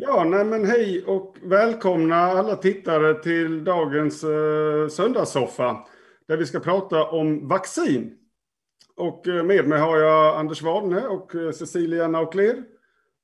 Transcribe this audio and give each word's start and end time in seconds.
Ja, 0.00 0.24
nej 0.24 0.44
men 0.44 0.64
hej 0.64 1.04
och 1.04 1.36
välkomna 1.42 2.16
alla 2.16 2.56
tittare 2.56 3.22
till 3.22 3.64
dagens 3.64 4.24
eh, 4.24 4.88
söndagssoffa 4.88 5.86
där 6.26 6.36
vi 6.36 6.46
ska 6.46 6.60
prata 6.60 7.04
om 7.04 7.48
vaccin. 7.48 8.18
Och 8.96 9.28
eh, 9.28 9.44
med 9.44 9.68
mig 9.68 9.80
har 9.80 9.98
jag 9.98 10.36
Anders 10.36 10.62
Wadne 10.62 11.06
och 11.06 11.34
eh, 11.34 11.52
Cecilia 11.52 12.08
Naukler, 12.08 12.64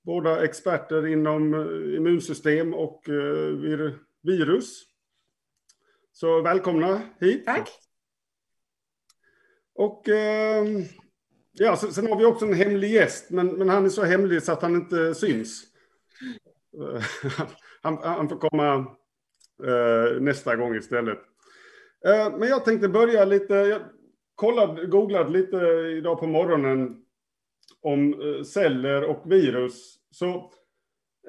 båda 0.05 0.45
experter 0.45 1.07
inom 1.07 1.55
eh, 1.55 1.97
immunsystem 1.97 2.75
och 2.75 3.03
vir 3.63 3.99
virus. 4.23 4.83
Så 6.13 6.43
välkomna 6.43 7.01
hit. 7.21 7.45
Tack. 7.45 7.69
Och 9.75 10.09
eh, 10.09 10.65
ja, 11.53 11.77
sen 11.77 12.07
har 12.07 12.17
vi 12.17 12.25
också 12.25 12.45
en 12.45 12.55
hemlig 12.55 12.91
gäst, 12.91 13.31
men, 13.31 13.47
men 13.47 13.69
han 13.69 13.85
är 13.85 13.89
så 13.89 14.05
hemlig 14.05 14.43
så 14.43 14.53
att 14.53 14.63
han 14.63 14.75
inte 14.75 15.15
syns. 15.15 15.75
han, 17.83 17.99
han, 18.03 18.29
får 18.29 18.37
komma 18.37 18.75
eh, 19.65 20.21
nästa 20.21 20.57
gång 20.57 20.77
istället. 20.77 21.19
Eh, 22.07 22.39
men 22.39 22.49
jag 22.49 22.65
tänkte 22.65 22.89
börja 22.89 23.25
lite, 23.25 23.55
jag 23.55 23.83
kollade, 24.35 24.87
googlade 24.87 25.31
lite 25.31 25.57
idag 25.99 26.21
på 26.21 26.27
morgonen 26.27 26.97
om 27.83 28.21
eh, 28.21 28.43
celler 28.43 29.05
och 29.05 29.33
virus. 29.33 29.97
Så 30.11 30.53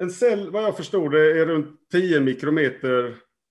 en 0.00 0.10
cell, 0.10 0.50
vad 0.50 0.62
jag 0.62 0.76
förstod 0.76 1.12
det, 1.12 1.40
är 1.40 1.46
runt 1.46 1.90
10 1.92 2.20
mikrometer 2.20 3.06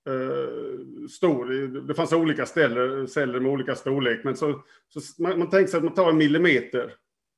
eh, 0.10 1.08
stor. 1.10 1.46
Det 1.88 1.94
fanns 1.94 2.14
olika 2.14 2.46
ställer, 2.46 3.06
celler 3.06 3.40
med 3.40 3.52
olika 3.52 3.76
storlek, 3.76 4.24
men 4.24 4.36
så, 4.36 4.64
så 4.88 5.24
man, 5.24 5.40
man 5.40 5.50
tänker 5.50 5.72
sig 5.72 5.78
att 5.78 5.84
man 5.84 5.94
tar 5.94 6.10
en 6.10 6.18
millimeter 6.18 6.94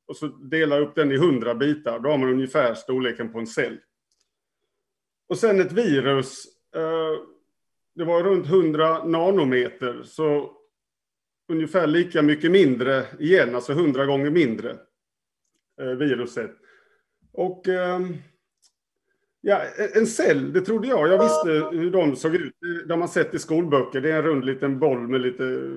och 0.07 0.17
så 0.17 0.27
delar 0.27 0.81
upp 0.81 0.95
den 0.95 1.11
i 1.11 1.15
100 1.15 1.55
bitar. 1.55 1.99
Då 1.99 2.09
har 2.09 2.17
man 2.17 2.29
ungefär 2.29 2.73
storleken 2.73 3.31
på 3.31 3.39
en 3.39 3.47
cell. 3.47 3.77
Och 5.27 5.37
sen 5.37 5.59
ett 5.59 5.71
virus, 5.71 6.45
eh, 6.75 7.21
det 7.95 8.03
var 8.03 8.23
runt 8.23 8.47
100 8.47 9.03
nanometer, 9.03 10.03
så 10.03 10.51
ungefär 11.49 11.87
lika 11.87 12.21
mycket 12.21 12.51
mindre 12.51 13.05
igen, 13.19 13.55
alltså 13.55 13.71
100 13.71 14.05
gånger 14.05 14.29
mindre 14.29 14.77
eh, 15.81 15.87
viruset. 15.87 16.51
Och 17.33 17.67
ehm, 17.67 18.17
ja, 19.41 19.61
en 19.93 20.07
cell, 20.07 20.53
det 20.53 20.61
trodde 20.61 20.87
jag. 20.87 21.07
Jag 21.07 21.23
visste 21.23 21.77
hur 21.77 21.91
de 21.91 22.15
såg 22.15 22.35
ut. 22.35 22.53
Det 22.87 22.93
har 22.93 22.97
man 22.97 23.07
sett 23.07 23.33
i 23.33 23.39
skolböcker. 23.39 24.01
Det 24.01 24.11
är 24.11 24.15
en 24.17 24.23
rund 24.23 24.45
liten 24.45 24.79
boll 24.79 25.07
med 25.07 25.21
lite 25.21 25.71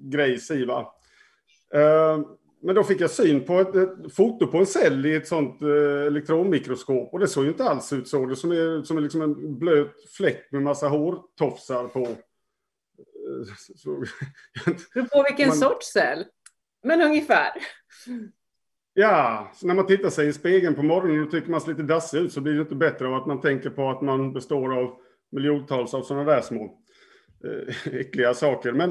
grejs 0.00 0.50
i. 0.50 0.62
Ehm, 0.62 2.24
men 2.62 2.74
då 2.74 2.84
fick 2.84 3.00
jag 3.00 3.10
syn 3.10 3.44
på 3.44 3.60
ett, 3.60 3.74
ett 3.74 4.14
foto 4.14 4.46
på 4.46 4.58
en 4.58 4.66
cell 4.66 5.06
i 5.06 5.14
ett 5.14 5.28
sånt 5.28 5.62
eh, 5.62 6.06
elektronmikroskop 6.06 7.12
och 7.12 7.18
det 7.18 7.28
såg 7.28 7.44
ju 7.44 7.50
inte 7.50 7.64
alls 7.64 7.92
ut 7.92 8.08
så. 8.08 8.26
Det 8.26 8.36
som 8.36 8.52
är, 8.52 8.82
som 8.82 8.96
är 8.96 9.00
liksom 9.00 9.22
en 9.22 9.58
blöt 9.58 10.10
fläck 10.16 10.52
med 10.52 10.62
massa 10.62 10.88
hårtofsar 10.88 11.88
på. 11.88 12.08
Så, 13.76 14.04
du 14.94 15.04
på 15.04 15.24
vilken 15.28 15.48
man, 15.48 15.56
sorts 15.56 15.92
cell? 15.92 16.24
Men 16.82 17.02
ungefär. 17.02 17.50
Ja, 18.94 19.50
så 19.54 19.66
när 19.66 19.74
man 19.74 19.86
tittar 19.86 20.10
sig 20.10 20.28
i 20.28 20.32
spegeln 20.32 20.74
på 20.74 20.82
morgonen 20.82 21.24
och 21.24 21.30
tycker 21.30 21.50
man 21.50 21.60
ser 21.60 21.70
lite 21.70 21.82
dassig 21.82 22.18
ut 22.18 22.32
så 22.32 22.40
blir 22.40 22.54
det 22.54 22.60
inte 22.60 22.74
bättre 22.74 23.06
av 23.06 23.14
att 23.14 23.26
man 23.26 23.40
tänker 23.40 23.70
på 23.70 23.90
att 23.90 24.02
man 24.02 24.32
består 24.32 24.78
av 24.78 24.96
miljontals 25.30 25.94
av 25.94 26.02
sådana 26.02 26.32
där 26.32 26.40
små 26.40 26.78
eh, 27.44 27.94
äckliga 27.94 28.34
saker. 28.34 28.72
Men 28.72 28.90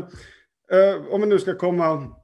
eh, 0.72 1.06
om 1.10 1.22
vi 1.22 1.28
nu 1.28 1.40
ska 1.40 1.56
komma 1.56 2.16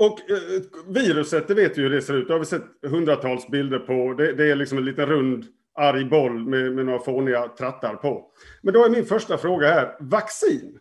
och 0.00 0.30
eh, 0.30 0.62
viruset, 0.86 1.48
det 1.48 1.54
vet 1.54 1.78
vi 1.78 1.82
hur 1.82 1.90
det 1.90 2.02
ser 2.02 2.14
ut. 2.14 2.26
Det 2.26 2.34
har 2.34 2.38
vi 2.38 2.46
sett 2.46 2.64
hundratals 2.82 3.48
bilder 3.48 3.78
på. 3.78 4.14
Det, 4.14 4.32
det 4.32 4.50
är 4.50 4.56
liksom 4.56 4.78
en 4.78 4.84
liten 4.84 5.06
rund 5.06 5.46
arg 5.74 6.04
boll 6.04 6.48
med, 6.48 6.72
med 6.72 6.86
några 6.86 6.98
fåniga 6.98 7.48
trattar 7.48 7.94
på. 7.94 8.30
Men 8.62 8.74
då 8.74 8.84
är 8.84 8.90
min 8.90 9.04
första 9.04 9.38
fråga 9.38 9.66
här, 9.66 9.96
vaccin. 10.00 10.78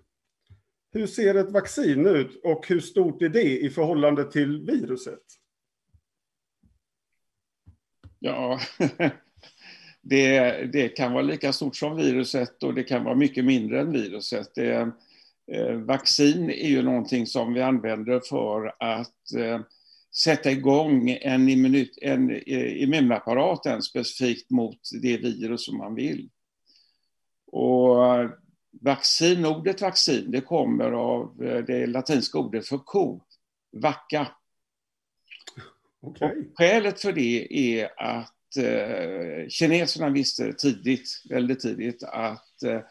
Hur 0.91 1.07
ser 1.07 1.35
ett 1.35 1.51
vaccin 1.51 2.05
ut 2.05 2.41
och 2.43 2.67
hur 2.67 2.79
stort 2.79 3.21
är 3.21 3.29
det 3.29 3.59
i 3.59 3.69
förhållande 3.69 4.31
till 4.31 4.61
viruset? 4.61 5.23
Ja, 8.19 8.59
det, 10.01 10.51
det 10.73 10.89
kan 10.89 11.13
vara 11.13 11.23
lika 11.23 11.53
stort 11.53 11.75
som 11.75 11.97
viruset 11.97 12.63
och 12.63 12.73
det 12.73 12.83
kan 12.83 13.03
vara 13.03 13.15
mycket 13.15 13.45
mindre 13.45 13.79
än 13.79 13.91
viruset. 13.91 14.51
Det, 14.55 14.91
vaccin 15.85 16.49
är 16.49 16.67
ju 16.67 16.81
någonting 16.81 17.27
som 17.27 17.53
vi 17.53 17.61
använder 17.61 18.19
för 18.19 18.75
att 18.79 19.33
eh, 19.37 19.59
sätta 20.15 20.51
igång 20.51 21.09
en, 21.09 21.49
eh, 21.49 22.83
immunapparat 22.83 23.83
specifikt 23.83 24.49
mot 24.49 24.79
det 25.01 25.17
virus 25.17 25.65
som 25.65 25.77
man 25.77 25.95
vill. 25.95 26.29
Och 27.51 27.97
vaccin, 28.81 29.45
ordet 29.45 29.81
vaccin, 29.81 30.31
det 30.31 30.41
kommer 30.41 30.91
av 30.91 31.35
det 31.67 31.87
latinska 31.87 32.37
ordet 32.37 32.67
för 32.67 32.77
ko, 32.77 33.21
vacka. 33.71 34.27
Okay. 36.01 36.43
skälet 36.55 37.01
för 37.01 37.13
det 37.13 37.47
är 37.53 37.89
att 37.97 38.57
eh, 38.57 39.47
kineserna 39.49 40.09
visste 40.09 40.53
tidigt, 40.53 41.23
väldigt 41.29 41.59
tidigt, 41.59 42.03
att 42.03 42.63
eh, 42.63 42.71
Eh, 42.73 42.81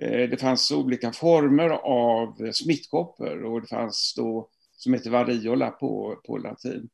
Eh, 0.00 0.30
det 0.30 0.40
fanns 0.40 0.70
olika 0.72 1.12
former 1.12 1.70
av 1.84 2.52
smittkoppor 2.52 3.44
och 3.44 3.60
det 3.60 3.66
fanns 3.66 4.14
då 4.16 4.48
som 4.76 4.94
heter 4.94 5.10
variola 5.10 5.70
på, 5.70 6.20
på 6.26 6.38
latin. 6.38 6.88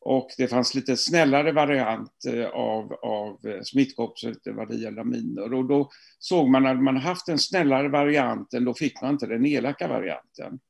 Och 0.00 0.28
det 0.36 0.48
fanns 0.48 0.74
lite 0.74 0.96
snällare 0.96 1.52
variant 1.52 2.12
eh, 2.26 2.46
av, 2.46 2.92
av 2.92 3.46
eh, 3.46 3.62
smittkoppor 3.62 4.16
som 4.16 4.28
hette 4.28 4.52
variola 4.52 5.04
minor. 5.04 5.54
Och 5.54 5.64
då 5.64 5.90
såg 6.18 6.48
man 6.48 6.66
att 6.66 6.82
man 6.82 6.96
haft 6.96 7.26
den 7.26 7.38
snällare 7.38 7.88
varianten, 7.88 8.64
då 8.64 8.74
fick 8.74 9.02
man 9.02 9.10
inte 9.10 9.26
den 9.26 9.46
elaka 9.46 9.88
varianten. 9.88 10.60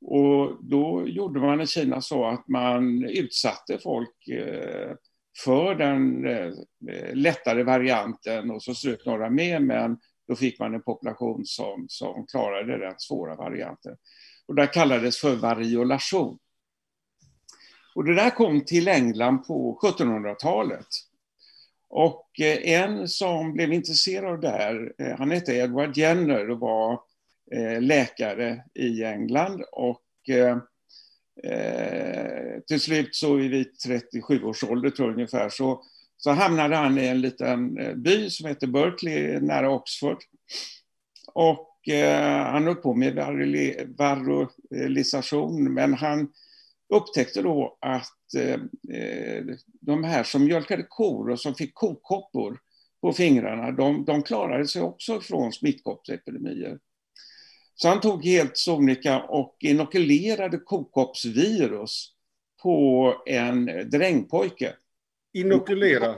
Och 0.00 0.64
då 0.64 1.08
gjorde 1.08 1.40
man 1.40 1.60
i 1.60 1.66
Kina 1.66 2.00
så 2.00 2.26
att 2.26 2.48
man 2.48 3.04
utsatte 3.04 3.78
folk 3.78 4.14
för 5.44 5.74
den 5.74 6.22
lättare 7.12 7.62
varianten 7.62 8.50
och 8.50 8.62
så 8.62 8.74
strök 8.74 9.06
några 9.06 9.30
med, 9.30 9.62
men 9.62 9.98
då 10.28 10.36
fick 10.36 10.58
man 10.58 10.74
en 10.74 10.82
population 10.82 11.46
som, 11.46 11.86
som 11.88 12.26
klarade 12.26 12.78
den 12.78 12.94
svåra 12.98 13.34
varianten. 13.34 13.96
Och 14.46 14.54
det 14.54 14.66
kallades 14.66 15.18
för 15.18 15.36
variolation. 15.36 16.38
Och 17.94 18.04
det 18.04 18.14
där 18.14 18.30
kom 18.30 18.64
till 18.64 18.88
England 18.88 19.46
på 19.46 19.78
1700-talet. 19.82 20.86
Och 21.88 22.40
eh, 22.40 22.80
en 22.82 23.08
som 23.08 23.52
blev 23.52 23.72
intresserad 23.72 24.32
av 24.32 24.40
det 24.40 24.48
här, 24.48 24.92
eh, 24.98 25.18
han 25.18 25.30
hette 25.30 25.54
Edward 25.54 25.96
Jenner 25.96 26.50
och 26.50 26.60
var 26.60 27.00
eh, 27.52 27.80
läkare 27.80 28.64
i 28.74 29.04
England. 29.04 29.62
Och 29.72 30.02
till 32.68 32.80
slut 32.80 33.14
så 33.14 33.34
vid 33.34 33.78
37 33.78 34.44
års 34.44 34.64
ålder 34.64 34.90
tror 34.90 35.08
jag 35.08 35.14
ungefär 35.14 35.48
så 35.48 35.82
så 36.16 36.30
hamnade 36.30 36.76
han 36.76 36.98
i 36.98 37.06
en 37.06 37.20
liten 37.20 37.78
eh, 37.78 37.94
by 37.94 38.30
som 38.30 38.48
heter 38.48 38.66
Berkeley 38.66 39.40
nära 39.40 39.70
Oxford. 39.70 40.18
Och 41.32 41.88
eh, 41.88 42.44
han 42.44 42.64
höll 42.64 42.74
på 42.74 42.94
med 42.94 43.14
varrolisation, 43.98 45.74
men 45.74 45.94
han 45.94 46.28
upptäckte 46.94 47.42
då 47.42 47.78
att 47.80 48.34
eh, 48.36 48.60
eh, 48.98 49.44
de 49.80 50.04
här 50.04 50.22
som 50.22 50.44
mjölkade 50.44 50.82
kor 50.82 51.30
och 51.30 51.40
som 51.40 51.54
fick 51.54 51.74
kokoppor 51.74 52.58
på 53.00 53.12
fingrarna, 53.12 53.72
de, 53.72 54.04
de 54.04 54.22
klarade 54.22 54.66
sig 54.66 54.82
också 54.82 55.20
från 55.20 55.52
smittkoppsepidemier. 55.52 56.78
Så 57.74 57.88
han 57.88 58.00
tog 58.00 58.24
helt 58.24 58.56
sonika 58.56 59.22
och 59.22 59.56
inokulerade 59.60 60.58
kokoppsvirus 60.58 62.12
på 62.62 63.14
en 63.26 63.66
drängpojke 63.90 64.74
Inokulera? 65.36 66.14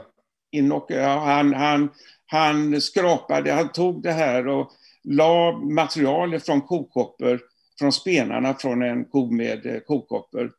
Inok 0.51 0.91
ja, 0.91 1.19
han, 1.19 1.53
han, 1.53 1.89
han 2.25 2.81
skrapade, 2.81 3.51
han 3.51 3.71
tog 3.71 4.03
det 4.03 4.11
här 4.11 4.47
och 4.47 4.71
la 5.03 5.57
materialet 5.57 6.45
från 6.45 6.61
kokoppor, 6.61 7.41
från 7.79 7.91
spenarna 7.91 8.53
från 8.53 8.81
en 8.81 9.05
ko 9.05 9.31
med 9.31 9.65
eh, 9.65 9.79
kokoppor 9.79 10.51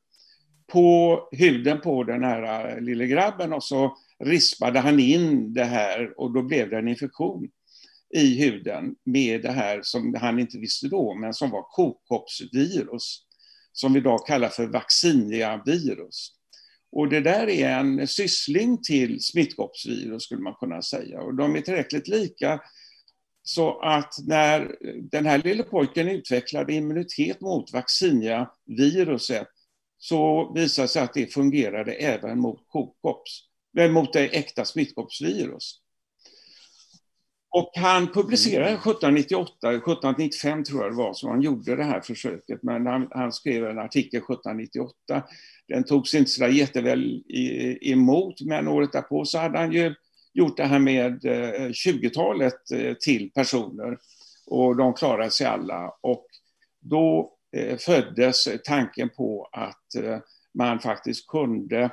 på 0.73 1.19
huden 1.33 1.81
på 1.81 2.05
den 2.05 2.25
här 2.25 2.69
eh, 2.69 2.81
lille 2.81 3.07
grabben 3.07 3.53
och 3.53 3.65
så 3.65 3.97
rispade 4.25 4.81
han 4.81 5.01
in 5.01 5.55
det 5.55 5.65
här 5.65 6.21
och 6.21 6.33
då 6.33 6.43
blev 6.43 6.71
det 6.71 6.79
en 6.79 6.89
infektion 6.89 7.49
i 8.15 8.41
huden 8.43 8.95
med 9.05 9.43
det 9.43 9.53
här 9.53 9.81
som 9.83 10.15
han 10.15 10.39
inte 10.39 10.59
visste 10.59 10.89
då, 10.89 11.15
men 11.15 11.35
som 11.35 11.51
var 11.51 11.63
kokoppsvirus, 11.63 13.23
som 13.73 13.93
vi 13.93 13.99
idag 13.99 14.27
kallar 14.27 14.49
för 14.49 14.67
vaccinia-virus. 14.67 16.40
Och 16.93 17.09
det 17.09 17.21
där 17.21 17.49
är 17.49 17.69
en 17.69 18.09
syssling 18.09 18.83
till 18.83 19.23
smittkoppsvirus 19.23 20.23
skulle 20.23 20.43
man 20.43 20.55
kunna 20.55 20.83
säga. 20.83 21.21
Och 21.21 21.35
de 21.35 21.57
är 21.57 21.61
tillräckligt 21.61 22.09
lika 22.09 22.61
så 23.43 23.81
att 23.81 24.15
när 24.27 24.77
den 25.11 25.27
här 25.27 25.39
lille 25.39 25.63
pojken 25.63 26.09
utvecklade 26.09 26.73
immunitet 26.73 27.41
mot 27.41 27.73
vaccinia-viruset 27.73 29.47
så 29.99 30.53
visade 30.53 30.85
det 30.85 30.89
sig 30.89 31.03
att 31.03 31.15
det 31.15 31.35
fungerade 31.35 31.93
även 31.93 32.39
mot 32.39 32.65
kokops. 32.67 33.41
mot 33.91 34.13
det 34.13 34.37
äkta 34.37 34.65
smittkoppsvirus. 34.65 35.80
Och 37.53 37.71
han 37.75 38.13
publicerade 38.13 38.71
1798, 38.71 39.69
mm. 39.69 39.77
1795 39.77 40.65
tror 40.65 40.83
jag 40.83 40.93
det 40.93 40.97
var, 40.97 41.15
som 41.15 41.31
han 41.31 41.43
gjorde 41.43 41.77
det 41.77 41.85
här 41.85 42.01
försöket. 42.01 42.63
Men 42.63 42.87
han, 42.87 43.09
han 43.11 43.33
skrev 43.33 43.67
en 43.67 43.79
artikel 43.79 44.19
1798. 44.19 45.23
Den 45.69 45.85
togs 45.85 46.15
inte 46.15 46.31
så 46.31 46.47
jätteväl 46.47 47.23
emot, 47.81 48.41
men 48.41 48.69
året 48.69 48.93
därpå 48.93 49.25
så 49.25 49.39
hade 49.39 49.59
han 49.59 49.73
ju 49.73 49.95
gjort 50.33 50.57
det 50.57 50.65
här 50.65 50.79
med 50.79 51.21
20-talet 51.71 52.71
eh, 52.71 52.95
till 52.95 53.31
personer. 53.31 53.99
Och 54.47 54.77
de 54.77 54.95
klarade 54.95 55.31
sig 55.31 55.47
alla. 55.47 55.93
Och 56.01 56.27
då 56.81 57.33
eh, 57.57 57.77
föddes 57.77 58.49
tanken 58.65 59.09
på 59.09 59.49
att 59.53 59.95
eh, 59.95 60.19
man 60.55 60.81
faktiskt 60.81 61.27
kunde 61.27 61.91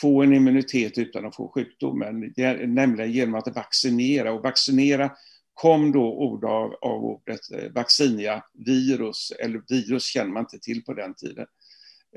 få 0.00 0.22
en 0.22 0.32
immunitet 0.32 0.98
utan 0.98 1.26
att 1.26 1.36
få 1.36 1.48
sjukdomen, 1.54 2.34
nämligen 2.66 3.12
genom 3.12 3.34
att 3.34 3.54
vaccinera. 3.54 4.32
Och 4.32 4.42
vaccinera 4.42 5.10
kom 5.54 5.92
då 5.92 6.12
ord 6.12 6.44
av, 6.44 6.74
av 6.74 7.04
ordet 7.04 7.40
eh, 7.54 7.72
vaccinia, 7.72 8.44
virus, 8.54 9.32
eller 9.38 9.62
virus 9.68 10.04
känner 10.04 10.30
man 10.30 10.42
inte 10.42 10.58
till 10.58 10.84
på 10.84 10.94
den 10.94 11.14
tiden. 11.14 11.46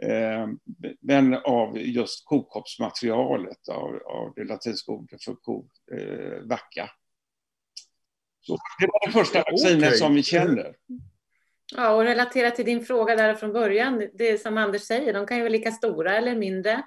Eh, 0.02 0.48
men 1.02 1.34
av 1.34 1.78
just 1.78 2.26
kokoppsmaterialet, 2.26 3.70
av, 3.70 3.96
av 4.06 4.34
det 4.36 4.44
latinska 4.44 4.92
ordet 4.92 5.24
för 5.24 5.36
ko, 5.36 5.70
eh, 5.98 6.40
vacka. 6.44 6.90
Så 8.42 8.58
det 8.80 8.88
var 8.88 9.08
det 9.08 9.12
första 9.12 9.44
vaccinet 9.52 9.88
okay. 9.88 9.98
som 9.98 10.14
vi 10.16 10.24
känner. 10.24 10.76
Ja, 11.76 11.96
och 11.96 12.04
relaterat 12.04 12.56
till 12.56 12.66
din 12.66 12.86
fråga 12.86 13.16
där 13.16 13.36
från 13.36 13.54
början, 13.54 14.10
det 14.14 14.42
som 14.42 14.58
Anders 14.58 14.82
säger, 14.82 15.14
de 15.14 15.26
kan 15.26 15.38
ju 15.38 15.44
vara 15.44 15.52
lika 15.52 15.72
stora 15.72 16.18
eller 16.18 16.36
mindre. 16.36 16.84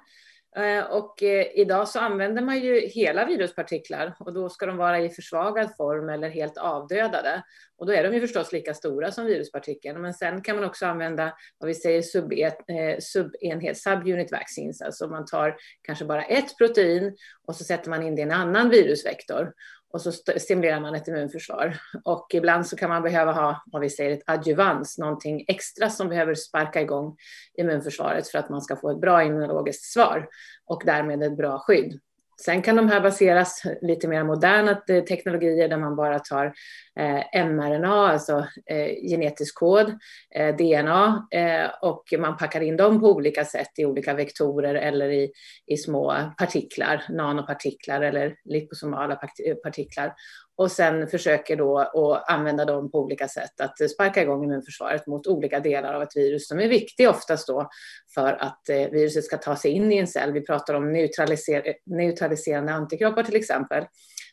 Eh, 0.57 0.83
och 0.83 1.23
eh, 1.23 1.47
idag 1.53 1.87
så 1.87 1.99
använder 1.99 2.41
man 2.41 2.59
ju 2.59 2.79
hela 2.79 3.25
viruspartiklar 3.25 4.15
och 4.19 4.33
då 4.33 4.49
ska 4.49 4.65
de 4.65 4.77
vara 4.77 4.99
i 4.99 5.09
försvagad 5.09 5.75
form 5.77 6.09
eller 6.09 6.29
helt 6.29 6.57
avdödade. 6.57 7.43
Och 7.77 7.85
då 7.85 7.93
är 7.93 8.03
de 8.03 8.13
ju 8.13 8.21
förstås 8.21 8.51
lika 8.51 8.73
stora 8.73 9.11
som 9.11 9.25
viruspartikeln. 9.25 10.01
Men 10.01 10.13
sen 10.13 10.41
kan 10.41 10.55
man 10.55 10.65
också 10.65 10.85
använda 10.85 11.33
vad 11.57 11.67
vi 11.67 11.73
säger 11.73 11.97
eh, 11.97 12.97
subenhet, 12.99 13.77
subunit 13.77 14.31
vaccines, 14.31 14.81
alltså 14.81 15.07
man 15.07 15.25
tar 15.25 15.55
kanske 15.81 16.05
bara 16.05 16.23
ett 16.23 16.57
protein 16.57 17.17
och 17.47 17.55
så 17.55 17.63
sätter 17.63 17.89
man 17.89 18.03
in 18.03 18.15
det 18.15 18.21
i 18.21 18.23
en 18.23 18.31
annan 18.31 18.69
virusvektor 18.69 19.53
och 19.95 20.01
så 20.01 20.11
stimulerar 20.11 20.79
man 20.79 20.95
ett 20.95 21.07
immunförsvar. 21.07 21.77
Och 22.03 22.27
ibland 22.33 22.67
så 22.67 22.75
kan 22.75 22.89
man 22.89 23.03
behöva 23.03 23.31
ha, 23.31 23.63
vad 23.65 23.81
vi 23.81 23.89
säger, 23.89 24.11
ett 24.11 24.23
adjuvans, 24.25 24.97
någonting 24.97 25.45
extra 25.47 25.89
som 25.89 26.09
behöver 26.09 26.35
sparka 26.35 26.81
igång 26.81 27.17
immunförsvaret 27.57 28.27
för 28.27 28.39
att 28.39 28.49
man 28.49 28.61
ska 28.61 28.75
få 28.75 28.91
ett 28.91 29.01
bra 29.01 29.23
immunologiskt 29.23 29.83
svar 29.93 30.27
och 30.65 30.81
därmed 30.85 31.23
ett 31.23 31.37
bra 31.37 31.59
skydd. 31.59 31.99
Sen 32.41 32.61
kan 32.61 32.75
de 32.75 32.89
här 32.89 33.01
baseras 33.01 33.61
lite 33.81 34.07
mer 34.07 34.23
moderna 34.23 34.81
eh, 34.89 35.03
teknologier 35.03 35.69
där 35.69 35.77
man 35.77 35.95
bara 35.95 36.19
tar 36.19 36.53
eh, 36.99 37.45
mRNA, 37.45 38.11
alltså 38.11 38.47
eh, 38.65 39.09
genetisk 39.09 39.55
kod, 39.55 39.93
eh, 40.35 40.55
DNA, 40.55 41.27
eh, 41.31 41.69
och 41.81 42.03
man 42.19 42.37
packar 42.37 42.61
in 42.61 42.77
dem 42.77 42.99
på 42.99 43.11
olika 43.11 43.45
sätt 43.45 43.71
i 43.77 43.85
olika 43.85 44.13
vektorer 44.13 44.75
eller 44.75 45.09
i, 45.09 45.31
i 45.65 45.77
små 45.77 46.15
partiklar, 46.37 47.03
nanopartiklar 47.09 48.01
eller 48.01 48.35
liposomala 48.45 49.19
eh, 49.45 49.55
partiklar 49.55 50.13
och 50.57 50.71
sen 50.71 51.07
försöker 51.07 51.55
då 51.55 51.79
att 51.79 52.29
använda 52.29 52.65
dem 52.65 52.91
på 52.91 52.99
olika 52.99 53.27
sätt 53.27 53.61
att 53.61 53.89
sparka 53.91 54.21
igång 54.21 54.43
immunförsvaret 54.43 55.07
mot 55.07 55.27
olika 55.27 55.59
delar 55.59 55.93
av 55.93 56.01
ett 56.01 56.15
virus 56.15 56.47
som 56.47 56.59
är 56.59 56.67
viktig 56.67 57.09
oftast 57.09 57.47
då 57.47 57.69
för 58.13 58.33
att 58.33 58.69
eh, 58.69 58.89
viruset 58.89 59.25
ska 59.25 59.37
ta 59.37 59.55
sig 59.55 59.71
in 59.71 59.91
i 59.91 59.97
en 59.97 60.07
cell. 60.07 60.31
Vi 60.31 60.41
pratar 60.41 60.73
om 60.73 60.91
neutraliser 60.91 61.73
neutraliserande 61.85 62.73
antikroppar 62.73 63.23
till 63.23 63.35
exempel. 63.35 63.85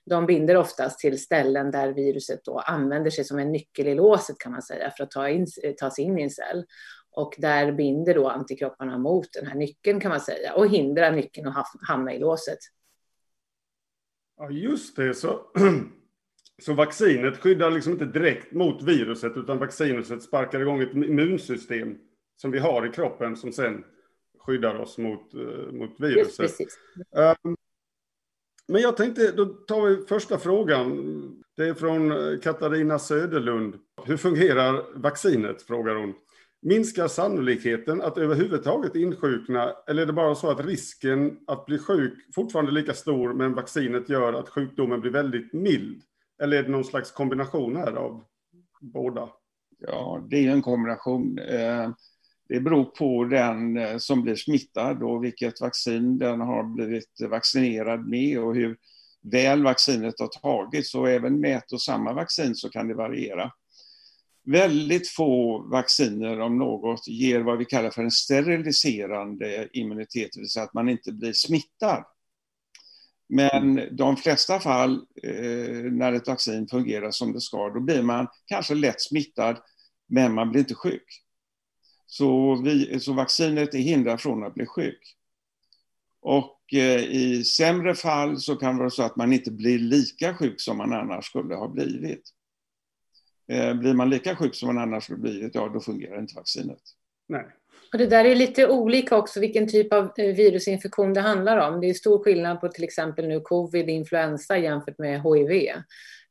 De 0.05 0.27
binder 0.27 0.57
oftast 0.57 0.99
till 0.99 1.23
ställen 1.23 1.71
där 1.71 1.93
viruset 1.93 2.41
då 2.45 2.59
använder 2.59 3.11
sig 3.11 3.25
som 3.25 3.39
en 3.39 3.53
nyckel 3.53 3.89
i 3.89 3.95
låset 3.95 4.39
kan 4.39 4.53
man 4.53 4.63
säga 4.63 4.91
för 4.97 5.05
att 5.05 5.11
ta, 5.11 5.29
in, 5.29 5.47
eh, 5.63 5.73
ta 5.73 5.91
sig 5.91 6.05
in 6.05 6.19
i 6.19 6.23
en 6.23 6.31
cell. 6.31 6.65
Och 7.17 7.35
där 7.39 7.73
binder 7.73 8.15
då 8.15 8.29
antikropparna 8.29 8.99
mot 8.99 9.33
den 9.33 9.47
här 9.47 9.55
nyckeln 9.55 10.01
kan 10.01 10.09
man 10.09 10.21
säga 10.21 10.55
och 10.55 10.69
hindrar 10.69 11.13
nyckeln 11.13 11.49
att 11.49 11.67
hamna 11.89 12.15
i 12.15 12.19
låset. 12.19 12.59
Ja, 14.37 14.51
just 14.51 14.97
det. 14.97 15.15
Så 15.15 15.41
Så 16.65 16.73
vaccinet 16.73 17.39
skyddar 17.39 17.71
liksom 17.71 17.93
inte 17.93 18.05
direkt 18.05 18.53
mot 18.53 18.83
viruset 18.83 19.37
utan 19.37 19.59
vaccinet 19.59 20.23
sparkar 20.23 20.61
igång 20.61 20.81
ett 20.83 20.95
immunsystem 20.95 21.99
som 22.37 22.51
vi 22.51 22.59
har 22.59 22.87
i 22.87 22.91
kroppen 22.91 23.37
som 23.37 23.53
sen 23.53 23.85
skyddar 24.39 24.75
oss 24.75 24.99
mot, 24.99 25.35
uh, 25.35 25.73
mot 25.73 25.91
viruset. 25.99 26.51
Um, 27.45 27.57
men 28.69 28.83
jag 28.83 28.97
tänkte, 28.97 29.33
då 29.33 29.47
tar 29.47 29.87
vi 29.87 30.07
första 30.07 30.39
frågan. 30.39 31.43
Det 31.57 31.69
är 31.69 31.75
från 31.75 32.13
eh, 32.13 32.41
Katarina 32.41 32.99
Söderlund. 32.99 33.75
Hur 34.05 34.17
fungerar 34.17 34.85
vaccinet? 34.95 35.63
frågar 35.63 35.95
hon. 35.95 36.15
Minskar 36.63 37.09
sannolikheten 37.09 38.03
att 38.03 38.19
överhuvudtaget 38.19 38.97
insjukna 38.97 39.73
eller 39.87 40.03
är 40.03 40.07
det 40.07 40.13
bara 40.13 40.35
så 40.35 40.51
att 40.51 40.67
risken 40.67 41.39
att 41.47 41.67
bli 41.67 41.79
sjuk 41.79 42.35
fortfarande 42.35 42.71
är 42.71 42.75
lika 42.75 42.95
stor 42.95 43.35
men 43.35 43.55
vaccinet 43.55 44.09
gör 44.09 44.33
att 44.33 44.49
sjukdomen 44.49 45.01
blir 45.01 45.11
väldigt 45.11 45.53
mild? 45.53 46.03
Eller 46.43 46.57
är 46.57 46.63
det 46.63 46.69
någon 46.69 46.85
slags 46.85 47.13
kombination 47.13 47.77
här 47.77 47.93
av 47.93 48.25
båda? 48.81 49.29
Ja, 49.79 50.27
det 50.31 50.47
är 50.47 50.51
en 50.51 50.63
kombination. 50.63 51.39
Eh, 51.39 51.91
det 52.49 52.61
beror 52.61 52.85
på 52.85 53.25
den 53.25 53.77
eh, 53.77 53.99
som 53.99 54.23
blir 54.23 54.35
smittad 54.35 55.03
och 55.03 55.25
vilket 55.25 55.61
vaccin 55.61 56.19
den 56.19 56.41
har 56.41 56.65
blivit 56.75 57.21
vaccinerad 57.31 58.09
med 58.09 58.39
och 58.39 58.55
hur 58.55 58.77
väl 59.23 59.63
vaccinet 59.63 60.21
har 60.21 60.27
tagits. 60.43 60.95
Och 60.95 61.11
även 61.11 61.41
med 61.41 61.57
ett 61.57 61.73
och 61.73 61.83
samma 61.83 62.13
vaccin 62.13 62.55
så 62.55 62.71
kan 62.71 62.89
det 62.89 62.95
variera. 62.95 63.53
Väldigt 64.45 65.09
få 65.09 65.59
vacciner, 65.63 66.41
om 66.41 66.59
något, 66.59 67.09
ger 67.09 67.41
vad 67.41 67.59
vi 67.59 67.65
kallar 67.65 67.91
för 67.91 68.03
en 68.03 68.11
steriliserande 68.11 69.69
immunitet, 69.73 70.31
det 70.33 70.41
vill 70.41 70.51
säga 70.51 70.65
att 70.65 70.75
man 70.75 70.89
inte 70.89 71.13
blir 71.13 71.33
smittad. 71.33 72.05
Men 73.35 73.97
de 73.97 74.17
flesta 74.17 74.61
fall 74.61 74.95
eh, 75.23 75.93
när 75.93 76.13
ett 76.13 76.29
vaccin 76.29 76.69
fungerar 76.69 77.11
som 77.11 77.33
det 77.33 77.41
ska, 77.41 77.69
då 77.71 77.81
blir 77.81 78.03
man 78.03 78.27
kanske 78.47 78.75
lätt 78.75 79.01
smittad, 79.01 79.59
men 80.09 80.35
man 80.35 80.51
blir 80.51 80.61
inte 80.61 80.75
sjuk. 80.75 81.23
Så, 82.07 82.57
vi, 82.63 83.01
så 83.01 83.13
vaccinet 83.13 83.75
är 83.75 83.79
hindrar 83.79 84.17
från 84.17 84.45
att 84.45 84.55
bli 84.55 84.67
sjuk. 84.67 85.17
Och 86.21 86.75
eh, 86.75 87.01
i 87.01 87.45
sämre 87.45 87.95
fall 87.95 88.41
så 88.41 88.57
kan 88.57 88.75
det 88.75 88.79
vara 88.79 88.91
så 88.91 89.03
att 89.03 89.17
man 89.17 89.33
inte 89.33 89.51
blir 89.51 89.79
lika 89.79 90.35
sjuk 90.35 90.61
som 90.61 90.77
man 90.77 90.93
annars 90.93 91.27
skulle 91.27 91.55
ha 91.55 91.69
blivit. 91.69 92.23
Eh, 93.49 93.75
blir 93.75 93.95
man 93.95 94.11
lika 94.11 94.37
sjuk 94.37 94.55
som 94.55 94.75
man 94.75 94.79
annars 94.79 95.05
skulle 95.05 95.19
ha 95.19 95.23
blivit, 95.23 95.55
ja 95.55 95.69
då 95.69 95.81
fungerar 95.81 96.21
inte 96.21 96.35
vaccinet. 96.35 96.83
Nej. 97.29 97.47
Och 97.93 97.99
det 97.99 98.07
där 98.07 98.25
är 98.25 98.35
lite 98.35 98.69
olika 98.69 99.17
också 99.17 99.41
vilken 99.41 99.69
typ 99.69 99.93
av 99.93 100.13
eh, 100.17 100.35
virusinfektion 100.35 101.15
det 101.15 101.21
handlar 101.21 101.57
om. 101.57 101.81
Det 101.81 101.91
är 101.91 101.95
stor 101.95 102.25
skillnad 102.25 102.61
på 102.61 102.69
till 102.69 102.85
exempel 102.85 103.29
nu 103.29 103.41
covid, 103.41 103.89
influensa 103.89 104.59
jämfört 104.59 104.99
med 104.99 105.23
HIV. 105.23 105.71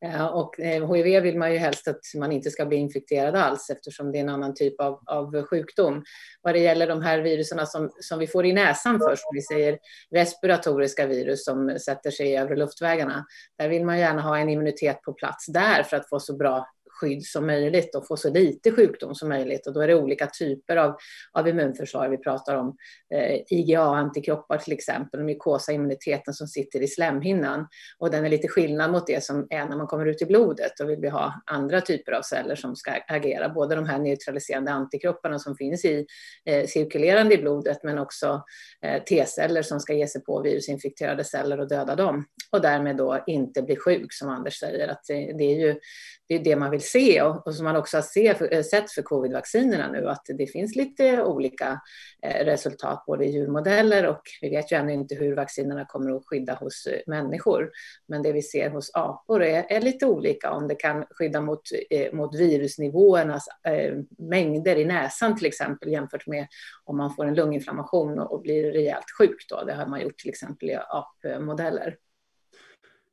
Eh, 0.05 0.25
och 0.25 0.59
eh, 0.59 0.93
HIV 0.93 1.23
vill 1.23 1.37
man 1.37 1.51
ju 1.51 1.57
helst 1.57 1.87
att 1.87 1.99
man 2.15 2.31
inte 2.31 2.51
ska 2.51 2.65
bli 2.65 2.77
infekterad 2.77 3.35
alls 3.35 3.69
eftersom 3.69 4.11
det 4.11 4.17
är 4.17 4.21
en 4.21 4.29
annan 4.29 4.53
typ 4.53 4.81
av, 4.81 4.99
av 5.05 5.43
sjukdom. 5.43 6.03
Vad 6.41 6.53
det 6.53 6.59
gäller 6.59 6.87
de 6.87 7.01
här 7.01 7.19
virusen 7.19 7.67
som, 7.67 7.89
som 7.99 8.19
vi 8.19 8.27
får 8.27 8.45
i 8.45 8.53
näsan 8.53 8.99
först, 8.99 9.23
vi 9.33 9.41
säger 9.41 9.79
respiratoriska 10.11 11.05
virus 11.05 11.45
som 11.45 11.79
sätter 11.79 12.11
sig 12.11 12.27
i 12.27 12.35
övre 12.35 12.55
luftvägarna, 12.55 13.25
där 13.57 13.69
vill 13.69 13.85
man 13.85 13.99
gärna 13.99 14.21
ha 14.21 14.37
en 14.37 14.49
immunitet 14.49 15.01
på 15.01 15.13
plats 15.13 15.45
där 15.45 15.83
för 15.83 15.97
att 15.97 16.09
få 16.09 16.19
så 16.19 16.35
bra 16.35 16.67
skydd 17.01 17.25
som 17.25 17.47
möjligt 17.47 17.95
och 17.95 18.07
få 18.07 18.17
så 18.17 18.29
lite 18.29 18.71
sjukdom 18.71 19.15
som 19.15 19.29
möjligt. 19.29 19.67
Och 19.67 19.73
då 19.73 19.81
är 19.81 19.87
det 19.87 19.95
olika 19.95 20.27
typer 20.27 20.77
av, 20.77 20.95
av 21.31 21.47
immunförsvar. 21.47 22.09
Vi 22.09 22.17
pratar 22.17 22.55
om 22.55 22.75
eh, 23.13 23.41
IgA-antikroppar 23.49 24.57
till 24.57 24.73
exempel, 24.73 25.19
och 25.19 25.25
mykosaimmuniteten 25.25 26.33
som 26.33 26.47
sitter 26.47 26.81
i 26.81 26.87
slemhinnan. 26.87 27.67
Och 27.99 28.11
den 28.11 28.25
är 28.25 28.29
lite 28.29 28.47
skillnad 28.47 28.91
mot 28.91 29.07
det 29.07 29.23
som 29.23 29.47
är 29.49 29.65
när 29.65 29.77
man 29.77 29.87
kommer 29.87 30.05
ut 30.05 30.21
i 30.21 30.25
blodet. 30.25 30.71
Då 30.77 30.85
vill 30.85 30.99
vi 30.99 31.09
ha 31.09 31.33
andra 31.45 31.81
typer 31.81 32.11
av 32.11 32.21
celler 32.21 32.55
som 32.55 32.75
ska 32.75 32.91
agera, 33.07 33.49
både 33.49 33.75
de 33.75 33.85
här 33.85 33.99
neutraliserande 33.99 34.71
antikropparna 34.71 35.39
som 35.39 35.55
finns 35.55 35.85
i 35.85 36.05
eh, 36.45 36.65
cirkulerande 36.65 37.33
i 37.35 37.37
blodet, 37.37 37.83
men 37.83 37.97
också 37.97 38.43
eh, 38.85 39.03
T-celler 39.03 39.61
som 39.61 39.79
ska 39.79 39.93
ge 39.93 40.07
sig 40.07 40.23
på 40.23 40.41
virusinfekterade 40.41 41.23
celler 41.23 41.59
och 41.59 41.67
döda 41.67 41.95
dem. 41.95 42.25
och 42.51 42.61
därmed 42.61 42.97
då 42.97 43.23
inte 43.27 43.61
bli 43.61 43.75
sjuk 43.75 44.13
som 44.13 44.29
Anders 44.29 44.59
säger. 44.59 44.87
Att 44.87 45.03
det, 45.07 45.33
det 45.37 45.43
är 45.43 45.59
ju 45.59 45.79
det, 46.27 46.35
är 46.35 46.39
det 46.39 46.55
man 46.55 46.71
vill 46.71 46.81
se 46.91 47.21
och, 47.21 47.47
och 47.47 47.55
som 47.55 47.63
man 47.63 47.75
också 47.75 47.97
har 47.97 48.01
se, 48.01 48.35
för, 48.35 48.53
eh, 48.53 48.63
sett 48.63 48.91
för 48.91 49.01
covidvaccinerna 49.01 49.91
nu 49.91 50.09
att 50.09 50.25
det 50.37 50.47
finns 50.47 50.75
lite 50.75 51.23
olika 51.23 51.81
eh, 52.21 52.45
resultat 52.45 53.03
både 53.07 53.25
i 53.25 53.31
djurmodeller 53.31 54.07
och 54.07 54.21
vi 54.41 54.49
vet 54.49 54.71
ju 54.71 54.75
ännu 54.75 54.93
inte 54.93 55.15
hur 55.15 55.35
vaccinerna 55.35 55.85
kommer 55.85 56.15
att 56.15 56.25
skydda 56.25 56.53
hos 56.53 56.85
eh, 56.85 56.99
människor. 57.07 57.71
Men 58.07 58.21
det 58.21 58.31
vi 58.31 58.41
ser 58.41 58.69
hos 58.69 58.91
apor 58.93 59.43
är, 59.43 59.65
är 59.69 59.81
lite 59.81 60.05
olika 60.05 60.51
om 60.51 60.67
det 60.67 60.75
kan 60.75 61.05
skydda 61.09 61.41
mot, 61.41 61.61
eh, 61.89 62.13
mot 62.13 62.35
virusnivåernas 62.35 63.47
eh, 63.67 63.93
mängder 64.17 64.75
i 64.75 64.85
näsan 64.85 65.37
till 65.37 65.47
exempel 65.47 65.91
jämfört 65.91 66.27
med 66.27 66.47
om 66.83 66.97
man 66.97 67.15
får 67.15 67.25
en 67.25 67.35
lunginflammation 67.35 68.19
och, 68.19 68.33
och 68.33 68.41
blir 68.41 68.71
rejält 68.71 69.11
sjuk. 69.17 69.45
Då. 69.49 69.63
Det 69.63 69.73
har 69.73 69.85
man 69.85 70.01
gjort 70.01 70.17
till 70.17 70.29
exempel 70.29 70.69
i 70.69 70.77
apmodeller. 71.25 71.97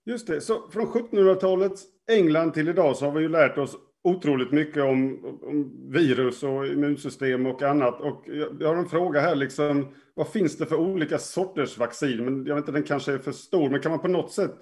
Just 0.06 0.26
det, 0.26 0.40
så 0.40 0.70
från 0.70 0.86
1700-talet 0.86 1.72
England 2.08 2.54
till 2.54 2.68
idag 2.68 2.96
så 2.96 3.04
har 3.04 3.12
vi 3.12 3.20
ju 3.20 3.28
lärt 3.28 3.58
oss 3.58 3.76
otroligt 4.02 4.52
mycket 4.52 4.82
om, 4.82 5.24
om, 5.42 5.90
virus 5.92 6.42
och 6.42 6.66
immunsystem 6.66 7.46
och 7.46 7.62
annat. 7.62 8.00
Och 8.00 8.24
jag 8.60 8.68
har 8.68 8.76
en 8.76 8.88
fråga 8.88 9.20
här, 9.20 9.34
liksom, 9.34 9.94
vad 10.14 10.28
finns 10.28 10.58
det 10.58 10.66
för 10.66 10.76
olika 10.76 11.18
sorters 11.18 11.78
vaccin? 11.78 12.24
Men 12.24 12.46
jag 12.46 12.54
vet 12.54 12.62
inte, 12.62 12.72
den 12.72 12.82
kanske 12.82 13.12
är 13.12 13.18
för 13.18 13.32
stor, 13.32 13.70
men 13.70 13.80
kan 13.80 13.90
man 13.90 14.00
på 14.00 14.08
något 14.08 14.32
sätt 14.32 14.54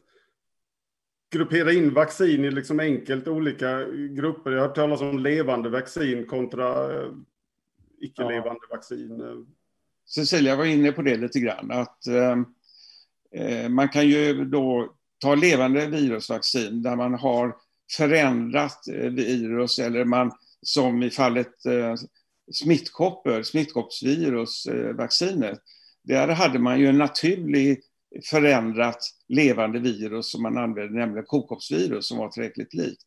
gruppera 1.33 1.73
in 1.73 1.95
vaccin 1.95 2.45
i 2.45 2.51
liksom 2.51 2.81
enkelt 2.81 3.29
olika 3.29 3.85
grupper? 4.11 4.51
Jag 4.51 4.61
har 4.61 4.67
hört 4.67 4.77
talas 4.77 5.01
om 5.01 5.19
levande 5.19 5.69
vaccin 5.69 6.27
kontra 6.27 6.93
eh, 6.93 7.11
icke-levande 8.01 8.61
ja. 8.71 8.77
vaccin. 8.77 9.47
Cecilia 10.07 10.57
var 10.57 10.65
inne 10.65 10.93
på 10.93 11.03
det 11.03 11.17
lite 11.17 11.41
grann, 11.41 11.71
att 11.71 12.07
eh, 12.07 12.37
eh 13.43 13.69
man 13.69 13.89
kan 13.89 14.09
ju 14.09 14.45
då 14.45 14.96
ta 15.19 15.35
levande 15.35 15.87
virusvaccin 15.87 16.83
där 16.83 16.97
man 16.97 17.15
har 17.15 17.57
förändrat 17.97 18.89
eh, 18.89 19.11
virus 19.11 19.79
eller 19.79 20.05
man 20.05 20.33
som 20.63 21.03
i 21.03 21.11
fallet 21.11 21.67
eh, 21.67 21.95
smittkoppor, 22.53 23.43
smittkoppsvirusvaccinet, 23.43 25.53
eh, 25.53 25.59
där 26.03 26.29
hade 26.29 26.59
man 26.59 26.81
ju 26.81 26.87
en 26.87 26.99
naturlig 26.99 27.81
förändrat 28.31 28.99
levande 29.29 29.79
virus 29.79 30.31
som 30.31 30.43
man 30.43 30.59
använde, 30.59 30.99
nämligen 30.99 31.27
kokoppsvirus 31.27 32.09
som 32.09 32.19
var 32.19 32.29
tillräckligt 32.29 32.75
likt. 32.75 33.05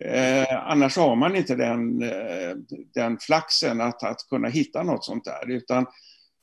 Eh, 0.00 0.70
annars 0.70 0.96
har 0.96 1.16
man 1.16 1.36
inte 1.36 1.54
den, 1.54 2.02
eh, 2.02 2.56
den 2.94 3.18
flaxen 3.18 3.80
att, 3.80 4.02
att 4.02 4.28
kunna 4.28 4.48
hitta 4.48 4.82
något 4.82 5.04
sånt 5.04 5.24
där, 5.24 5.50
utan 5.50 5.86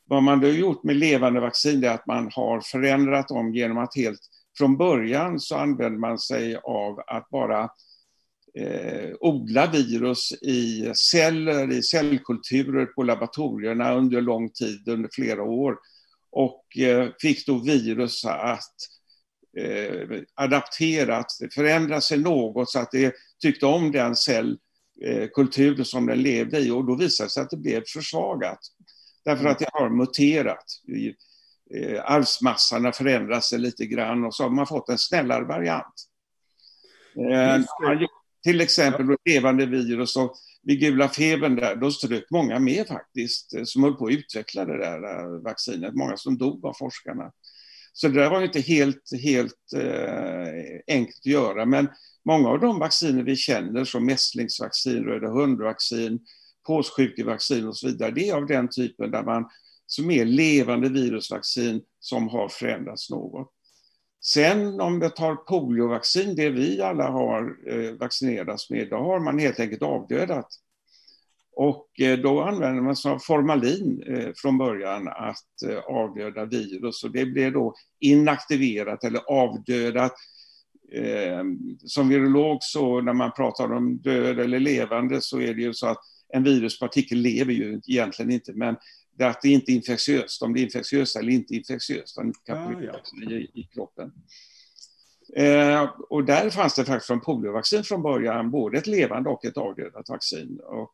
vad 0.06 0.24
man 0.24 0.40
då 0.40 0.48
gjort 0.48 0.84
med 0.84 0.96
levande 0.96 1.40
vaccin 1.40 1.84
är 1.84 1.90
att 1.90 2.08
man 2.08 2.30
har 2.34 2.62
förändrat 2.62 3.28
dem 3.28 3.54
genom 3.54 3.78
att 3.78 3.96
helt 3.96 4.22
från 4.58 4.78
början 4.78 5.40
så 5.40 5.56
använde 5.56 6.00
man 6.00 6.20
sig 6.20 6.56
av 6.56 7.00
att 7.08 7.30
bara 7.30 7.70
eh, 8.58 9.12
odla 9.20 9.72
virus 9.72 10.32
i 10.42 10.92
celler, 10.96 11.72
i 11.72 11.84
cellkulturer 11.84 12.86
på 12.86 13.04
laboratorierna 13.04 13.94
under 13.94 14.22
lång 14.22 14.50
tid, 14.50 14.88
under 14.88 15.10
flera 15.14 15.44
år. 15.44 15.78
Och 16.32 16.78
eh, 16.78 17.10
fick 17.22 17.48
då 17.48 17.58
virus 17.58 18.26
att 18.26 18.74
eh, 19.58 20.22
adaptera, 20.36 21.18
att 21.18 21.32
förändra 21.54 22.02
sig 22.02 22.18
något 22.18 22.70
så 22.70 22.80
att 22.80 22.92
det 22.92 23.16
tyckte 23.42 23.66
om 23.66 23.92
den 23.92 24.16
cellkultur 24.16 25.80
eh, 25.80 25.84
som 25.84 26.06
den 26.06 26.22
levde 26.22 26.60
i 26.60 26.72
och 26.72 26.86
då 26.86 26.96
visade 26.96 27.28
det 27.28 27.32
sig 27.32 27.44
att 27.44 27.50
det 27.50 27.58
blev 27.58 27.84
försvagat. 27.94 28.60
Därför 29.26 29.46
att 29.46 29.60
det 29.60 29.70
har 29.74 29.90
muterat 29.90 30.66
eh, 31.76 32.02
arvsmassan 32.06 32.86
har 32.86 32.92
förändrat 32.92 33.44
sig 33.44 33.60
lite 33.60 33.86
grann 33.86 34.24
och 34.24 34.36
så 34.36 34.44
har 34.44 34.50
man 34.50 34.68
fått 34.68 34.90
en 34.90 34.98
snällare 34.98 35.46
variant. 35.46 35.94
Eh, 37.18 37.62
till 38.44 38.62
exempel 38.62 39.06
ja. 39.10 39.34
levande 39.34 39.66
virus 39.66 40.16
och 40.16 40.36
vid 40.64 40.80
gula 40.80 41.10
febern 41.10 41.56
där, 41.56 41.76
då 41.76 41.92
strök 41.92 42.26
många 42.32 42.60
med 42.60 42.88
faktiskt, 42.88 43.54
eh, 43.54 43.64
som 43.64 43.84
höll 43.84 43.94
på 43.94 44.06
att 44.06 44.14
utveckla 44.14 44.66
det 44.66 44.78
där 44.78 45.44
vaccinet. 45.44 45.94
Många 45.96 46.18
som 46.18 46.38
dog 46.38 46.66
av 46.66 46.74
forskarna. 46.74 47.32
Så 47.94 48.08
det 48.08 48.22
där 48.22 48.30
var 48.30 48.42
inte 48.42 48.62
helt, 48.62 49.22
helt 49.24 49.74
eh, 49.76 50.96
enkelt 50.96 51.20
att 51.20 51.26
göra, 51.26 51.66
men 51.66 51.90
många 52.26 52.50
av 52.50 52.60
de 52.60 52.80
vacciner 52.80 53.24
vi 53.24 53.36
känner, 53.36 53.84
som 53.86 54.06
mässlingsvaccin, 54.06 55.04
röda 55.04 55.28
hundvaccin, 55.28 56.20
påssjukevaccin 56.68 57.68
och 57.68 57.78
så 57.78 57.88
vidare, 57.88 58.12
det 58.12 58.30
är 58.30 58.34
av 58.34 58.46
den 58.46 58.70
typen 58.70 59.12
där 59.12 59.24
man 59.24 59.50
som 59.94 60.12
är 60.12 60.26
levande 60.26 60.90
virusvaccin 60.90 61.82
som 62.00 62.30
har 62.30 62.48
förändrats 62.48 63.10
något. 63.10 63.52
Sen 64.26 64.82
om 64.82 65.00
vi 65.00 65.10
tar 65.10 65.36
poliovaccin, 65.36 66.36
det 66.36 66.50
vi 66.50 66.82
alla 66.82 67.10
har 67.10 67.56
eh, 67.68 67.92
vaccinerats 67.92 68.70
med, 68.70 68.90
då 68.90 68.96
har 68.96 69.20
man 69.20 69.40
helt 69.40 69.60
enkelt 69.60 69.82
avdödat. 69.82 70.48
Och 71.56 71.88
eh, 72.00 72.20
då 72.20 72.42
använder 72.42 72.82
man 72.82 72.96
sig 72.96 73.12
av 73.12 73.20
formalin 73.20 74.04
eh, 74.08 74.30
från 74.36 74.58
början 74.58 75.08
att 75.08 75.70
eh, 75.70 75.78
avdöda 75.78 76.46
virus 76.46 77.04
och 77.04 77.12
det 77.12 77.26
blev 77.26 77.54
då 77.54 77.74
inaktiverat 78.00 79.04
eller 79.04 79.22
avdödat. 79.28 80.14
Eh, 80.94 81.44
som 81.86 82.10
virolog 82.10 82.58
så 82.62 83.02
när 83.02 83.14
man 83.14 83.32
pratar 83.32 83.74
om 83.74 83.98
död 83.98 84.40
eller 84.40 84.60
levande 84.60 85.22
så 85.22 85.42
är 85.42 85.54
det 85.54 85.62
ju 85.62 85.74
så 85.74 85.88
att 85.88 86.00
en 86.34 86.44
viruspartikel 86.44 87.18
lever 87.18 87.54
ju 87.54 87.82
egentligen 87.88 88.32
inte 88.32 88.54
men 88.54 88.76
det 89.18 89.28
att 89.28 89.42
det 89.42 89.50
inte 89.50 89.72
är 89.72 89.74
infektiöst, 89.74 90.42
om 90.42 90.54
det 90.54 90.60
är 90.60 90.64
infektiöst 90.64 91.16
eller 91.16 91.32
inte 91.32 91.56
infektiöst, 91.56 92.16
den 92.16 92.34
kan 92.34 92.84
ja, 92.84 93.02
ja. 93.14 93.32
I, 93.32 93.36
i 93.36 93.70
kroppen. 93.74 94.12
Eh, 95.36 95.90
och 96.10 96.26
där 96.26 96.50
fanns 96.50 96.76
det 96.76 96.86
faktiskt 96.86 97.08
från 97.08 97.22
poliovaccin 97.22 97.84
från 97.84 98.02
början 98.02 98.52
både 98.52 98.78
ett 98.78 98.88
levande 98.88 99.30
och 99.30 99.46
ett 99.46 99.58
avdödat 99.58 100.10
vaccin. 100.10 100.60
Och 100.64 100.92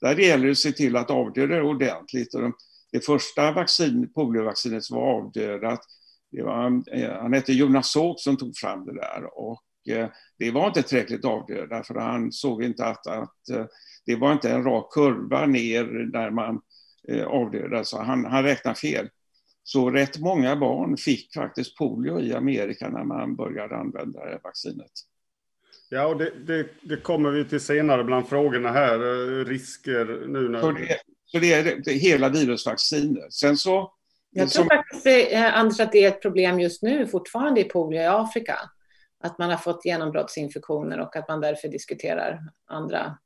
där 0.00 0.16
gäller 0.16 0.44
det 0.44 0.50
att 0.50 0.58
se 0.58 0.72
till 0.72 0.96
att 0.96 1.10
avdöda 1.10 1.54
det 1.54 1.62
ordentligt. 1.62 2.34
Och 2.34 2.52
det 2.92 3.00
första 3.06 3.52
vaccin, 3.52 4.12
poliovaccinet 4.12 4.84
som 4.84 4.96
var 4.96 5.14
avdödat, 5.14 5.80
det 6.32 6.42
var, 6.42 6.82
eh, 6.92 7.10
han 7.10 7.32
hette 7.32 7.52
Jonas 7.52 7.92
Salk 7.92 8.20
som 8.20 8.36
tog 8.36 8.56
fram 8.56 8.84
det 8.84 8.94
där. 8.94 9.38
Och 9.38 9.62
eh, 9.88 10.08
det 10.38 10.50
var 10.50 10.66
inte 10.66 10.82
tillräckligt 10.82 11.24
avdödat 11.24 11.86
för 11.86 11.94
han 11.94 12.32
såg 12.32 12.62
inte 12.62 12.84
att, 12.84 13.06
att 13.06 13.48
eh, 13.52 13.66
det 14.06 14.16
var 14.16 14.32
inte 14.32 14.50
en 14.50 14.64
rak 14.64 14.92
kurva 14.92 15.46
ner 15.46 15.84
där 16.12 16.30
man 16.30 16.60
Eh, 17.08 17.26
avdödad, 17.26 17.86
så 17.86 18.02
han, 18.02 18.24
han 18.24 18.42
räknar 18.42 18.74
fel. 18.74 19.08
Så 19.62 19.90
rätt 19.90 20.18
många 20.18 20.56
barn 20.56 20.96
fick 20.96 21.34
faktiskt 21.34 21.76
polio 21.76 22.20
i 22.20 22.34
Amerika 22.34 22.88
när 22.88 23.04
man 23.04 23.36
började 23.36 23.76
använda 23.76 24.24
det 24.24 24.40
vaccinet. 24.44 24.90
Ja, 25.88 26.06
och 26.06 26.18
det, 26.18 26.30
det, 26.46 26.68
det, 26.82 26.96
kommer 26.96 27.30
vi 27.30 27.44
till 27.44 27.60
senare 27.60 28.04
bland 28.04 28.28
frågorna 28.28 28.72
här, 28.72 28.94
eh, 28.94 29.44
risker 29.44 30.26
nu 30.28 30.48
när... 30.48 30.60
Så 30.60 30.72
det, 30.72 30.96
så 31.26 31.38
det 31.38 31.52
är 31.52 31.82
det, 31.84 31.92
hela 31.92 32.28
virusvaccinet. 32.28 33.32
Sen 33.32 33.56
så... 33.56 33.92
Jag 34.30 34.50
tror 34.50 34.62
som... 34.62 34.68
faktiskt, 34.68 35.06
eh, 35.32 35.58
Anders, 35.58 35.80
att 35.80 35.92
det 35.92 36.04
är 36.04 36.08
ett 36.08 36.22
problem 36.22 36.60
just 36.60 36.82
nu 36.82 37.06
fortfarande 37.06 37.60
i 37.60 37.64
polio 37.64 38.00
i 38.00 38.06
Afrika. 38.06 38.58
Att 39.20 39.38
man 39.38 39.50
har 39.50 39.56
fått 39.56 39.84
genombrottsinfektioner 39.84 41.00
och 41.00 41.16
att 41.16 41.28
man 41.28 41.40
därför 41.40 41.68
diskuterar 41.68 42.40
andra, 42.66 43.18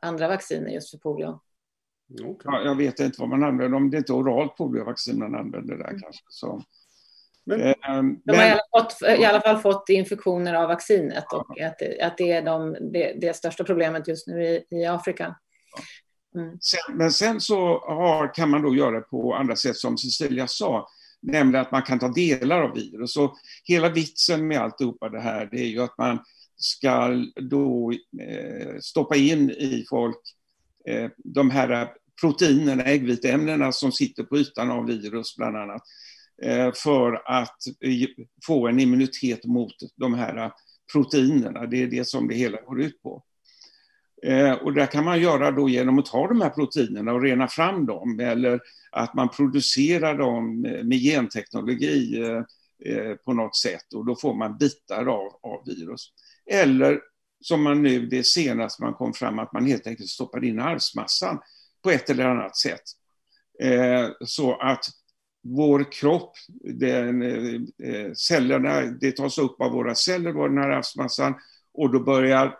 andra 0.00 0.28
vacciner 0.28 0.70
just 0.70 0.90
för 0.90 0.98
polio. 0.98 1.40
Okay. 2.20 2.52
Ja, 2.52 2.62
jag 2.64 2.74
vet 2.74 3.00
inte 3.00 3.20
vad 3.20 3.28
man 3.28 3.44
använder, 3.44 3.76
om 3.76 3.90
det 3.90 3.98
inte 3.98 4.12
är 4.12 4.16
oralt 4.16 4.56
poliovaccin 4.56 5.18
man 5.18 5.34
använder 5.34 5.76
där 5.76 5.88
mm. 5.88 6.00
kanske. 6.00 6.22
Så. 6.28 6.62
Men, 7.44 7.60
eh, 7.60 7.74
de 8.24 8.36
har 8.36 8.46
i 8.46 8.50
alla, 8.50 8.60
fått, 8.72 9.02
i 9.18 9.24
alla, 9.24 9.40
fall 9.40 9.58
fått 9.58 9.88
infektioner 9.88 10.54
av 10.54 10.68
vaccinet 10.68 11.24
ja. 11.30 11.36
och 11.36 11.60
att, 11.60 11.78
det, 11.78 12.00
att 12.00 12.18
det 12.18 12.32
är 12.32 12.42
de, 12.42 12.76
det, 12.92 13.12
det 13.20 13.36
största 13.36 13.64
problemet 13.64 14.08
just 14.08 14.26
nu 14.26 14.44
i, 14.44 14.64
i 14.70 14.86
Afrika. 14.86 15.36
Mm. 16.34 16.58
Sen, 16.60 16.96
men 16.96 17.12
sen 17.12 17.40
så 17.40 17.78
har, 17.78 18.34
kan 18.34 18.50
man 18.50 18.62
då 18.62 18.74
göra 18.74 19.00
på 19.00 19.34
andra 19.34 19.56
sätt 19.56 19.76
som 19.76 19.98
Cecilia 19.98 20.46
sa, 20.46 20.88
nämligen 21.22 21.62
att 21.62 21.72
man 21.72 21.82
kan 21.82 21.98
ta 21.98 22.08
delar 22.08 22.62
av 22.62 22.74
virus. 22.74 23.16
Och 23.16 23.34
hela 23.64 23.88
vitsen 23.88 24.46
med 24.46 24.58
alltihopa 24.58 25.08
det 25.08 25.20
här 25.20 25.48
det 25.52 25.60
är 25.60 25.68
ju 25.68 25.82
att 25.82 25.98
man 25.98 26.18
ska 26.56 27.08
då 27.34 27.92
eh, 28.20 28.78
stoppa 28.80 29.16
in 29.16 29.50
i 29.50 29.84
folk 29.90 30.18
eh, 30.86 31.10
de 31.16 31.50
här 31.50 31.92
proteinerna, 32.22 32.82
äggviteämnena 32.82 33.72
som 33.72 33.92
sitter 33.92 34.22
på 34.22 34.38
ytan 34.38 34.70
av 34.70 34.86
virus 34.86 35.36
bland 35.36 35.56
annat, 35.56 35.82
eh, 36.42 36.72
för 36.74 37.22
att 37.24 37.66
eh, 37.80 38.08
få 38.46 38.68
en 38.68 38.80
immunitet 38.80 39.44
mot 39.44 39.74
de 39.96 40.14
här 40.14 40.36
eh, 40.36 40.50
proteinerna. 40.92 41.66
Det 41.66 41.82
är 41.82 41.86
det 41.86 42.08
som 42.08 42.28
det 42.28 42.34
hela 42.34 42.60
går 42.60 42.82
ut 42.82 43.02
på. 43.02 43.24
Och 44.60 44.72
det 44.72 44.86
kan 44.86 45.04
man 45.04 45.20
göra 45.20 45.50
då 45.50 45.68
genom 45.68 45.98
att 45.98 46.06
ta 46.06 46.28
de 46.28 46.40
här 46.40 46.50
proteinerna 46.50 47.12
och 47.12 47.22
rena 47.22 47.48
fram 47.48 47.86
dem 47.86 48.20
eller 48.20 48.60
att 48.90 49.14
man 49.14 49.28
producerar 49.28 50.18
dem 50.18 50.60
med 50.60 50.98
genteknologi 50.98 52.22
på 53.24 53.32
något 53.32 53.56
sätt 53.56 53.94
och 53.94 54.06
då 54.06 54.16
får 54.16 54.34
man 54.34 54.58
bitar 54.58 55.06
av, 55.06 55.28
av 55.42 55.64
virus. 55.66 56.12
Eller 56.50 57.00
som 57.40 57.62
man 57.62 57.82
nu, 57.82 58.06
det 58.06 58.26
senaste 58.26 58.82
man 58.82 58.94
kom 58.94 59.12
fram, 59.12 59.38
att 59.38 59.52
man 59.52 59.66
helt 59.66 59.86
enkelt 59.86 60.08
stoppar 60.08 60.44
in 60.44 60.60
arvsmassan 60.60 61.38
på 61.82 61.90
ett 61.90 62.10
eller 62.10 62.24
annat 62.24 62.56
sätt. 62.56 62.82
Eh, 63.62 64.08
så 64.24 64.56
att 64.56 64.84
vår 65.44 65.92
kropp, 65.92 66.32
den, 66.64 67.22
cellerna, 68.16 68.80
det 68.80 69.12
tas 69.12 69.38
upp 69.38 69.60
av 69.60 69.72
våra 69.72 69.94
celler, 69.94 70.48
den 70.48 70.58
här 70.58 70.70
arvsmassan, 70.70 71.34
och 71.74 71.92
då 71.92 72.00
börjar 72.00 72.58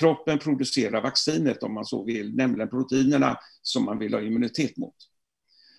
kroppen 0.00 0.38
producera 0.38 1.00
vaccinet 1.00 1.62
om 1.62 1.74
man 1.74 1.84
så 1.84 2.04
vill, 2.04 2.36
nämligen 2.36 2.68
proteinerna 2.68 3.38
som 3.62 3.84
man 3.84 3.98
vill 3.98 4.14
ha 4.14 4.20
immunitet 4.20 4.76
mot. 4.76 4.94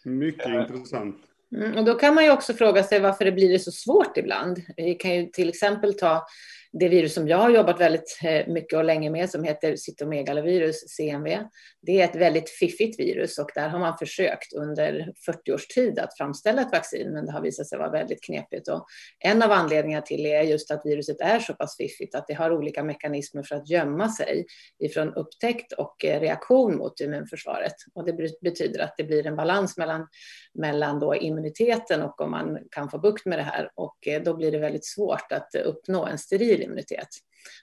Mycket 0.06 0.48
uh, 0.48 0.62
intressant. 0.62 1.16
Mm, 1.56 1.78
och 1.78 1.86
då 1.86 1.94
kan 1.94 2.16
man 2.16 2.24
ju 2.24 2.32
också 2.32 2.54
fråga 2.54 2.84
sig 2.84 3.00
varför 3.00 3.26
det 3.26 3.32
blir 3.32 3.58
så 3.58 3.72
svårt 3.72 4.18
ibland. 4.18 4.62
Vi 4.78 4.96
kan 4.96 5.16
ju 5.16 5.26
till 5.26 5.50
exempel 5.50 5.94
ta 5.94 6.26
det 6.72 6.90
virus 6.90 7.14
som 7.14 7.28
jag 7.28 7.38
har 7.38 7.50
jobbat 7.50 7.80
väldigt 7.80 8.20
eh, 8.24 8.48
mycket 8.48 8.78
och 8.78 8.84
länge 8.84 9.10
med 9.10 9.30
som 9.30 9.44
heter 9.44 9.76
cytomegalovirus, 9.76 10.84
CMV. 10.98 11.38
Det 11.82 12.02
är 12.02 12.06
ett 12.06 12.16
väldigt 12.16 12.50
fiffigt 12.50 13.00
virus 13.00 13.38
och 13.38 13.50
där 13.56 13.70
har 13.70 13.80
man 13.80 13.98
försökt 13.98 14.54
under 14.54 15.14
40 15.26 15.54
års 15.54 15.68
tid 15.68 16.00
att 16.00 16.18
framställa 16.18 16.62
ett 16.62 16.72
vaccin, 16.72 17.14
men 17.14 17.26
det 17.26 17.32
har 17.32 17.42
visat 17.42 17.68
sig 17.68 17.78
vara 17.78 17.92
väldigt 17.92 18.24
knepigt. 18.24 18.68
Och 18.68 18.86
en 19.20 19.44
av 19.44 19.52
anledningarna 19.52 20.02
till 20.02 20.24
det 20.24 20.34
är 20.34 20.44
just 20.44 20.72
att 20.72 20.82
viruset 20.86 21.22
är 21.22 21.40
så 21.40 21.54
pass 21.54 21.78
fiffigt 21.78 22.16
att 22.16 22.28
det 22.28 22.34
har 22.34 22.52
olika 22.52 22.84
mekanismer 22.84 23.44
för 23.44 23.56
att 23.56 23.70
gömma 23.70 24.10
sig 24.10 24.46
ifrån 24.80 25.14
upptäckt 25.14 25.72
och 25.72 26.06
eh, 26.06 26.20
reaktion 26.20 26.78
mot 26.78 27.00
immunförsvaret. 27.00 27.76
Och 27.94 28.06
det 28.06 28.42
betyder 28.42 28.80
att 28.80 28.94
det 28.98 29.04
blir 29.04 29.28
en 29.28 29.36
balans 29.36 29.78
mellan, 29.78 30.08
mellan 30.54 31.00
då 31.00 31.16
immuniteten 31.16 32.02
och 32.02 32.22
om 32.22 32.32
man 32.32 32.60
kan 32.72 32.90
få 32.90 33.00
bukt 33.00 33.26
med 33.26 33.40
det 33.40 33.44
här. 33.44 33.72
Och 33.76 34.08
eh, 34.08 34.24
då 34.24 34.36
blir 34.36 34.52
det 34.52 34.60
väldigt 34.60 34.86
svårt 34.86 35.32
att 35.32 35.56
uppnå 35.56 36.06
en 36.06 36.18
steril 36.18 36.59
immunitet. 36.64 37.08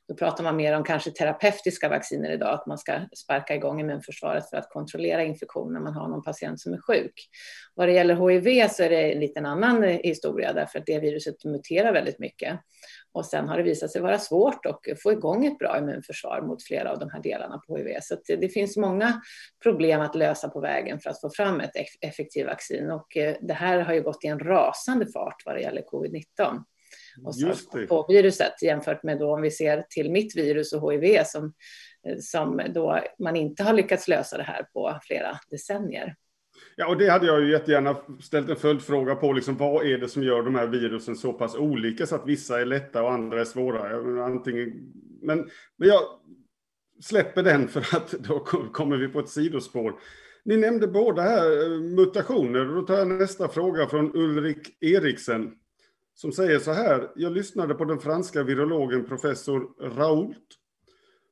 Då 0.08 0.14
pratar 0.14 0.44
man 0.44 0.56
mer 0.56 0.76
om 0.76 0.84
kanske 0.84 1.10
terapeutiska 1.10 1.88
vacciner 1.88 2.30
idag, 2.30 2.54
att 2.54 2.66
man 2.66 2.78
ska 2.78 3.00
sparka 3.16 3.54
igång 3.54 3.80
immunförsvaret 3.80 4.50
för 4.50 4.56
att 4.56 4.70
kontrollera 4.70 5.24
infektion 5.24 5.72
när 5.72 5.80
man 5.80 5.94
har 5.94 6.08
någon 6.08 6.22
patient 6.22 6.60
som 6.60 6.72
är 6.72 6.78
sjuk. 6.78 7.28
Vad 7.74 7.88
det 7.88 7.92
gäller 7.92 8.28
HIV 8.28 8.68
så 8.68 8.82
är 8.82 8.90
det 8.90 9.12
en 9.12 9.20
liten 9.20 9.46
annan 9.46 9.82
historia 9.82 10.52
därför 10.52 10.78
att 10.78 10.86
det 10.86 10.98
viruset 10.98 11.44
muterar 11.44 11.92
väldigt 11.92 12.18
mycket. 12.18 12.60
Och 13.12 13.26
sen 13.26 13.48
har 13.48 13.56
det 13.56 13.62
visat 13.62 13.90
sig 13.90 14.00
vara 14.00 14.18
svårt 14.18 14.66
att 14.66 14.80
få 15.02 15.12
igång 15.12 15.46
ett 15.46 15.58
bra 15.58 15.78
immunförsvar 15.78 16.42
mot 16.42 16.64
flera 16.64 16.92
av 16.92 16.98
de 16.98 17.10
här 17.10 17.22
delarna 17.22 17.58
på 17.66 17.76
HIV. 17.76 17.98
Så 18.02 18.16
det 18.26 18.48
finns 18.48 18.76
många 18.76 19.20
problem 19.62 20.00
att 20.00 20.14
lösa 20.14 20.48
på 20.48 20.60
vägen 20.60 21.00
för 21.00 21.10
att 21.10 21.20
få 21.20 21.30
fram 21.30 21.60
ett 21.60 21.70
effektivt 22.00 22.46
vaccin. 22.46 22.90
Och 22.90 23.16
eh, 23.16 23.36
det 23.40 23.54
här 23.54 23.78
har 23.78 23.94
ju 23.94 24.02
gått 24.02 24.24
i 24.24 24.26
en 24.26 24.38
rasande 24.38 25.06
fart 25.12 25.42
vad 25.44 25.54
det 25.54 25.60
gäller 25.60 25.82
covid-19 25.82 26.62
på 27.88 28.06
viruset 28.08 28.62
jämfört 28.62 29.02
med 29.02 29.18
då 29.18 29.34
om 29.34 29.42
vi 29.42 29.50
ser 29.50 29.84
till 29.90 30.10
mitt 30.10 30.36
virus 30.36 30.72
och 30.72 30.92
HIV 30.92 31.22
som, 31.24 31.52
som 32.20 32.60
då 32.74 33.00
man 33.18 33.36
inte 33.36 33.62
har 33.62 33.72
lyckats 33.72 34.08
lösa 34.08 34.36
det 34.36 34.42
här 34.42 34.62
på 34.72 34.98
flera 35.02 35.38
decennier. 35.50 36.14
Ja, 36.76 36.88
och 36.88 36.96
det 36.96 37.08
hade 37.08 37.26
jag 37.26 37.40
ju 37.40 37.50
jättegärna 37.50 37.96
ställt 38.20 38.50
en 38.50 38.56
följdfråga 38.56 39.14
på. 39.14 39.32
Liksom, 39.32 39.56
vad 39.56 39.86
är 39.86 39.98
det 39.98 40.08
som 40.08 40.22
gör 40.22 40.42
de 40.42 40.54
här 40.54 40.66
virusen 40.66 41.16
så 41.16 41.32
pass 41.32 41.54
olika 41.54 42.06
så 42.06 42.14
att 42.14 42.26
vissa 42.26 42.60
är 42.60 42.64
lätta 42.64 43.02
och 43.02 43.12
andra 43.12 43.40
är 43.40 43.44
svåra? 43.44 44.24
Antingen, 44.24 44.72
men, 45.22 45.50
men 45.76 45.88
jag 45.88 46.00
släpper 47.00 47.42
den 47.42 47.68
för 47.68 47.80
att 47.80 48.10
då 48.10 48.38
kommer 48.72 48.96
vi 48.96 49.08
på 49.08 49.20
ett 49.20 49.28
sidospår. 49.28 49.94
Ni 50.44 50.56
nämnde 50.56 50.86
båda 50.86 51.22
här 51.22 51.62
eh, 51.62 51.80
mutationer. 51.80 52.64
Då 52.64 52.82
tar 52.82 52.94
jag 52.94 53.08
nästa 53.08 53.48
fråga 53.48 53.86
från 53.86 54.16
Ulrik 54.16 54.76
Eriksen 54.80 55.52
som 56.16 56.32
säger 56.32 56.58
så 56.58 56.72
här. 56.72 57.10
Jag 57.16 57.32
lyssnade 57.32 57.74
på 57.74 57.84
den 57.84 58.00
franska 58.00 58.42
virologen 58.42 59.04
professor 59.04 59.90
Raoult. 59.96 60.46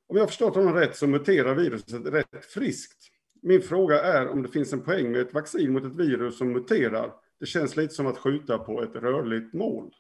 Om 0.09 0.17
jag 0.17 0.29
förstått 0.29 0.55
honom 0.55 0.75
rätt 0.75 0.97
så 0.97 1.07
muterar 1.07 1.55
viruset 1.55 2.07
rätt 2.07 2.45
friskt. 2.45 2.99
Min 3.43 3.63
fråga 3.63 4.03
är 4.03 4.29
om 4.29 4.43
det 4.43 4.49
finns 4.49 4.73
en 4.73 4.83
poäng 4.83 5.13
med 5.13 5.21
ett 5.21 5.35
vaccin 5.35 5.73
mot 5.73 5.85
ett 5.85 5.97
virus 5.97 6.39
som 6.39 6.53
muterar. 6.53 7.13
Det 7.41 7.47
känns 7.47 7.77
lite 7.77 7.95
som 7.95 8.07
att 8.07 8.19
skjuta 8.19 8.59
på 8.59 8.83
ett 8.83 8.95
rörligt 8.95 9.55
mål. 9.55 9.91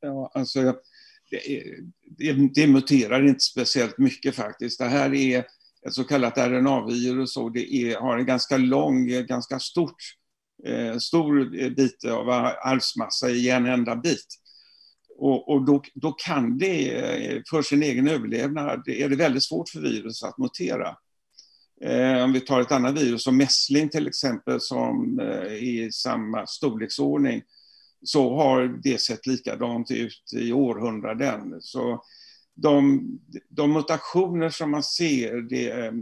Ja, 0.00 0.30
alltså, 0.34 0.60
det, 1.30 1.40
det, 2.18 2.50
det 2.54 2.66
muterar 2.66 3.28
inte 3.28 3.40
speciellt 3.40 3.98
mycket 3.98 4.34
faktiskt. 4.34 4.78
Det 4.78 4.84
här 4.84 5.14
är 5.14 5.38
ett 5.86 5.92
så 5.92 6.04
kallat 6.04 6.38
RNA-virus 6.38 7.36
och 7.36 7.52
det 7.52 7.74
är, 7.74 8.00
har 8.00 8.18
en 8.18 8.26
ganska 8.26 8.56
lång, 8.56 9.06
ganska 9.06 9.58
stort 9.58 9.96
eh, 10.64 10.98
stor 10.98 11.60
eh, 11.62 11.70
bit 11.70 12.04
av 12.04 12.30
arvsmassa 12.30 13.30
i 13.30 13.50
en 13.50 13.66
enda 13.66 13.96
bit. 13.96 14.26
Och, 15.18 15.48
och 15.48 15.64
då, 15.64 15.82
då, 15.94 16.12
kan 16.12 16.58
det, 16.58 16.94
eh, 16.94 17.42
för 17.50 17.62
sin 17.62 17.82
egen 17.82 18.08
överlevnad, 18.08 18.88
är 18.88 19.08
det 19.08 19.16
väldigt 19.16 19.44
svårt 19.44 19.68
för 19.68 19.80
virus 19.80 20.22
att 20.22 20.38
mutera. 20.38 20.96
Eh, 21.80 22.24
om 22.24 22.32
vi 22.32 22.40
tar 22.40 22.60
ett 22.60 22.72
annat 22.72 22.98
virus 22.98 23.24
som 23.24 23.36
mässling 23.36 23.88
till 23.88 24.06
exempel, 24.06 24.60
som 24.60 25.20
eh, 25.20 25.26
är 25.26 25.62
i 25.62 25.92
samma 25.92 26.46
storleksordning, 26.46 27.42
så 28.02 28.36
har 28.36 28.80
det 28.82 29.00
sett 29.00 29.26
likadant 29.26 29.90
ut 29.90 30.32
i 30.36 30.52
århundraden. 30.52 31.56
Så 31.60 32.04
de, 32.54 33.02
de 33.48 33.72
mutationer 33.72 34.50
som 34.50 34.70
man 34.70 34.82
ser, 34.82 35.36
det, 35.36 35.70
eh, 35.70 35.92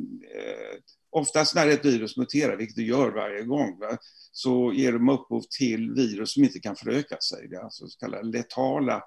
oftast 1.14 1.54
när 1.54 1.68
ett 1.68 1.84
virus 1.84 2.16
muterar, 2.16 2.56
vilket 2.56 2.76
det 2.76 2.82
gör 2.82 3.10
varje 3.10 3.42
gång, 3.42 3.78
va, 3.78 3.98
så 4.32 4.72
ger 4.72 4.92
de 4.92 5.08
upphov 5.08 5.42
till 5.58 5.90
virus 5.90 6.32
som 6.32 6.44
inte 6.44 6.60
kan 6.60 6.76
föröka 6.76 7.16
sig. 7.20 7.48
Det 7.48 7.56
är 7.56 7.60
alltså 7.60 7.86
så 7.86 7.98
kallade 7.98 8.28
letala, 8.28 9.02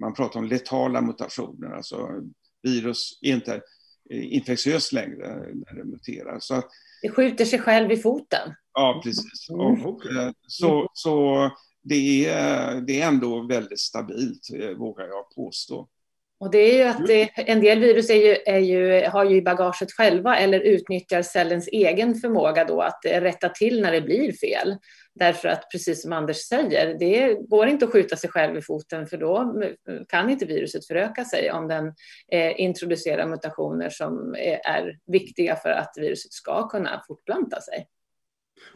man 0.00 0.14
pratar 0.14 0.40
om 0.40 0.46
letala 0.46 1.00
mutationer, 1.00 1.70
alltså 1.70 2.08
virus 2.62 3.18
är 3.22 3.32
inte 3.34 3.60
infektiöst 4.10 4.92
längre 4.92 5.28
när 5.54 5.74
det 5.74 5.84
muterar. 5.84 6.38
Så 6.40 6.54
att, 6.54 6.68
det 7.02 7.10
skjuter 7.10 7.44
sig 7.44 7.58
själv 7.58 7.92
i 7.92 7.96
foten. 7.96 8.54
Ja, 8.72 9.00
precis. 9.04 9.50
Mm. 9.50 9.86
Och, 9.86 10.06
eh, 10.06 10.32
så, 10.46 10.90
så 10.92 11.50
det, 11.82 12.26
är, 12.26 12.80
det 12.80 13.00
är 13.00 13.08
ändå 13.08 13.46
väldigt 13.46 13.80
stabilt, 13.80 14.50
eh, 14.54 14.70
vågar 14.70 15.06
jag 15.06 15.30
påstå. 15.34 15.88
Och 16.38 16.50
det 16.50 16.58
är 16.58 16.78
ju 16.78 16.82
att 16.82 17.06
det, 17.06 17.30
en 17.36 17.60
del 17.60 17.80
virus 17.80 18.10
är 18.10 18.14
ju, 18.14 18.36
är 18.46 18.58
ju, 18.58 19.06
har 19.06 19.24
ju 19.24 19.36
i 19.36 19.42
bagaget 19.42 19.92
själva 19.92 20.36
eller 20.36 20.60
utnyttjar 20.60 21.22
cellens 21.22 21.68
egen 21.68 22.14
förmåga 22.14 22.64
då 22.64 22.80
att 22.82 23.00
rätta 23.04 23.48
till 23.48 23.82
när 23.82 23.92
det 23.92 24.00
blir 24.00 24.32
fel. 24.32 24.76
Därför 25.14 25.48
att 25.48 25.70
precis 25.72 26.02
som 26.02 26.12
Anders 26.12 26.36
säger, 26.36 26.98
det 26.98 27.34
går 27.48 27.66
inte 27.66 27.84
att 27.84 27.92
skjuta 27.92 28.16
sig 28.16 28.30
själv 28.30 28.58
i 28.58 28.62
foten 28.62 29.06
för 29.06 29.16
då 29.16 29.54
kan 30.08 30.30
inte 30.30 30.46
viruset 30.46 30.86
föröka 30.86 31.24
sig 31.24 31.50
om 31.50 31.68
den 31.68 31.86
eh, 32.32 32.60
introducerar 32.60 33.26
mutationer 33.26 33.90
som 33.90 34.34
är 34.64 34.98
viktiga 35.06 35.56
för 35.56 35.70
att 35.70 35.92
viruset 35.96 36.32
ska 36.32 36.68
kunna 36.68 37.02
fortplanta 37.08 37.60
sig. 37.60 37.86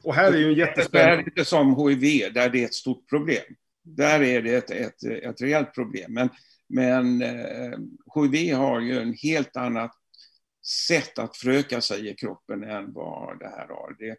Och 0.02 0.14
här 0.14 0.32
är 0.32 0.38
ju 0.38 0.58
jättespännande... 0.58 1.16
Det 1.16 1.22
är 1.22 1.24
inte 1.26 1.44
som 1.44 1.88
HIV, 1.88 2.32
där 2.32 2.48
det 2.48 2.60
är 2.60 2.64
ett 2.64 2.74
stort 2.74 3.08
problem. 3.08 3.44
Där 3.84 4.22
är 4.22 4.42
det 4.42 4.54
ett, 4.54 4.70
ett, 4.70 5.04
ett 5.22 5.42
reellt 5.42 5.74
problem. 5.74 6.14
Men 6.14 6.28
men 6.70 7.22
eh, 7.22 7.78
HIV 8.14 8.54
har 8.54 8.80
ju 8.80 8.98
en 8.98 9.12
helt 9.12 9.56
annat 9.56 9.92
sätt 10.88 11.18
att 11.18 11.36
föröka 11.36 11.80
sig 11.80 12.08
i 12.08 12.14
kroppen 12.14 12.64
än 12.64 12.92
vad 12.92 13.38
det 13.38 13.48
här 13.48 13.68
har. 13.68 13.96
Det, 13.98 14.10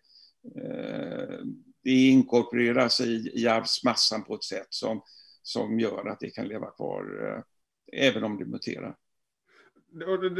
eh, 0.61 1.39
det 1.83 1.91
inkorporeras 1.91 3.01
i, 3.01 3.31
i 3.33 3.47
arvsmassan 3.47 4.23
på 4.23 4.35
ett 4.35 4.43
sätt 4.43 4.67
som, 4.69 5.01
som 5.43 5.79
gör 5.79 6.07
att 6.07 6.19
det 6.19 6.29
kan 6.29 6.47
leva 6.47 6.71
kvar 6.71 7.27
eh, 7.27 7.43
även 8.07 8.23
om 8.23 8.37
det 8.37 8.45
muterar. 8.45 8.95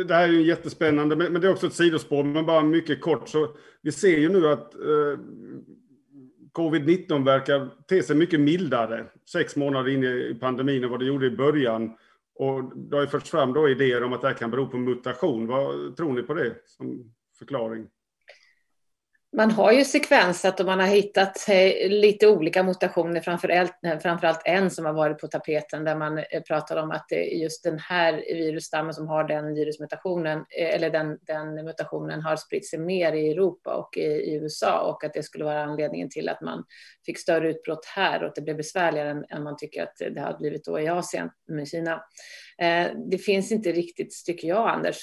Det 0.07 0.13
här 0.13 0.29
är 0.29 0.33
ju 0.33 0.47
jättespännande, 0.47 1.15
men 1.15 1.41
det 1.41 1.47
är 1.47 1.51
också 1.51 1.67
ett 1.67 1.73
sidospår, 1.73 2.23
men 2.23 2.45
bara 2.45 2.63
mycket 2.63 3.01
kort. 3.01 3.29
Så 3.29 3.55
vi 3.81 3.91
ser 3.91 4.17
ju 4.17 4.29
nu 4.29 4.47
att 4.47 4.75
eh, 4.75 5.19
covid-19 6.53 7.25
verkar 7.25 7.69
te 7.87 8.03
sig 8.03 8.15
mycket 8.15 8.39
mildare 8.39 9.05
sex 9.31 9.55
månader 9.55 9.91
in 9.91 10.03
i 10.03 10.37
pandemin 10.39 10.83
än 10.83 10.89
vad 10.89 10.99
det 10.99 11.05
gjorde 11.05 11.25
i 11.25 11.37
början. 11.37 11.97
Och 12.35 12.77
det 12.77 12.95
har 12.95 13.01
ju 13.01 13.09
förts 13.09 13.29
fram 13.29 13.53
då 13.53 13.69
idéer 13.69 14.03
om 14.03 14.13
att 14.13 14.21
det 14.21 14.27
här 14.27 14.35
kan 14.35 14.51
bero 14.51 14.67
på 14.67 14.77
mutation. 14.77 15.47
Vad 15.47 15.97
tror 15.97 16.13
ni 16.13 16.23
på 16.23 16.33
det 16.33 16.55
som 16.65 17.13
förklaring? 17.39 17.87
Man 19.37 19.51
har 19.51 19.71
ju 19.71 19.83
sekvensat 19.85 20.59
och 20.59 20.65
man 20.65 20.79
har 20.79 20.87
hittat 20.87 21.49
eh, 21.49 21.89
lite 21.89 22.27
olika 22.27 22.63
mutationer, 22.63 23.21
framförallt, 23.21 23.85
eh, 23.85 23.99
framförallt 23.99 24.41
en 24.45 24.71
som 24.71 24.85
har 24.85 24.93
varit 24.93 25.19
på 25.19 25.27
tapeten 25.27 25.83
där 25.83 25.95
man 25.95 26.17
eh, 26.17 26.41
pratar 26.47 26.77
om 26.77 26.91
att 26.91 27.05
det 27.09 27.35
är 27.35 27.37
just 27.37 27.63
den 27.63 27.79
här 27.79 28.13
virusstammen 28.13 28.93
som 28.93 29.07
har 29.07 29.23
den 29.23 29.53
virusmutationen, 29.53 30.45
eller 30.49 30.89
den, 30.89 31.17
den 31.21 31.65
mutationen 31.65 32.21
har 32.21 32.35
spritt 32.35 32.69
sig 32.69 32.79
mer 32.79 33.13
i 33.13 33.31
Europa 33.31 33.75
och 33.75 33.97
i, 33.97 34.01
i, 34.01 34.33
USA 34.33 34.79
och 34.79 35.03
att 35.03 35.13
det 35.13 35.23
skulle 35.23 35.45
vara 35.45 35.63
anledningen 35.63 36.09
till 36.09 36.29
att 36.29 36.41
man 36.41 36.63
fick 37.05 37.19
större 37.19 37.49
utbrott 37.49 37.85
här 37.85 38.23
och 38.23 38.27
att 38.27 38.35
det 38.35 38.41
blev 38.41 38.57
besvärligare 38.57 39.09
än, 39.09 39.25
än 39.29 39.43
man 39.43 39.57
tycker 39.57 39.83
att 39.83 39.95
det 40.15 40.21
har 40.21 40.37
blivit 40.37 40.65
då 40.65 40.79
i 40.79 40.87
Asien 40.87 41.29
med 41.47 41.67
Kina. 41.67 42.03
Eh, 42.61 42.91
det 43.09 43.17
finns 43.17 43.51
inte 43.51 43.71
riktigt, 43.71 44.25
tycker 44.25 44.47
jag, 44.47 44.69
Anders, 44.69 44.97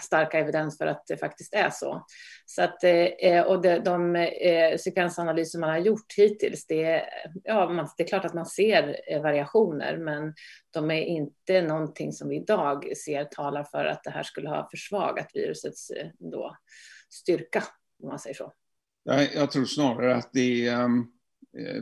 starka 0.00 0.38
evidens 0.38 0.78
för 0.78 0.86
att 0.86 1.06
det 1.06 1.16
faktiskt 1.16 1.54
är 1.54 1.70
så. 1.70 2.06
så 2.46 2.62
att, 2.62 2.84
eh, 2.84 2.92
eh, 2.92 3.44
och 3.44 3.62
de, 3.62 3.78
de 3.78 4.28
sekvensanalyser 4.80 5.58
man 5.58 5.70
har 5.70 5.78
gjort 5.78 6.14
hittills, 6.16 6.66
det, 6.66 7.04
ja, 7.44 7.88
det 7.96 8.02
är 8.02 8.08
klart 8.08 8.24
att 8.24 8.34
man 8.34 8.46
ser 8.46 8.96
variationer, 9.22 9.96
men 9.96 10.34
de 10.70 10.90
är 10.90 11.02
inte 11.02 11.62
någonting 11.62 12.12
som 12.12 12.28
vi 12.28 12.36
idag 12.36 12.96
ser 12.96 13.24
talar 13.24 13.64
för 13.64 13.84
att 13.84 14.04
det 14.04 14.10
här 14.10 14.22
skulle 14.22 14.48
ha 14.48 14.68
försvagat 14.70 15.30
virusets 15.34 15.92
då, 16.18 16.56
styrka, 17.10 17.64
om 18.02 18.08
man 18.08 18.18
säger 18.18 18.36
så. 18.36 18.52
Jag 19.34 19.50
tror 19.50 19.64
snarare 19.64 20.14
att 20.14 20.30
det 20.32 20.68
ehm, 20.68 21.06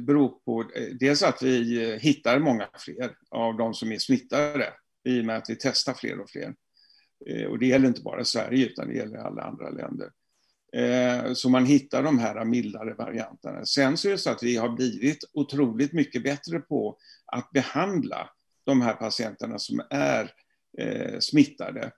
beror 0.01 0.29
på 0.29 0.71
dels 1.01 1.23
att 1.23 1.43
vi 1.43 1.99
hittar 2.01 2.39
många 2.39 2.69
fler 2.79 3.11
av 3.31 3.57
de 3.57 3.75
som 3.75 3.93
är 3.93 3.99
smittade 3.99 4.73
i 5.05 5.21
och 5.21 5.25
med 5.25 5.37
att 5.37 5.51
vi 5.51 5.57
testar 5.61 5.95
fler 5.95 6.21
och 6.21 6.31
fler. 6.31 6.55
Eh, 7.27 7.47
och 7.47 7.59
det 7.59 7.67
gäller 7.67 7.89
inte 7.89 8.03
bara 8.03 8.25
Sverige 8.25 8.67
utan 8.67 8.89
det 8.89 8.95
gäller 8.95 9.19
alla 9.19 9.43
andra 9.43 9.71
länder. 9.71 10.11
Eh, 10.73 11.33
så 11.33 11.49
man 11.49 11.67
hittar 11.67 12.03
de 12.03 12.19
här 12.19 12.45
mildare 12.45 12.95
varianterna. 12.95 13.67
Sen 13.67 13.97
så 13.97 14.09
är 14.09 14.13
det 14.13 14.19
så 14.19 14.31
att 14.31 14.43
vi 14.43 14.57
har 14.57 14.69
blivit 14.69 15.19
otroligt 15.33 15.93
mycket 15.93 16.23
bättre 16.23 16.61
på 16.61 16.99
att 17.27 17.51
behandla 17.51 18.31
de 18.65 18.81
här 18.81 18.95
patienterna 18.95 19.59
som 19.59 19.83
är 19.91 20.33
eh, 20.79 21.19
smittade 21.19 21.93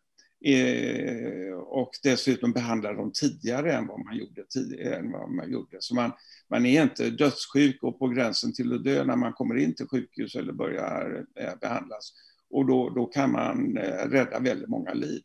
Eh, 0.45 1.55
och 1.55 1.91
dessutom 2.03 2.53
behandla 2.53 2.93
dem 2.93 3.13
tidigare 3.15 3.73
än 3.73 3.87
vad 3.87 4.05
man 4.05 4.17
gjorde. 4.17 4.45
Tidigare, 4.49 4.97
än 4.97 5.13
vad 5.13 5.31
man 5.31 5.53
gjorde. 5.53 5.77
Så 5.81 5.95
man, 5.95 6.13
man 6.51 6.67
är 6.67 6.83
inte 6.83 7.11
dödssjuk 7.11 7.83
och 7.83 7.99
på 7.99 8.09
gränsen 8.09 8.55
till 8.55 8.73
att 8.73 8.85
dö 8.85 9.05
när 9.05 9.17
man 9.17 9.33
kommer 9.33 9.57
in 9.57 9.75
till 9.75 9.87
sjukhus 9.87 10.35
eller 10.35 10.53
börjar 10.53 11.27
eh, 11.41 11.55
behandlas. 11.61 12.13
Och 12.53 12.67
då, 12.67 12.91
då 12.91 13.07
kan 13.07 13.33
man 13.33 13.77
eh, 13.77 14.09
rädda 14.09 14.41
väldigt 14.41 14.69
många 14.69 14.93
liv. 14.93 15.23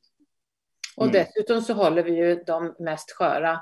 Och 0.98 1.12
dessutom 1.12 1.62
så 1.62 1.74
håller 1.74 2.04
vi 2.04 2.12
ju 2.12 2.36
de 2.36 2.76
mest 2.80 3.12
sköra 3.12 3.60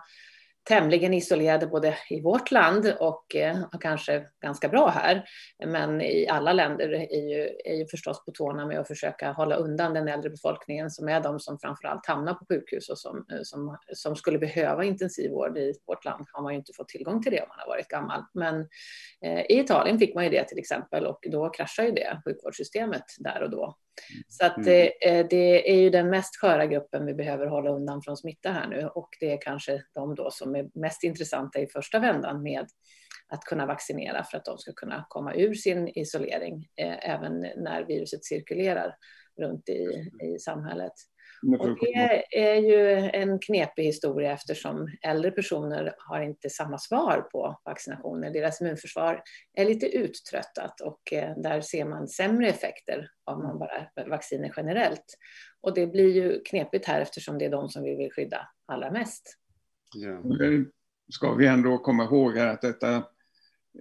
tämligen 0.65 1.13
isolerade 1.13 1.67
både 1.67 1.97
i 2.09 2.21
vårt 2.21 2.51
land 2.51 2.93
och 2.99 3.35
eh, 3.35 3.63
och 3.73 3.81
kanske 3.81 4.25
ganska 4.41 4.69
bra 4.69 4.89
här. 4.89 5.25
Men 5.65 6.01
i 6.01 6.27
alla 6.27 6.53
länder 6.53 6.89
är 6.93 7.29
ju, 7.29 7.49
är 7.65 7.75
ju 7.75 7.87
förstås 7.87 8.25
på 8.25 8.31
tårna 8.31 8.65
med 8.65 8.79
att 8.79 8.87
försöka 8.87 9.31
hålla 9.31 9.55
undan 9.55 9.93
den 9.93 10.07
äldre 10.07 10.29
befolkningen 10.29 10.89
som 10.89 11.09
är 11.09 11.21
de 11.21 11.39
som 11.39 11.59
framförallt 11.59 12.05
hamnar 12.05 12.33
på 12.33 12.45
sjukhus 12.49 12.89
och 12.89 12.97
som, 12.97 13.25
eh, 13.31 13.39
som, 13.43 13.77
som 13.93 14.15
skulle 14.15 14.39
behöva 14.39 14.83
intensivvård. 14.83 15.57
I 15.57 15.73
vårt 15.87 16.05
land 16.05 16.25
har 16.31 16.43
man 16.43 16.53
ju 16.53 16.59
inte 16.59 16.73
fått 16.77 16.89
tillgång 16.89 17.23
till 17.23 17.31
det 17.31 17.41
om 17.41 17.47
man 17.47 17.59
har 17.59 17.67
varit 17.67 17.87
gammal. 17.87 18.23
Men 18.33 18.67
eh, 19.21 19.39
i 19.39 19.59
Italien 19.59 19.99
fick 19.99 20.15
man 20.15 20.23
ju 20.23 20.29
det 20.29 20.43
till 20.43 20.59
exempel 20.59 21.05
och 21.05 21.25
då 21.31 21.49
kraschar 21.49 21.83
ju 21.83 21.91
det 21.91 22.21
sjukvårdssystemet 22.25 23.05
där 23.19 23.43
och 23.43 23.49
då. 23.49 23.77
Så 24.27 24.45
att 24.45 24.57
mm. 24.57 24.91
eh, 25.01 25.27
det 25.29 25.71
är 25.71 25.81
ju 25.81 25.89
den 25.89 26.09
mest 26.09 26.35
sköra 26.35 26.65
gruppen 26.65 27.05
vi 27.05 27.13
behöver 27.13 27.47
hålla 27.47 27.69
undan 27.69 28.01
från 28.01 28.17
smitta 28.17 28.51
här 28.51 28.67
nu 28.67 28.87
och 28.87 29.09
det 29.19 29.31
är 29.31 29.41
kanske 29.41 29.81
de 29.93 30.15
då 30.15 30.31
som 30.31 30.55
är 30.55 30.69
mest 30.73 31.03
intressanta 31.03 31.59
i 31.59 31.67
första 31.67 31.99
vändan 31.99 32.43
med 32.43 32.67
att 33.27 33.43
kunna 33.43 33.65
vaccinera 33.65 34.23
för 34.23 34.37
att 34.37 34.45
de 34.45 34.57
ska 34.57 34.73
kunna 34.73 35.05
komma 35.09 35.33
ur 35.33 35.53
sin 35.53 35.87
isolering 35.87 36.67
eh, 36.75 37.09
även 37.09 37.39
när 37.39 37.85
viruset 37.87 38.25
cirkulerar 38.25 38.95
runt 39.41 39.69
i, 39.69 40.11
i 40.23 40.39
samhället. 40.39 40.93
Och 41.59 41.77
det 41.79 42.23
är 42.31 42.55
ju 42.55 43.09
en 43.13 43.39
knepig 43.39 43.83
historia 43.83 44.31
eftersom 44.31 44.87
äldre 45.01 45.31
personer 45.31 45.95
har 45.97 46.21
inte 46.21 46.49
samma 46.49 46.77
svar 46.77 47.21
på 47.31 47.59
vaccinationer. 47.65 48.33
Deras 48.33 48.61
immunförsvar 48.61 49.23
är 49.53 49.65
lite 49.65 49.85
uttröttat 49.85 50.81
och 50.81 51.13
eh, 51.13 51.37
där 51.37 51.61
ser 51.61 51.85
man 51.85 52.07
sämre 52.07 52.47
effekter 52.47 53.09
om 53.23 53.43
man 53.43 53.59
bara 53.59 54.07
vacciner 54.07 54.53
generellt. 54.57 55.17
Och 55.61 55.73
det 55.73 55.87
blir 55.87 56.15
ju 56.15 56.41
knepigt 56.41 56.85
här 56.85 57.01
eftersom 57.01 57.37
det 57.37 57.45
är 57.45 57.49
de 57.49 57.69
som 57.69 57.83
vi 57.83 57.95
vill 57.95 58.11
skydda 58.11 58.47
allra 58.65 58.91
mest. 58.91 59.37
Ja. 59.95 60.21
Ska 61.09 61.33
vi 61.33 61.47
ändå 61.47 61.77
komma 61.77 62.03
ihåg 62.03 62.39
att 62.39 62.61
detta 62.61 62.95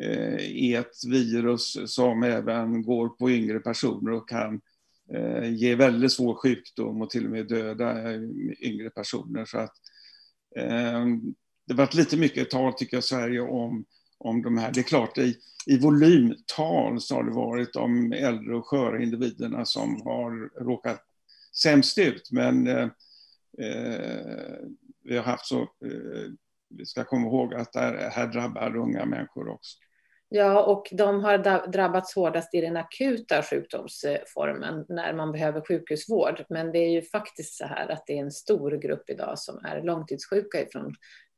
eh, 0.02 0.64
är 0.64 0.80
ett 0.80 1.04
virus 1.10 1.76
som 1.86 2.22
även 2.22 2.82
går 2.82 3.08
på 3.08 3.30
yngre 3.30 3.60
personer 3.60 4.12
och 4.12 4.28
kan 4.28 4.60
eh, 5.12 5.54
ge 5.54 5.74
väldigt 5.74 6.12
svår 6.12 6.34
sjukdom 6.34 7.02
och 7.02 7.10
till 7.10 7.24
och 7.24 7.30
med 7.30 7.48
döda 7.48 8.12
eh, 8.12 8.20
yngre 8.60 8.90
personer. 8.90 9.44
Så 9.44 9.58
att, 9.58 9.74
eh, 10.56 11.04
det 11.66 11.74
varit 11.74 11.94
lite 11.94 12.16
mycket 12.16 12.50
tal, 12.50 12.72
tycker 12.72 12.96
jag, 12.96 13.02
i 13.02 13.06
Sverige 13.06 13.40
om, 13.40 13.84
om 14.18 14.42
de 14.42 14.58
här. 14.58 14.72
Det 14.72 14.80
är 14.80 14.84
klart, 14.84 15.18
i, 15.18 15.36
i 15.66 15.78
volymtal 15.78 17.00
så 17.00 17.14
har 17.14 17.24
det 17.24 17.32
varit 17.32 17.72
de 17.72 18.12
äldre 18.12 18.56
och 18.56 18.66
sköra 18.66 19.02
individerna 19.02 19.64
som 19.64 20.02
har 20.02 20.64
råkat 20.64 21.00
sämst 21.62 21.98
ut. 21.98 22.28
Men 22.32 22.66
eh, 22.66 22.88
eh 23.58 24.58
vi 25.04 25.16
har 25.16 25.24
haft 25.24 25.46
så, 25.46 25.60
eh, 25.62 26.32
vi 26.68 26.86
ska 26.86 27.04
komma 27.04 27.26
ihåg 27.26 27.54
att 27.54 27.72
det 27.72 27.80
här, 27.80 28.10
här 28.10 28.26
drabbar 28.26 28.76
unga 28.76 29.04
människor 29.04 29.48
också. 29.48 29.78
Ja, 30.36 30.64
och 30.64 30.88
de 30.92 31.24
har 31.24 31.38
drabbats 31.68 32.14
hårdast 32.14 32.54
i 32.54 32.60
den 32.60 32.76
akuta 32.76 33.42
sjukdomsformen 33.42 34.84
när 34.88 35.14
man 35.14 35.32
behöver 35.32 35.60
sjukhusvård. 35.68 36.44
Men 36.48 36.72
det 36.72 36.78
är 36.78 36.90
ju 36.90 37.02
faktiskt 37.02 37.56
så 37.56 37.64
här 37.64 37.88
att 37.88 38.06
det 38.06 38.18
är 38.18 38.22
en 38.22 38.30
stor 38.30 38.70
grupp 38.70 39.10
idag 39.10 39.38
som 39.38 39.64
är 39.64 39.82
långtidssjuka 39.82 40.62
ifrån 40.62 40.94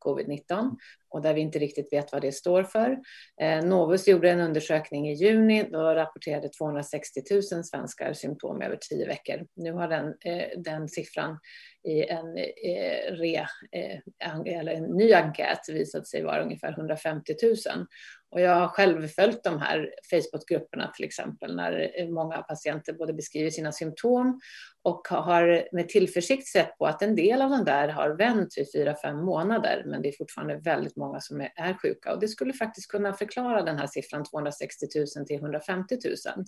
covid-19 0.07 0.77
och 1.09 1.23
där 1.23 1.35
vi 1.35 1.41
inte 1.41 1.59
riktigt 1.59 1.93
vet 1.93 2.13
vad 2.13 2.23
det 2.23 2.33
står 2.33 2.63
för. 2.63 2.99
Eh, 3.41 3.65
Novus 3.65 4.09
gjorde 4.09 4.31
en 4.31 4.41
undersökning 4.41 5.09
i 5.09 5.15
juni. 5.15 5.69
Då 5.73 5.79
rapporterade 5.79 6.49
260 6.49 7.21
000 7.31 7.65
svenskar 7.65 8.13
symptom 8.13 8.63
över 8.63 8.79
tio 8.81 9.07
veckor. 9.07 9.47
Nu 9.57 9.73
har 9.73 9.89
den, 9.89 10.07
eh, 10.07 10.49
den 10.59 10.89
siffran 10.89 11.39
i 11.87 12.05
en, 12.05 12.37
eh, 12.37 13.13
re, 13.13 13.47
eh, 13.73 14.59
eller 14.59 14.73
en 14.73 14.85
ny 14.85 15.13
enkät 15.13 15.69
visat 15.69 16.07
sig 16.07 16.23
vara 16.23 16.43
ungefär 16.43 16.73
150 16.73 17.35
000. 17.43 17.87
Och 18.31 18.41
jag 18.41 18.55
har 18.55 18.69
själv 18.69 19.09
följt 19.09 19.45
de 19.45 19.59
här 19.61 19.95
Facebookgrupperna 20.11 20.93
till 20.97 21.05
exempel 21.05 21.57
när 21.57 22.01
eh, 22.01 22.09
många 22.09 22.43
patienter 22.43 22.93
både 22.93 23.13
beskriver 23.13 23.51
sina 23.51 23.73
symptom 23.73 24.41
och 24.83 25.09
har 25.09 25.69
med 25.73 25.89
tillförsikt 25.89 26.47
sett 26.47 26.79
på 26.79 26.87
att 26.87 27.03
en 27.03 27.17
del 27.17 27.43
av 27.43 27.51
de 27.51 27.65
där 27.65 27.89
har 27.89 28.11
vänt 28.11 28.49
vid 28.57 28.73
fyra, 28.75 28.97
fem 29.03 29.17
månader, 29.17 29.83
men 29.87 30.03
det 30.03 30.09
är 30.09 30.17
fortfarande 30.19 30.57
väldigt 30.57 30.96
många 30.97 31.21
som 31.21 31.41
är, 31.41 31.53
är 31.57 31.75
sjuka. 31.75 32.13
Och 32.13 32.21
det 32.21 32.29
skulle 32.29 32.53
faktiskt 32.53 32.91
kunna 32.91 33.13
förklara 33.13 33.63
den 33.63 33.79
här 33.79 33.87
siffran 33.87 34.25
260 34.25 34.87
000 35.17 35.27
till 35.27 35.37
150 35.37 35.97
000. 36.05 36.45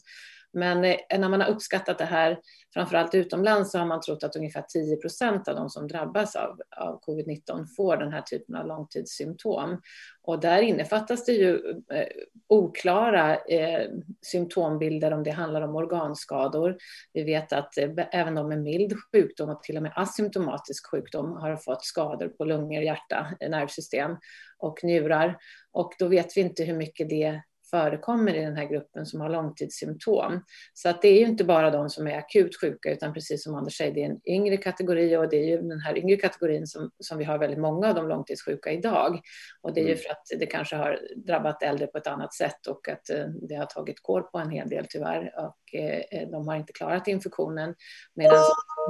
Men 0.53 0.85
eh, 0.85 0.97
när 1.19 1.29
man 1.29 1.41
har 1.41 1.49
uppskattat 1.49 1.99
det 1.99 2.05
här, 2.05 2.41
framförallt 2.75 3.15
utomlands, 3.15 3.73
så 3.73 3.79
har 3.79 3.87
man 3.87 4.01
trott 4.01 4.25
att 4.25 4.37
ungefär 4.37 4.63
10 4.63 4.97
procent 4.97 5.49
av 5.49 5.57
de 5.57 5.71
som 5.71 5.89
drabbas 5.89 6.37
av, 6.37 6.61
av 6.77 7.01
covid-19 7.07 7.67
får 7.77 7.97
den 7.97 8.13
här 8.13 8.23
typen 8.23 8.55
av 8.55 8.67
långtidssymptom. 8.67 9.81
Och 10.29 10.41
där 10.41 10.63
innefattas 10.63 11.25
det 11.25 11.33
ju 11.33 11.55
eh, 11.93 12.07
oklara 12.49 13.37
eh, 13.37 13.91
symptombilder 14.23 15.13
om 15.13 15.23
det 15.23 15.31
handlar 15.31 15.63
om 15.63 15.77
organskador. 15.77 16.77
Vi 17.13 17.25
vet 17.25 17.53
att 17.53 17.79
eh, 17.79 17.91
även 18.13 18.35
de 18.35 18.49
med 18.49 18.63
mild 18.63 18.93
sjukdom 19.13 19.51
och 19.51 19.63
till 19.63 19.77
och 19.77 19.83
med 19.83 19.93
asymptomatisk 19.97 20.91
sjukdom 20.91 21.33
har 21.33 21.57
fått 21.57 21.85
skador 21.85 22.29
på 22.29 22.45
lungor, 22.45 22.83
hjärta, 22.83 23.27
eh, 23.41 23.51
nervsystem 23.51 24.17
och 24.59 24.85
njurar. 24.85 25.39
Och 25.73 25.93
då 25.99 26.09
vet 26.09 26.37
vi 26.37 26.41
inte 26.41 26.65
hur 26.65 26.77
mycket 26.77 27.09
det 27.09 27.43
förekommer 27.71 28.35
i 28.35 28.45
den 28.45 28.57
här 28.57 28.65
gruppen 28.65 29.07
som 29.07 29.21
har 29.21 29.29
långtidssymptom. 29.29 30.45
Så 30.75 30.89
att 30.89 31.03
det 31.03 31.09
är 31.09 31.21
ju 31.21 31.27
inte 31.27 31.45
bara 31.45 31.71
de 31.71 31.91
som 31.91 32.07
är 32.07 32.19
akut 32.19 32.61
sjuka, 32.61 32.93
utan 32.93 33.13
precis 33.13 33.45
som 33.45 33.55
Anders 33.55 33.77
säger, 33.77 33.95
det 33.95 34.03
är 34.03 34.11
en 34.11 34.21
yngre 34.27 34.57
kategori 34.57 35.17
och 35.17 35.29
det 35.29 35.37
är 35.37 35.47
ju 35.47 35.63
den 35.63 35.81
här 35.81 35.99
yngre 35.99 36.17
kategorin 36.17 36.67
som, 36.67 36.91
som 36.99 37.19
vi 37.19 37.25
har 37.25 37.39
väldigt 37.39 37.59
många 37.61 37.89
av 37.89 37.95
de 37.95 38.09
långtidssjuka 38.09 38.73
idag. 38.73 39.21
Och 39.63 39.75
det 39.75 39.81
är 39.81 39.85
ju 39.85 39.93
mm. 39.93 40.03
för 40.03 40.11
att 40.11 40.41
det 40.41 40.47
kanske 40.47 40.77
har 40.77 41.01
drabbat 41.17 41.63
äldre 41.63 41.87
på 41.87 41.99
ett 41.99 42.07
annat 42.07 42.35
sätt 42.35 42.67
och 42.67 42.89
att 42.89 43.11
eh, 43.11 43.27
det 43.49 43.55
har 43.55 43.67
tagit 43.67 44.03
kår 44.03 44.21
på 44.21 44.39
en 44.39 44.51
hel 44.51 44.69
del 44.69 44.87
tyvärr 44.89 45.35
och 45.37 45.81
eh, 45.81 46.29
de 46.29 46.49
har 46.49 46.57
inte 46.57 46.73
klarat 46.73 47.09
infektionen 47.09 47.75
medan 48.15 48.39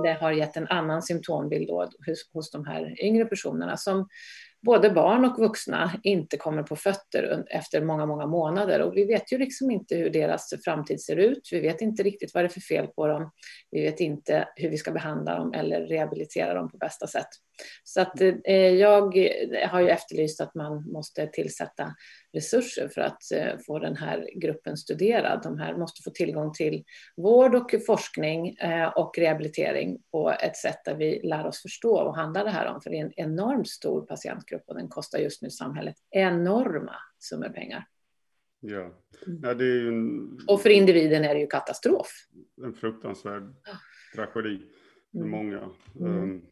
det 0.02 0.12
har 0.12 0.32
gett 0.32 0.56
en 0.56 0.68
annan 0.68 1.02
symptombild 1.02 1.70
hos, 1.70 2.30
hos 2.32 2.50
de 2.50 2.66
här 2.66 3.04
yngre 3.04 3.24
personerna 3.24 3.76
som 3.76 4.08
både 4.62 4.90
barn 4.90 5.24
och 5.24 5.38
vuxna 5.38 5.92
inte 6.02 6.36
kommer 6.36 6.62
på 6.62 6.76
fötter 6.76 7.44
efter 7.50 7.80
många, 7.80 8.06
många 8.06 8.26
månader. 8.26 8.80
Och 8.80 8.96
vi 8.96 9.04
vet 9.04 9.32
ju 9.32 9.38
liksom 9.38 9.70
inte 9.70 9.96
hur 9.96 10.10
deras 10.10 10.54
framtid 10.64 11.00
ser 11.02 11.16
ut. 11.16 11.48
Vi 11.52 11.60
vet 11.60 11.80
inte 11.80 12.02
riktigt 12.02 12.34
vad 12.34 12.44
det 12.44 12.46
är 12.48 12.52
för 12.52 12.60
fel 12.60 12.86
på 12.86 13.06
dem. 13.06 13.30
Vi 13.70 13.82
vet 13.82 14.00
inte 14.00 14.48
hur 14.56 14.70
vi 14.70 14.76
ska 14.76 14.92
behandla 14.92 15.38
dem 15.38 15.52
eller 15.52 15.80
rehabilitera 15.80 16.54
dem 16.54 16.70
på 16.70 16.76
bästa 16.76 17.06
sätt. 17.06 17.28
Så 17.84 18.00
att 18.00 18.20
eh, 18.20 18.74
jag 18.74 19.16
har 19.68 19.80
ju 19.80 19.88
efterlyst 19.88 20.40
att 20.40 20.54
man 20.54 20.90
måste 20.90 21.26
tillsätta 21.26 21.94
resurser 22.32 22.88
för 22.88 23.00
att 23.00 23.32
eh, 23.32 23.58
få 23.66 23.78
den 23.78 23.96
här 23.96 24.30
gruppen 24.34 24.76
studerad. 24.76 25.40
De 25.42 25.58
här 25.58 25.76
måste 25.76 26.02
få 26.02 26.10
tillgång 26.10 26.52
till 26.52 26.84
vård 27.16 27.54
och 27.54 27.74
forskning 27.86 28.48
eh, 28.48 28.88
och 28.88 29.18
rehabilitering 29.18 29.98
på 30.10 30.30
ett 30.30 30.56
sätt 30.56 30.84
där 30.84 30.94
vi 30.94 31.20
lär 31.22 31.46
oss 31.46 31.62
förstå 31.62 32.04
vad 32.04 32.16
handlar 32.16 32.44
det 32.44 32.50
här 32.50 32.66
om. 32.66 32.80
För 32.80 32.90
det 32.90 32.98
är 32.98 33.04
en 33.04 33.12
enormt 33.16 33.68
stor 33.68 34.06
patientgrupp 34.06 34.62
och 34.66 34.74
den 34.74 34.88
kostar 34.88 35.18
just 35.18 35.42
nu 35.42 35.50
samhället 35.50 35.96
enorma 36.10 36.94
summor 37.18 37.48
pengar. 37.48 37.84
Ja, 38.60 38.80
mm. 39.26 39.40
ja 39.42 39.50
en... 39.50 40.38
Och 40.48 40.62
för 40.62 40.70
individen 40.70 41.24
är 41.24 41.34
det 41.34 41.40
ju 41.40 41.46
katastrof. 41.46 42.08
En 42.64 42.74
fruktansvärd 42.74 43.54
tragedi 44.14 44.60
för 45.12 45.18
mm. 45.18 45.30
många. 45.30 45.70
Mm. 46.00 46.22
Um, 46.22 46.46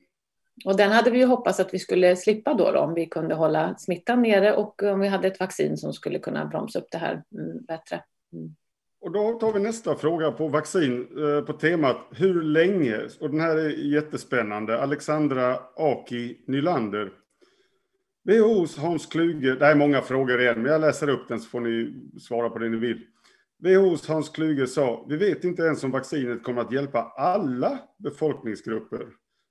och 0.65 0.77
den 0.77 0.93
hade 0.93 1.11
vi 1.11 1.19
ju 1.19 1.25
hoppats 1.25 1.61
att 1.61 1.75
vi 1.75 1.79
skulle 1.79 2.17
slippa 2.17 2.55
då, 2.55 2.73
då, 2.73 2.79
om 2.79 2.95
vi 2.95 3.07
kunde 3.07 3.35
hålla 3.35 3.75
smittan 3.79 4.23
nere 4.23 4.57
och 4.57 4.83
om 4.83 5.01
vi 5.01 5.09
hade 5.09 5.29
ett 5.29 5.41
vaccin 5.41 5.77
som 5.77 5.93
skulle 5.93 6.19
kunna 6.19 6.47
bromsa 6.47 6.79
upp 6.79 6.91
det 6.91 6.99
här 6.99 7.23
mm, 7.33 7.65
bättre. 7.65 8.03
Mm. 8.33 8.55
Och 9.01 9.13
då 9.13 9.33
tar 9.33 9.53
vi 9.53 9.61
nästa 9.61 9.97
fråga 9.97 10.31
på 10.31 10.49
vaccin 10.49 11.09
eh, 11.19 11.45
på 11.45 11.53
temat 11.53 11.97
hur 12.11 12.43
länge? 12.43 13.01
Och 13.21 13.31
den 13.31 13.41
här 13.41 13.57
är 13.57 13.69
jättespännande. 13.69 14.83
Alexandra 14.83 15.59
Aki 15.77 16.45
Nylander. 16.47 17.13
WHOs 18.25 18.77
Hans 18.79 19.07
Kluge, 19.07 19.55
det 19.55 19.65
här 19.65 19.73
är 19.73 19.77
många 19.77 20.03
frågor 20.03 20.41
igen, 20.41 20.63
men 20.63 20.73
jag 20.73 20.81
läser 20.81 21.09
upp 21.09 21.29
den 21.29 21.41
så 21.41 21.49
får 21.49 21.61
ni 21.61 21.95
svara 22.21 22.51
på 22.51 22.59
det 22.59 22.69
ni 22.69 22.77
vill. 22.77 23.01
WHOs 23.59 24.09
Hans 24.09 24.29
Kluge 24.29 24.67
sa, 24.67 25.07
vi 25.09 25.17
vet 25.17 25.45
inte 25.45 25.63
ens 25.63 25.85
om 25.85 25.91
vaccinet 25.91 26.43
kommer 26.43 26.61
att 26.61 26.73
hjälpa 26.73 27.03
alla 27.17 27.79
befolkningsgrupper. 27.99 29.07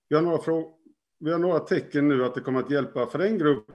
Vi 0.10 0.16
har 0.16 0.24
några, 0.24 0.64
vi 1.20 1.32
har 1.32 1.40
några 1.40 1.60
tecken 1.60 2.08
nu 2.08 2.26
att 2.26 2.36
det 2.36 2.42
kommer 2.42 2.60
att 2.60 2.72
hjälpa 2.72 3.08
för 3.08 3.20
en 3.20 3.38
grupp 3.38 3.66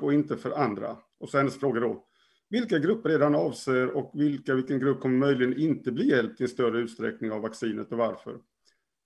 och 0.00 0.12
inte 0.12 0.36
för 0.36 0.50
andra. 0.50 0.96
Och 1.20 1.28
så 1.28 1.38
hennes 1.38 1.60
fråga 1.60 1.80
då. 1.80 2.06
Vilka 2.50 2.78
grupper 2.78 3.10
är 3.10 3.18
det 3.18 3.24
han 3.24 3.34
avser 3.34 3.90
och 3.90 4.10
vilka, 4.14 4.54
vilken 4.54 4.78
grupp 4.78 5.00
kommer 5.00 5.18
möjligen 5.18 5.58
inte 5.58 5.92
bli 5.92 6.08
hjälpt 6.08 6.40
i 6.40 6.48
större 6.48 6.78
utsträckning 6.78 7.32
av 7.32 7.42
vaccinet 7.42 7.92
och 7.92 7.98
varför? 7.98 8.38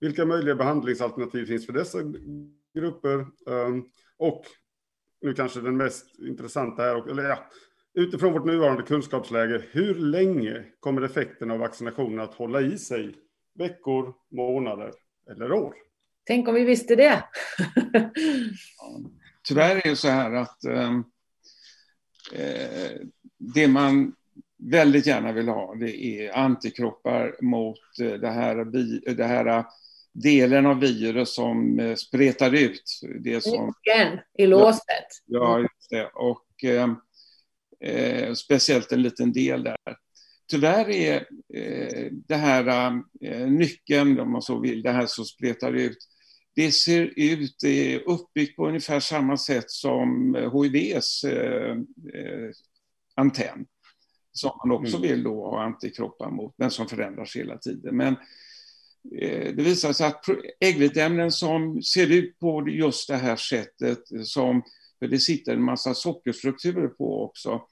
Vilka 0.01 0.25
möjliga 0.25 0.55
behandlingsalternativ 0.55 1.47
finns 1.47 1.67
för 1.67 1.73
dessa 1.73 1.99
grupper? 2.75 3.19
Ehm, 3.51 3.85
och 4.17 4.45
nu 5.21 5.35
kanske 5.35 5.61
den 5.61 5.77
mest 5.77 6.19
intressanta 6.19 6.83
här, 6.83 7.11
eller 7.11 7.23
ja, 7.23 7.39
utifrån 7.95 8.33
vårt 8.33 8.45
nuvarande 8.45 8.83
kunskapsläge, 8.83 9.63
hur 9.71 9.95
länge 9.95 10.65
kommer 10.81 11.03
effekten 11.03 11.51
av 11.51 11.59
vaccinationen 11.59 12.21
att 12.21 12.35
hålla 12.35 12.61
i 12.61 12.79
sig? 12.79 13.15
Veckor, 13.55 14.15
månader 14.31 14.93
eller 15.31 15.53
år? 15.53 15.75
Tänk 16.27 16.49
om 16.49 16.55
vi 16.55 16.65
visste 16.65 16.97
det. 16.97 17.25
Tyvärr 19.49 19.77
är 19.77 19.91
det 19.91 19.97
så 19.97 20.09
här 20.09 20.33
att 20.33 20.65
ehm, 20.65 21.05
eh, 22.33 22.91
det 23.39 23.69
man 23.69 24.15
väldigt 24.59 25.07
gärna 25.07 25.33
vill 25.33 25.49
ha 25.49 25.75
det 25.75 26.05
är 26.05 26.37
antikroppar 26.37 27.37
mot 27.43 27.79
eh, 28.01 28.13
det 28.13 28.31
här, 28.31 28.65
det 29.15 29.25
här 29.25 29.65
delen 30.13 30.67
av 30.67 30.81
virus 30.81 31.35
som 31.35 31.79
eh, 31.79 31.95
spretar 31.95 32.55
ut. 32.55 33.01
Det 33.21 33.41
som, 33.41 33.67
Nyckeln 33.67 34.21
i 34.39 34.47
låset. 34.47 35.07
Ja, 35.27 35.59
just 35.59 35.91
det. 35.91 36.07
Och 36.07 36.65
eh, 36.65 36.89
eh, 37.81 38.35
speciellt 38.35 38.93
en 38.93 39.03
liten 39.03 39.33
del 39.33 39.65
där. 39.65 39.77
Tyvärr 40.51 40.91
är 40.91 41.17
eh, 41.55 42.07
det 42.13 42.37
här 42.37 42.93
eh, 43.21 43.47
nyckeln, 43.47 44.21
om 44.21 44.33
man 44.33 44.43
så 44.43 44.61
vill, 44.61 44.83
det 44.83 44.93
här 44.93 45.07
som 45.07 45.25
spretar 45.25 45.73
ut, 45.73 45.99
det 46.57 46.73
ser 46.73 47.13
ut, 47.17 47.57
det 47.63 47.95
är 47.95 48.09
uppbyggt 48.09 48.57
på 48.57 48.69
ungefär 48.69 49.01
samma 49.01 49.37
sätt 49.37 49.71
som 49.71 50.35
HIVs 50.35 51.25
eh, 51.25 51.71
eh, 52.15 52.51
antenn. 53.15 53.67
Som 54.33 54.51
man 54.65 54.77
också 54.77 54.97
mm. 54.97 55.09
vill 55.09 55.23
då 55.23 55.51
ha 55.51 55.63
antikroppar 55.63 56.31
mot, 56.31 56.55
men 56.57 56.71
som 56.71 56.89
förändras 56.89 57.37
hela 57.37 57.59
tiden. 57.59 57.97
Men 57.97 58.17
Eh, 59.13 59.55
det 59.55 59.63
visar 59.63 59.93
sig 59.93 60.07
att 60.07 60.25
äggviteämnen 60.61 61.33
som 61.33 61.83
ser 61.83 62.13
ut 62.13 62.39
på 62.39 62.69
just 62.69 63.09
det 63.09 63.17
här 63.17 63.37
sättet, 63.37 63.99
som, 64.25 64.63
för 64.99 65.09
det 65.09 65.19
sitter 65.19 65.53
en 65.53 65.65
massa 65.65 65.95
sockerstrukturer 65.95 66.89
på 66.89 67.25
också, 67.25 67.63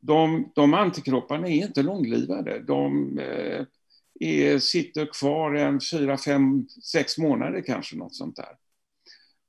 de, 0.00 0.52
de 0.54 0.74
antikropparna 0.74 1.48
är 1.48 1.66
inte 1.66 1.82
långlivade. 1.82 2.58
De 2.66 3.18
eh, 3.18 3.64
är, 4.20 4.58
sitter 4.58 5.06
kvar 5.12 5.54
en 5.54 5.80
fyra, 5.90 6.18
fem, 6.18 6.66
sex 6.92 7.18
månader 7.18 7.62
kanske, 7.66 7.96
något 7.96 8.14
sånt 8.14 8.36
där. 8.36 8.56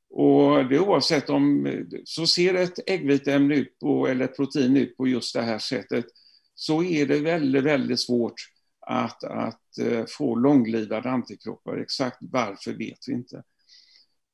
Och 0.10 0.66
det 0.70 0.80
oavsett 0.80 1.30
om, 1.30 1.68
så 2.06 2.28
ser 2.28 2.54
ett 2.54 2.90
äggviteämne 2.90 3.56
ut 3.56 3.80
på, 3.80 4.08
eller 4.08 4.26
ett 4.26 4.36
protein 4.36 4.78
ut 4.78 4.98
på 4.98 5.08
just 5.08 5.36
det 5.36 5.42
här 5.42 5.60
sättet, 5.60 6.06
så 6.56 6.84
är 6.84 7.06
det 7.06 7.20
väldigt, 7.20 7.64
väldigt 7.64 8.00
svårt 8.00 8.34
att, 8.80 9.24
att 9.24 9.78
eh, 9.78 10.06
få 10.08 10.36
långlivade 10.36 11.10
antikroppar. 11.10 11.78
Exakt 11.78 12.18
varför 12.22 12.74
vet 12.74 13.00
vi 13.08 13.14
inte. 13.14 13.44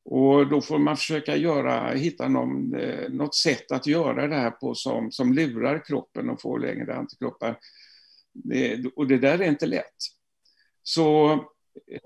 Och 0.06 0.48
då 0.48 0.62
får 0.62 0.80
man 0.80 0.98
försöka 0.98 1.36
göra, 1.36 1.94
hitta 1.94 2.28
någon, 2.28 2.76
eh, 2.76 3.10
något 3.10 3.36
sätt 3.36 3.72
att 3.72 3.88
göra 3.88 4.28
det 4.28 4.36
här 4.36 4.52
på 4.52 4.76
som, 4.76 5.12
som 5.12 5.34
lurar 5.34 5.86
kroppen 5.86 6.30
och 6.30 6.41
få 6.41 6.58
längre 6.58 6.96
antikroppar. 6.96 7.60
Det, 8.34 8.86
och 8.96 9.08
det 9.08 9.17
där 9.17 9.39
är 9.39 9.50
inte 9.50 9.65
lätt. 9.65 9.96
Så 10.84 11.32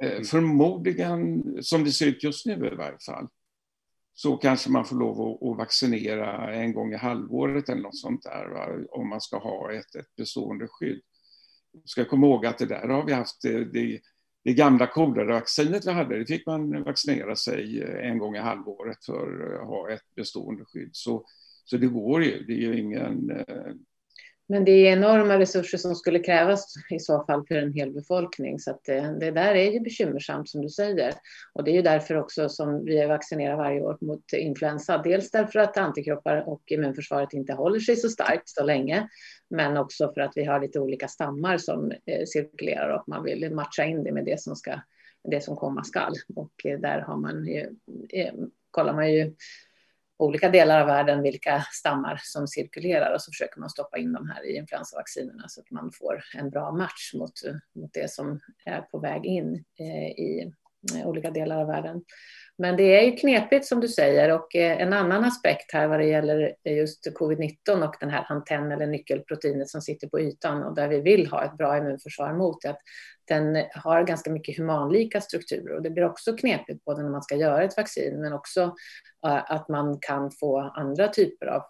eh, 0.02 0.22
förmodligen, 0.22 1.44
som 1.64 1.84
det 1.84 1.92
ser 1.92 2.08
ut 2.08 2.24
just 2.24 2.46
nu 2.46 2.54
i 2.54 2.76
varje 2.76 3.00
fall, 3.00 3.28
så 4.14 4.38
kanske 4.38 4.70
man 4.70 4.86
får 4.86 4.96
lov 4.96 5.38
att, 5.52 5.58
vaccinera 5.58 6.54
en 6.54 6.74
gång 6.74 6.94
i 6.94 6.98
halvåret 6.98 7.70
eller 7.70 7.82
något 7.82 7.98
sånt 7.98 8.24
där, 8.24 8.46
va? 8.46 8.86
om 8.92 9.10
man 9.10 9.22
ska 9.22 9.38
ha 9.38 9.72
ett, 9.74 9.96
ett 9.96 10.16
bestående 10.16 10.68
skydd 10.68 11.02
ska 11.86 12.06
komma 12.06 12.28
ihåg 12.28 12.46
att 12.46 12.58
det 12.58 12.66
där 12.66 12.88
har 12.88 13.06
vi 13.06 13.14
haft, 13.14 13.42
det, 13.42 14.00
det 14.44 14.54
gamla 14.54 14.88
kolervaccinet 14.88 15.88
vi 15.88 15.92
hade, 15.92 16.20
det 16.20 16.26
fick 16.26 16.46
man 16.46 16.84
vaccinera 16.84 17.36
sig 17.36 17.84
en 18.02 18.18
gång 18.18 18.36
i 18.36 18.40
halvåret 18.40 19.06
för 19.06 19.60
att 19.62 19.68
ha 19.68 19.90
ett 19.90 20.16
bestående 20.16 20.66
skydd. 20.66 20.90
Så, 20.94 21.26
så 21.66 21.78
det 21.78 21.88
går 21.88 22.24
ju, 22.24 22.44
det 22.44 22.54
är 22.54 22.58
ju 22.58 22.80
ingen 22.80 23.32
eh, 23.32 23.74
men 24.48 24.66
det 24.66 24.72
är 24.72 24.94
enorma 24.94 25.40
resurser 25.40 25.78
som 25.78 25.96
skulle 25.96 26.20
krävas 26.20 26.74
i 26.90 27.00
så 27.00 27.24
fall 27.26 27.46
för 27.48 27.56
en 27.56 27.74
hel 27.74 27.92
befolkning. 27.94 28.60
Så 28.60 28.80
det, 28.86 28.98
eh, 28.98 29.12
det, 29.12 29.32
där 29.32 29.56
är 29.56 29.72
ju 29.72 29.80
bekymmersamt 29.80 30.50
som 30.50 30.62
du 30.62 30.70
säger. 30.70 31.14
Och 31.54 31.64
det 31.64 31.72
är 31.72 31.76
ju 31.76 31.82
därför 31.82 32.16
också 32.16 32.50
som 32.50 32.86
vi 32.86 33.06
vaccinerar 33.06 33.56
varje 33.56 33.82
år 33.82 33.98
mot 34.02 34.34
influensa. 34.34 34.98
Dels 34.98 35.32
därför 35.32 35.60
att 35.60 35.78
antikroppar 35.78 36.50
och 36.50 36.64
immunförsvaret 36.66 37.34
inte 37.34 37.54
håller 37.54 37.80
sig 37.80 37.96
så 37.96 38.10
starkt 38.10 38.50
så 38.50 38.64
länge. 38.64 39.10
Men 39.50 39.78
också 39.78 40.14
för 40.14 40.22
att 40.22 40.32
vi 40.36 40.46
har 40.46 40.62
lite 40.62 40.80
olika 40.80 41.08
stammar 41.08 41.58
som 41.58 41.92
eh, 41.92 42.26
cirkulerar 42.26 42.90
och 42.90 43.04
man 43.08 43.24
vill 43.24 43.52
matcha 43.54 43.84
in 43.84 44.04
det 44.04 44.12
med 44.12 44.26
det 44.26 44.42
som, 44.42 44.56
ska, 44.56 44.80
det 45.32 45.42
som 45.42 45.56
komma 45.56 45.84
skall. 45.84 46.14
Och 46.36 46.66
eh, 46.66 46.80
där 46.80 47.00
har 47.00 47.18
man 47.18 47.46
ju, 47.48 47.70
kollar 48.72 48.94
man 48.94 49.14
ju 49.14 49.34
olika 50.18 50.50
delar 50.50 50.82
av 50.82 50.88
världen 50.88 51.22
vilka 51.22 51.66
stammar 51.72 52.20
som 52.24 52.48
cirkulerar 52.48 53.14
och 53.14 53.22
så 53.22 53.32
försöker 53.32 53.60
man 53.60 53.70
stoppa 53.70 53.98
in 53.98 54.14
de 54.14 54.30
här 54.30 54.46
i 54.46 54.56
influensavaccinerna 54.56 55.48
så 55.48 55.62
att 55.62 55.72
man 55.72 55.92
får 55.92 56.24
en 56.38 56.50
bra 56.50 56.72
match 56.72 57.14
mot, 57.14 57.34
mot 57.76 57.94
det 57.94 58.12
som 58.12 58.40
är 58.66 58.82
på 58.82 59.00
väg 59.00 59.26
in 59.26 59.64
eh, 59.80 60.08
i 60.08 60.52
eh, 60.96 61.08
olika 61.08 61.32
delar 61.32 61.62
av 61.62 61.68
världen. 61.68 62.04
Men 62.58 62.78
det 62.78 62.84
är 62.84 63.02
ju 63.02 63.12
knepigt 63.12 63.66
som 63.66 63.80
du 63.80 63.88
säger 63.88 64.32
och 64.32 64.56
eh, 64.56 64.82
en 64.82 64.94
annan 64.94 65.24
aspekt 65.24 65.74
här 65.74 65.88
vad 65.88 66.00
det 66.00 66.06
gäller 66.06 66.56
just 66.64 67.08
covid-19 67.08 67.88
och 67.88 67.96
den 68.00 68.10
här 68.10 68.26
antenn 68.30 68.72
eller 68.72 68.88
nyckelproteinet 68.88 69.70
som 69.70 69.82
sitter 69.82 70.08
på 70.08 70.20
ytan 70.20 70.64
och 70.64 70.76
där 70.76 70.88
vi 70.88 71.02
vill 71.02 71.28
ha 71.28 71.46
ett 71.46 71.58
bra 71.58 71.78
immunförsvar 71.78 72.34
mot 72.34 72.66
att 72.66 72.80
den 73.28 73.66
har 73.74 74.04
ganska 74.04 74.32
mycket 74.32 74.58
humanlika 74.58 75.22
strukturer 75.22 75.76
och 75.76 75.82
det 75.82 75.90
blir 75.90 76.06
också 76.06 76.34
knepigt 76.34 76.86
både 76.86 77.04
när 77.04 77.10
man 77.10 77.24
ska 77.24 77.36
göra 77.36 77.64
ett 77.64 77.78
vaccin 77.78 78.22
men 78.22 78.34
också 78.34 78.76
att 79.22 79.70
man 79.70 80.00
kan 80.02 80.32
få 80.32 80.60
andra 80.60 81.08
typer 81.08 81.46
av, 81.46 81.62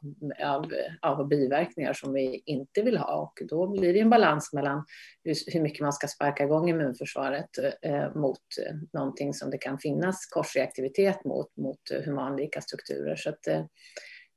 av, 0.46 0.72
av 1.02 1.28
biverkningar 1.28 1.94
som 1.94 2.14
vi 2.14 2.44
inte 2.46 2.82
vill 2.82 2.98
ha 2.98 3.16
och 3.16 3.48
då 3.50 3.68
blir 3.68 3.94
det 3.94 4.00
en 4.00 4.10
balans 4.10 4.54
mellan 4.54 4.86
hur, 5.24 5.36
hur 5.54 5.62
mycket 5.62 5.82
man 5.82 5.94
ska 5.94 6.08
sparka 6.08 6.44
igång 6.44 6.70
immunförsvaret 6.70 7.50
eh, 7.82 8.16
mot 8.16 8.40
eh, 8.66 8.76
någonting 8.94 9.34
som 9.34 9.50
det 9.50 9.58
kan 9.58 9.80
finnas 9.80 10.26
korsreaktivitet 10.26 11.26
mot, 11.26 11.58
mot 11.58 11.92
eh, 11.92 12.02
humanlika 12.02 12.62
strukturer. 12.62 13.16
Så 13.16 13.30
att, 13.30 13.48
eh, 13.48 13.66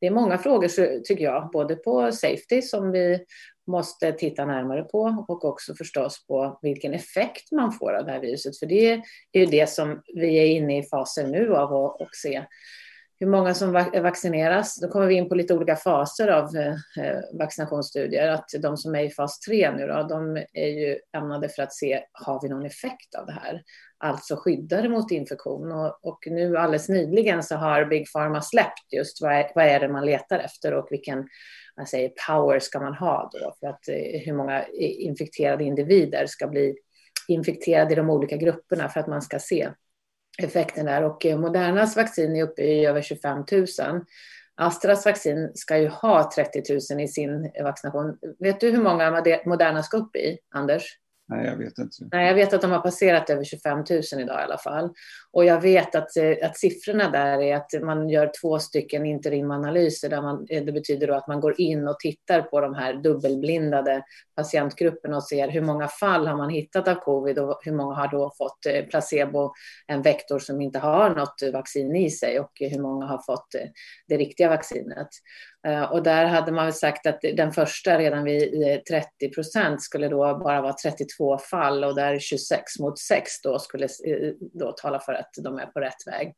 det 0.01 0.07
är 0.07 0.11
många 0.11 0.39
frågor 0.39 1.01
tycker 1.01 1.25
jag, 1.25 1.51
både 1.53 1.77
på 1.77 2.13
safety 2.13 2.63
som 2.63 2.91
vi 2.91 3.25
måste 3.69 4.13
titta 4.13 4.45
närmare 4.45 4.83
på 4.83 5.25
och 5.29 5.45
också 5.45 5.75
förstås 5.75 6.27
på 6.27 6.59
vilken 6.63 6.95
effekt 6.95 7.53
man 7.53 7.73
får 7.73 7.93
av 7.93 8.05
det 8.05 8.13
här 8.13 8.21
viruset. 8.21 8.59
För 8.59 8.67
det 8.67 9.03
är 9.33 9.41
ju 9.41 9.47
det 9.47 9.71
som 9.71 10.03
vi 10.15 10.39
är 10.39 10.47
inne 10.47 10.79
i 10.79 10.83
fasen 10.83 11.31
nu 11.31 11.57
av 11.57 11.75
att 11.75 12.17
se 12.17 12.45
hur 13.21 13.27
många 13.27 13.55
som 13.55 13.73
vaccineras. 14.03 14.81
Då 14.81 14.89
kommer 14.89 15.07
vi 15.07 15.15
in 15.15 15.29
på 15.29 15.35
lite 15.35 15.55
olika 15.55 15.77
faser 15.77 16.29
av 16.29 16.57
eh, 16.57 17.05
eh, 17.05 17.21
vaccinationsstudier. 17.39 18.29
Att 18.29 18.51
de 18.63 18.77
som 18.77 18.95
är 18.95 19.03
i 19.03 19.11
fas 19.11 19.41
3 19.41 19.71
nu 19.71 19.87
då, 19.87 20.03
de 20.03 20.37
är 20.53 20.69
ju 20.69 20.99
ämnade 21.17 21.49
för 21.49 21.63
att 21.63 21.73
se, 21.73 22.05
har 22.13 22.43
vi 22.43 22.49
någon 22.49 22.67
effekt 22.67 23.15
av 23.19 23.27
det 23.27 23.33
här? 23.33 23.63
Alltså 23.99 24.37
skyddade 24.37 24.89
mot 24.89 25.11
infektion. 25.11 25.73
Och, 25.73 26.05
och 26.05 26.19
nu 26.27 26.57
alldeles 26.57 26.89
nyligen 26.89 27.43
så 27.43 27.57
har 27.57 27.85
Big 27.85 28.13
Pharma 28.13 28.43
släppt 28.43 28.93
just 28.93 29.23
vad 29.23 29.33
är, 29.33 29.51
vad 29.55 29.65
är 29.65 29.81
det 29.81 29.89
man 29.89 30.07
letar 30.07 30.39
efter 30.39 30.75
och 30.75 30.87
vilken 30.91 31.29
man 31.77 31.87
säger, 31.87 32.13
power 32.29 32.59
ska 32.59 32.81
man 32.81 32.95
ha 32.95 33.31
då 33.33 33.55
för 33.61 33.67
att 33.67 33.89
eh, 33.89 34.21
hur 34.25 34.33
många 34.33 34.67
infekterade 34.79 35.65
individer 35.65 36.27
ska 36.27 36.47
bli 36.47 36.75
infekterade 37.29 37.93
i 37.93 37.97
de 37.97 38.11
olika 38.11 38.37
grupperna 38.37 38.89
för 38.89 39.01
att 39.01 39.07
man 39.07 39.23
ska 39.23 39.39
se 39.39 39.69
effekten 40.43 40.87
där. 40.87 41.03
Och 41.03 41.27
eh, 41.27 41.39
Modernas 41.39 41.97
vaccin 41.97 42.37
är 42.37 42.43
uppe 42.43 42.63
i 42.63 42.87
över 42.87 43.03
25 43.03 43.45
000. 43.53 43.67
Astras 44.55 45.07
vaccin 45.07 45.53
ska 45.55 45.79
ju 45.79 45.89
ha 45.89 46.31
30 46.35 46.63
000 46.91 47.01
i 47.01 47.09
sin 47.09 47.53
vaccination. 47.63 48.19
Vet 48.39 48.61
du 48.61 48.71
hur 48.71 48.83
många 48.83 49.23
Moderna 49.47 49.83
ska 49.83 49.97
upp 49.97 50.17
i, 50.17 50.39
Anders? 50.51 50.99
Nej, 51.31 51.47
jag 51.47 51.57
vet 51.57 51.79
inte. 51.79 51.97
Nej, 52.13 52.27
jag 52.27 52.35
vet 52.35 52.53
att 52.53 52.61
de 52.61 52.71
har 52.71 52.81
passerat 52.81 53.31
över 53.31 53.45
25 53.45 53.79
000 53.79 53.87
idag 54.21 54.41
i 54.41 54.45
alla 54.45 54.59
fall. 54.59 54.91
Och 55.33 55.45
jag 55.45 55.61
vet 55.61 55.95
att, 55.95 56.17
eh, 56.17 56.35
att 56.43 56.57
siffrorna 56.57 57.11
där 57.11 57.43
är 57.43 57.57
att 57.57 57.83
man 57.83 58.09
gör 58.09 58.31
två 58.41 58.59
stycken 58.59 59.07
interimanalyser. 59.07 60.09
Där 60.09 60.23
man, 60.23 60.47
eh, 60.51 60.65
det 60.65 60.73
betyder 60.73 61.07
då 61.07 61.15
att 61.15 61.29
man 61.29 61.41
går 61.41 61.61
in 61.61 61.89
och 61.89 62.01
tittar 62.01 62.43
på 62.43 62.61
de 62.61 62.75
här 62.75 62.95
dubbelblindade 62.95 64.03
patientgrupperna 64.37 65.17
och 65.17 65.25
ser 65.25 65.49
hur 65.49 65.61
många 65.61 65.89
fall 65.89 66.27
har 66.27 66.37
man 66.37 66.51
hittat 66.51 66.89
av 66.89 66.95
covid 66.95 67.39
och 67.39 67.61
hur 67.65 67.73
många 67.73 67.95
har 67.95 68.09
då 68.09 68.33
fått 68.39 68.67
eh, 68.67 68.85
placebo, 68.85 69.53
en 69.87 70.03
vektor 70.03 70.39
som 70.39 70.61
inte 70.61 70.79
har 70.79 71.11
något 71.11 71.43
vaccin 71.53 71.97
i 71.97 72.11
sig 72.11 72.41
och 72.41 72.53
hur 72.61 72.83
många 72.83 73.07
har 73.07 73.23
fått 73.27 73.49
det 74.09 74.17
riktiga 74.17 74.49
vaccinet. 74.49 75.09
Eh, 75.67 75.83
och 75.83 76.03
där 76.03 76.25
hade 76.25 76.53
man 76.53 76.73
sagt 76.73 77.07
att 77.07 77.21
den 77.21 77.53
första 77.53 77.99
redan 77.99 78.25
vid 78.25 78.85
30 78.85 79.29
procent 79.35 79.83
skulle 79.83 80.09
då 80.09 80.39
bara 80.39 80.61
vara 80.61 80.73
32 80.73 81.39
fall 81.39 81.85
och 81.85 81.95
där 81.95 82.19
26 82.19 82.79
mot 82.79 82.99
6 82.99 83.43
då 83.43 83.59
skulle 83.59 83.89
då 84.53 84.73
tala 84.73 85.01
för 85.01 85.13
att 85.13 85.31
de 85.43 85.59
är 85.59 85.67
på 85.67 85.81
rätt 85.81 86.07
väg. 86.07 86.35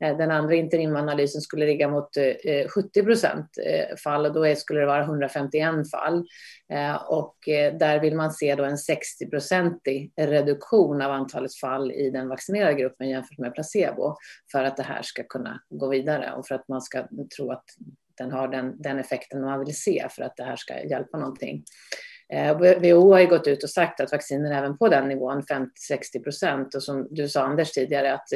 Eh, 0.00 0.16
den 0.16 0.30
andra 0.30 0.54
interimanalysen 0.54 1.40
skulle 1.40 1.66
ligga 1.66 1.88
mot 1.88 2.16
eh, 2.16 2.68
70 2.68 3.02
procent 3.02 3.50
fall 4.04 4.26
och 4.26 4.32
då 4.32 4.54
skulle 4.54 4.80
det 4.80 4.86
vara 4.86 5.02
151 5.02 5.90
fall. 5.90 6.26
Och 7.06 7.36
där 7.78 8.00
vill 8.00 8.16
man 8.16 8.32
se 8.32 8.54
då 8.54 8.64
en 8.64 8.76
60-procentig 8.76 10.12
reduktion 10.16 11.02
av 11.02 11.12
antalet 11.12 11.54
fall 11.54 11.92
i 11.92 12.10
den 12.10 12.28
vaccinerade 12.28 12.74
gruppen 12.74 13.08
jämfört 13.08 13.38
med 13.38 13.54
placebo 13.54 14.16
för 14.52 14.64
att 14.64 14.76
det 14.76 14.82
här 14.82 15.02
ska 15.02 15.22
kunna 15.22 15.60
gå 15.70 15.88
vidare 15.88 16.32
och 16.32 16.46
för 16.46 16.54
att 16.54 16.68
man 16.68 16.82
ska 16.82 17.08
tro 17.36 17.52
att 17.52 17.64
den 18.18 18.30
har 18.30 18.48
den, 18.48 18.82
den 18.82 18.98
effekten 18.98 19.40
man 19.40 19.64
vill 19.64 19.76
se 19.76 20.06
för 20.10 20.22
att 20.22 20.36
det 20.36 20.44
här 20.44 20.56
ska 20.56 20.84
hjälpa 20.84 21.18
någonting. 21.18 21.64
Eh, 22.32 22.58
WHO 22.58 23.12
har 23.12 23.20
ju 23.20 23.26
gått 23.26 23.46
ut 23.46 23.62
och 23.62 23.70
sagt 23.70 24.00
att 24.00 24.12
vacciner 24.12 24.58
även 24.58 24.78
på 24.78 24.88
den 24.88 25.08
nivån, 25.08 25.42
50-60 25.42 26.22
procent, 26.22 26.74
och 26.74 26.82
som 26.82 27.06
du 27.10 27.28
sa 27.28 27.42
Anders 27.42 27.72
tidigare, 27.72 28.14
att 28.14 28.26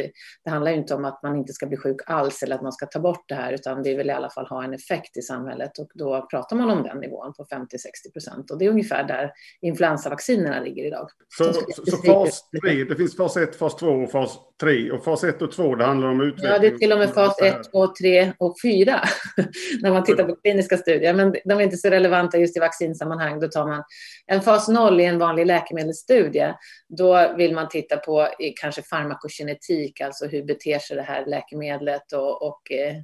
det 0.45 0.51
handlar 0.51 0.71
ju 0.71 0.77
inte 0.77 0.95
om 0.95 1.05
att 1.05 1.23
man 1.23 1.37
inte 1.37 1.53
ska 1.53 1.67
bli 1.67 1.77
sjuk 1.77 1.97
alls 2.07 2.43
eller 2.43 2.55
att 2.55 2.63
man 2.63 2.73
ska 2.73 2.87
ta 2.87 3.01
bort 3.01 3.25
det 3.29 3.35
här, 3.35 3.53
utan 3.53 3.83
vi 3.83 3.95
vill 3.95 4.11
i 4.11 4.13
alla 4.13 4.31
fall 4.31 4.47
ha 4.47 4.65
en 4.65 4.75
effekt 4.75 5.17
i 5.17 5.23
samhället 5.23 5.79
och 5.79 5.91
då 5.95 6.27
pratar 6.31 6.57
man 6.57 6.71
om 6.71 6.83
den 6.83 6.99
nivån 6.99 7.33
på 7.33 7.45
50-60 7.45 7.67
procent 8.13 8.51
och 8.51 8.59
det 8.59 8.65
är 8.65 8.71
ungefär 8.71 9.05
där 9.05 9.33
influensavaccinerna 9.61 10.61
ligger 10.61 10.85
idag. 10.85 11.09
Så, 11.29 11.53
så, 11.53 11.63
så 11.87 11.97
fas 11.97 12.51
3, 12.65 12.85
det 12.85 12.97
finns 12.97 13.17
fas 13.17 13.37
1, 13.37 13.57
fas 13.57 13.77
2 13.77 13.87
och 13.87 14.11
fas 14.11 14.39
3 14.61 14.91
och 14.91 15.05
fas 15.05 15.25
1 15.25 15.43
och 15.43 15.53
2 15.53 15.75
det 15.75 15.85
handlar 15.85 16.09
om 16.09 16.21
utveckling? 16.21 16.51
Ja, 16.51 16.59
det 16.59 16.67
är 16.67 16.79
till 16.79 16.93
och 16.93 16.99
med 16.99 17.15
fas 17.15 17.41
1, 17.43 17.71
2, 17.73 17.87
3 17.87 18.33
och 18.39 18.55
4 18.63 19.01
när 19.83 19.91
man 19.91 20.05
tittar 20.05 20.25
på 20.25 20.37
kliniska 20.37 20.77
studier, 20.77 21.15
men 21.15 21.35
de 21.45 21.53
är 21.53 21.61
inte 21.61 21.77
så 21.77 21.91
relevanta 21.91 22.39
just 22.39 22.57
i 22.57 22.61
vaccinsammanhang, 22.61 23.41
då 23.41 23.49
tar 23.49 23.67
man 23.67 23.85
en 24.27 24.41
fas 24.41 24.69
0 24.69 25.01
i 25.01 25.05
en 25.05 25.19
vanlig 25.19 25.47
läkemedelsstudie, 25.47 26.55
då 26.89 27.35
vill 27.37 27.55
man 27.55 27.69
titta 27.69 27.97
på 27.97 28.29
kanske 28.61 28.83
farmakokinetik, 28.83 30.01
alltså 30.01 30.27
hur 30.27 30.45
beter 30.45 30.79
sig 30.79 30.97
det 30.97 31.03
här 31.03 31.27
läkemedlet 31.27 32.13
och, 32.13 32.43
och 32.43 32.73
eh, 32.73 32.95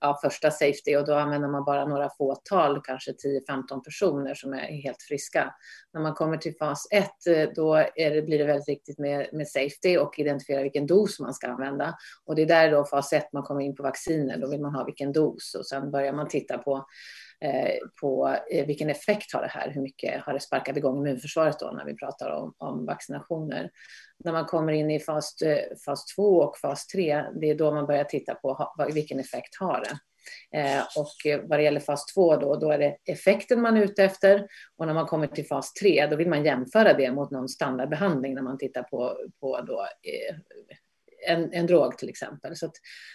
ja, 0.00 0.18
första 0.22 0.50
safety 0.50 0.96
och 0.96 1.06
då 1.06 1.14
använder 1.14 1.48
man 1.48 1.64
bara 1.64 1.84
några 1.84 2.10
fåtal, 2.18 2.80
kanske 2.84 3.10
10-15 3.10 3.84
personer 3.84 4.34
som 4.34 4.52
är 4.52 4.82
helt 4.82 5.02
friska. 5.02 5.54
När 5.92 6.00
man 6.00 6.14
kommer 6.14 6.36
till 6.36 6.56
fas 6.56 6.88
1 6.90 7.04
eh, 7.26 7.48
då 7.54 7.74
det, 7.96 8.26
blir 8.26 8.38
det 8.38 8.44
väldigt 8.44 8.68
viktigt 8.68 8.98
med, 8.98 9.28
med 9.32 9.48
safety 9.48 9.96
och 9.96 10.18
identifiera 10.18 10.62
vilken 10.62 10.86
dos 10.86 11.05
man 11.20 11.34
ska 11.34 11.48
använda. 11.48 11.94
Och 12.24 12.34
det 12.36 12.42
är 12.42 12.46
där 12.46 12.70
då 12.70 12.84
fas 12.84 13.12
1 13.12 13.32
man 13.32 13.42
kommer 13.42 13.60
in 13.60 13.74
på 13.74 13.82
vacciner, 13.82 14.38
då 14.38 14.50
vill 14.50 14.60
man 14.60 14.74
ha 14.74 14.84
vilken 14.84 15.12
dos 15.12 15.54
och 15.54 15.66
sen 15.66 15.90
börjar 15.90 16.12
man 16.12 16.28
titta 16.28 16.58
på 16.58 16.86
eh, 17.40 17.74
på 18.00 18.36
eh, 18.50 18.66
vilken 18.66 18.90
effekt 18.90 19.32
har 19.32 19.42
det 19.42 19.48
här? 19.48 19.70
Hur 19.70 19.82
mycket 19.82 20.22
har 20.22 20.32
det 20.32 20.40
sparkat 20.40 20.76
igång 20.76 20.98
immunförsvaret 20.98 21.58
då 21.58 21.70
när 21.70 21.84
vi 21.84 21.96
pratar 21.96 22.30
om, 22.30 22.54
om 22.58 22.86
vaccinationer? 22.86 23.70
När 24.24 24.32
man 24.32 24.44
kommer 24.44 24.72
in 24.72 24.90
i 24.90 25.00
fas, 25.00 25.42
eh, 25.42 25.76
fas 25.84 26.14
2 26.14 26.22
och 26.22 26.58
fas 26.58 26.86
3, 26.86 27.24
det 27.40 27.50
är 27.50 27.54
då 27.54 27.74
man 27.74 27.86
börjar 27.86 28.04
titta 28.04 28.34
på 28.34 28.74
vilken 28.94 29.20
effekt 29.20 29.56
har 29.60 29.80
det? 29.80 29.98
Eh, 30.52 30.82
och 30.96 31.48
vad 31.48 31.58
det 31.58 31.62
gäller 31.62 31.80
fas 31.80 32.06
2 32.14 32.36
då, 32.36 32.56
då 32.56 32.70
är 32.70 32.78
det 32.78 32.96
effekten 33.04 33.60
man 33.60 33.76
är 33.76 33.82
ute 33.82 34.04
efter. 34.04 34.46
Och 34.76 34.86
när 34.86 34.94
man 34.94 35.06
kommer 35.06 35.26
till 35.26 35.46
fas 35.46 35.72
3, 35.72 36.06
då 36.06 36.16
vill 36.16 36.28
man 36.28 36.44
jämföra 36.44 36.92
det 36.92 37.12
mot 37.12 37.30
någon 37.30 37.48
standardbehandling 37.48 38.34
när 38.34 38.42
man 38.42 38.58
tittar 38.58 38.82
på, 38.82 39.16
på 39.40 39.60
då, 39.60 39.86
en, 41.26 41.52
en 41.52 41.66
drog 41.66 41.98
till 41.98 42.08
exempel. 42.08 42.56
Så 42.56 42.72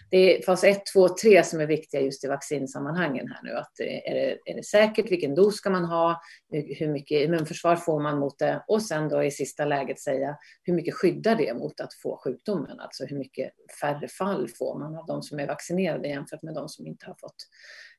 det 0.10 0.38
är 0.38 0.42
fas 0.42 0.64
1, 0.64 0.82
2, 0.94 1.10
3 1.10 1.44
som 1.44 1.60
är 1.60 1.68
viktiga 1.68 2.02
just 2.02 2.24
i 2.24 2.28
vaccinsammanhangen 2.28 3.28
här 3.28 3.40
nu. 3.44 3.52
Att 3.52 3.80
är, 3.80 4.14
det, 4.14 4.52
är 4.52 4.56
det 4.56 4.64
säkert? 4.64 5.12
Vilken 5.12 5.36
dos 5.36 5.56
ska 5.56 5.70
man 5.70 5.86
ha? 5.86 6.22
Hur 6.52 6.88
mycket 6.88 7.22
immunförsvar 7.26 7.76
får 7.76 8.00
man 8.00 8.20
mot 8.20 8.40
det? 8.40 8.64
Och 8.68 8.82
sen 8.82 9.10
då 9.10 9.24
i 9.24 9.32
sista 9.32 9.66
läget 9.66 10.00
säga 10.00 10.38
hur 10.64 10.74
mycket 10.74 10.94
skyddar 10.94 11.36
det 11.36 11.54
mot 11.54 11.80
att 11.80 11.94
få 11.94 12.22
sjukdomen? 12.24 12.80
Alltså 12.80 13.06
hur 13.06 13.18
mycket 13.18 13.52
färre 13.82 14.08
fall 14.08 14.48
får 14.58 14.80
man 14.80 14.96
av 14.96 15.06
de 15.06 15.24
som 15.24 15.40
är 15.40 15.48
vaccinerade 15.48 16.08
jämfört 16.08 16.44
med 16.44 16.54
de 16.54 16.70
som 16.70 16.88
inte 16.88 17.06
har 17.06 17.16
fått 17.20 17.36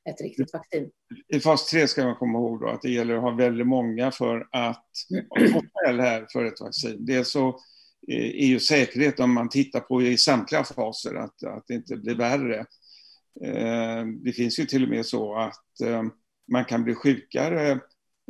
ett 0.09 0.21
riktigt 0.21 0.53
vaccin. 0.53 0.89
I 1.27 1.39
fas 1.39 1.69
3 1.69 1.87
ska 1.87 2.05
man 2.05 2.15
komma 2.15 2.39
ihåg 2.39 2.59
då 2.59 2.67
att 2.67 2.81
det 2.81 2.89
gäller 2.89 3.15
att 3.15 3.21
ha 3.21 3.31
väldigt 3.31 3.67
många 3.67 4.11
för 4.11 4.47
att 4.51 4.85
få 5.53 5.61
skäl 5.73 5.99
här 5.99 6.27
för 6.33 6.45
ett 6.45 6.61
vaccin. 6.61 7.05
Dels 7.05 7.31
så 7.31 7.59
är 8.07 8.45
ju 8.45 8.59
säkerhet 8.59 9.19
om 9.19 9.33
man 9.33 9.49
tittar 9.49 9.79
på 9.79 10.01
i 10.01 10.17
samtliga 10.17 10.63
faser 10.63 11.15
att, 11.15 11.43
att 11.43 11.63
det 11.67 11.73
inte 11.73 11.95
blir 11.95 12.15
värre. 12.15 12.65
Eh, 13.41 14.05
det 14.23 14.31
finns 14.31 14.59
ju 14.59 14.65
till 14.65 14.83
och 14.83 14.89
med 14.89 15.05
så 15.05 15.35
att 15.35 15.81
eh, 15.83 16.03
man 16.51 16.65
kan 16.65 16.83
bli 16.83 16.95
sjukare 16.95 17.79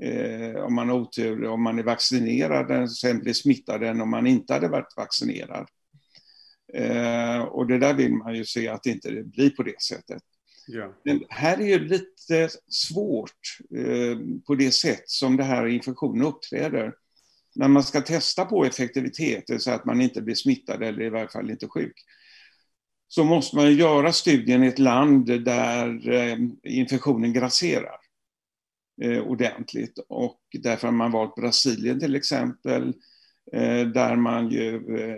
eh, 0.02 0.56
om 0.56 0.76
man 0.76 0.90
har 0.90 0.96
otur, 0.96 1.46
om 1.46 1.64
man 1.64 1.80
är 1.80 1.84
vaccinerad, 1.84 2.82
och 2.82 2.92
sen 2.92 3.20
blir 3.20 3.34
smittad 3.34 3.84
än 3.84 4.02
om 4.02 4.10
man 4.10 4.28
inte 4.28 4.54
hade 4.54 4.68
varit 4.68 4.98
vaccinerad. 4.98 5.68
Och 7.50 7.68
det 7.68 7.78
där 7.78 7.94
vill 7.94 8.14
man 8.14 8.36
ju 8.36 8.46
se 8.46 8.68
att 8.68 8.84
det 8.84 8.90
inte 8.90 9.24
blir 9.24 9.50
på 9.50 9.64
det 9.64 9.82
sättet. 9.82 10.22
Ja. 10.68 10.94
Men 11.04 11.24
här 11.30 11.62
är 11.62 11.66
ju 11.66 11.80
lite 11.80 12.50
svårt 12.68 13.58
på 14.48 14.56
det 14.56 14.72
sätt 14.72 15.04
som 15.06 15.38
det 15.38 15.44
här 15.44 15.68
infektionen 15.68 16.26
uppträder 16.26 16.94
när 17.56 17.68
man 17.68 17.84
ska 17.84 18.02
testa 18.02 18.46
på 18.46 18.66
effektivitet, 18.66 19.62
så 19.62 19.72
att 19.72 19.86
man 19.86 20.02
inte 20.02 20.22
blir 20.22 20.36
smittad 20.36 20.84
eller 20.84 21.02
i 21.02 21.10
varje 21.10 21.30
fall 21.30 21.52
inte 21.52 21.68
sjuk, 21.68 21.94
så 23.08 23.24
måste 23.24 23.56
man 23.56 23.76
göra 23.76 24.12
studien 24.12 24.64
i 24.64 24.68
ett 24.68 24.80
land 24.80 25.26
där 25.26 26.10
eh, 26.10 26.38
infektionen 26.64 27.34
grasserar 27.34 27.98
eh, 29.02 29.20
ordentligt. 29.20 30.00
Och 30.10 30.42
därför 30.60 30.88
har 30.88 30.94
man 30.94 31.12
valt 31.12 31.36
Brasilien 31.36 32.00
till 32.00 32.16
exempel, 32.16 32.88
eh, 33.54 33.88
där 33.88 34.16
man 34.16 34.50
ju 34.50 34.76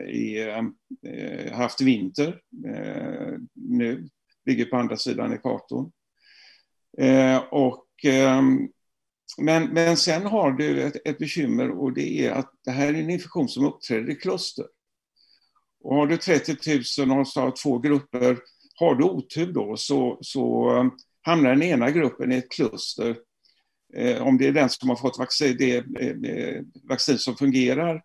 är, 0.08 1.52
haft 1.52 1.82
vinter 1.82 2.40
nu, 3.54 4.10
ligger 4.46 4.66
på 4.66 4.78
andra 4.78 4.98
sidan 4.98 5.34
ekvatorn. 5.34 5.92
Och 7.52 7.88
ehm, 8.06 8.70
men, 9.38 9.74
men 9.74 9.98
sen 9.98 10.26
har 10.26 10.52
du 10.52 10.82
ett, 10.82 10.96
ett 11.06 11.18
bekymmer 11.18 11.70
och 11.70 11.94
det 11.94 12.26
är 12.26 12.32
att 12.32 12.52
det 12.66 12.72
här 12.72 12.88
är 12.88 12.94
en 12.94 13.10
infektion 13.10 13.50
som 13.50 13.66
uppträder 13.66 14.10
i 14.10 14.16
kluster. 14.16 14.66
Och 15.84 15.96
har 15.96 16.08
du 16.08 16.18
30 16.18 16.58
000 17.06 17.12
och 17.12 17.28
har 17.42 17.64
två 17.64 17.80
grupper, 17.80 18.38
har 18.76 18.96
du 18.96 19.04
otur 19.04 19.54
då 19.54 19.78
så, 19.78 20.18
så 20.22 20.72
um, 20.80 20.92
hamnar 21.22 21.50
den 21.50 21.64
ena 21.64 21.92
gruppen 21.92 22.32
i 22.32 22.36
ett 22.36 22.52
kluster. 22.52 23.18
Eh, 23.96 24.22
om 24.22 24.38
det 24.38 24.48
är 24.48 24.52
den 24.52 24.70
som 24.70 24.90
har 24.90 24.96
fått 24.96 25.20
vaccin, 25.20 25.56
det 25.58 25.78
eh, 25.78 26.62
vaccin 26.90 27.18
som 27.18 27.36
fungerar 27.36 28.02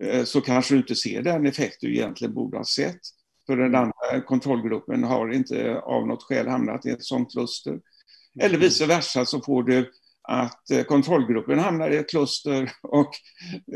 eh, 0.00 0.24
så 0.24 0.40
kanske 0.40 0.74
du 0.74 0.78
inte 0.78 0.94
ser 0.94 1.22
den 1.22 1.46
effekt 1.46 1.76
du 1.80 1.94
egentligen 1.94 2.34
borde 2.34 2.56
ha 2.56 2.64
sett. 2.64 3.00
För 3.46 3.56
den 3.56 3.66
mm. 3.66 3.80
andra 3.80 4.26
kontrollgruppen 4.26 5.04
har 5.04 5.32
inte 5.32 5.78
av 5.78 6.06
något 6.06 6.22
skäl 6.22 6.48
hamnat 6.48 6.86
i 6.86 6.90
ett 6.90 7.04
sånt 7.04 7.32
kluster. 7.32 7.80
Eller 8.40 8.54
mm. 8.54 8.60
vice 8.60 8.86
versa 8.86 9.24
så 9.24 9.40
får 9.40 9.62
du 9.62 9.92
att 10.28 10.70
eh, 10.70 10.82
kontrollgruppen 10.82 11.58
hamnar 11.58 11.90
i 11.90 11.96
ett 11.96 12.10
kluster 12.10 12.72
och 12.82 13.10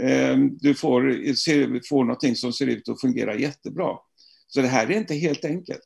eh, 0.00 0.36
du 0.60 0.74
får, 0.74 1.34
ser, 1.34 1.88
får 1.88 2.04
någonting 2.04 2.36
som 2.36 2.52
ser 2.52 2.66
ut 2.66 2.88
att 2.88 3.00
fungera 3.00 3.34
jättebra. 3.34 3.96
Så 4.48 4.60
det 4.60 4.68
här 4.68 4.90
är 4.90 4.96
inte 4.96 5.14
helt 5.14 5.44
enkelt. 5.44 5.84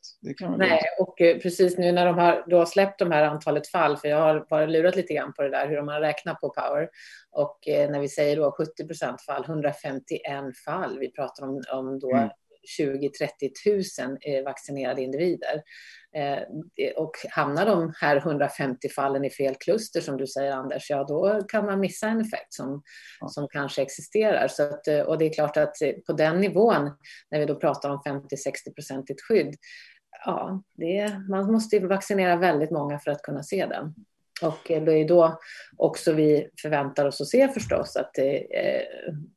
Nej, 0.57 0.81
och 0.99 1.21
eh, 1.21 1.37
precis 1.37 1.77
nu 1.77 1.91
när 1.91 2.05
de 2.05 2.17
har 2.17 2.43
då 2.47 2.65
släppt 2.65 2.99
de 2.99 3.11
här 3.11 3.23
antalet 3.23 3.67
fall, 3.67 3.97
för 3.97 4.07
jag 4.07 4.17
har 4.17 4.45
bara 4.49 4.65
lurat 4.65 4.95
lite 4.95 5.13
grann 5.13 5.33
på 5.33 5.41
det 5.41 5.49
där, 5.49 5.67
hur 5.67 5.75
de 5.75 5.87
har 5.87 6.01
räknat 6.01 6.41
på 6.41 6.49
Power. 6.49 6.89
Och 7.31 7.67
eh, 7.67 7.91
när 7.91 7.99
vi 7.99 8.09
säger 8.09 8.35
då 8.35 8.51
70 8.51 8.87
procent 8.87 9.21
fall, 9.21 9.43
151 9.45 10.21
fall, 10.65 10.99
vi 10.99 11.11
pratar 11.11 11.43
om, 11.43 11.61
om 11.71 11.99
då 11.99 12.11
mm. 12.15 12.29
20-30 12.79 14.35
000 14.35 14.43
vaccinerade 14.43 15.01
individer. 15.01 15.61
Eh, 16.15 16.43
och 16.95 17.11
hamnar 17.29 17.65
de 17.65 17.93
här 18.01 18.17
150 18.17 18.89
fallen 18.89 19.25
i 19.25 19.29
fel 19.29 19.55
kluster 19.55 20.01
som 20.01 20.17
du 20.17 20.27
säger 20.27 20.51
Anders, 20.51 20.89
ja 20.89 21.03
då 21.03 21.43
kan 21.47 21.65
man 21.65 21.79
missa 21.79 22.07
en 22.07 22.21
effekt 22.21 22.53
som, 22.53 22.83
ja. 23.19 23.27
som 23.27 23.47
kanske 23.47 23.81
existerar. 23.81 24.47
Så 24.47 24.63
att, 24.63 24.87
eh, 24.87 24.99
och 24.99 25.17
det 25.17 25.25
är 25.25 25.33
klart 25.33 25.57
att 25.57 25.81
eh, 25.81 25.93
på 26.07 26.13
den 26.13 26.41
nivån, 26.41 26.91
när 27.31 27.39
vi 27.39 27.45
då 27.45 27.55
pratar 27.55 27.89
om 27.89 28.01
50-60 28.05 28.73
procentigt 28.75 29.21
skydd, 29.21 29.55
ja, 30.25 30.63
det, 30.77 31.21
man 31.29 31.51
måste 31.51 31.79
vaccinera 31.79 32.35
väldigt 32.35 32.71
många 32.71 32.99
för 32.99 33.11
att 33.11 33.21
kunna 33.21 33.43
se 33.43 33.65
den. 33.65 33.93
Och 34.41 34.59
det 34.67 34.91
är 34.91 35.07
då 35.07 35.39
också 35.77 36.13
vi 36.13 36.49
förväntar 36.61 37.05
oss 37.05 37.21
att 37.21 37.27
se 37.27 37.47
förstås 37.47 37.95
att 37.95 38.17
eh, 38.17 38.25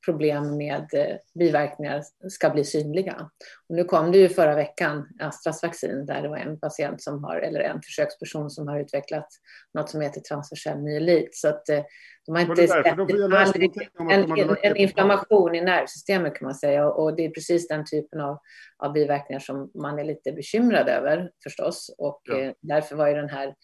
problem 0.05 0.57
med 0.57 0.87
eh, 0.95 1.17
biverkningar 1.39 2.03
ska 2.29 2.51
bli 2.51 2.65
synliga. 2.65 3.31
Och 3.69 3.77
nu 3.77 3.85
kom 3.85 4.13
det 4.13 4.19
ju 4.19 4.29
förra 4.29 4.55
veckan 4.55 5.09
Astras 5.21 5.63
vaccin 5.63 6.07
där 6.07 6.23
det 6.23 6.29
var 6.29 6.37
en 6.37 6.61
patient 6.61 7.03
som 7.03 7.25
har, 7.25 7.37
eller 7.37 7.61
en 7.61 7.83
försöksperson 7.83 8.51
som 8.51 8.69
har 8.69 8.81
utvecklat 8.81 9.29
något 9.75 9.91
som 9.91 10.01
heter 10.01 10.21
transversell 10.21 10.79
myelit. 10.79 11.37
Så 11.37 11.49
att 11.49 11.69
eh, 11.69 11.83
de 12.27 12.35
har 12.35 12.41
inte 12.41 12.69
sett 12.69 12.87
en, 12.87 14.11
en, 14.11 14.57
en, 14.63 14.77
inflammation 14.77 15.55
i 15.55 15.61
nervsystemet 15.61 16.35
kan 16.35 16.47
man 16.47 16.55
säga 16.55 16.89
och 16.89 17.17
det 17.17 17.25
är 17.25 17.31
precis 17.31 17.69
den 17.69 17.85
typen 17.85 18.21
av, 18.21 18.39
av 18.79 18.93
biverkningar 18.93 19.41
som 19.41 19.71
man 19.75 19.99
är 19.99 20.05
lite 20.05 20.33
bekymrad 20.33 20.89
över 20.89 21.31
förstås. 21.43 21.95
Och 21.99 22.21
ja. 22.25 22.55
därför 22.61 22.97
var 22.97 23.09
ju 23.09 23.15
den 23.15 23.29
här 23.29 23.55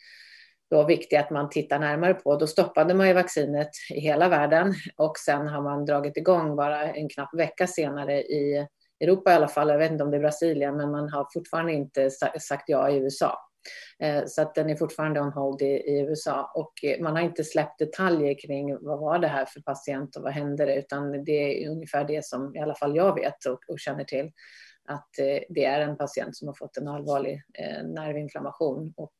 då 0.71 0.85
viktiga 0.85 1.21
att 1.21 1.31
man 1.31 1.51
tittar 1.51 1.79
närmare 1.79 2.15
på. 2.15 2.37
Då 2.37 2.47
stoppade 2.47 2.95
man 2.95 3.09
ju 3.09 3.13
vaccinet 3.13 3.71
i 3.91 4.01
hela 4.01 4.29
världen 4.29 4.75
och 4.97 5.19
sen 5.19 5.47
har 5.47 5.63
man 5.63 5.85
dragit 5.85 6.17
igång 6.17 6.57
bara 6.57 6.93
en 6.93 7.09
knapp 7.09 7.35
vecka 7.35 7.67
senare 7.67 8.23
i 8.23 8.67
Europa 9.01 9.33
i 9.33 9.35
alla 9.35 9.49
fall. 9.49 9.69
Jag 9.69 9.79
vet 9.79 9.93
inte 9.93 10.05
om 10.05 10.11
det 10.11 10.17
är 10.17 10.21
Brasilien, 10.21 10.77
men 10.77 10.91
man 10.91 11.09
har 11.09 11.27
fortfarande 11.35 11.73
inte 11.73 12.11
sagt 12.41 12.65
ja 12.67 12.91
i 12.91 12.97
USA. 12.97 13.39
Eh, 13.99 14.25
så 14.27 14.43
att 14.43 14.55
den 14.55 14.71
är 14.71 14.77
fortfarande 14.77 15.21
on 15.21 15.33
hold 15.33 15.63
i, 15.63 15.65
i, 15.65 16.01
USA 16.01 16.53
och 16.55 16.85
eh, 16.85 17.01
man 17.01 17.17
har 17.17 17.23
inte 17.23 17.45
släppt 17.45 17.79
detaljer 17.79 18.39
kring 18.39 18.79
vad 18.81 18.99
var 18.99 19.19
det 19.19 19.29
här 19.29 19.45
för 19.45 19.61
patient 19.61 20.17
och 20.17 20.23
vad 20.23 20.33
hände 20.33 20.67
det, 20.67 20.75
utan 20.75 21.25
det 21.25 21.65
är 21.65 21.71
ungefär 21.71 22.05
det 22.05 22.25
som 22.25 22.57
i 22.57 22.59
alla 22.59 22.75
fall 22.75 22.97
jag 22.97 23.15
vet 23.15 23.45
och, 23.47 23.61
och 23.69 23.79
känner 23.79 24.05
till 24.05 24.33
att 24.85 25.19
eh, 25.19 25.39
det 25.49 25.65
är 25.65 25.81
en 25.81 25.97
patient 25.97 26.37
som 26.37 26.49
har 26.49 26.55
fått 26.55 26.77
en 26.77 26.89
allvarlig 26.89 27.43
nervinflammation 27.85 28.95
och 28.97 29.15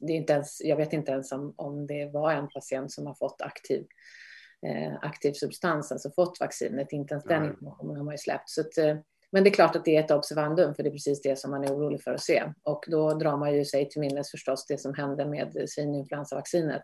det 0.00 0.12
är 0.12 0.16
inte 0.16 0.32
ens, 0.32 0.60
jag 0.60 0.76
vet 0.76 0.92
inte 0.92 1.12
ens 1.12 1.32
om, 1.32 1.54
om 1.56 1.86
det 1.86 2.10
var 2.12 2.32
en 2.32 2.48
patient 2.48 2.92
som 2.92 3.06
har 3.06 3.14
fått 3.14 3.42
aktiv, 3.42 3.86
eh, 4.66 4.94
aktiv 5.02 5.32
substans, 5.32 5.92
alltså 5.92 6.10
fått 6.10 6.40
vaccinet. 6.40 6.92
Inte 6.92 7.14
ens 7.14 7.24
den 7.24 7.44
informationen 7.44 7.96
har 7.96 8.04
man 8.04 8.14
ju 8.14 8.18
släppt. 8.18 8.50
Så 8.50 8.60
att, 8.60 8.78
eh, 8.78 8.96
men 9.30 9.44
det 9.44 9.50
är 9.50 9.54
klart 9.54 9.76
att 9.76 9.84
det 9.84 9.96
är 9.96 10.04
ett 10.04 10.10
observandum, 10.10 10.74
för 10.74 10.82
det 10.82 10.88
är 10.88 10.92
precis 10.92 11.22
det 11.22 11.38
som 11.38 11.50
man 11.50 11.64
är 11.64 11.74
orolig 11.76 12.02
för 12.02 12.14
att 12.14 12.20
se. 12.20 12.52
Och 12.62 12.84
då 12.88 13.14
drar 13.14 13.36
man 13.36 13.54
ju 13.54 13.64
sig 13.64 13.88
till 13.88 14.00
minnes 14.00 14.30
förstås 14.30 14.66
det 14.66 14.78
som 14.78 14.94
hände 14.94 15.26
med 15.26 15.64
svininfluensavaccinet 15.68 16.82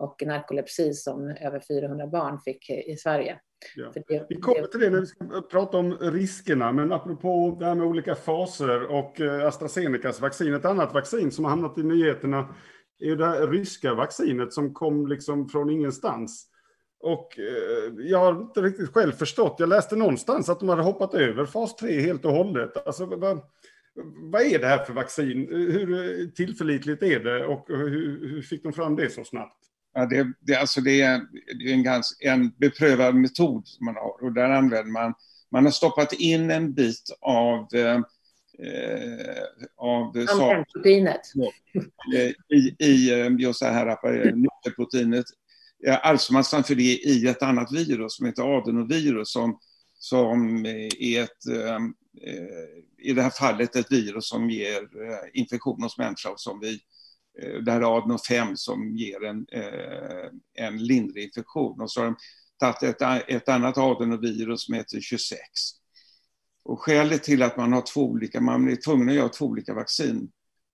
och 0.00 0.22
narkolepsi 0.26 0.94
som 0.94 1.28
över 1.40 1.60
400 1.68 2.06
barn 2.06 2.38
fick 2.38 2.70
i 2.70 2.96
Sverige. 2.96 3.40
Ja. 3.76 3.92
Det, 4.08 4.26
vi 4.28 4.36
kommer 4.36 4.66
till 4.66 4.80
det 4.80 4.90
när 4.90 5.00
vi 5.00 5.06
ska 5.06 5.42
prata 5.50 5.78
om 5.78 5.96
riskerna, 6.00 6.72
men 6.72 6.92
apropå 6.92 7.56
det 7.60 7.66
här 7.66 7.74
med 7.74 7.86
olika 7.86 8.14
faser 8.14 8.86
och 8.86 9.20
eh, 9.20 9.46
AstraZenecas 9.46 10.20
vaccin, 10.20 10.54
ett 10.54 10.64
annat 10.64 10.94
vaccin 10.94 11.30
som 11.30 11.44
har 11.44 11.50
hamnat 11.50 11.78
i 11.78 11.82
nyheterna 11.82 12.54
är 12.98 13.16
det 13.16 13.26
här 13.26 13.46
ryska 13.46 13.94
vaccinet 13.94 14.52
som 14.52 14.74
kom 14.74 15.06
liksom 15.06 15.48
från 15.48 15.70
ingenstans. 15.70 16.46
Och 17.00 17.38
eh, 17.38 17.92
jag 17.98 18.18
har 18.18 18.40
inte 18.42 18.62
riktigt 18.62 18.94
själv 18.94 19.12
förstått, 19.12 19.56
jag 19.58 19.68
läste 19.68 19.96
någonstans 19.96 20.48
att 20.48 20.60
de 20.60 20.68
hade 20.68 20.82
hoppat 20.82 21.14
över 21.14 21.46
fas 21.46 21.76
3 21.76 22.00
helt 22.00 22.24
och 22.24 22.32
hållet. 22.32 22.86
Alltså, 22.86 23.06
vad, 23.06 23.40
vad 24.32 24.42
är 24.42 24.58
det 24.58 24.66
här 24.66 24.84
för 24.84 24.92
vaccin? 24.92 25.48
Hur 25.50 26.26
tillförlitligt 26.30 27.02
är 27.02 27.20
det 27.20 27.46
och 27.46 27.64
hur, 27.68 28.28
hur 28.28 28.42
fick 28.42 28.62
de 28.62 28.72
fram 28.72 28.96
det 28.96 29.10
så 29.10 29.24
snabbt? 29.24 29.69
Ja, 29.94 30.06
det, 30.06 30.32
det, 30.40 30.54
alltså 30.54 30.80
det 30.80 31.00
är, 31.00 31.20
det 31.58 31.70
är 31.70 31.74
en, 31.74 31.82
ganska, 31.82 32.30
en 32.30 32.50
beprövad 32.50 33.14
metod 33.14 33.68
som 33.68 33.84
man 33.84 33.94
har 33.94 34.24
och 34.24 34.32
där 34.32 34.50
använder 34.50 34.92
man, 34.92 35.14
man 35.50 35.64
har 35.64 35.72
stoppat 35.72 36.12
in 36.12 36.50
en 36.50 36.72
bit 36.72 37.10
av 37.20 37.68
eh, 37.74 38.00
av 39.76 40.12
proteinet. 40.72 41.20
I, 42.54 42.84
i 42.84 43.20
eh, 43.20 43.32
just 43.38 43.60
det 43.60 43.66
här 43.66 44.32
nyckelproteinet. 44.32 45.24
Arvsmassan 46.02 46.64
för 46.64 46.74
det 46.74 46.82
i 46.82 47.26
ett 47.26 47.42
annat 47.42 47.72
virus 47.72 48.16
som 48.16 48.26
heter 48.26 48.58
adenovirus 48.58 49.32
som, 49.32 49.58
som 49.98 50.66
är 50.66 51.22
ett, 51.22 51.46
eh, 51.46 51.78
i 52.98 53.12
det 53.12 53.22
här 53.22 53.30
fallet 53.30 53.76
ett 53.76 53.92
virus 53.92 54.28
som 54.28 54.50
ger 54.50 54.88
infektion 55.32 55.82
hos 55.82 55.98
människor 55.98 56.34
som 56.36 56.60
vi 56.60 56.80
där 57.42 57.60
det 57.60 57.72
här 57.72 57.80
är 57.80 57.96
adeno 57.98 58.18
5 58.28 58.56
som 58.56 58.96
ger 58.96 59.24
en, 59.24 59.46
eh, 59.52 60.66
en 60.66 60.84
lindrig 60.84 61.24
infektion. 61.24 61.80
Och 61.80 61.90
så 61.90 62.00
har 62.00 62.06
de 62.06 62.16
tagit 62.60 62.82
ett, 62.82 63.24
ett 63.28 63.48
annat 63.48 63.78
adenovirus 63.78 64.64
som 64.64 64.74
heter 64.74 65.00
26. 65.00 65.40
Och 66.64 66.80
skälet 66.80 67.22
till 67.22 67.42
att 67.42 67.56
man 67.56 67.72
har 67.72 67.82
två 67.82 68.04
olika, 68.04 68.40
man 68.40 68.68
är 68.68 68.76
tvungen 68.76 69.08
att 69.08 69.14
göra 69.14 69.28
två 69.28 69.46
olika 69.46 69.74
vaccin 69.74 70.30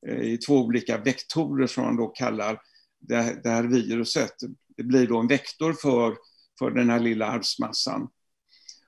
eh, 0.07 0.21
i 0.21 0.39
två 0.39 0.55
olika 0.55 0.99
vektorer 0.99 1.67
som 1.67 1.85
man 1.85 1.97
då 1.97 2.07
kallar 2.09 2.61
det, 3.01 3.41
det 3.43 3.51
här 3.51 3.65
viruset. 3.65 4.33
Det 4.77 4.83
blir 4.83 5.07
då 5.07 5.19
en 5.19 5.29
vektor 5.29 5.73
för, 5.73 6.17
för 6.59 6.71
den 6.71 6.91
här 6.91 7.01
lilla 7.01 7.27
arvsmassan. 7.27 8.09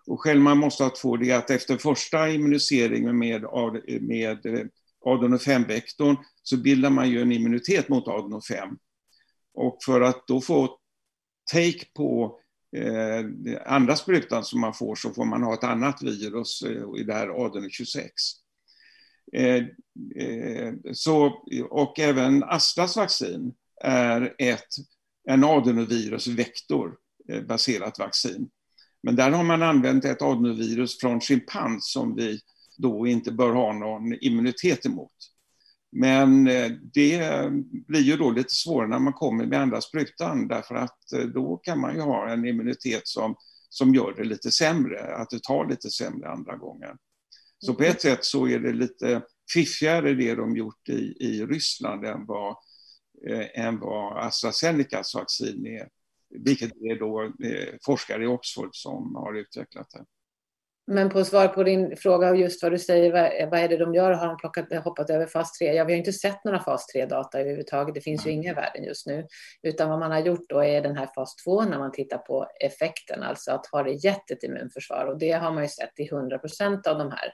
Och 0.06 0.20
själv 0.20 0.40
man 0.40 0.58
måste 0.58 0.84
ha 0.84 0.90
två, 0.90 1.16
det 1.16 1.30
är 1.30 1.38
att 1.38 1.50
efter 1.50 1.76
första 1.76 2.30
immuniseringen 2.30 3.18
med, 3.18 3.44
med 4.00 4.46
eh, 4.46 4.66
adeno 5.04 5.36
5-vektorn 5.36 6.16
så 6.42 6.56
bildar 6.56 6.90
man 6.90 7.10
ju 7.10 7.22
en 7.22 7.32
immunitet 7.32 7.88
mot 7.88 8.08
adeno 8.08 8.40
5. 8.40 8.68
Och 9.54 9.78
för 9.84 10.00
att 10.00 10.26
då 10.26 10.40
få 10.40 10.78
take 11.52 11.84
på 11.94 12.40
eh, 12.76 13.24
andra 13.66 13.96
sprutan 13.96 14.44
som 14.44 14.60
man 14.60 14.74
får 14.74 14.94
så 14.94 15.10
får 15.10 15.24
man 15.24 15.42
ha 15.42 15.54
ett 15.54 15.64
annat 15.64 16.02
virus, 16.02 16.62
eh, 16.62 17.00
i 17.00 17.04
det 17.04 17.14
här 17.14 17.44
adeno 17.44 17.68
26. 17.70 18.12
Eh, 19.32 19.56
eh, 20.16 20.74
så, 20.92 21.44
och 21.70 21.98
även 21.98 22.44
Astras 22.44 22.96
vaccin 22.96 23.54
är 23.84 24.34
ett, 24.38 24.68
en 25.28 25.44
adenovirusvektor 25.44 26.96
eh, 27.28 27.42
baserat 27.42 27.98
vaccin. 27.98 28.48
Men 29.02 29.16
där 29.16 29.30
har 29.30 29.44
man 29.44 29.62
använt 29.62 30.04
ett 30.04 30.22
adenovirus 30.22 31.00
från 31.00 31.20
schimpans 31.20 31.92
som 31.92 32.14
vi 32.16 32.40
då 32.78 33.06
inte 33.06 33.32
bör 33.32 33.52
ha 33.52 33.72
någon 33.72 34.14
immunitet 34.20 34.86
emot. 34.86 35.12
Men 35.92 36.48
eh, 36.48 36.70
det 36.94 37.50
blir 37.86 38.00
ju 38.00 38.16
då 38.16 38.30
lite 38.30 38.54
svårare 38.54 38.88
när 38.88 38.98
man 38.98 39.12
kommer 39.12 39.46
med 39.46 39.60
andra 39.60 39.80
sprutan 39.80 40.48
därför 40.48 40.74
att 40.74 41.12
eh, 41.12 41.24
då 41.24 41.56
kan 41.56 41.80
man 41.80 41.94
ju 41.94 42.00
ha 42.00 42.28
en 42.28 42.44
immunitet 42.44 43.08
som, 43.08 43.36
som 43.68 43.94
gör 43.94 44.14
det 44.16 44.24
lite 44.24 44.50
sämre, 44.50 45.16
att 45.16 45.30
det 45.30 45.42
tar 45.42 45.68
lite 45.68 45.90
sämre 45.90 46.28
andra 46.28 46.56
gången. 46.56 46.96
Så 47.58 47.74
på 47.74 47.82
ett 47.82 48.00
sätt 48.00 48.24
så 48.24 48.48
är 48.48 48.58
det 48.58 48.72
lite 48.72 49.22
fiffigare 49.52 50.14
det 50.14 50.34
de 50.34 50.56
gjort 50.56 50.88
i, 50.88 51.16
i 51.20 51.46
Ryssland 51.46 52.04
än 52.04 52.26
vad, 52.26 52.56
eh, 53.28 53.64
än 53.64 53.80
vad 53.80 54.26
AstraZenecas 54.26 55.14
vaccin 55.14 55.66
är, 55.66 55.88
vilket 56.30 56.72
är 56.72 56.98
då 56.98 57.22
eh, 57.22 57.74
forskare 57.84 58.24
i 58.24 58.26
Oxford 58.26 58.70
som 58.72 59.14
har 59.14 59.34
utvecklat 59.34 59.90
det. 59.90 60.04
Men 60.90 61.10
på 61.10 61.24
svar 61.24 61.48
på 61.48 61.62
din 61.62 61.96
fråga 61.96 62.30
och 62.30 62.36
just 62.36 62.62
vad 62.62 62.72
du 62.72 62.78
säger, 62.78 63.12
vad, 63.12 63.50
vad 63.50 63.60
är 63.60 63.68
det 63.68 63.76
de 63.76 63.94
gör? 63.94 64.12
Har 64.12 64.26
de 64.26 64.36
plockat, 64.36 64.84
hoppat 64.84 65.10
över 65.10 65.26
fas 65.26 65.52
3? 65.52 65.74
Ja, 65.74 65.84
vi 65.84 65.92
har 65.92 65.98
inte 65.98 66.12
sett 66.12 66.44
några 66.44 66.60
fas 66.60 66.86
3-data 66.94 67.40
överhuvudtaget. 67.40 67.94
Det 67.94 68.00
finns 68.00 68.26
ju 68.26 68.30
inga 68.30 68.50
i 68.50 68.54
världen 68.54 68.84
just 68.84 69.06
nu. 69.06 69.26
Utan 69.62 69.90
vad 69.90 69.98
man 69.98 70.10
har 70.10 70.18
gjort 70.18 70.48
då 70.48 70.64
är 70.64 70.82
den 70.82 70.96
här 70.96 71.08
fas 71.14 71.36
2 71.36 71.62
när 71.62 71.78
man 71.78 71.92
tittar 71.92 72.18
på 72.18 72.46
effekten, 72.60 73.22
alltså 73.22 73.52
att 73.52 73.66
har 73.72 73.84
det 73.84 73.92
gett 73.92 74.30
ett 74.30 74.42
immunförsvar? 74.42 75.04
Och 75.06 75.18
det 75.18 75.32
har 75.32 75.52
man 75.52 75.62
ju 75.62 75.68
sett 75.68 76.00
i 76.00 76.08
100 76.08 76.38
procent 76.38 76.86
av 76.86 76.98
de 76.98 77.10
här 77.10 77.32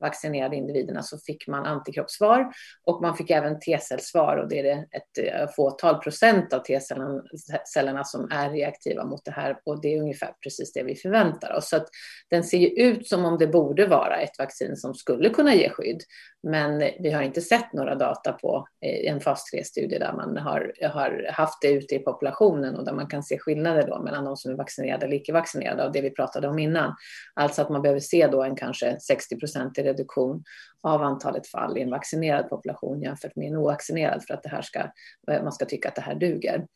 vaccinerade 0.00 0.56
individerna 0.56 1.02
så 1.02 1.18
fick 1.18 1.48
man 1.48 1.66
antikroppssvar 1.66 2.52
och 2.84 3.02
man 3.02 3.16
fick 3.16 3.30
även 3.30 3.60
T-cellsvar 3.60 4.36
och 4.36 4.48
det 4.48 4.68
är 4.68 4.78
ett 4.78 5.18
eh, 5.18 5.48
fåtal 5.56 5.98
procent 5.98 6.52
av 6.52 6.58
T-cellerna 6.58 8.04
som 8.04 8.28
är 8.30 8.50
reaktiva 8.50 9.04
mot 9.04 9.24
det 9.24 9.30
här 9.30 9.58
och 9.64 9.80
det 9.80 9.94
är 9.94 10.00
ungefär 10.00 10.34
precis 10.42 10.72
det 10.72 10.82
vi 10.82 10.96
förväntar 10.96 11.56
oss. 11.56 11.68
Så 11.68 11.76
att 11.76 11.88
den 12.30 12.44
ser 12.44 12.58
ju 12.58 12.66
ut 12.66 13.08
som 13.08 13.24
om 13.24 13.38
det 13.38 13.46
borde 13.46 13.86
vara 13.86 14.16
ett 14.16 14.38
vaccin 14.38 14.76
som 14.76 14.94
skulle 14.94 15.30
kunna 15.30 15.54
ge 15.54 15.70
skydd. 15.70 16.02
Men 16.42 16.78
vi 16.78 17.10
har 17.10 17.22
inte 17.22 17.40
sett 17.40 17.72
några 17.72 17.94
data 17.94 18.32
på 18.32 18.68
eh, 18.80 19.12
en 19.12 19.20
fas 19.20 19.50
3-studie 19.54 19.98
där 19.98 20.12
man 20.12 20.36
har, 20.36 20.72
har 20.88 21.30
haft 21.32 21.62
det 21.62 21.68
ute 21.68 21.94
i 21.94 21.98
populationen 21.98 22.76
och 22.76 22.84
där 22.84 22.92
man 22.92 23.06
kan 23.06 23.22
se 23.22 23.38
skillnader 23.38 23.86
då 23.86 24.02
mellan 24.02 24.24
de 24.24 24.36
som 24.36 24.52
är 24.52 24.56
vaccinerade 24.56 25.06
eller 25.06 25.16
icke 25.16 25.32
vaccinerade 25.32 25.84
av 25.84 25.92
det 25.92 26.00
vi 26.00 26.10
pratade 26.10 26.48
om 26.48 26.58
innan. 26.58 26.94
Alltså 27.34 27.62
att 27.62 27.70
man 27.70 27.82
behöver 27.82 28.00
se 28.00 28.26
då 28.26 28.42
en 28.42 28.56
kanske 28.56 29.00
60 29.00 29.36
procentig 29.36 29.85
reduktion 29.86 30.44
av 30.82 31.02
antalet 31.02 31.46
fall 31.46 31.78
i 31.78 31.82
en 31.82 31.90
vaccinerad 31.90 32.48
population 32.48 33.02
jämfört 33.02 33.36
med 33.36 33.48
en 33.48 33.56
ovaccinerad 33.56 34.24
för 34.26 34.34
att 34.34 34.42
det 34.42 34.48
här 34.48 34.62
ska, 34.62 34.82
man 35.26 35.52
ska 35.52 35.64
tycka 35.64 35.88
att 35.88 35.94
det 35.94 36.00
här 36.00 36.14
duger. 36.14 36.66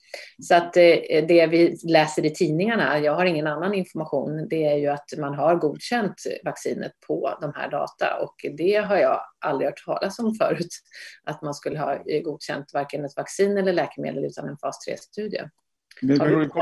Så 0.43 0.55
att 0.55 0.77
eh, 0.77 1.27
det 1.29 1.47
vi 1.51 1.79
läser 1.85 2.27
i 2.27 2.31
tidningarna, 2.31 2.99
jag 2.99 3.15
har 3.15 3.25
ingen 3.25 3.47
annan 3.47 3.75
information, 3.75 4.49
det 4.49 4.67
är 4.67 4.77
ju 4.77 4.87
att 4.87 5.13
man 5.19 5.35
har 5.35 5.57
godkänt 5.57 6.15
vaccinet 6.45 6.93
på 7.07 7.39
de 7.41 7.53
här 7.57 7.71
data 7.71 8.17
och 8.23 8.35
det 8.57 8.77
har 8.77 8.97
jag 8.97 9.21
aldrig 9.39 9.69
hört 9.69 9.85
talas 9.85 10.19
om 10.19 10.35
förut, 10.35 10.81
att 11.25 11.43
man 11.43 11.55
skulle 11.55 11.79
ha 11.79 11.99
godkänt 12.25 12.71
varken 12.75 13.05
ett 13.05 13.17
vaccin 13.17 13.59
eller 13.59 13.73
läkemedel 13.73 14.25
utan 14.25 14.49
en 14.49 14.57
fas 14.57 14.89
3-studie. 14.89 15.43
Det 16.01 16.19
beror 16.19 16.45
på 16.45 16.61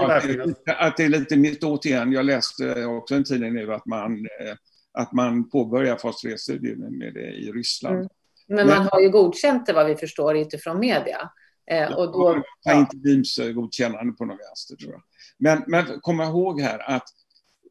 att 0.66 0.96
det 0.96 1.04
är 1.04 1.08
lite 1.08 1.36
mitt 1.36 1.64
återigen. 1.64 2.12
Jag 2.12 2.24
läste 2.24 2.84
också 2.84 3.14
en 3.14 3.24
tidning 3.24 3.54
nu 3.54 3.74
att 3.74 3.86
man 3.86 4.12
eh, 4.12 4.54
att 4.92 5.12
man 5.12 5.50
påbörjar 5.50 5.96
fas 5.96 6.24
3-studier 6.24 6.76
med 6.76 7.14
det 7.14 7.30
i 7.30 7.52
Ryssland. 7.52 7.96
Mm. 7.96 8.08
Men 8.48 8.66
man 8.66 8.88
har 8.92 9.00
ju 9.00 9.10
godkänt 9.10 9.66
det 9.66 9.72
vad 9.72 9.86
vi 9.86 9.96
förstår 9.96 10.36
utifrån 10.36 10.80
media. 10.80 11.30
Eh, 11.70 11.92
och 11.92 12.12
då, 12.12 12.42
ja. 12.62 12.74
inte 12.74 12.96
BIMs 12.96 13.38
godkännande 13.54 14.12
på 14.12 14.24
något 14.24 14.38
vänster 14.48 14.76
tror 14.76 14.92
jag. 14.92 15.02
Men, 15.38 15.64
men 15.66 16.00
kom 16.00 16.20
ihåg 16.20 16.60
här 16.60 16.90
att 16.90 17.08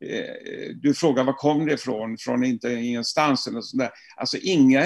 eh, 0.02 0.76
du 0.76 0.94
frågar 0.94 1.24
var 1.24 1.34
kom 1.34 1.66
det 1.66 1.74
ifrån, 1.74 2.18
från 2.20 2.44
inte 2.44 2.74
ingenstans 2.74 3.48
eller 3.48 3.62
sådär. 3.62 3.90
Alltså 4.16 4.38
inga, 4.38 4.86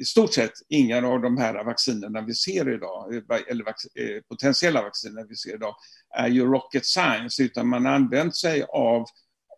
i 0.00 0.04
stort 0.04 0.32
sett 0.34 0.52
inga 0.68 1.08
av 1.08 1.20
de 1.20 1.36
här 1.36 1.64
vaccinerna 1.64 2.20
vi 2.20 2.34
ser 2.34 2.74
idag, 2.74 3.14
eller 3.48 3.64
vac 3.64 3.86
eh, 3.94 4.22
potentiella 4.28 4.82
vacciner 4.82 5.26
vi 5.28 5.36
ser 5.36 5.54
idag, 5.54 5.74
är 6.16 6.28
ju 6.28 6.44
rocket 6.44 6.86
science, 6.86 7.42
utan 7.42 7.68
man 7.68 7.86
har 7.86 7.92
använt 7.92 8.36
sig 8.36 8.64
av, 8.68 9.04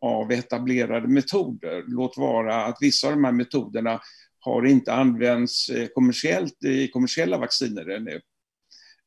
av 0.01 0.33
etablerade 0.33 1.09
metoder. 1.09 1.85
Låt 1.87 2.17
vara 2.17 2.65
att 2.65 2.77
vissa 2.81 3.07
av 3.07 3.13
de 3.13 3.25
här 3.25 3.33
metoderna 3.33 4.01
har 4.39 4.67
inte 4.67 4.93
använts 4.93 5.69
eh, 5.69 5.89
kommersiellt 5.89 6.65
i 6.65 6.89
kommersiella 6.89 7.39
vacciner 7.39 7.89
ännu. 7.91 8.21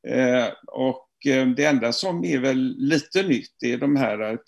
Eh, 0.08 0.48
och 0.66 1.08
eh, 1.26 1.46
det 1.48 1.64
enda 1.64 1.92
som 1.92 2.24
är 2.24 2.38
väl 2.38 2.74
lite 2.78 3.22
nytt 3.22 3.62
är 3.62 3.78
de 3.78 3.96
här 3.96 4.38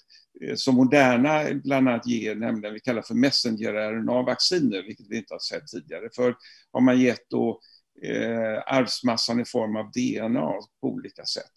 som 0.55 0.74
Moderna 0.74 1.44
bland 1.64 1.88
annat 1.88 2.07
ger, 2.07 2.34
nämligen 2.34 2.74
vi 2.74 2.80
kallar 2.80 3.03
för 3.03 3.14
messenger-RNA-vacciner, 3.14 4.82
vilket 4.82 5.07
vi 5.11 5.16
inte 5.16 5.34
har 5.34 5.38
sett 5.38 5.66
tidigare. 5.66 6.09
För 6.14 6.36
har 6.72 6.80
man 6.80 7.01
gett 7.01 7.30
då 7.30 7.61
eh, 8.03 8.62
arvsmassan 8.66 9.40
i 9.40 9.44
form 9.44 9.76
av 9.76 9.90
DNA 9.90 10.53
på 10.80 10.88
olika 10.88 11.24
sätt. 11.24 11.53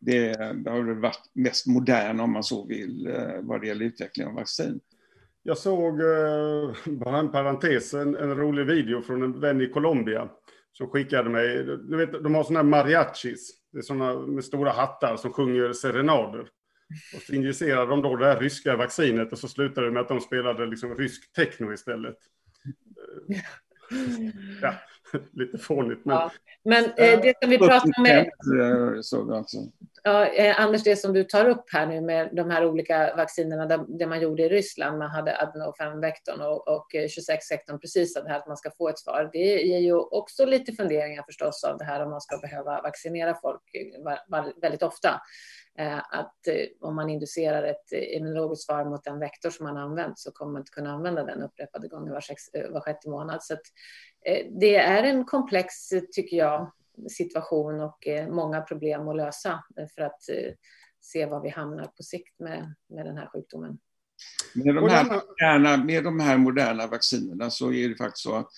Det, 0.00 0.32
det 0.54 0.70
har 0.70 1.00
varit 1.00 1.30
mest 1.32 1.66
moderna, 1.66 2.22
om 2.22 2.32
man 2.32 2.44
så 2.44 2.66
vill, 2.66 3.06
eh, 3.06 3.40
vad 3.40 3.60
det 3.60 3.66
gäller 3.66 3.84
utveckling 3.84 4.26
av 4.26 4.34
vaccin. 4.34 4.80
Jag 5.42 5.58
såg, 5.58 6.00
eh, 6.00 6.74
bara 6.86 7.18
en 7.18 7.32
parentes, 7.32 7.94
en, 7.94 8.16
en, 8.16 8.34
rolig 8.34 8.66
video 8.66 9.02
från 9.02 9.22
en 9.22 9.40
vän 9.40 9.60
i 9.60 9.66
Colombia 9.66 10.28
som 10.72 10.88
skickade 10.88 11.30
mig. 11.30 11.64
Du 11.64 11.96
vet, 11.96 12.12
de 12.12 12.34
har 12.34 12.44
såna 12.44 12.58
här 12.58 12.64
mariachis. 12.64 13.50
Det 13.72 13.78
är 13.78 13.82
såna 13.82 14.18
med 14.18 14.44
stora 14.44 14.70
hattar 14.70 15.16
som 15.16 15.32
sjunger 15.32 15.72
serenader. 15.72 16.48
Och 17.14 17.22
så 17.22 17.32
injicerade 17.34 17.90
de 17.90 18.02
då 18.02 18.16
det 18.16 18.26
här 18.26 18.40
ryska 18.40 18.76
vaccinet 18.76 19.32
och 19.32 19.38
så 19.38 19.48
slutade 19.48 19.86
det 19.86 19.92
med 19.92 20.02
att 20.02 20.08
de 20.08 20.20
spelade 20.20 20.66
liksom 20.66 20.94
rysk 20.98 21.32
techno 21.32 21.72
istället. 21.72 22.16
Ja, 24.62 24.74
lite 25.32 25.58
fånigt. 25.58 26.04
Men, 26.04 26.16
ja. 26.16 26.32
men 26.64 26.84
eh, 26.84 27.20
det 27.20 27.34
som 27.40 27.50
vi 27.50 27.58
pratar 27.58 28.02
med... 28.02 28.30
Ja, 30.02 30.26
eh, 30.26 30.60
Anders, 30.60 30.82
det 30.82 30.96
som 30.96 31.12
du 31.12 31.24
tar 31.24 31.48
upp 31.48 31.64
här 31.72 31.86
nu 31.86 32.00
med 32.00 32.30
de 32.32 32.50
här 32.50 32.66
olika 32.66 33.16
vaccinerna, 33.16 33.66
det, 33.66 33.84
det 33.88 34.06
man 34.06 34.20
gjorde 34.20 34.42
i 34.42 34.48
Ryssland, 34.48 34.98
man 34.98 35.10
hade 35.10 35.36
adeno-5-vektorn 35.36 36.40
och, 36.40 36.68
och 36.68 36.94
eh, 36.94 37.04
26-sektorn, 37.04 37.78
precis 37.78 38.14
det 38.14 38.28
här 38.28 38.38
att 38.38 38.46
man 38.46 38.56
ska 38.56 38.70
få 38.70 38.88
ett 38.88 38.98
svar. 38.98 39.30
Det 39.32 39.62
ger 39.62 39.78
ju 39.78 39.94
också 39.94 40.44
lite 40.44 40.72
funderingar 40.72 41.22
förstås 41.22 41.64
av 41.64 41.78
det 41.78 41.84
här 41.84 42.02
om 42.02 42.10
man 42.10 42.20
ska 42.20 42.38
behöva 42.38 42.82
vaccinera 42.82 43.34
folk 43.42 43.62
eh, 43.74 44.44
väldigt 44.62 44.82
ofta. 44.82 45.20
Att 46.10 46.36
om 46.80 46.96
man 46.96 47.10
inducerar 47.10 47.62
ett 47.62 47.92
immunologiskt 47.92 48.66
svar 48.66 48.84
mot 48.84 49.04
den 49.04 49.18
vektor 49.18 49.50
som 49.50 49.66
man 49.66 49.76
har 49.76 49.82
använt 49.82 50.18
så 50.18 50.32
kommer 50.32 50.52
man 50.52 50.62
inte 50.62 50.70
kunna 50.70 50.92
använda 50.92 51.24
den 51.24 51.42
upprepade 51.42 51.88
gånger 51.88 52.12
var, 52.12 52.20
sex, 52.20 52.42
var 52.70 52.80
sjätte 52.80 53.08
månad. 53.08 53.42
Så 53.42 53.54
att, 53.54 53.60
det 54.60 54.76
är 54.76 55.02
en 55.02 55.24
komplex, 55.24 55.88
tycker 56.12 56.36
jag, 56.36 56.72
situation 57.08 57.80
och 57.80 57.98
många 58.28 58.60
problem 58.60 59.08
att 59.08 59.16
lösa 59.16 59.64
för 59.94 60.02
att 60.02 60.22
se 61.00 61.26
var 61.26 61.42
vi 61.42 61.48
hamnar 61.48 61.86
på 61.86 62.02
sikt 62.02 62.40
med, 62.40 62.74
med 62.88 63.06
den 63.06 63.16
här 63.16 63.26
sjukdomen. 63.32 63.78
Med 64.54 64.74
de 64.74 64.88
här, 64.88 65.04
moderna, 65.04 65.84
med 65.84 66.04
de 66.04 66.20
här 66.20 66.38
moderna 66.38 66.86
vaccinerna 66.86 67.50
så 67.50 67.72
är 67.72 67.88
det 67.88 67.96
faktiskt 67.96 68.22
så 68.22 68.34
att, 68.34 68.48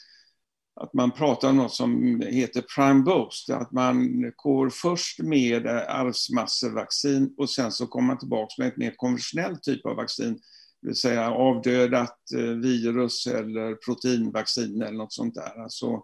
att 0.81 0.95
man 0.95 1.11
pratar 1.11 1.49
om 1.49 1.57
något 1.57 1.75
som 1.75 2.21
heter 2.21 2.65
prime 2.77 3.03
boost, 3.03 3.51
att 3.51 3.73
man 3.73 4.23
går 4.37 4.71
först 4.71 5.19
med 5.19 5.67
arvsmassevaccin 5.67 7.35
och 7.39 7.51
sen 7.51 7.73
så 7.73 7.87
kommer 7.87 8.07
man 8.07 8.19
tillbaka 8.19 8.55
med 8.59 8.69
ett 8.69 8.77
mer 8.77 8.95
konventionellt 8.97 9.63
typ 9.63 9.87
av 9.87 9.97
vaccin, 9.97 10.41
det 10.83 10.89
vill 10.89 10.97
säga 10.97 11.31
avdödat 11.31 12.19
eh, 12.37 12.45
virus 12.45 13.27
eller 13.27 13.75
proteinvaccin 13.75 14.83
eller 14.83 14.99
något 14.99 15.13
sånt 15.13 15.35
där. 15.35 15.63
Alltså, 15.63 16.03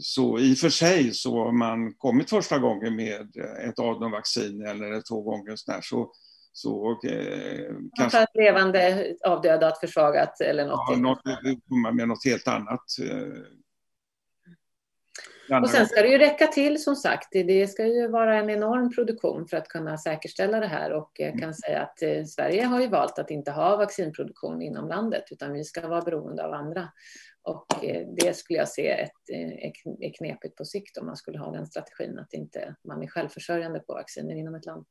så 0.00 0.38
i 0.38 0.54
och 0.54 0.58
för 0.58 0.68
sig 0.68 1.14
så 1.14 1.44
har 1.44 1.52
man 1.52 1.94
kommit 1.94 2.30
första 2.30 2.58
gången 2.58 2.96
med 2.96 3.36
ett 3.68 3.78
adenovaccin 3.78 4.66
eller 4.66 5.02
två 5.08 5.22
gånger 5.22 5.56
sådär, 5.56 5.80
så, 5.82 6.12
så 6.52 7.00
eh, 7.04 7.74
kanske... 7.98 8.18
Ett 8.18 8.34
levande 8.34 9.06
avdödat, 9.26 9.80
försvagat 9.80 10.40
eller 10.40 10.66
något. 10.66 10.88
Ja, 10.90 10.96
något, 10.96 11.20
med 11.94 12.08
något 12.08 12.24
helt 12.24 12.48
annat. 12.48 12.84
Eh, 13.10 13.42
och 15.62 15.70
sen 15.70 15.86
ska 15.86 16.02
det 16.02 16.08
ju 16.08 16.18
räcka 16.18 16.46
till 16.46 16.82
som 16.82 16.96
sagt. 16.96 17.28
Det 17.32 17.70
ska 17.70 17.86
ju 17.86 18.08
vara 18.08 18.36
en 18.36 18.50
enorm 18.50 18.90
produktion 18.94 19.48
för 19.48 19.56
att 19.56 19.68
kunna 19.68 19.98
säkerställa 19.98 20.60
det 20.60 20.66
här 20.66 20.92
och 20.92 21.10
jag 21.14 21.32
kan 21.32 21.42
mm. 21.42 21.54
säga 21.54 21.82
att 21.82 22.02
eh, 22.02 22.24
Sverige 22.24 22.64
har 22.64 22.80
ju 22.80 22.88
valt 22.88 23.18
att 23.18 23.30
inte 23.30 23.50
ha 23.50 23.76
vaccinproduktion 23.76 24.62
inom 24.62 24.88
landet 24.88 25.24
utan 25.30 25.52
vi 25.52 25.64
ska 25.64 25.88
vara 25.88 26.00
beroende 26.00 26.44
av 26.44 26.52
andra. 26.52 26.88
Och 27.48 27.84
eh, 27.84 28.06
det 28.08 28.36
skulle 28.36 28.58
jag 28.58 28.68
se 28.68 28.88
ett, 28.88 29.30
eh, 29.32 29.70
är 30.00 30.12
knepigt 30.18 30.56
på 30.56 30.64
sikt 30.64 30.98
om 30.98 31.06
man 31.06 31.16
skulle 31.16 31.38
ha 31.38 31.52
den 31.52 31.66
strategin 31.66 32.18
att 32.18 32.32
inte 32.32 32.74
man 32.84 33.02
är 33.02 33.06
självförsörjande 33.06 33.80
på 33.80 33.94
vacciner 33.94 34.36
inom 34.36 34.54
ett 34.54 34.66
land. 34.66 34.86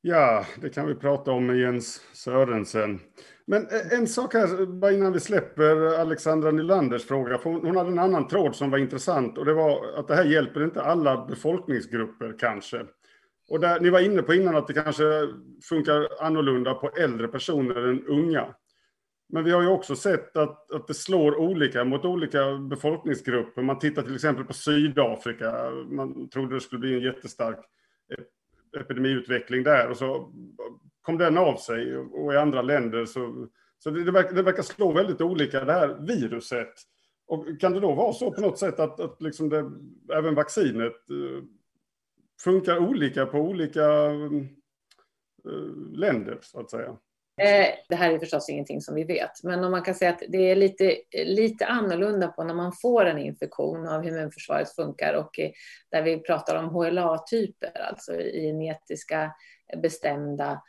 Ja, 0.00 0.46
det 0.60 0.68
kan 0.68 0.86
vi 0.86 0.94
prata 0.94 1.32
om 1.32 1.46
med 1.46 1.56
Jens 1.56 2.02
Sörensen. 2.12 3.00
Men 3.46 3.62
eh, 3.62 3.98
en 3.98 4.06
sak 4.06 4.34
här, 4.34 4.66
bara 4.66 4.92
innan 4.92 5.12
vi 5.12 5.20
släpper 5.20 6.00
Alexandra 6.00 6.50
Nylanders 6.50 7.04
fråga. 7.04 7.38
För 7.38 7.50
hon 7.50 7.76
hade 7.76 7.90
en 7.90 7.98
annan 7.98 8.28
tråd 8.28 8.56
som 8.56 8.70
var 8.70 8.78
intressant 8.78 9.38
och 9.38 9.44
det 9.44 9.54
var 9.54 9.98
att 9.98 10.08
det 10.08 10.14
här 10.14 10.24
hjälper 10.24 10.64
inte 10.64 10.82
alla 10.82 11.26
befolkningsgrupper 11.26 12.36
kanske. 12.38 12.86
Och 13.48 13.60
där, 13.60 13.80
ni 13.80 13.90
var 13.90 14.00
inne 14.00 14.22
på 14.22 14.34
innan 14.34 14.56
att 14.56 14.66
det 14.66 14.74
kanske 14.74 15.04
funkar 15.68 16.08
annorlunda 16.20 16.74
på 16.74 16.88
äldre 16.88 17.28
personer 17.28 17.88
än 17.88 18.06
unga. 18.06 18.54
Men 19.28 19.44
vi 19.44 19.50
har 19.50 19.62
ju 19.62 19.68
också 19.68 19.96
sett 19.96 20.36
att, 20.36 20.72
att 20.72 20.86
det 20.86 20.94
slår 20.94 21.36
olika 21.36 21.84
mot 21.84 22.04
olika 22.04 22.56
befolkningsgrupper. 22.56 23.62
Man 23.62 23.78
tittar 23.78 24.02
till 24.02 24.14
exempel 24.14 24.44
på 24.44 24.52
Sydafrika. 24.52 25.70
Man 25.70 26.28
trodde 26.28 26.54
det 26.54 26.60
skulle 26.60 26.78
bli 26.78 26.94
en 26.94 27.02
jättestark 27.02 27.58
epidemiutveckling 28.80 29.62
där 29.62 29.90
och 29.90 29.96
så 29.96 30.32
kom 31.02 31.18
den 31.18 31.38
av 31.38 31.56
sig 31.56 31.96
och 31.96 32.34
i 32.34 32.36
andra 32.36 32.62
länder 32.62 33.04
så, 33.04 33.48
så 33.78 33.90
det, 33.90 34.04
det, 34.04 34.10
verkar, 34.10 34.32
det 34.34 34.42
verkar 34.42 34.62
slå 34.62 34.92
väldigt 34.92 35.20
olika 35.20 35.64
det 35.64 35.72
här 35.72 35.96
viruset. 36.06 36.74
Och 37.26 37.60
kan 37.60 37.72
det 37.72 37.80
då 37.80 37.94
vara 37.94 38.12
så 38.12 38.32
på 38.32 38.40
något 38.40 38.58
sätt 38.58 38.80
att, 38.80 39.00
att 39.00 39.22
liksom 39.22 39.48
det, 39.48 39.70
även 40.14 40.34
vaccinet 40.34 40.92
eh, 41.10 41.44
funkar 42.44 42.78
olika 42.78 43.26
på 43.26 43.38
olika 43.38 44.04
eh, 44.04 44.42
länder 45.92 46.38
så 46.42 46.60
att 46.60 46.70
säga? 46.70 46.96
Eh, 47.42 47.74
det 47.88 47.94
här 47.94 48.12
är 48.12 48.18
förstås 48.18 48.48
ingenting 48.48 48.80
som 48.80 48.94
vi 48.94 49.04
vet, 49.04 49.42
men 49.42 49.64
om 49.64 49.70
man 49.70 49.82
kan 49.82 49.94
säga 49.94 50.10
att 50.10 50.22
det 50.28 50.50
är 50.50 50.56
lite, 50.56 50.96
lite 51.24 51.66
annorlunda 51.66 52.28
på 52.28 52.44
när 52.44 52.54
man 52.54 52.72
får 52.82 53.04
en 53.04 53.18
infektion 53.18 53.88
av 53.88 54.02
hur 54.02 54.10
immunförsvaret 54.10 54.74
funkar 54.74 55.14
och 55.14 55.38
eh, 55.38 55.50
där 55.90 56.02
vi 56.02 56.18
pratar 56.18 56.56
om 56.56 56.68
HLA-typer, 56.68 57.80
alltså 57.80 58.12
genetiska 58.12 59.32
eh, 59.72 59.80
bestämda 59.80 60.62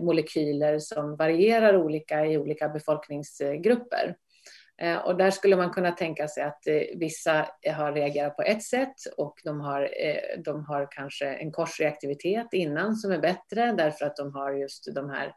molekyler 0.00 0.78
som 0.78 1.16
varierar 1.16 1.76
olika 1.76 2.26
i 2.26 2.38
olika 2.38 2.68
befolkningsgrupper. 2.68 4.16
Och 5.04 5.16
där 5.16 5.30
skulle 5.30 5.56
man 5.56 5.70
kunna 5.70 5.90
tänka 5.90 6.28
sig 6.28 6.42
att 6.42 6.62
vissa 6.94 7.48
har 7.76 7.92
reagerat 7.92 8.36
på 8.36 8.42
ett 8.42 8.62
sätt 8.62 8.94
och 9.16 9.40
de 9.44 9.60
har, 9.60 9.90
de 10.44 10.64
har 10.64 10.88
kanske 10.90 11.26
en 11.26 11.52
korsreaktivitet 11.52 12.46
innan 12.52 12.96
som 12.96 13.12
är 13.12 13.18
bättre 13.18 13.72
därför 13.72 14.04
att 14.04 14.16
de 14.16 14.34
har 14.34 14.52
just 14.52 14.94
de 14.94 15.10
här 15.10 15.34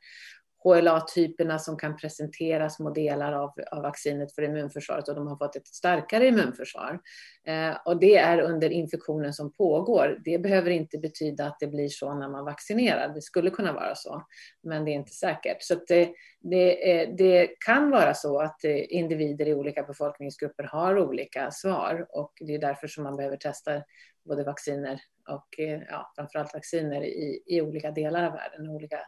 HLA-typerna 0.67 1.59
som 1.59 1.77
kan 1.77 1.97
presentera 1.97 2.69
små 2.69 2.89
delar 2.89 3.33
av, 3.33 3.53
av 3.71 3.81
vaccinet 3.81 4.35
för 4.35 4.41
immunförsvaret 4.41 5.07
och 5.07 5.15
de 5.15 5.27
har 5.27 5.37
fått 5.37 5.55
ett 5.55 5.67
starkare 5.67 6.27
immunförsvar. 6.27 6.99
Eh, 7.47 7.77
och 7.85 7.99
det 7.99 8.17
är 8.17 8.41
under 8.41 8.69
infektionen 8.69 9.33
som 9.33 9.51
pågår. 9.51 10.21
Det 10.25 10.39
behöver 10.39 10.71
inte 10.71 10.97
betyda 10.97 11.45
att 11.45 11.59
det 11.59 11.67
blir 11.67 11.87
så 11.87 12.13
när 12.13 12.29
man 12.29 12.45
vaccinerar. 12.45 13.13
Det 13.13 13.21
skulle 13.21 13.49
kunna 13.49 13.73
vara 13.73 13.95
så, 13.95 14.23
men 14.63 14.85
det 14.85 14.91
är 14.91 14.95
inte 14.95 15.13
säkert. 15.13 15.57
Så 15.59 15.73
eh, 15.73 15.79
det, 15.89 16.13
det, 16.39 17.05
det, 17.17 17.47
kan 17.65 17.89
vara 17.89 18.13
så 18.13 18.41
att 18.41 18.63
eh, 18.63 18.93
individer 18.93 19.47
i 19.47 19.53
olika 19.53 19.83
befolkningsgrupper 19.83 20.63
har 20.63 20.99
olika 20.99 21.51
svar 21.51 22.07
och 22.09 22.33
det 22.39 22.55
är 22.55 22.59
därför 22.59 22.87
som 22.87 23.03
man 23.03 23.15
behöver 23.15 23.37
testa 23.37 23.71
både 24.25 24.43
vacciner 24.43 24.99
och 25.27 25.59
eh, 25.59 25.81
ja, 25.89 26.11
framförallt 26.15 26.53
vacciner 26.53 27.03
i, 27.03 27.43
i 27.47 27.61
olika 27.61 27.91
delar 27.91 28.23
av 28.23 28.33
världen, 28.33 28.69
olika 28.69 28.99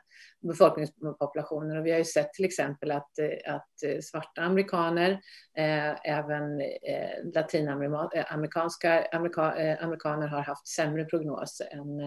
befolkningspopulationer. 0.41 1.80
Och 1.80 1.86
vi 1.86 1.91
har 1.91 1.97
ju 1.97 2.05
sett 2.05 2.34
till 2.34 2.45
exempel 2.45 2.91
att, 2.91 3.20
eh, 3.20 3.53
att 3.53 3.84
eh, 3.86 3.99
svarta 4.01 4.41
amerikaner, 4.41 5.11
eh, 5.57 6.09
även 6.09 6.61
eh, 6.61 7.32
latinamerikanska 7.34 9.07
amerika, 9.11 9.55
eh, 9.55 9.84
amerikaner 9.84 10.28
har 10.28 10.41
haft 10.41 10.67
sämre 10.67 11.05
prognos 11.05 11.61
än, 11.72 11.99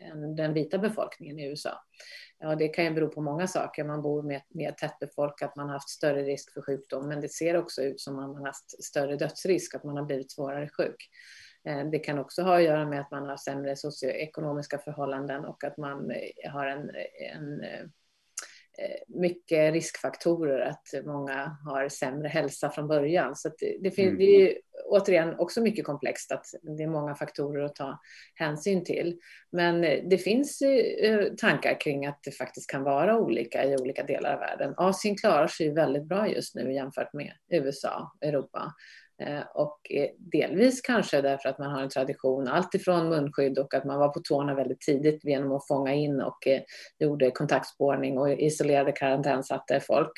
än 0.00 0.36
den 0.36 0.54
vita 0.54 0.78
befolkningen 0.78 1.38
i 1.38 1.48
USA. 1.48 1.82
Ja, 2.40 2.54
det 2.54 2.68
kan 2.68 2.84
ju 2.84 2.90
bero 2.90 3.08
på 3.08 3.20
många 3.20 3.46
saker. 3.46 3.84
Man 3.84 4.02
bor 4.02 4.22
mer, 4.22 4.42
mer 4.48 4.72
tättbefolkat, 4.72 5.56
man 5.56 5.66
har 5.66 5.72
haft 5.72 5.88
större 5.88 6.22
risk 6.22 6.52
för 6.52 6.62
sjukdom, 6.62 7.08
men 7.08 7.20
det 7.20 7.28
ser 7.28 7.56
också 7.56 7.82
ut 7.82 8.00
som 8.00 8.18
att 8.18 8.28
man 8.28 8.36
har 8.36 8.46
haft 8.46 8.84
större 8.84 9.16
dödsrisk, 9.16 9.74
att 9.74 9.84
man 9.84 9.96
har 9.96 10.04
blivit 10.04 10.32
svårare 10.32 10.68
sjuk. 10.68 11.08
Det 11.92 11.98
kan 11.98 12.18
också 12.18 12.42
ha 12.42 12.56
att 12.56 12.62
göra 12.62 12.86
med 12.86 13.00
att 13.00 13.10
man 13.10 13.28
har 13.28 13.36
sämre 13.36 13.76
socioekonomiska 13.76 14.78
förhållanden 14.78 15.44
och 15.44 15.64
att 15.64 15.76
man 15.76 16.12
har 16.52 16.66
en, 16.66 16.90
en 17.32 17.62
mycket 19.08 19.72
riskfaktorer 19.72 20.60
att 20.60 21.04
många 21.04 21.56
har 21.64 21.88
sämre 21.88 22.28
hälsa 22.28 22.70
från 22.70 22.88
början. 22.88 23.36
Så 23.36 23.48
det, 23.58 23.76
det, 23.80 23.90
finns, 23.90 24.08
mm. 24.08 24.18
det 24.18 24.50
är 24.50 24.58
återigen 24.84 25.38
också 25.38 25.60
mycket 25.60 25.84
komplext 25.84 26.32
att 26.32 26.46
det 26.62 26.82
är 26.82 26.88
många 26.88 27.14
faktorer 27.14 27.64
att 27.64 27.74
ta 27.74 28.00
hänsyn 28.34 28.84
till. 28.84 29.18
Men 29.52 29.80
det 29.80 30.18
finns 30.18 30.62
tankar 31.38 31.80
kring 31.80 32.06
att 32.06 32.22
det 32.22 32.30
faktiskt 32.30 32.70
kan 32.70 32.82
vara 32.82 33.18
olika 33.18 33.64
i 33.64 33.76
olika 33.76 34.02
delar 34.02 34.34
av 34.34 34.40
världen. 34.40 34.74
Asien 34.76 35.16
klarar 35.16 35.46
sig 35.46 35.70
väldigt 35.70 36.04
bra 36.04 36.28
just 36.28 36.54
nu 36.54 36.72
jämfört 36.72 37.12
med 37.12 37.32
USA, 37.50 38.12
Europa. 38.20 38.72
Eh, 39.22 39.42
och 39.54 39.78
eh, 39.90 40.08
delvis 40.18 40.80
kanske 40.80 41.20
därför 41.20 41.48
att 41.48 41.58
man 41.58 41.70
har 41.70 41.82
en 41.82 41.88
tradition, 41.88 42.48
alltifrån 42.48 43.08
munskydd 43.08 43.58
och 43.58 43.74
att 43.74 43.84
man 43.84 43.98
var 43.98 44.08
på 44.08 44.20
tårna 44.20 44.54
väldigt 44.54 44.80
tidigt 44.80 45.24
genom 45.24 45.52
att 45.52 45.66
fånga 45.66 45.94
in 45.94 46.20
och 46.20 46.46
eh, 46.46 46.60
gjorde 46.98 47.30
kontaktspårning 47.30 48.18
och 48.18 48.30
isolerade 48.30 48.92
karantänsatte 48.92 49.80
folk. 49.80 50.12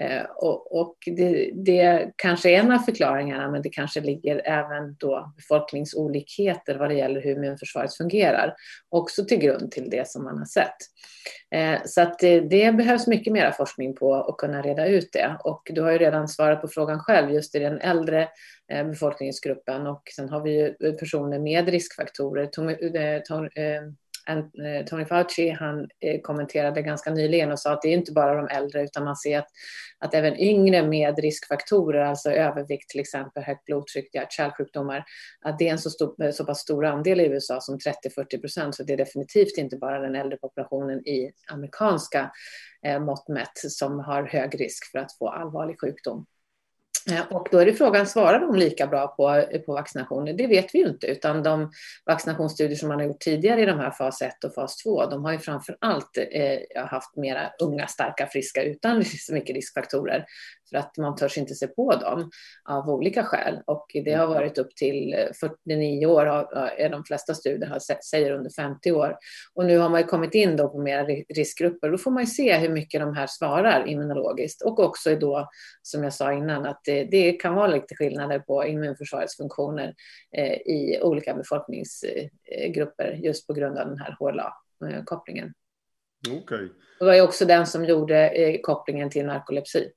Eh, 0.00 0.22
och, 0.36 0.80
och 0.80 0.96
det, 1.06 1.50
det, 1.54 2.12
kanske 2.16 2.50
är 2.50 2.58
en 2.58 2.72
av 2.72 2.78
förklaringarna, 2.78 3.50
men 3.50 3.62
det 3.62 3.68
kanske 3.68 4.00
ligger 4.00 4.42
även 4.44 4.96
då 4.98 5.32
befolkningsolikheter 5.36 6.78
vad 6.78 6.90
det 6.90 6.94
gäller 6.94 7.20
hur 7.22 7.36
immunförsvaret 7.36 7.94
fungerar, 7.94 8.54
också 8.88 9.24
till 9.24 9.38
grund 9.38 9.72
till 9.72 9.90
det 9.90 10.08
som 10.08 10.24
man 10.24 10.38
har 10.38 10.44
sett. 10.44 10.76
Eh, 11.54 11.78
så 11.84 12.00
att 12.00 12.18
det, 12.18 12.40
det 12.40 12.72
behövs 12.72 13.06
mycket 13.06 13.32
mer 13.32 13.50
forskning 13.50 13.94
på 13.96 14.14
att 14.14 14.36
kunna 14.36 14.62
reda 14.62 14.86
ut 14.86 15.08
det. 15.12 15.36
Och 15.44 15.62
du 15.70 15.82
har 15.82 15.90
ju 15.90 15.98
redan 15.98 16.28
svarat 16.28 16.60
på 16.60 16.68
frågan 16.68 17.00
själv, 17.00 17.30
just 17.30 17.54
i 17.54 17.58
den 17.58 17.80
äldre 17.80 18.28
Eh, 18.70 18.86
befolkningsgruppen 18.86 19.86
och 19.86 20.02
sen 20.16 20.28
har 20.28 20.40
vi 20.40 20.50
ju 20.52 20.92
personer 20.92 21.38
med 21.38 21.68
riskfaktorer. 21.68 22.50
Eh, 22.96 23.14
eh, 23.64 23.82
Eh, 24.38 24.84
Tony, 24.86 25.04
Fauci 25.04 25.50
han 25.50 25.88
eh, 26.00 26.20
kommenterade 26.20 26.82
ganska 26.82 27.10
nyligen 27.10 27.52
och 27.52 27.58
sa 27.58 27.72
att 27.72 27.82
det 27.82 27.88
är 27.88 27.92
inte 27.92 28.12
bara 28.12 28.34
de 28.34 28.48
äldre 28.48 28.82
utan 28.82 29.04
man 29.04 29.16
ser 29.16 29.38
att, 29.38 29.48
att 29.98 30.14
även 30.14 30.36
yngre 30.40 30.82
med 30.82 31.18
riskfaktorer, 31.18 32.00
alltså 32.00 32.30
övervikt 32.30 32.90
till 32.90 33.00
exempel, 33.00 33.42
högt 33.42 33.64
blodtryck, 33.64 34.14
hjärt-kärlsjukdomar, 34.14 35.04
att 35.40 35.58
det 35.58 35.68
är 35.68 35.72
en 35.72 35.78
så, 35.78 35.90
stor, 35.90 36.24
eh, 36.24 36.30
så 36.30 36.44
pass 36.44 36.60
stor 36.60 36.84
andel 36.84 37.20
i 37.20 37.26
USA 37.26 37.60
som 37.60 37.78
30-40 37.78 38.40
procent. 38.40 38.74
Så 38.74 38.82
det 38.82 38.92
är 38.92 38.96
definitivt 38.96 39.58
inte 39.58 39.76
bara 39.76 39.98
den 39.98 40.14
äldre 40.14 40.38
populationen 40.38 41.08
i 41.08 41.32
amerikanska 41.50 42.30
mått 43.00 43.28
mätt 43.28 43.52
som 43.54 43.98
har 44.00 44.22
hög 44.22 44.60
risk 44.60 44.90
för 44.90 44.98
att 44.98 45.18
få 45.18 45.28
allvarlig 45.28 45.80
sjukdom. 45.80 46.26
Eh, 47.08 47.26
och 47.30 47.48
då 47.50 47.58
är 47.58 47.66
det 47.66 47.72
frågan, 47.72 48.06
svarar 48.06 48.40
de 48.40 48.54
lika 48.54 48.86
bra 48.86 49.06
på, 49.06 49.44
på 49.66 49.72
vaccinationer? 49.72 50.32
Det 50.32 50.46
vet 50.46 50.74
vi 50.74 50.78
ju 50.78 50.88
inte, 50.88 51.06
utan 51.06 51.42
de 51.42 51.70
vaccinationsstudier 52.06 52.76
som 52.76 52.88
man 52.88 52.98
har 52.98 53.06
gjort 53.06 53.20
tidigare 53.20 53.62
i 53.62 53.66
de 53.66 53.78
här 53.78 53.90
fas 53.90 54.22
1 54.22 54.44
och 54.44 54.54
fas 54.54 54.76
2, 54.76 55.06
de 55.06 55.24
har 55.24 55.32
ju 55.32 55.38
framför 55.38 55.76
allt 55.80 56.18
eh, 56.30 56.86
haft 56.86 57.16
mera 57.16 57.50
unga, 57.62 57.86
starka, 57.86 58.26
friska 58.26 58.62
utan 58.62 59.04
så 59.18 59.34
mycket 59.34 59.56
riskfaktorer 59.56 60.24
för 60.70 60.78
att 60.78 60.96
man 60.96 61.16
törs 61.16 61.38
inte 61.38 61.54
se 61.54 61.66
på 61.66 61.92
dem 61.94 62.30
av 62.64 62.90
olika 62.90 63.24
skäl. 63.24 63.62
Och 63.66 63.86
det 64.04 64.12
har 64.12 64.26
varit 64.26 64.58
upp 64.58 64.76
till 64.76 65.28
49 65.40 66.06
år, 66.06 66.26
är 66.78 66.88
de 66.88 67.04
flesta 67.04 67.34
studier 67.34 67.78
säger 68.04 68.30
under 68.32 68.50
50 68.50 68.92
år. 68.92 69.16
Och 69.54 69.64
nu 69.64 69.78
har 69.78 69.88
man 69.88 70.04
kommit 70.04 70.34
in 70.34 70.56
då 70.56 70.68
på 70.68 70.78
mer 70.78 71.24
riskgrupper. 71.34 71.90
Då 71.90 71.98
får 71.98 72.10
man 72.10 72.26
se 72.26 72.56
hur 72.56 72.68
mycket 72.68 73.00
de 73.00 73.14
här 73.14 73.26
svarar 73.26 73.88
immunologiskt 73.88 74.62
och 74.62 74.80
också 74.80 75.16
då, 75.16 75.48
som 75.82 76.04
jag 76.04 76.12
sa 76.12 76.32
innan, 76.32 76.66
att 76.66 76.80
det, 76.84 77.04
det 77.04 77.32
kan 77.32 77.54
vara 77.54 77.66
lite 77.66 77.94
skillnader 77.94 78.38
på 78.38 78.66
immunförsvarets 78.66 79.36
funktioner 79.36 79.94
eh, 80.36 80.52
i 80.52 81.00
olika 81.02 81.34
befolkningsgrupper 81.34 83.20
just 83.22 83.46
på 83.46 83.52
grund 83.52 83.78
av 83.78 83.88
den 83.88 83.98
här 83.98 84.16
HLA-kopplingen. 84.18 85.52
Okay. 86.28 86.68
Det 86.98 87.04
var 87.04 87.14
ju 87.14 87.20
också 87.20 87.44
den 87.44 87.66
som 87.66 87.84
gjorde 87.84 88.28
eh, 88.28 88.60
kopplingen 88.60 89.10
till 89.10 89.26
narkolepsi. 89.26 89.90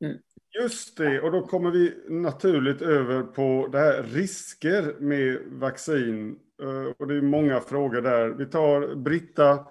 Mm. 0.00 0.18
Just 0.60 0.96
det, 0.96 1.20
och 1.20 1.32
då 1.32 1.46
kommer 1.46 1.70
vi 1.70 1.94
naturligt 2.08 2.82
över 2.82 3.22
på 3.22 3.68
det 3.72 3.78
här 3.78 4.02
risker 4.02 4.96
med 5.00 5.38
vaccin. 5.46 6.38
Eh, 6.62 6.92
och 6.98 7.06
det 7.06 7.16
är 7.16 7.22
många 7.22 7.60
frågor 7.60 8.00
där. 8.00 8.28
Vi 8.28 8.46
tar 8.46 8.94
Britta 8.94 9.66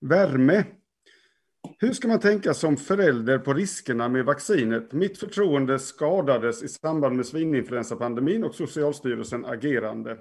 Värme. 0.00 0.64
Hur 1.78 1.92
ska 1.92 2.08
man 2.08 2.20
tänka 2.20 2.54
som 2.54 2.76
förälder 2.76 3.38
på 3.38 3.54
riskerna 3.54 4.08
med 4.08 4.24
vaccinet? 4.24 4.92
Mitt 4.92 5.18
förtroende 5.18 5.78
skadades 5.78 6.62
i 6.62 6.68
samband 6.68 7.16
med 7.16 7.26
svininfluensapandemin 7.26 8.44
och 8.44 8.54
Socialstyrelsen 8.54 9.44
agerande. 9.44 10.18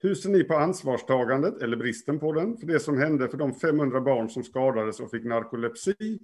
Hur 0.00 0.14
ser 0.14 0.30
ni 0.30 0.44
på 0.44 0.54
ansvarstagandet, 0.54 1.62
eller 1.62 1.76
bristen 1.76 2.18
på 2.18 2.32
den, 2.32 2.56
för 2.56 2.66
det 2.66 2.80
som 2.80 2.98
hände 2.98 3.28
för 3.28 3.38
de 3.38 3.54
500 3.54 4.00
barn 4.00 4.28
som 4.28 4.42
skadades 4.42 5.00
och 5.00 5.10
fick 5.10 5.24
narkolepsi 5.24 6.18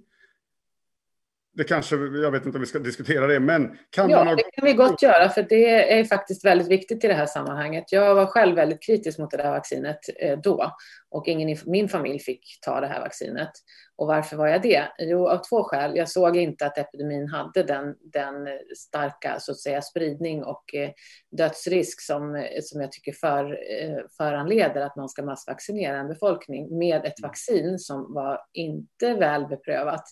det 1.55 1.63
kanske, 1.63 1.95
jag 1.95 2.31
vet 2.31 2.45
inte 2.45 2.57
om 2.57 2.61
vi 2.61 2.67
ska 2.67 2.79
diskutera 2.79 3.27
det, 3.27 3.39
men 3.39 3.77
kan 3.89 4.09
ja, 4.09 4.17
man... 4.17 4.27
Ja, 4.27 4.35
det 4.35 4.43
kan 4.43 4.65
vi 4.65 4.73
gott 4.73 5.01
göra, 5.01 5.29
för 5.29 5.43
det 5.43 5.93
är 5.99 6.03
faktiskt 6.03 6.45
väldigt 6.45 6.67
viktigt 6.67 7.03
i 7.03 7.07
det 7.07 7.13
här 7.13 7.25
sammanhanget. 7.25 7.91
Jag 7.91 8.15
var 8.15 8.25
själv 8.25 8.55
väldigt 8.55 8.83
kritisk 8.83 9.19
mot 9.19 9.31
det 9.31 9.37
där 9.37 9.51
vaccinet 9.51 9.99
eh, 10.19 10.39
då 10.39 10.71
och 11.11 11.27
ingen 11.27 11.49
i 11.49 11.59
min 11.65 11.89
familj 11.89 12.19
fick 12.19 12.59
ta 12.61 12.81
det 12.81 12.87
här 12.87 13.01
vaccinet. 13.01 13.51
Och 13.97 14.07
varför 14.07 14.37
var 14.37 14.47
jag 14.47 14.61
det? 14.61 14.87
Jo, 14.97 15.29
av 15.29 15.37
två 15.37 15.63
skäl. 15.63 15.95
Jag 15.95 16.09
såg 16.09 16.37
inte 16.37 16.65
att 16.65 16.77
epidemin 16.77 17.27
hade 17.27 17.63
den, 17.63 17.95
den 17.99 18.47
starka 18.77 19.39
så 19.39 19.51
att 19.51 19.59
säga, 19.59 19.81
spridning 19.81 20.43
och 20.43 20.75
eh, 20.75 20.89
dödsrisk 21.31 22.01
som, 22.01 22.47
som 22.61 22.81
jag 22.81 22.91
tycker 22.91 23.13
för, 23.13 23.51
eh, 23.51 23.97
föranleder 24.17 24.81
att 24.81 24.95
man 24.95 25.09
ska 25.09 25.23
massvaccinera 25.23 25.97
en 25.97 26.07
befolkning 26.07 26.77
med 26.77 27.05
ett 27.05 27.21
vaccin 27.21 27.79
som 27.79 28.13
var 28.13 28.39
inte 28.53 29.13
väl 29.13 29.47
beprövat 29.47 30.05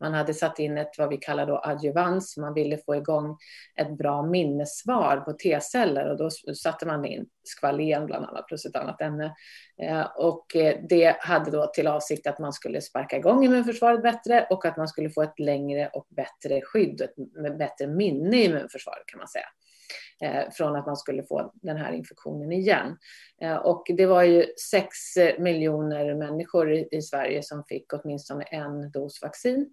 man 0.00 0.14
hade 0.14 0.34
satt 0.34 0.58
in 0.58 0.78
ett 0.78 0.98
vad 0.98 1.08
vi 1.08 1.16
kallar 1.16 1.46
då 1.46 1.60
adjuvans. 1.64 2.36
Man 2.36 2.54
ville 2.54 2.78
få 2.78 2.96
igång 2.96 3.36
ett 3.80 3.98
bra 3.98 4.22
minnessvar 4.26 5.16
på 5.16 5.32
T-celler 5.32 6.10
och 6.10 6.16
då 6.16 6.30
satte 6.54 6.86
man 6.86 7.04
in 7.04 7.26
skvalen 7.44 8.06
bland 8.06 8.24
annat 8.24 8.46
plus 8.46 8.66
ett 8.66 8.76
annat 8.76 9.00
ämne. 9.00 9.34
Eh, 9.82 10.06
och 10.16 10.56
eh, 10.56 10.78
det 10.88 11.16
hade 11.20 11.50
då 11.50 11.66
till 11.66 11.86
avsikt 11.86 12.26
att 12.26 12.38
man 12.38 12.52
skulle 12.52 12.80
sparka 12.80 13.16
igång 13.24 13.44
immunförsvaret 13.44 14.02
bättre 14.02 14.46
och 14.50 14.64
att 14.64 14.76
man 14.76 14.88
skulle 14.88 15.10
få 15.10 15.22
ett 15.22 15.38
längre 15.38 15.88
och 15.88 16.06
bättre 16.08 16.60
skydd, 16.62 17.00
ett 17.00 17.58
bättre 17.58 17.86
minne 17.86 18.36
i 18.36 18.44
immunförsvaret 18.44 19.06
kan 19.06 19.18
man 19.18 19.28
säga. 19.28 19.46
Eh, 20.20 20.50
från 20.52 20.76
att 20.76 20.86
man 20.86 20.96
skulle 20.96 21.22
få 21.22 21.52
den 21.54 21.76
här 21.76 21.92
infektionen 21.92 22.52
igen. 22.52 22.96
Eh, 23.44 23.56
och 23.56 23.86
det 23.88 24.06
var 24.06 24.22
ju 24.22 24.46
sex 24.70 25.16
eh, 25.16 25.38
miljoner 25.38 26.14
människor 26.14 26.72
i 26.72 27.02
Sverige 27.02 27.42
som 27.42 27.64
fick 27.64 27.92
åtminstone 27.92 28.44
en 28.44 28.90
dos 28.90 29.22
vaccin. 29.22 29.70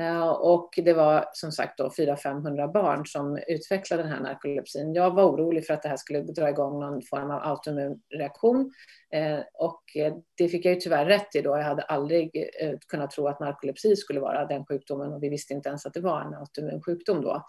Eh, 0.00 0.28
och 0.28 0.70
det 0.76 0.92
var 0.92 1.28
som 1.32 1.52
sagt 1.52 1.78
då 1.78 1.88
400-500 1.88 2.72
barn 2.72 3.06
som 3.06 3.38
utvecklade 3.48 4.02
den 4.02 4.12
här 4.12 4.20
narkolepsin. 4.20 4.94
Jag 4.94 5.14
var 5.14 5.24
orolig 5.24 5.66
för 5.66 5.74
att 5.74 5.82
det 5.82 5.88
här 5.88 5.96
skulle 5.96 6.20
dra 6.20 6.48
igång 6.48 6.80
någon 6.80 7.02
form 7.02 7.30
av 7.30 7.42
autoimmun 7.42 8.00
reaktion. 8.18 8.72
och 9.54 9.82
det 10.38 10.48
fick 10.48 10.64
jag 10.64 10.74
ju 10.74 10.80
tyvärr 10.80 11.06
rätt 11.06 11.34
i 11.34 11.42
då. 11.42 11.50
Jag 11.50 11.62
hade 11.62 11.82
aldrig 11.82 12.50
kunnat 12.88 13.10
tro 13.10 13.28
att 13.28 13.40
narkolepsi 13.40 13.96
skulle 13.96 14.20
vara 14.20 14.46
den 14.46 14.66
sjukdomen 14.66 15.12
och 15.12 15.22
vi 15.22 15.28
visste 15.28 15.54
inte 15.54 15.68
ens 15.68 15.86
att 15.86 15.94
det 15.94 16.00
var 16.00 16.20
en 16.20 16.34
autoimmun 16.34 16.82
sjukdom 16.82 17.22
då. 17.22 17.44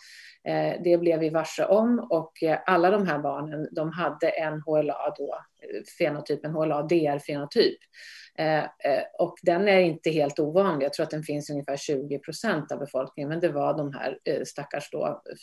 Det 0.84 1.00
blev 1.00 1.20
vi 1.20 1.30
varse 1.30 1.66
om 1.66 2.08
och 2.10 2.32
alla 2.66 2.90
de 2.90 3.08
här 3.08 3.20
barnen 3.20 3.68
de 3.72 3.92
hade 3.92 4.30
en 4.30 4.62
HLA 4.62 5.14
då, 5.18 5.36
fenotypen 5.98 6.52
HLA-DR-fenotyp. 6.52 7.78
Eh, 8.38 8.64
eh, 8.64 9.04
och 9.20 9.36
den 9.42 9.68
är 9.68 9.80
inte 9.80 10.10
helt 10.10 10.40
ovanlig. 10.40 10.86
Jag 10.86 10.94
tror 10.94 11.04
att 11.04 11.10
den 11.10 11.24
finns 11.24 11.50
ungefär 11.50 11.78
20 11.78 12.20
procent 12.20 12.72
av 12.72 12.80
befolkningen. 12.80 13.30
Men 13.30 13.40
det 13.40 13.50
var 13.50 13.78
de 13.78 13.94
här 13.94 14.20
eh, 14.24 14.44
stackars 14.44 14.90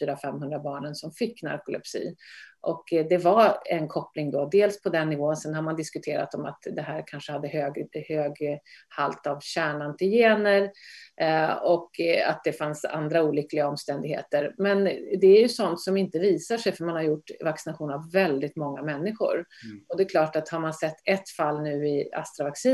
400-500 0.00 0.62
barnen 0.62 0.94
som 0.94 1.12
fick 1.12 1.42
narkolepsi. 1.42 2.16
Och 2.62 2.84
det 2.90 3.24
var 3.24 3.58
en 3.64 3.88
koppling 3.88 4.30
då, 4.30 4.48
dels 4.52 4.82
på 4.82 4.88
den 4.88 5.08
nivån, 5.08 5.36
sen 5.36 5.54
har 5.54 5.62
man 5.62 5.76
diskuterat 5.76 6.34
om 6.34 6.44
att 6.44 6.62
det 6.76 6.82
här 6.82 7.04
kanske 7.06 7.32
hade 7.32 7.48
hög, 7.48 7.88
hög 8.08 8.32
halt 8.88 9.26
av 9.26 9.40
kärnantigener 9.40 10.70
eh, 11.20 11.50
och 11.50 11.90
att 12.26 12.44
det 12.44 12.52
fanns 12.52 12.84
andra 12.84 13.22
olyckliga 13.22 13.68
omständigheter. 13.68 14.54
Men 14.58 14.84
det 15.20 15.26
är 15.26 15.40
ju 15.42 15.48
sånt 15.48 15.80
som 15.80 15.96
inte 15.96 16.18
visar 16.18 16.56
sig 16.56 16.72
för 16.72 16.84
man 16.84 16.94
har 16.94 17.02
gjort 17.02 17.30
vaccination 17.44 17.90
av 17.90 18.12
väldigt 18.12 18.56
många 18.56 18.82
människor. 18.82 19.34
Mm. 19.34 19.84
Och 19.88 19.96
det 19.96 20.02
är 20.02 20.08
klart 20.08 20.36
att 20.36 20.48
har 20.48 20.60
man 20.60 20.74
sett 20.74 20.96
ett 21.04 21.28
fall 21.28 21.62
nu 21.62 21.88
i 21.88 22.10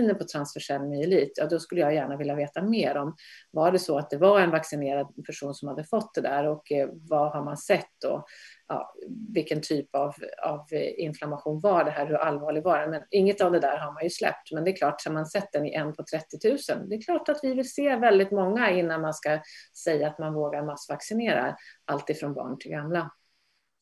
Astra-vacciner 0.07 0.15
på 0.15 0.25
transfersell 0.25 0.83
myelit, 0.83 1.33
ja 1.37 1.47
då 1.47 1.59
skulle 1.59 1.81
jag 1.81 1.95
gärna 1.95 2.17
vilja 2.17 2.35
veta 2.35 2.63
mer 2.63 2.97
om 2.97 3.17
var 3.51 3.73
det 3.73 3.79
så 3.79 3.99
att 3.99 4.11
det 4.11 4.19
var 4.19 4.41
en 4.41 4.51
vaccinerad 4.51 5.07
person 5.27 5.55
som 5.55 5.69
hade 5.69 5.85
fått 5.85 6.15
det 6.15 6.21
där 6.21 6.47
och 6.47 6.73
eh, 6.73 6.89
vad 6.93 7.33
har 7.33 7.45
man 7.45 7.57
sett 7.57 7.91
då? 8.03 8.25
ja, 8.69 8.95
vilken 9.35 9.61
typ 9.63 9.95
av, 9.95 10.15
av 10.43 10.67
inflammation 10.97 11.61
var 11.61 11.85
det 11.85 11.91
här, 11.91 12.07
hur 12.07 12.15
allvarlig 12.15 12.63
var 12.63 12.79
den? 12.79 12.91
Men 12.91 13.03
inget 13.11 13.41
av 13.41 13.53
det 13.53 13.61
där 13.61 13.79
har 13.79 13.93
man 13.93 14.03
ju 14.03 14.11
släppt. 14.11 14.53
Men 14.53 14.65
det 14.65 14.71
är 14.71 14.77
klart, 14.77 15.05
har 15.05 15.13
man 15.13 15.27
sett 15.27 15.53
den 15.53 15.67
i 15.67 15.75
en 15.75 15.93
på 15.93 16.03
30 16.03 16.49
000, 16.75 16.89
det 16.89 16.97
är 16.97 17.03
klart 17.03 17.29
att 17.29 17.41
vi 17.43 17.55
vill 17.55 17.71
se 17.71 17.97
väldigt 17.97 18.31
många 18.31 18.71
innan 18.71 19.01
man 19.01 19.15
ska 19.15 19.41
säga 19.85 20.09
att 20.09 20.19
man 20.19 20.35
vågar 20.35 20.63
massvaccinera 20.63 21.57
allt 21.85 22.11
ifrån 22.11 22.35
barn 22.35 22.59
till 22.59 22.71
gamla. 22.71 23.11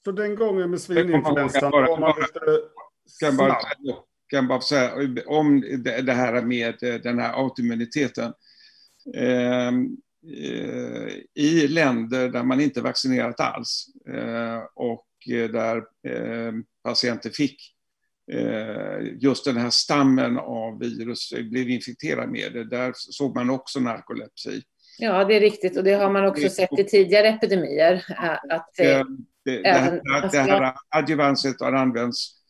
för 0.04 0.12
den 0.12 0.36
gången 0.36 0.70
med 0.70 0.80
svininfluensan 0.80 1.70
var 1.70 2.00
man 2.00 2.12
lite 2.16 3.36
bara, 3.36 3.56
kan 4.26 4.48
bara 4.48 4.60
säga 4.60 4.92
om 5.26 5.60
det 6.04 6.12
här 6.12 6.42
med 6.42 6.74
den 7.02 7.18
här 7.18 7.32
autoimmuniteten. 7.32 8.32
Ehm, 9.14 9.96
eh, 10.38 11.12
I 11.34 11.68
länder 11.68 12.28
där 12.28 12.42
man 12.42 12.60
inte 12.60 12.80
vaccinerat 12.80 13.40
alls 13.40 13.86
eh, 14.08 14.62
och 14.74 15.06
där 15.26 15.76
eh, 15.76 16.52
patienter 16.82 17.30
fick 17.30 17.70
just 19.20 19.44
den 19.44 19.56
här 19.56 19.70
stammen 19.70 20.38
av 20.38 20.78
virus 20.78 21.32
blev 21.50 21.70
infekterad 21.70 22.30
med 22.30 22.52
det, 22.52 22.64
där 22.64 22.92
såg 22.96 23.34
man 23.34 23.50
också 23.50 23.80
narkolepsi. 23.80 24.62
Ja, 24.98 25.24
det 25.24 25.34
är 25.34 25.40
riktigt 25.40 25.76
och 25.76 25.84
det 25.84 25.92
har 25.92 26.10
man 26.10 26.24
också 26.24 26.48
sett 26.48 26.78
i 26.78 26.84
tidigare 26.84 27.28
epidemier. 27.28 28.04
Att, 28.50 28.70
det, 28.76 29.04
det, 29.44 29.62
det, 29.62 29.68
här, 29.68 30.00
det 30.32 30.38
här 30.38 30.74
adjuvanset 30.88 31.60
har 31.60 31.72
använts 31.72 32.30
eh, 32.30 32.43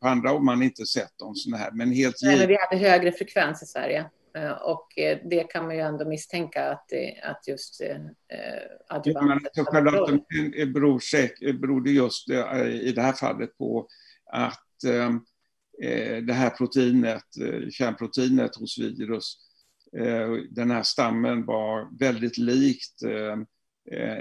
på 0.00 0.08
andra 0.08 0.32
år 0.32 0.40
man 0.40 0.62
inte 0.62 0.86
sett 0.86 1.22
om 1.22 1.34
sådana 1.34 1.62
här. 1.62 1.70
Men 1.72 1.92
helt 1.92 2.16
Nej, 2.22 2.38
men 2.38 2.48
vi 2.48 2.56
hade 2.56 2.88
högre 2.88 3.12
frekvens 3.12 3.62
i 3.62 3.66
Sverige. 3.66 4.10
Eh, 4.36 4.52
och 4.52 4.98
eh, 4.98 5.18
det 5.30 5.44
kan 5.44 5.66
man 5.66 5.74
ju 5.74 5.80
ändå 5.80 6.04
misstänka 6.04 6.70
att, 6.70 6.86
att 7.22 7.48
just 7.48 7.80
eh, 7.80 7.96
adjuvanset 8.88 9.52
ja, 9.54 9.64
det 10.56 10.66
beror, 10.66 10.98
säkert, 10.98 11.60
beror 11.60 11.88
just 11.88 12.30
i 12.30 12.92
det 12.92 13.02
här 13.02 13.12
fallet 13.12 13.58
på 13.58 13.88
att 14.32 14.84
eh, 14.86 15.12
det 16.22 16.32
här 16.32 16.50
proteinet, 16.50 17.24
kärnproteinet 17.70 18.56
hos 18.56 18.78
virus, 18.78 19.36
den 20.50 20.70
här 20.70 20.82
stammen 20.82 21.46
var 21.46 21.98
väldigt 21.98 22.38
likt 22.38 23.02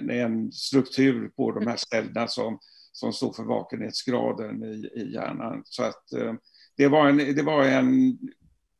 en 0.10 0.52
struktur 0.52 1.30
på 1.30 1.52
de 1.52 1.68
här 1.68 1.78
cellerna 1.78 2.28
som 2.28 2.60
som 2.92 3.14
står 3.14 3.34
för 3.34 3.44
vakenhetsgraden 3.44 4.64
i, 4.64 4.90
i 4.96 5.14
hjärnan. 5.14 5.62
Så 5.66 5.84
att 5.84 6.14
eh, 6.14 6.34
det, 6.78 6.88
var 6.88 7.10
en, 7.10 7.18
det 7.18 7.44
var 7.44 7.64
en 7.64 8.18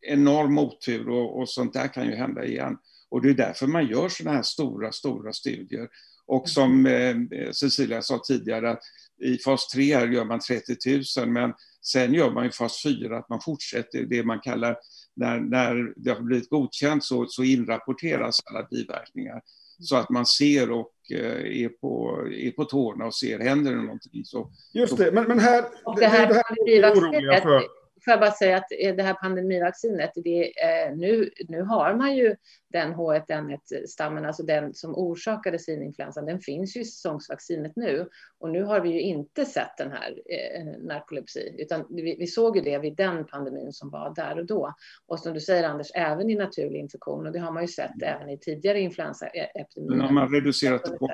enorm 0.02 0.58
otur 0.58 1.10
och, 1.10 1.40
och 1.40 1.50
sånt 1.50 1.74
där 1.74 1.88
kan 1.88 2.06
ju 2.06 2.16
hända 2.16 2.46
igen. 2.46 2.78
Och 3.10 3.22
det 3.22 3.30
är 3.30 3.34
därför 3.34 3.68
man 3.68 3.88
gör 3.88 4.10
sådana 4.10 4.36
här 4.36 4.44
stora, 4.44 4.92
stora 4.92 5.34
studier. 5.34 5.90
Och 6.26 6.50
som 6.50 6.86
eh, 6.86 7.16
Cecilia 7.52 8.02
sa 8.02 8.22
tidigare, 8.28 8.72
att 8.72 8.82
i 9.22 9.38
fas 9.38 9.68
3 9.68 9.84
gör 9.84 10.26
man 10.26 10.40
30 10.40 10.76
000, 11.20 11.30
men 11.30 11.54
sen 11.82 12.14
gör 12.14 12.32
man 12.32 12.46
i 12.46 12.52
fas 12.52 12.84
4 12.84 13.18
att 13.18 13.30
man 13.30 13.42
fortsätter 13.42 14.06
det 14.06 14.24
man 14.24 14.40
kallar, 14.40 14.78
när, 15.16 15.40
när 15.40 15.94
det 15.96 16.12
har 16.12 16.22
blivit 16.22 16.50
godkänt 16.50 17.04
så, 17.04 17.26
så 17.26 17.44
inrapporteras 17.44 18.40
alla 18.46 18.68
biverkningar. 18.72 19.42
Så 19.82 19.96
att 19.96 20.10
man 20.10 20.26
ser 20.26 20.72
och 20.72 20.92
eh, 21.12 21.64
är 21.64 21.70
på, 21.70 22.20
är 22.32 22.52
på 22.52 22.66
tårna 22.66 23.06
och 23.06 23.16
ser, 23.16 23.40
händer 23.40 23.72
det 23.72 23.82
någonting 23.82 24.26
så... 24.26 24.50
Just 24.74 24.98
det, 24.98 25.12
men, 25.12 25.24
men 25.24 25.40
här... 25.40 25.66
Och 25.86 26.00
det 26.00 26.08
här, 26.08 26.28
det 26.28 26.34
här 26.34 26.70
är 26.70 26.94
oroliga 26.94 27.42
för 27.42 27.81
får 28.06 28.12
jag 28.12 28.20
bara 28.20 28.32
säga 28.32 28.58
att 28.58 28.72
eh, 28.80 28.96
det 28.96 29.04
här 29.04 29.14
pandemivaccinet, 29.14 30.12
det, 30.16 30.44
eh, 30.44 30.96
nu, 30.96 31.30
nu 31.48 31.62
har 31.62 31.96
man 31.96 32.16
ju 32.16 32.36
den 32.70 32.94
H1N1-stammen, 32.94 34.26
alltså 34.26 34.44
den 34.44 34.74
som 34.74 34.96
orsakade 34.96 35.60
svininfluensan, 35.60 36.26
den 36.26 36.40
finns 36.40 36.78
ju 36.78 36.82
i 36.82 36.86
säsongsvaccinet 36.86 37.76
nu. 37.76 38.10
Och 38.40 38.50
nu 38.50 38.64
har 38.64 38.80
vi 38.80 38.90
ju 38.90 39.02
inte 39.02 39.46
sett 39.46 39.78
den 39.78 39.92
här 39.92 40.22
eh, 40.26 40.66
narkolepsi, 40.80 41.56
utan 41.58 41.86
vi, 41.90 42.16
vi, 42.20 42.28
såg 42.28 42.58
ju 42.58 42.62
det 42.62 42.78
vid 42.78 42.96
den 42.96 43.26
pandemin 43.26 43.74
som 43.74 43.90
var 43.90 44.16
där 44.16 44.40
och 44.40 44.46
då. 44.46 44.74
Och 45.08 45.20
som 45.20 45.34
du 45.34 45.40
säger 45.40 45.64
Anders, 45.64 45.92
även 45.96 46.30
i 46.30 46.36
naturlig 46.36 46.80
infektion, 46.80 47.26
och 47.26 47.32
det 47.32 47.40
har 47.40 47.52
man 47.52 47.64
ju 47.64 47.68
sett 47.68 48.02
även 48.04 48.30
i 48.30 48.38
tidigare 48.38 48.80
influensaepidemier. 48.80 49.90
Men 49.90 50.02
har 50.02 50.12
man 50.12 50.30
reducerat 50.30 51.00
bort 51.00 51.12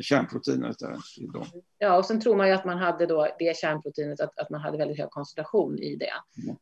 kärnproteinet 0.00 0.78
där? 0.78 0.96
Ja, 1.78 1.96
och 1.96 2.04
sen 2.04 2.20
tror 2.20 2.36
man 2.36 2.48
ju 2.48 2.54
att 2.54 2.64
man 2.64 2.78
hade 2.78 3.06
då 3.06 3.28
det 3.38 3.56
kärnproteinet, 3.56 4.20
att, 4.20 4.38
att 4.38 4.50
man 4.50 4.60
hade 4.60 4.78
väldigt 4.78 4.98
hög 4.98 5.10
koncentration 5.10 5.78
i 5.78 5.96
det. 5.96 6.12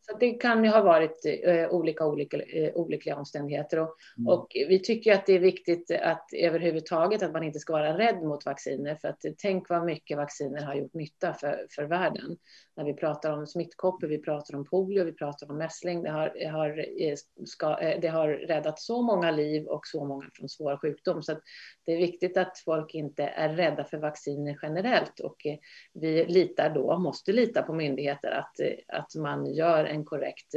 Så 0.00 0.16
det 0.20 0.32
kan 0.32 0.64
ju 0.64 0.70
ha 0.70 0.82
varit 0.82 1.26
eh, 1.44 1.68
olika, 1.70 2.06
olika 2.06 2.42
eh, 2.42 2.74
olyckliga 2.74 3.16
omständigheter. 3.16 3.78
Och, 3.78 3.96
mm. 4.18 4.28
och 4.28 4.46
vi 4.54 4.78
tycker 4.78 5.12
att 5.12 5.26
det 5.26 5.32
är 5.32 5.38
viktigt 5.38 5.90
att 5.90 6.28
överhuvudtaget 6.36 7.22
att 7.22 7.32
man 7.32 7.42
inte 7.42 7.58
ska 7.58 7.72
vara 7.72 7.98
rädd 7.98 8.22
mot 8.22 8.46
vacciner. 8.46 8.94
För 8.94 9.08
att 9.08 9.20
tänk 9.38 9.68
vad 9.68 9.84
mycket 9.84 10.16
vacciner 10.16 10.62
har 10.62 10.74
gjort 10.74 10.94
nytta 10.94 11.34
för, 11.34 11.66
för 11.70 11.84
världen 11.84 12.36
när 12.76 12.84
vi 12.84 12.94
pratar 12.94 13.32
om 13.32 13.46
smittkoppor, 13.46 14.06
vi 14.06 14.18
pratar 14.18 14.56
om 14.56 14.64
polio, 14.64 15.04
vi 15.04 15.12
pratar 15.12 15.50
om 15.50 15.58
mässling. 15.58 16.02
Det 16.02 16.10
har, 16.10 16.50
har, 16.50 16.78
eh, 17.02 17.14
ska, 17.46 17.78
eh, 17.78 18.00
det 18.00 18.08
har 18.08 18.28
räddat 18.28 18.80
så 18.80 19.02
många 19.02 19.30
liv 19.30 19.66
och 19.66 19.86
så 19.86 20.04
många 20.04 20.30
från 20.34 20.48
svår 20.48 20.76
sjukdom. 20.76 21.22
Så 21.22 21.40
det 21.84 21.92
är 21.92 21.96
viktigt 21.96 22.36
att 22.36 22.58
folk 22.58 22.94
inte 22.94 23.22
är 23.22 23.48
rädda 23.48 23.84
för 23.84 23.98
vacciner 23.98 24.58
generellt 24.62 25.20
och 25.20 25.46
eh, 25.46 25.58
vi 25.92 26.24
litar 26.24 26.70
då, 26.70 26.98
måste 26.98 27.32
lita 27.32 27.62
på 27.62 27.72
myndigheter 27.72 28.30
att, 28.30 28.54
att 28.88 29.14
man 29.14 29.54
gör 29.54 29.84
en 29.84 30.04
korrekt 30.04 30.54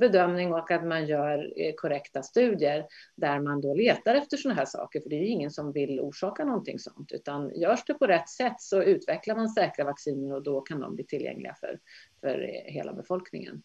bedömning 0.00 0.52
och 0.52 0.70
att 0.70 0.84
man 0.84 1.06
gör 1.06 1.52
korrekta 1.76 2.22
studier 2.22 2.86
där 3.16 3.40
man 3.40 3.60
då 3.60 3.74
letar 3.74 4.14
efter 4.14 4.36
sådana 4.36 4.58
här 4.58 4.66
saker. 4.66 5.00
För 5.00 5.10
det 5.10 5.16
är 5.16 5.20
ju 5.20 5.26
ingen 5.26 5.50
som 5.50 5.72
vill 5.72 6.00
orsaka 6.00 6.44
någonting 6.44 6.78
sånt, 6.78 7.12
utan 7.12 7.54
görs 7.54 7.84
det 7.86 7.94
på 7.94 8.06
rätt 8.06 8.28
sätt 8.28 8.56
så 8.58 8.82
utvecklar 8.82 9.36
man 9.36 9.48
säkra 9.48 9.84
vacciner 9.84 10.34
och 10.34 10.42
då 10.42 10.60
kan 10.60 10.80
de 10.80 10.94
bli 10.94 11.04
tillgängliga 11.04 11.54
för, 11.60 11.78
för 12.20 12.50
hela 12.64 12.92
befolkningen. 12.92 13.62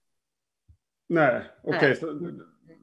Nej, 1.10 1.42
okej. 1.64 1.92
Okay. 1.92 2.10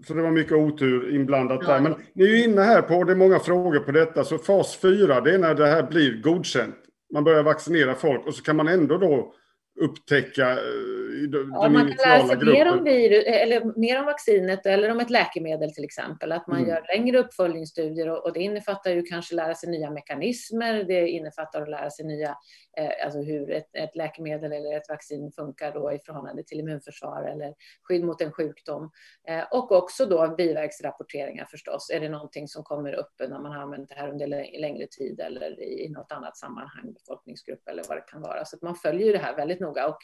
Så, 0.07 0.15
det 0.15 0.23
var 0.23 0.31
mycket 0.31 0.53
otur 0.53 1.15
inblandat 1.15 1.61
ja. 1.63 1.73
där. 1.73 1.81
Men 1.81 1.95
ni 2.15 2.25
är 2.25 2.29
ju 2.29 2.45
inne 2.45 2.61
här 2.61 2.83
på, 2.83 3.05
det 3.05 3.13
är 3.13 3.17
många 3.17 3.39
frågor 3.39 3.81
på 3.81 3.93
detta, 3.93 4.25
så 4.25 4.39
fas 4.39 4.77
4 4.77 5.21
det 5.21 5.35
är 5.35 5.39
när 5.39 5.55
det 5.55 5.67
här 5.67 5.83
blir 5.83 6.23
godkänt. 6.23 6.77
Man 7.13 7.25
börjar 7.25 7.43
vaccinera 7.43 7.95
folk 7.95 8.27
och 8.27 8.35
så 8.35 8.43
kan 8.43 8.57
man 8.57 8.69
ändå 8.69 8.99
då 8.99 9.35
upptäcka 9.81 10.51
eh, 10.51 11.29
den 11.29 11.51
ja, 11.53 11.69
Man 11.69 11.89
kan 11.89 11.97
lära 11.97 12.27
sig 12.27 12.37
mer 12.37 12.73
om, 12.73 12.85
virus, 12.85 13.25
eller 13.27 13.79
mer 13.79 13.99
om 13.99 14.05
vaccinet 14.05 14.67
eller 14.67 14.91
om 14.91 15.01
ett 15.01 15.11
läkemedel 15.11 15.75
till 15.75 15.85
exempel. 15.85 16.33
Att 16.33 16.47
man 16.47 16.59
mm. 16.59 16.71
gör 16.71 16.87
längre 16.97 17.19
uppföljningsstudier 17.19 18.09
och, 18.09 18.25
och, 18.25 18.33
det 18.33 18.41
innefattar 18.41 18.91
ju 18.91 19.03
kanske 19.03 19.35
lära 19.35 19.55
sig 19.55 19.71
nya 19.71 19.91
mekanismer. 19.91 20.85
Det 20.85 21.09
innefattar 21.09 21.63
att 21.63 21.71
lära 21.71 21.91
sig 21.91 22.07
nya, 22.07 22.37
eh, 22.77 23.05
alltså 23.05 23.21
hur 23.21 23.51
ett, 23.51 23.69
ett, 23.73 23.97
läkemedel 23.97 24.53
eller 24.53 24.77
ett 24.77 24.89
vaccin 24.89 25.33
funkar 25.33 25.73
då 25.73 25.93
i 25.93 25.99
förhållande 26.07 26.43
till 26.45 26.61
immunförsvar 26.61 27.23
eller 27.23 27.55
skydd 27.83 28.05
mot 28.05 28.21
en 28.21 28.33
sjukdom. 28.33 28.91
Eh, 29.29 29.45
och 29.51 29.73
också 29.73 30.07
då 30.07 30.35
biverksrapporteringar 30.37 31.45
förstås. 31.51 31.91
Är 31.91 32.01
det 32.01 32.09
någonting 32.09 32.49
som 32.49 32.63
kommer 32.63 32.93
upp 32.93 33.13
när 33.19 33.41
man 33.41 33.53
har 33.53 33.63
använt 33.63 33.89
det 33.89 33.95
här 33.95 34.09
under 34.09 34.27
längre 34.61 34.87
tid 34.87 35.21
eller 35.21 35.61
i, 35.61 35.85
i 35.85 35.89
något 35.89 36.13
annat 36.13 36.37
sammanhang, 36.37 36.93
befolkningsgrupp 36.93 37.69
eller 37.69 37.83
vad 37.89 37.97
det 37.97 38.05
kan 38.11 38.23
vara. 38.23 38.45
Så 38.45 38.57
att 38.57 38.63
man 38.63 38.75
följer 38.75 39.13
det 39.13 39.19
här 39.19 39.37
väldigt 39.37 39.60
noga. 39.61 39.87
Och, 39.87 39.99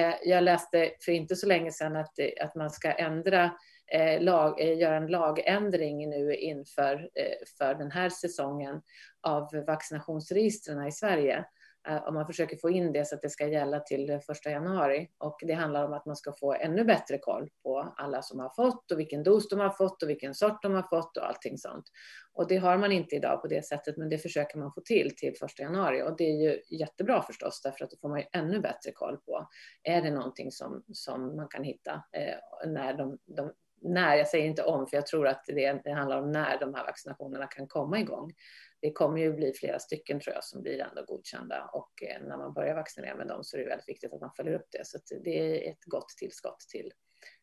eh, 0.00 0.14
jag 0.24 0.44
läste 0.44 0.90
för 1.04 1.12
inte 1.12 1.36
så 1.36 1.46
länge 1.46 1.72
sedan 1.72 1.96
att, 1.96 2.18
eh, 2.18 2.28
att 2.40 2.54
man 2.54 2.70
ska 2.70 2.92
ändra 2.92 3.50
eh, 3.92 4.22
lag, 4.22 4.60
eh, 4.60 4.78
göra 4.78 4.96
en 4.96 5.06
lagändring 5.06 6.10
nu 6.10 6.34
inför 6.34 6.94
eh, 7.14 7.46
för 7.58 7.74
den 7.74 7.90
här 7.90 8.08
säsongen 8.08 8.82
av 9.22 9.64
vaccinationsregistren 9.66 10.86
i 10.86 10.92
Sverige. 10.92 11.44
Eh, 11.88 12.08
om 12.08 12.14
man 12.14 12.26
försöker 12.26 12.56
få 12.56 12.70
in 12.70 12.92
det 12.92 13.04
så 13.04 13.14
att 13.14 13.22
det 13.22 13.30
ska 13.30 13.46
gälla 13.46 13.80
till 13.80 14.20
första 14.26 14.50
januari. 14.50 15.10
Och 15.18 15.38
det 15.42 15.52
handlar 15.52 15.84
om 15.84 15.92
att 15.92 16.06
man 16.06 16.16
ska 16.16 16.32
få 16.32 16.54
ännu 16.54 16.84
bättre 16.84 17.18
koll 17.18 17.50
på 17.62 17.94
alla 17.96 18.22
som 18.22 18.40
har 18.40 18.50
fått 18.50 18.92
och 18.92 18.98
vilken 18.98 19.22
dos 19.22 19.48
de 19.48 19.60
har 19.60 19.70
fått 19.70 20.02
och 20.02 20.08
vilken 20.08 20.34
sort 20.34 20.62
de 20.62 20.74
har 20.74 20.82
fått 20.82 21.16
och 21.16 21.28
allting 21.28 21.58
sånt. 21.58 21.84
Och 22.32 22.48
det 22.48 22.56
har 22.56 22.78
man 22.78 22.92
inte 22.92 23.16
idag 23.16 23.42
på 23.42 23.48
det 23.48 23.66
sättet, 23.66 23.96
men 23.96 24.08
det 24.08 24.18
försöker 24.18 24.58
man 24.58 24.72
få 24.72 24.80
till 24.80 25.16
till 25.16 25.36
första 25.40 25.62
januari. 25.62 26.02
Och 26.02 26.16
det 26.16 26.24
är 26.24 26.50
ju 26.50 26.60
jättebra 26.70 27.22
förstås, 27.22 27.62
därför 27.62 27.84
att 27.84 27.90
då 27.90 27.96
får 27.96 28.08
man 28.08 28.18
ju 28.18 28.26
ännu 28.32 28.60
bättre 28.60 28.92
koll 28.92 29.16
på, 29.16 29.48
är 29.82 30.02
det 30.02 30.10
någonting 30.10 30.52
som, 30.52 30.84
som 30.92 31.36
man 31.36 31.48
kan 31.48 31.64
hitta 31.64 31.92
eh, 32.12 32.68
när 32.70 32.94
de, 32.94 33.18
de 33.26 33.52
när, 33.82 34.16
jag 34.16 34.28
säger 34.28 34.46
inte 34.46 34.62
om, 34.62 34.86
för 34.86 34.96
jag 34.96 35.06
tror 35.06 35.26
att 35.26 35.44
det, 35.46 35.80
det 35.84 35.92
handlar 35.92 36.22
om 36.22 36.32
när 36.32 36.58
de 36.60 36.74
här 36.74 36.84
vaccinationerna 36.84 37.46
kan 37.46 37.66
komma 37.68 38.00
igång 38.00 38.32
det 38.80 38.92
kommer 38.92 39.18
ju 39.18 39.32
bli 39.32 39.52
flera 39.52 39.78
stycken 39.78 40.20
tror 40.20 40.34
jag 40.34 40.44
som 40.44 40.62
blir 40.62 40.80
ändå 40.80 41.04
godkända 41.04 41.70
och 41.72 42.02
eh, 42.02 42.22
när 42.22 42.36
man 42.36 42.52
börjar 42.52 42.74
vaccinera 42.74 43.16
med 43.16 43.26
dem 43.26 43.44
så 43.44 43.56
är 43.56 43.60
det 43.60 43.68
väldigt 43.68 43.88
viktigt 43.88 44.12
att 44.12 44.20
man 44.20 44.32
följer 44.36 44.54
upp 44.54 44.68
det. 44.72 44.86
Så 44.86 44.98
det 45.24 45.38
är 45.38 45.70
ett 45.70 45.84
gott 45.84 46.08
tillskott 46.08 46.60
till 46.68 46.92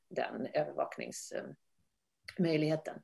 den 0.10 0.48
övervakningsmöjligheten. 0.54 3.02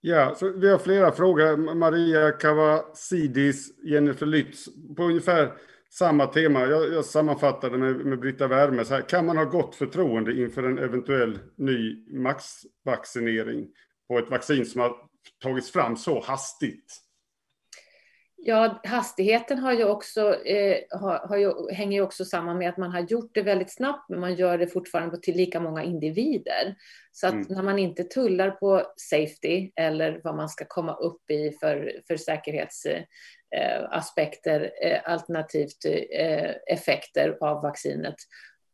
Ja, 0.00 0.34
så 0.34 0.50
vi 0.50 0.70
har 0.70 0.78
flera 0.78 1.12
frågor. 1.12 1.74
Maria 1.74 2.32
Kavasidis, 2.32 3.84
Jennifer 3.84 4.26
Lytz, 4.26 4.68
på 4.96 5.02
ungefär 5.02 5.56
samma 5.90 6.26
tema. 6.26 6.60
Jag, 6.60 6.92
jag 6.92 7.04
sammanfattade 7.04 7.78
med, 7.78 7.96
med 7.96 8.20
Britta 8.20 8.48
Wärme. 8.48 8.84
Så 8.84 8.94
här, 8.94 9.02
kan 9.02 9.26
man 9.26 9.36
ha 9.36 9.44
gott 9.44 9.74
förtroende 9.74 10.40
inför 10.40 10.62
en 10.62 10.78
eventuell 10.78 11.38
ny 11.56 12.06
maxvaccinering 12.18 13.68
på 14.08 14.18
ett 14.18 14.30
vaccin 14.30 14.66
som 14.66 14.80
har 14.80 14.96
tagits 15.42 15.70
fram 15.70 15.96
så 15.96 16.20
hastigt? 16.20 17.03
Ja, 18.46 18.80
hastigheten 18.84 19.58
har 19.58 19.72
ju 19.72 19.84
också, 19.84 20.44
eh, 20.44 20.78
har, 20.90 21.28
har 21.28 21.36
ju, 21.36 21.72
hänger 21.72 21.98
ju 21.98 22.02
också 22.02 22.24
samman 22.24 22.58
med 22.58 22.68
att 22.68 22.76
man 22.76 22.90
har 22.90 23.00
gjort 23.00 23.30
det 23.34 23.42
väldigt 23.42 23.72
snabbt, 23.72 24.08
men 24.08 24.20
man 24.20 24.34
gör 24.34 24.58
det 24.58 24.66
fortfarande 24.66 25.20
till 25.20 25.36
lika 25.36 25.60
många 25.60 25.82
individer. 25.82 26.74
Så 27.12 27.26
att 27.26 27.32
mm. 27.32 27.46
när 27.48 27.62
man 27.62 27.78
inte 27.78 28.04
tullar 28.04 28.50
på 28.50 28.92
safety 28.96 29.70
eller 29.76 30.20
vad 30.24 30.36
man 30.36 30.48
ska 30.48 30.64
komma 30.68 30.94
upp 30.94 31.30
i 31.30 31.52
för, 31.60 32.00
för 32.06 32.16
säkerhetsaspekter, 32.16 34.70
eh, 34.82 35.00
alternativt 35.04 35.84
eh, 36.18 36.50
effekter 36.66 37.38
av 37.40 37.62
vaccinet, 37.62 38.16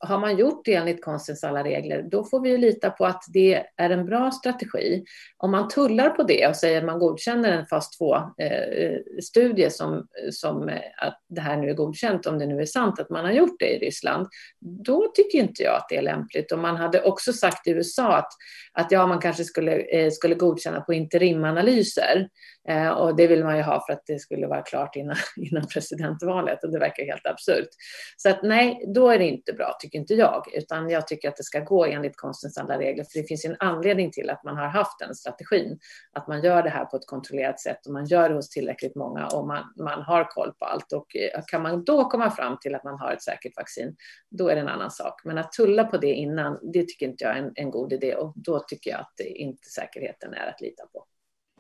har 0.03 0.19
man 0.19 0.37
gjort 0.37 0.65
det 0.65 0.75
enligt 0.75 1.05
konstens 1.05 1.45
alla 1.45 1.65
regler, 1.65 2.03
då 2.03 2.25
får 2.25 2.41
vi 2.41 2.51
ju 2.51 2.59
lita 2.59 2.91
på 2.91 3.07
att 3.07 3.25
det 3.29 3.65
är 3.77 3.91
en 3.91 4.07
bra 4.07 4.31
strategi. 4.31 5.05
Om 5.37 5.51
man 5.51 5.69
tullar 5.69 6.11
på 6.11 6.23
det 6.23 6.47
och 6.47 6.57
säger 6.57 6.79
att 6.79 6.85
man 6.85 6.99
godkänner 6.99 7.53
en 7.53 7.67
fas 7.67 7.99
2-studie 8.01 9.65
eh, 9.65 9.71
som, 9.71 10.07
som 10.31 10.69
eh, 10.69 10.81
att 10.99 11.21
det 11.29 11.41
här 11.41 11.57
nu 11.57 11.71
är 11.71 11.75
godkänt, 11.75 12.27
om 12.27 12.39
det 12.39 12.47
nu 12.47 12.61
är 12.61 12.67
sant 12.67 13.01
att 13.01 13.11
man 13.11 13.25
har 13.25 13.33
gjort 13.33 13.57
det 13.59 13.77
i 13.77 13.79
Ryssland, 13.79 14.27
då 14.61 15.13
tycker 15.15 15.39
inte 15.39 15.63
jag 15.63 15.77
att 15.77 15.89
det 15.89 15.97
är 15.97 16.03
lämpligt. 16.03 16.53
Och 16.53 16.59
man 16.59 16.77
hade 16.77 17.03
också 17.03 17.33
sagt 17.33 17.67
i 17.67 17.71
USA 17.71 18.17
att, 18.17 18.33
att 18.73 18.93
ja, 18.93 19.07
man 19.07 19.19
kanske 19.19 19.45
skulle, 19.45 19.77
eh, 19.77 20.11
skulle 20.11 20.35
godkänna 20.35 20.81
på 20.81 20.95
interimanalyser. 20.95 22.29
Eh, 22.69 22.91
och 22.91 23.17
det 23.17 23.27
vill 23.27 23.45
man 23.45 23.57
ju 23.57 23.63
ha 23.63 23.85
för 23.87 23.93
att 23.93 24.07
det 24.07 24.19
skulle 24.19 24.47
vara 24.47 24.63
klart 24.63 24.97
innan, 24.97 25.17
innan 25.37 25.67
presidentvalet 25.67 26.65
och 26.65 26.73
det 26.73 26.79
verkar 26.79 27.05
helt 27.05 27.27
absurt. 27.27 27.69
Så 28.17 28.31
att 28.31 28.43
nej, 28.43 28.85
då 28.95 29.09
är 29.09 29.19
det 29.19 29.29
inte 29.29 29.53
bra 29.53 29.77
tycker 29.81 29.99
inte 29.99 30.15
jag, 30.15 30.45
utan 30.55 30.91
jag 30.91 31.07
tycker 31.07 31.29
att 31.29 31.37
det 31.37 31.45
ska 31.45 31.61
gå 31.61 31.85
enligt 31.85 32.17
konstens 32.17 32.59
alla 32.59 32.79
regler, 32.79 33.05
för 33.05 33.21
det 33.21 33.27
finns 33.27 33.45
en 33.45 33.57
anledning 33.59 34.11
till 34.11 34.31
att 34.31 34.45
man 34.45 34.57
har 34.57 34.69
haft 34.69 34.99
den 34.99 35.15
strategin, 35.15 35.79
att 36.13 36.29
man 36.29 36.43
gör 36.43 36.63
det 36.63 36.71
här 36.71 36.85
på 36.85 36.97
ett 36.97 37.07
kontrollerat 37.07 37.61
sätt 37.61 37.87
och 37.87 37.93
man 37.93 38.07
gör 38.07 38.29
det 38.29 38.35
hos 38.35 38.51
tillräckligt 38.51 38.95
många 38.95 39.27
och 39.27 39.47
man, 39.47 39.65
man 39.77 40.03
har 40.03 40.25
koll 40.25 40.53
på 40.59 40.65
allt 40.65 40.93
och 40.93 41.17
eh, 41.17 41.43
kan 41.47 41.63
man 41.63 41.85
då 41.85 42.05
komma 42.05 42.31
fram 42.31 42.59
till 42.61 42.75
att 42.75 42.85
man 42.85 42.99
har 42.99 43.13
ett 43.13 43.23
säkert 43.23 43.57
vaccin, 43.57 43.97
då 44.31 44.49
är 44.49 44.55
det 44.55 44.61
en 44.61 44.69
annan 44.69 44.91
sak. 44.91 45.21
Men 45.25 45.39
att 45.39 45.53
tulla 45.53 45.85
på 45.85 45.97
det 45.97 46.13
innan, 46.13 46.59
det 46.73 46.83
tycker 46.83 47.07
inte 47.07 47.25
jag 47.25 47.37
är 47.37 47.43
en, 47.43 47.53
en 47.55 47.71
god 47.71 47.93
idé 47.93 48.15
och 48.15 48.33
då 48.37 48.59
tycker 48.59 48.91
jag 48.91 49.01
att 49.01 49.21
inte 49.21 49.69
säkerheten 49.69 50.35
är 50.35 50.47
att 50.47 50.61
lita 50.61 50.87
på. 50.87 51.07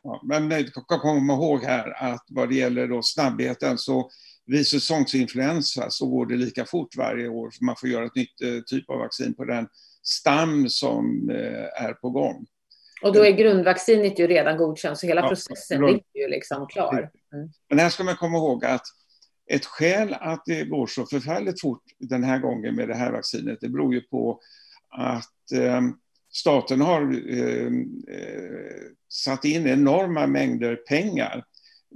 Ja, 0.02 0.20
men 0.24 0.66
ska 0.66 1.00
komma 1.00 1.32
ihåg 1.32 1.62
här 1.62 2.12
att 2.12 2.24
vad 2.30 2.48
det 2.48 2.54
gäller 2.54 2.88
då 2.88 3.02
snabbheten 3.02 3.78
så 3.78 4.10
vid 4.46 4.66
säsongsinfluensa 4.66 5.90
så 5.90 6.06
går 6.06 6.26
det 6.26 6.36
lika 6.36 6.64
fort 6.64 6.96
varje 6.96 7.28
år. 7.28 7.50
För 7.50 7.64
man 7.64 7.76
får 7.76 7.88
göra 7.88 8.04
ett 8.04 8.14
nytt 8.14 8.40
eh, 8.42 8.62
typ 8.66 8.90
av 8.90 8.98
vaccin 8.98 9.34
på 9.34 9.44
den 9.44 9.68
stam 10.02 10.68
som 10.68 11.30
eh, 11.30 11.84
är 11.84 11.92
på 11.92 12.10
gång. 12.10 12.46
Och 13.02 13.14
då 13.14 13.24
är 13.24 13.30
grundvaccinet 13.30 14.18
ju 14.18 14.26
redan 14.26 14.56
godkänt, 14.56 14.98
så 14.98 15.06
hela 15.06 15.20
ja, 15.20 15.28
processen 15.28 15.84
är 15.84 16.00
ju 16.14 16.28
liksom 16.28 16.66
klar. 16.66 17.10
Mm. 17.34 17.50
Men 17.68 17.78
här 17.78 17.90
ska 17.90 18.04
man 18.04 18.16
komma 18.16 18.38
ihåg 18.38 18.64
att 18.64 18.82
ett 19.50 19.64
skäl 19.64 20.16
att 20.20 20.42
det 20.46 20.64
går 20.64 20.86
så 20.86 21.06
förfärligt 21.06 21.60
fort 21.60 21.82
den 21.98 22.24
här 22.24 22.38
gången 22.38 22.74
med 22.74 22.88
det 22.88 22.94
här 22.94 23.12
vaccinet, 23.12 23.58
det 23.60 23.68
beror 23.68 23.94
ju 23.94 24.00
på 24.00 24.40
att 24.88 25.52
eh, 25.54 25.80
staten 26.32 26.80
har 26.80 27.02
eh, 27.30 27.66
eh, 28.16 28.82
satt 29.08 29.44
in 29.44 29.66
enorma 29.66 30.26
mängder 30.26 30.76
pengar, 30.76 31.44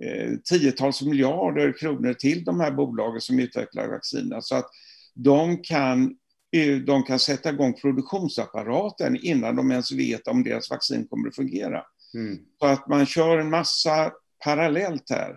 eh, 0.04 0.32
tiotals 0.50 1.02
miljarder 1.02 1.78
kronor 1.78 2.14
till 2.14 2.44
de 2.44 2.60
här 2.60 2.70
bolagen 2.70 3.20
som 3.20 3.38
utvecklar 3.38 3.88
vacciner, 3.88 4.40
så 4.40 4.54
att 4.56 4.70
de 5.14 5.62
kan, 5.62 6.16
eh, 6.56 6.76
de 6.76 7.02
kan 7.02 7.18
sätta 7.18 7.50
igång 7.50 7.74
produktionsapparaten 7.74 9.16
innan 9.16 9.56
de 9.56 9.70
ens 9.70 9.92
vet 9.92 10.28
om 10.28 10.44
deras 10.44 10.70
vaccin 10.70 11.06
kommer 11.06 11.28
att 11.28 11.36
fungera. 11.36 11.82
Mm. 12.14 12.38
Så 12.58 12.66
att 12.66 12.88
man 12.88 13.06
kör 13.06 13.38
en 13.38 13.50
massa 13.50 14.12
parallellt 14.44 15.10
här. 15.10 15.36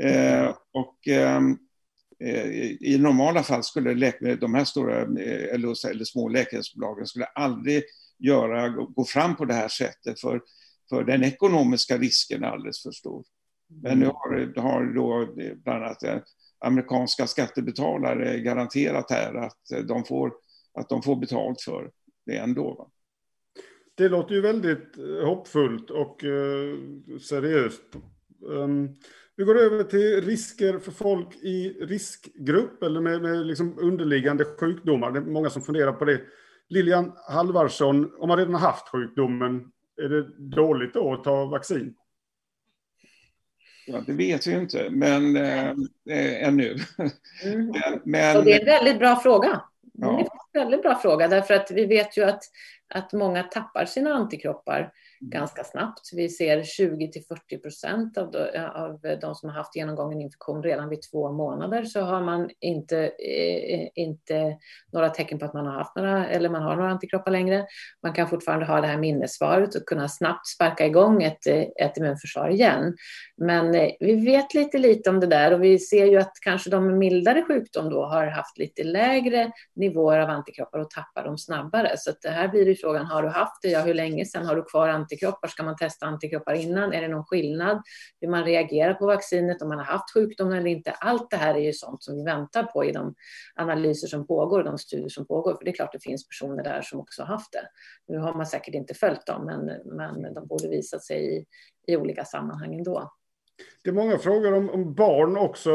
Eh, 0.00 0.54
och 0.72 1.08
ehm, 1.08 1.58
eh, 2.24 2.46
i 2.80 2.98
normala 3.00 3.42
fall 3.42 3.62
skulle 3.62 4.12
de 4.36 4.54
här 4.54 4.64
stora 4.64 5.00
eh, 5.00 5.54
eller, 5.54 5.90
eller 5.90 6.04
små 6.04 6.28
läkemedelsbolagen 6.28 7.06
skulle 7.06 7.24
aldrig 7.24 7.82
göra, 8.18 8.68
gå 8.68 9.04
fram 9.04 9.36
på 9.36 9.44
det 9.44 9.54
här 9.54 9.68
sättet 9.68 10.20
för, 10.20 10.42
för 10.88 11.04
den 11.04 11.24
ekonomiska 11.24 11.98
risken 11.98 12.44
är 12.44 12.48
alldeles 12.48 12.82
för 12.82 12.90
stor. 12.90 13.24
Men 13.82 13.98
nu 13.98 14.06
har, 14.06 14.60
har 14.60 14.94
då 14.94 15.34
bland 15.64 15.84
annat 15.84 16.02
eh, 16.02 16.18
amerikanska 16.60 17.26
skattebetalare 17.26 18.40
garanterat 18.40 19.10
här 19.10 19.34
att 19.34 19.72
eh, 19.72 19.80
de 19.80 20.04
får, 20.04 20.32
att 20.74 20.88
de 20.88 21.02
får 21.02 21.16
betalt 21.16 21.60
för 21.60 21.90
det 22.26 22.36
ändå. 22.36 22.74
Va? 22.74 22.90
Det 23.94 24.08
låter 24.08 24.34
ju 24.34 24.40
väldigt 24.40 24.98
eh, 24.98 25.26
hoppfullt 25.26 25.90
och 25.90 26.24
eh, 26.24 26.76
seriöst. 27.20 27.82
Um, 28.42 28.96
vi 29.36 29.44
går 29.44 29.58
över 29.58 29.84
till 29.84 30.20
risker 30.22 30.78
för 30.78 30.90
folk 30.90 31.36
i 31.36 31.68
riskgrupp 31.80 32.82
eller 32.82 33.00
med, 33.00 33.22
med 33.22 33.46
liksom 33.46 33.78
underliggande 33.78 34.44
sjukdomar. 34.44 35.12
Det 35.12 35.18
är 35.18 35.24
många 35.24 35.50
som 35.50 35.62
funderar 35.62 35.92
på 35.92 36.04
det. 36.04 36.20
Lilian 36.68 37.12
Halvarsson, 37.28 38.12
om 38.18 38.28
man 38.28 38.38
redan 38.38 38.54
har 38.54 38.60
haft 38.60 38.88
sjukdomen, 38.88 39.72
är 40.02 40.08
det 40.08 40.38
dåligt 40.38 40.94
då 40.94 41.12
att 41.12 41.24
ta 41.24 41.44
vaccin? 41.44 41.94
Ja, 43.86 44.00
det 44.06 44.12
vet 44.12 44.46
vi 44.46 44.52
inte, 44.52 44.90
men 44.90 45.36
äh, 45.36 45.74
ännu. 46.46 46.76
Mm. 47.44 47.72
men, 48.04 48.36
Och 48.36 48.44
det 48.44 48.52
är 48.52 48.60
en 48.60 48.66
väldigt 48.66 48.98
bra 48.98 49.16
fråga. 49.16 49.62
Ja. 49.92 50.28
Väldigt 50.58 50.82
bra 50.82 50.94
fråga, 50.94 51.28
därför 51.28 51.54
att 51.54 51.70
vi 51.70 51.86
vet 51.86 52.16
ju 52.16 52.24
att, 52.24 52.42
att 52.94 53.12
många 53.12 53.42
tappar 53.42 53.84
sina 53.84 54.14
antikroppar 54.14 54.92
ganska 55.20 55.64
snabbt. 55.64 56.10
Vi 56.12 56.28
ser 56.28 56.62
20 56.62 57.12
till 57.12 57.22
40 57.28 57.58
procent 57.58 58.18
av, 58.18 58.36
av 58.74 59.00
de 59.20 59.34
som 59.34 59.48
har 59.48 59.56
haft 59.56 59.76
genomgången 59.76 60.20
infektion 60.20 60.62
redan 60.62 60.88
vid 60.88 60.98
två 61.12 61.32
månader 61.32 61.84
så 61.84 62.00
har 62.00 62.22
man 62.22 62.50
inte, 62.60 62.98
eh, 63.06 63.88
inte 63.94 64.56
några 64.92 65.08
tecken 65.08 65.38
på 65.38 65.44
att 65.44 65.54
man 65.54 65.66
har 65.66 65.72
haft 65.72 65.96
några 65.96 66.26
eller 66.28 66.48
man 66.48 66.62
har 66.62 66.76
några 66.76 66.90
antikroppar 66.90 67.30
längre. 67.30 67.66
Man 68.02 68.12
kan 68.12 68.28
fortfarande 68.28 68.66
ha 68.66 68.80
det 68.80 68.86
här 68.86 68.98
minnessvaret 68.98 69.74
och 69.74 69.86
kunna 69.86 70.08
snabbt 70.08 70.46
sparka 70.46 70.86
igång 70.86 71.22
ett, 71.22 71.46
ett 71.80 71.96
immunförsvar 71.96 72.48
igen. 72.48 72.96
Men 73.36 73.74
eh, 73.74 73.90
vi 74.00 74.24
vet 74.24 74.54
lite 74.54 74.78
lite 74.78 75.10
om 75.10 75.20
det 75.20 75.26
där 75.26 75.52
och 75.52 75.64
vi 75.64 75.78
ser 75.78 76.06
ju 76.06 76.16
att 76.16 76.32
kanske 76.44 76.70
de 76.70 76.86
med 76.86 76.98
mildare 76.98 77.42
sjukdom 77.42 77.90
då 77.90 78.04
har 78.04 78.26
haft 78.26 78.58
lite 78.58 78.84
lägre 78.84 79.52
nivåer 79.76 80.18
av 80.18 80.30
antikroppar 80.30 80.47
och 80.72 80.90
tappar 80.90 81.24
dem 81.24 81.38
snabbare. 81.38 81.94
Så 81.96 82.12
det 82.22 82.28
här 82.28 82.48
blir 82.48 82.66
ju 82.66 82.74
frågan, 82.74 83.06
har 83.06 83.22
du 83.22 83.28
haft 83.28 83.62
det? 83.62 83.68
Ja, 83.68 83.80
hur 83.80 83.94
länge 83.94 84.24
sedan 84.24 84.46
har 84.46 84.56
du 84.56 84.62
kvar 84.62 84.88
antikroppar? 84.88 85.48
Ska 85.48 85.62
man 85.62 85.76
testa 85.76 86.06
antikroppar 86.06 86.54
innan? 86.54 86.92
Är 86.92 87.00
det 87.00 87.08
någon 87.08 87.24
skillnad? 87.24 87.82
Hur 88.20 88.28
man 88.28 88.44
reagerar 88.44 88.94
på 88.94 89.06
vaccinet, 89.06 89.62
om 89.62 89.68
man 89.68 89.78
har 89.78 89.84
haft 89.84 90.14
sjukdomen 90.14 90.58
eller 90.58 90.70
inte? 90.70 90.90
Allt 90.90 91.30
det 91.30 91.36
här 91.36 91.54
är 91.54 91.62
ju 91.62 91.72
sånt 91.72 92.02
som 92.02 92.16
vi 92.16 92.24
väntar 92.24 92.62
på 92.62 92.84
i 92.84 92.92
de 92.92 93.14
analyser 93.54 94.08
som 94.08 94.26
pågår, 94.26 94.62
de 94.62 94.78
studier 94.78 95.08
som 95.08 95.26
pågår. 95.26 95.54
För 95.54 95.64
det 95.64 95.70
är 95.70 95.74
klart 95.74 95.92
det 95.92 96.02
finns 96.02 96.28
personer 96.28 96.64
där 96.64 96.82
som 96.82 97.00
också 97.00 97.22
har 97.22 97.26
haft 97.26 97.52
det. 97.52 97.68
Nu 98.12 98.18
har 98.18 98.34
man 98.34 98.46
säkert 98.46 98.74
inte 98.74 98.94
följt 98.94 99.26
dem, 99.26 99.44
men, 99.44 99.64
men 99.96 100.34
de 100.34 100.46
borde 100.46 100.68
visat 100.68 101.04
sig 101.04 101.36
i, 101.36 101.44
i 101.86 101.96
olika 101.96 102.24
sammanhang 102.24 102.74
ändå. 102.74 103.12
Det 103.82 103.90
är 103.90 103.94
många 103.94 104.18
frågor 104.18 104.54
om, 104.54 104.70
om, 104.70 104.94
barn 104.94 105.36
också. 105.36 105.70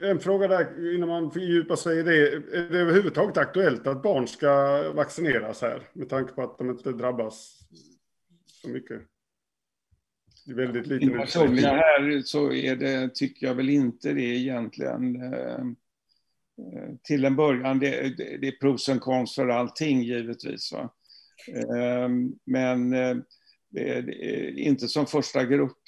En 0.00 0.20
fråga 0.20 0.48
där 0.48 0.94
innan 0.94 1.08
man 1.08 1.30
fördjupar 1.30 1.76
sig 1.76 1.98
i 1.98 2.02
det. 2.02 2.32
Är 2.32 2.70
det 2.70 2.78
överhuvudtaget 2.78 3.36
aktuellt 3.36 3.86
att 3.86 4.02
barn 4.02 4.28
ska 4.28 4.82
vaccineras 4.92 5.62
här? 5.62 5.88
Med 5.92 6.08
tanke 6.08 6.32
på 6.32 6.42
att 6.42 6.58
de 6.58 6.70
inte 6.70 6.92
drabbas 6.92 7.58
så 8.46 8.68
mycket. 8.68 9.02
I 10.46 10.52
väldigt 10.52 10.86
liten 10.86 11.20
utsträckning. 11.20 11.64
här 11.64 12.22
så 12.24 12.52
är 12.52 12.76
det, 12.76 13.14
tycker 13.14 13.46
jag 13.46 13.54
väl 13.54 13.70
inte 13.70 14.12
det 14.12 14.22
egentligen. 14.22 15.22
Eh, 15.22 15.60
eh, 16.58 16.94
till 17.02 17.24
en 17.24 17.36
början, 17.36 17.78
det, 17.78 18.16
det 18.40 18.48
är 18.48 18.60
pros 18.60 18.88
och 18.88 19.00
cons 19.00 19.34
för 19.34 19.48
allting 19.48 20.02
givetvis. 20.02 20.72
Va? 20.72 20.94
Eh, 21.48 22.08
men 22.44 22.90
det 23.70 23.88
är 23.88 24.58
inte 24.58 24.88
som 24.88 25.06
första 25.06 25.44
grupp. 25.44 25.78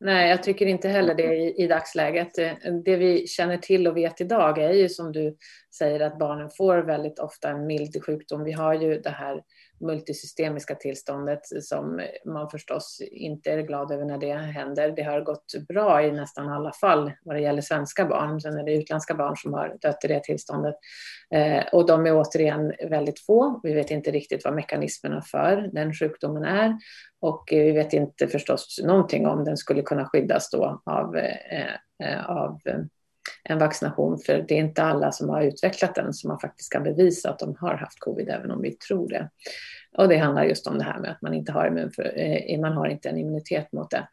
Nej, 0.00 0.30
jag 0.30 0.42
tycker 0.42 0.66
inte 0.66 0.88
heller 0.88 1.14
det 1.14 1.36
i, 1.36 1.64
i 1.64 1.66
dagsläget. 1.66 2.38
Eh, 2.38 2.52
det 2.84 2.96
vi 2.96 3.26
känner 3.26 3.56
till 3.56 3.86
och 3.88 3.96
vet 3.96 4.20
idag 4.20 4.58
är 4.58 4.72
ju 4.72 4.88
som 4.88 5.12
du 5.12 5.36
säger 5.78 6.00
att 6.00 6.18
barnen 6.18 6.50
får 6.50 6.78
väldigt 6.78 7.18
ofta 7.18 7.48
en 7.48 7.66
mild 7.66 8.04
sjukdom. 8.04 8.44
Vi 8.44 8.52
har 8.52 8.74
ju 8.74 9.00
det 9.00 9.10
här 9.10 9.42
multisystemiska 9.84 10.74
tillståndet 10.74 11.40
som 11.62 12.00
man 12.26 12.50
förstås 12.50 13.02
inte 13.10 13.50
är 13.50 13.62
glad 13.62 13.92
över 13.92 14.04
när 14.04 14.18
det 14.18 14.32
händer. 14.32 14.90
Det 14.96 15.02
har 15.02 15.20
gått 15.20 15.54
bra 15.68 16.02
i 16.02 16.12
nästan 16.12 16.48
alla 16.48 16.72
fall 16.72 17.12
vad 17.22 17.36
det 17.36 17.40
gäller 17.40 17.62
svenska 17.62 18.06
barn. 18.06 18.40
Sen 18.40 18.58
är 18.58 18.64
det 18.64 18.74
utländska 18.74 19.14
barn 19.14 19.36
som 19.36 19.52
har 19.52 19.76
dött 19.80 20.04
i 20.04 20.08
det 20.08 20.24
tillståndet. 20.24 20.74
Eh, 21.30 21.64
och 21.72 21.86
de 21.86 22.06
är 22.06 22.16
återigen 22.16 22.72
väldigt 22.88 23.20
få. 23.20 23.60
Vi 23.62 23.74
vet 23.74 23.90
inte 23.90 24.10
riktigt 24.10 24.44
vad 24.44 24.54
mekanismerna 24.54 25.22
för 25.22 25.70
den 25.72 25.94
sjukdomen 25.94 26.44
är. 26.44 26.78
Och 27.20 27.52
eh, 27.52 27.64
vi 27.64 27.72
vet 27.72 27.92
inte 27.92 28.28
förstås 28.28 28.80
någonting 28.84 29.26
om 29.26 29.44
den 29.44 29.56
skulle 29.56 29.82
kunna 29.82 30.08
skyddas 30.08 30.50
då 30.50 30.82
av, 30.84 31.16
eh, 31.16 31.74
eh 32.04 32.30
av 32.30 32.60
eh, 32.64 32.78
en 33.42 33.58
vaccination, 33.58 34.18
för 34.18 34.44
det 34.48 34.54
är 34.54 34.58
inte 34.58 34.82
alla 34.82 35.12
som 35.12 35.28
har 35.28 35.42
utvecklat 35.42 35.94
den 35.94 36.14
som 36.14 36.28
man 36.28 36.40
faktiskt 36.40 36.72
kan 36.72 36.82
bevisa 36.82 37.30
att 37.30 37.38
de 37.38 37.56
har 37.60 37.74
haft 37.74 38.00
covid, 38.00 38.28
även 38.28 38.50
om 38.50 38.62
vi 38.62 38.72
tror 38.72 39.08
det. 39.08 39.30
Och 39.98 40.08
det 40.08 40.16
handlar 40.16 40.44
just 40.44 40.66
om 40.66 40.78
det 40.78 40.84
här 40.84 40.98
med 40.98 41.10
att 41.10 41.22
man 41.22 41.34
inte 41.34 41.52
har, 41.52 41.66
immunför, 41.66 42.12
eh, 42.16 42.60
man 42.60 42.72
har 42.72 42.86
inte 42.86 43.08
en 43.08 43.18
immunitet 43.18 43.72
mot 43.72 43.90
det 43.90 44.08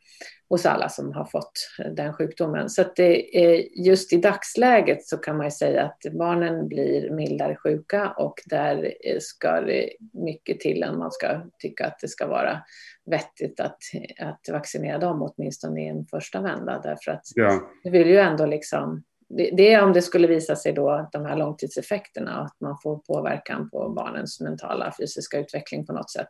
hos 0.51 0.65
alla 0.65 0.89
som 0.89 1.13
har 1.13 1.25
fått 1.25 1.51
eh, 1.79 1.91
den 1.91 2.13
sjukdomen. 2.13 2.69
Så 2.69 2.81
att 2.81 2.95
det, 2.95 3.43
eh, 3.43 3.65
just 3.75 4.13
i 4.13 4.17
dagsläget 4.17 5.05
så 5.05 5.17
kan 5.17 5.37
man 5.37 5.45
ju 5.45 5.51
säga 5.51 5.83
att 5.83 6.11
barnen 6.11 6.67
blir 6.67 7.09
mildare 7.09 7.55
sjuka 7.55 8.09
och 8.09 8.33
där 8.45 8.93
eh, 9.05 9.17
ska 9.19 9.61
det 9.61 9.89
mycket 10.13 10.59
till 10.59 10.83
än 10.83 10.97
man 10.97 11.11
ska 11.11 11.41
tycka 11.59 11.85
att 11.87 11.99
det 11.99 12.07
ska 12.07 12.27
vara 12.27 12.61
vettigt 13.11 13.59
att, 13.59 13.77
att 14.19 14.49
vaccinera 14.51 14.97
dem 14.97 15.21
åtminstone 15.21 15.85
i 15.85 15.87
en 15.87 16.05
första 16.05 16.41
vända. 16.41 16.81
Därför 16.83 17.11
att 17.11 17.23
ja. 17.35 17.61
vi 17.83 17.89
vill 17.89 18.07
ju 18.07 18.17
ändå 18.17 18.45
liksom 18.45 19.03
det 19.33 19.73
är 19.73 19.83
om 19.83 19.93
det 19.93 20.01
skulle 20.01 20.27
visa 20.27 20.55
sig 20.55 20.73
då 20.73 21.09
de 21.11 21.25
här 21.25 21.35
långtidseffekterna, 21.35 22.41
att 22.41 22.61
man 22.61 22.77
får 22.83 22.97
påverkan 22.97 23.69
på 23.69 23.89
barnens 23.89 24.39
mentala 24.39 24.93
fysiska 24.99 25.39
utveckling 25.39 25.85
på 25.85 25.93
något 25.93 26.11
sätt. 26.11 26.29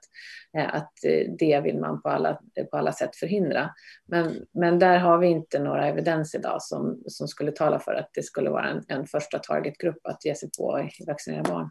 Eh, 0.57 0.75
att 0.75 0.91
eh, 1.05 1.31
det 1.39 1.61
vill 1.61 1.79
man 1.79 2.01
på 2.01 2.09
alla, 2.09 2.39
på 2.71 2.77
alla 2.77 2.93
sätt 2.93 3.15
förhindra. 3.15 3.69
Men, 4.05 4.45
men 4.51 4.79
där 4.79 4.97
har 4.97 5.17
vi 5.17 5.27
inte 5.27 5.59
några 5.59 5.87
evidens 5.87 6.35
idag 6.35 6.61
som, 6.61 7.03
som 7.07 7.27
skulle 7.27 7.51
tala 7.51 7.79
för 7.79 7.93
att 7.93 8.09
det 8.13 8.23
skulle 8.23 8.49
vara 8.49 8.69
en, 8.69 8.83
en 8.87 9.07
första 9.07 9.39
targetgrupp 9.39 10.07
att 10.07 10.25
ge 10.25 10.35
sig 10.35 10.49
på 10.57 10.89
vaccinera 11.07 11.43
barn. 11.43 11.69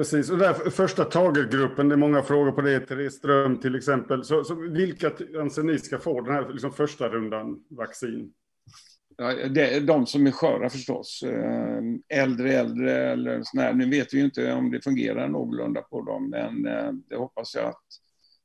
Precis, 0.00 0.30
och 0.30 0.38
där 0.38 0.54
första 0.70 1.04
targetgruppen, 1.04 1.88
det 1.88 1.94
är 1.94 1.96
många 1.96 2.22
frågor 2.22 2.52
på 2.52 2.60
det, 2.60 2.80
Therese 2.80 3.14
Ström 3.14 3.60
till 3.60 3.74
exempel. 3.74 4.24
Så, 4.24 4.44
så 4.44 4.54
vilka 4.54 5.12
anser 5.40 5.62
ni 5.62 5.78
ska 5.78 5.98
få 5.98 6.20
den 6.20 6.34
här 6.34 6.48
liksom, 6.48 6.72
första 6.72 7.08
rundan 7.08 7.64
vaccin? 7.70 8.32
Ja, 9.16 9.48
det, 9.48 9.80
de 9.80 10.06
som 10.06 10.26
är 10.26 10.30
sköra 10.30 10.70
förstås. 10.70 11.22
Eh, 11.22 11.82
äldre 12.08 12.52
äldre 12.52 13.12
eller 13.12 13.42
sådär. 13.42 13.72
Nu 13.72 13.90
vet 13.90 14.14
vi 14.14 14.18
ju 14.18 14.24
inte 14.24 14.52
om 14.52 14.70
det 14.70 14.84
fungerar 14.84 15.28
någorlunda 15.28 15.82
på 15.82 16.02
dem, 16.02 16.30
men 16.30 16.66
eh, 16.66 16.92
det 17.08 17.16
hoppas 17.16 17.54
jag 17.54 17.64
att 17.64 17.84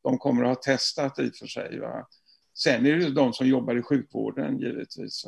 de 0.03 0.18
kommer 0.18 0.43
att 0.43 0.47
ha 0.47 0.56
testat 0.56 1.20
i 1.20 1.30
och 1.30 1.36
för 1.36 1.47
sig. 1.47 1.80
Va? 1.80 2.08
Sen 2.53 2.86
är 2.86 2.95
det 2.95 3.10
de 3.10 3.34
som 3.34 3.47
jobbar 3.47 3.76
i 3.76 3.82
sjukvården 3.82 4.60
givetvis. 4.60 5.26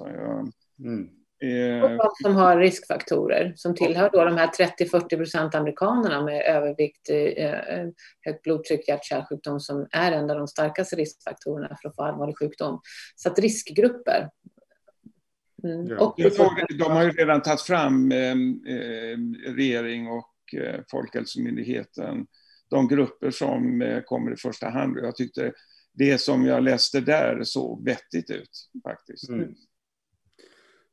Mm. 0.79 1.09
Eh, 1.39 1.83
och 1.83 1.89
de 1.89 2.09
som 2.23 2.35
har 2.35 2.57
riskfaktorer, 2.57 3.53
som 3.55 3.75
tillhör 3.75 4.09
då 4.13 4.23
de 4.25 4.37
här 4.37 4.47
30-40 4.47 5.17
procent 5.17 5.55
amerikanerna 5.55 6.21
med 6.21 6.45
övervikt, 6.45 7.09
eh, 7.09 7.85
högt 8.21 8.43
blodtryck, 8.43 8.87
hjärt-kärlsjukdom 8.87 9.59
som 9.59 9.87
är 9.91 10.11
en 10.11 10.29
av 10.29 10.37
de 10.37 10.47
starkaste 10.47 10.95
riskfaktorerna 10.95 11.77
för 11.81 11.89
att 11.89 11.95
få 11.95 12.03
allvarlig 12.03 12.37
sjukdom. 12.37 12.81
Så 13.15 13.29
att 13.29 13.39
riskgrupper, 13.39 14.29
Mm. 15.63 15.87
Ja. 15.87 15.99
Och 15.99 16.15
de 16.77 16.91
har 16.91 17.03
ju 17.03 17.09
redan 17.09 17.41
tagit 17.41 17.61
fram, 17.61 18.11
eh, 18.11 18.35
regering 19.55 20.07
och 20.07 20.53
eh, 20.53 20.81
Folkhälsomyndigheten, 20.91 22.27
de 22.69 22.87
grupper 22.87 23.31
som 23.31 23.81
eh, 23.81 24.01
kommer 24.01 24.33
i 24.33 24.35
första 24.35 24.69
hand. 24.69 24.97
Jag 24.97 25.15
tyckte 25.15 25.53
det 25.93 26.17
som 26.17 26.45
jag 26.45 26.63
läste 26.63 27.01
där 27.01 27.43
såg 27.43 27.85
vettigt 27.85 28.29
ut 28.29 28.69
faktiskt. 28.83 29.29
Mm. 29.29 29.55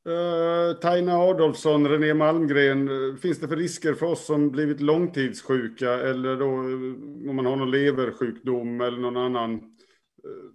Uh, 0.09 0.75
Taina 0.81 1.17
Adolfsson, 1.19 1.89
René 1.89 2.15
Malmgren, 2.15 2.89
eh, 2.89 3.17
finns 3.17 3.41
det 3.41 3.49
för 3.49 3.57
risker 3.57 3.95
för 3.95 4.07
oss 4.07 4.27
som 4.27 4.51
blivit 4.51 4.81
långtidssjuka 4.81 5.93
eller 5.93 6.37
då 6.37 6.47
eh, 6.47 7.31
om 7.31 7.37
man 7.37 7.47
har 7.47 7.57
någon 7.57 7.71
leversjukdom 7.71 8.81
eller 8.81 8.99
någon 8.99 9.17
annan 9.17 9.55
uh, 9.55 10.51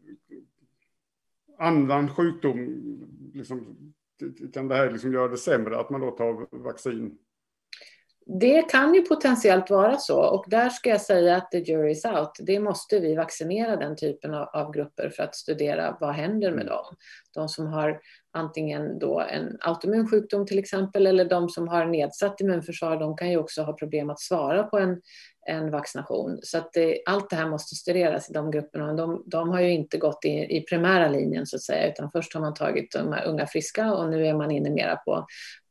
annan 1.60 2.16
sjukdom? 2.16 2.84
Liksom, 3.34 3.78
kan 4.54 4.68
det 4.68 4.76
här 4.76 4.92
liksom 4.92 5.14
göra 5.14 5.28
det 5.28 5.38
sämre 5.38 5.80
att 5.80 5.90
man 5.90 6.02
då 6.02 6.12
tar 6.12 6.64
vaccin? 6.64 7.18
Det 8.40 8.62
kan 8.62 8.94
ju 8.94 9.02
potentiellt 9.02 9.70
vara 9.70 9.98
så 9.98 10.22
och 10.22 10.46
där 10.48 10.70
ska 10.70 10.90
jag 10.90 11.02
säga 11.02 11.36
att 11.36 11.52
the 11.52 11.60
jury 11.60 11.92
is 11.92 12.06
out. 12.06 12.32
Det 12.40 12.60
måste 12.60 13.00
vi 13.00 13.16
vaccinera 13.16 13.76
den 13.76 13.96
typen 13.96 14.34
av, 14.34 14.48
av 14.48 14.74
grupper 14.74 15.10
för 15.10 15.24
att 15.24 15.36
studera 15.36 15.98
vad 16.00 16.16
händer 16.16 16.52
med 16.52 16.66
dem. 16.66 16.96
De 17.34 17.50
som 17.50 17.68
har 17.68 18.00
antingen 18.34 19.00
då 19.00 19.20
en 19.20 19.58
autoimmun 19.62 20.08
sjukdom 20.10 20.46
till 20.46 20.60
exempel 20.60 21.08
eller 21.08 21.26
de 21.26 21.50
som 21.50 21.68
har 21.68 21.86
nedsatt 21.86 22.42
immunförsvar, 22.42 22.98
de 22.98 23.18
kan 23.18 23.32
ju 23.32 23.38
också 23.38 23.62
ha 23.62 23.74
problem 23.74 24.10
att 24.10 24.20
svara 24.20 24.64
på 24.64 24.78
en, 24.78 25.02
en 25.48 25.72
vaccination. 25.72 26.40
Så 26.44 26.58
att 26.58 26.74
det, 26.74 27.02
allt 27.06 27.30
det 27.30 27.36
här 27.36 27.50
måste 27.50 27.76
studeras 27.76 28.30
i 28.30 28.34
de 28.34 28.52
grupperna. 28.52 28.94
De, 28.94 29.24
de 29.26 29.50
har 29.50 29.62
ju 29.62 29.72
inte 29.72 29.98
gått 29.98 30.26
i, 30.26 30.58
i 30.58 30.66
primära 30.70 31.08
linjen 31.08 31.46
så 31.46 31.56
att 31.56 31.62
säga, 31.62 31.92
utan 31.92 32.12
först 32.12 32.34
har 32.34 32.42
man 32.42 32.54
tagit 32.54 32.92
de 32.92 33.14
här 33.14 33.26
unga 33.26 33.48
friska 33.48 33.94
och 33.94 34.10
nu 34.10 34.28
är 34.28 34.34
man 34.34 34.52
inne 34.52 34.70
mera 34.70 34.96
på, 34.96 35.26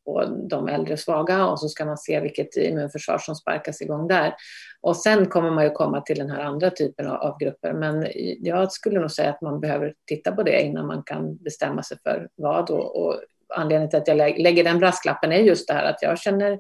på 0.08 0.24
de 0.50 0.68
äldre 0.68 0.96
svaga 0.96 1.46
och 1.46 1.60
så 1.60 1.68
ska 1.68 1.84
man 1.84 1.98
se 1.98 2.20
vilket 2.20 2.56
immunförsvar 2.56 3.18
som 3.18 3.34
sparkas 3.34 3.82
igång 3.82 4.08
där. 4.08 4.34
Och 4.80 4.96
sen 4.96 5.26
kommer 5.26 5.50
man 5.50 5.64
ju 5.64 5.70
komma 5.70 6.00
till 6.00 6.18
den 6.18 6.30
här 6.30 6.40
andra 6.40 6.70
typen 6.70 7.06
av, 7.06 7.16
av 7.16 7.38
grupper. 7.38 7.72
Men 7.72 8.06
jag 8.40 8.72
skulle 8.72 9.00
nog 9.00 9.10
säga 9.10 9.30
att 9.30 9.42
man 9.42 9.60
behöver 9.60 9.94
titta 10.06 10.32
på 10.32 10.42
det 10.42 10.62
innan 10.62 10.86
man 10.86 11.02
kan 11.02 11.36
bestämma 11.36 11.82
sig 11.82 11.98
för 12.02 12.28
vad. 12.36 12.70
Och, 12.70 13.06
och 13.06 13.20
anledningen 13.54 13.90
till 13.90 13.98
att 13.98 14.08
jag 14.08 14.38
lägger 14.38 14.64
den 14.64 14.78
brasklappen 14.78 15.32
är 15.32 15.38
just 15.38 15.68
det 15.68 15.74
här 15.74 15.84
att 15.84 16.02
jag 16.02 16.18
känner 16.18 16.58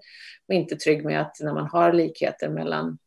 mig 0.48 0.58
inte 0.58 0.76
trygg 0.76 1.04
med 1.04 1.20
att 1.20 1.36
när 1.40 1.54
man 1.54 1.68
har 1.72 1.92
likheter 1.92 2.48
mellan 2.48 2.98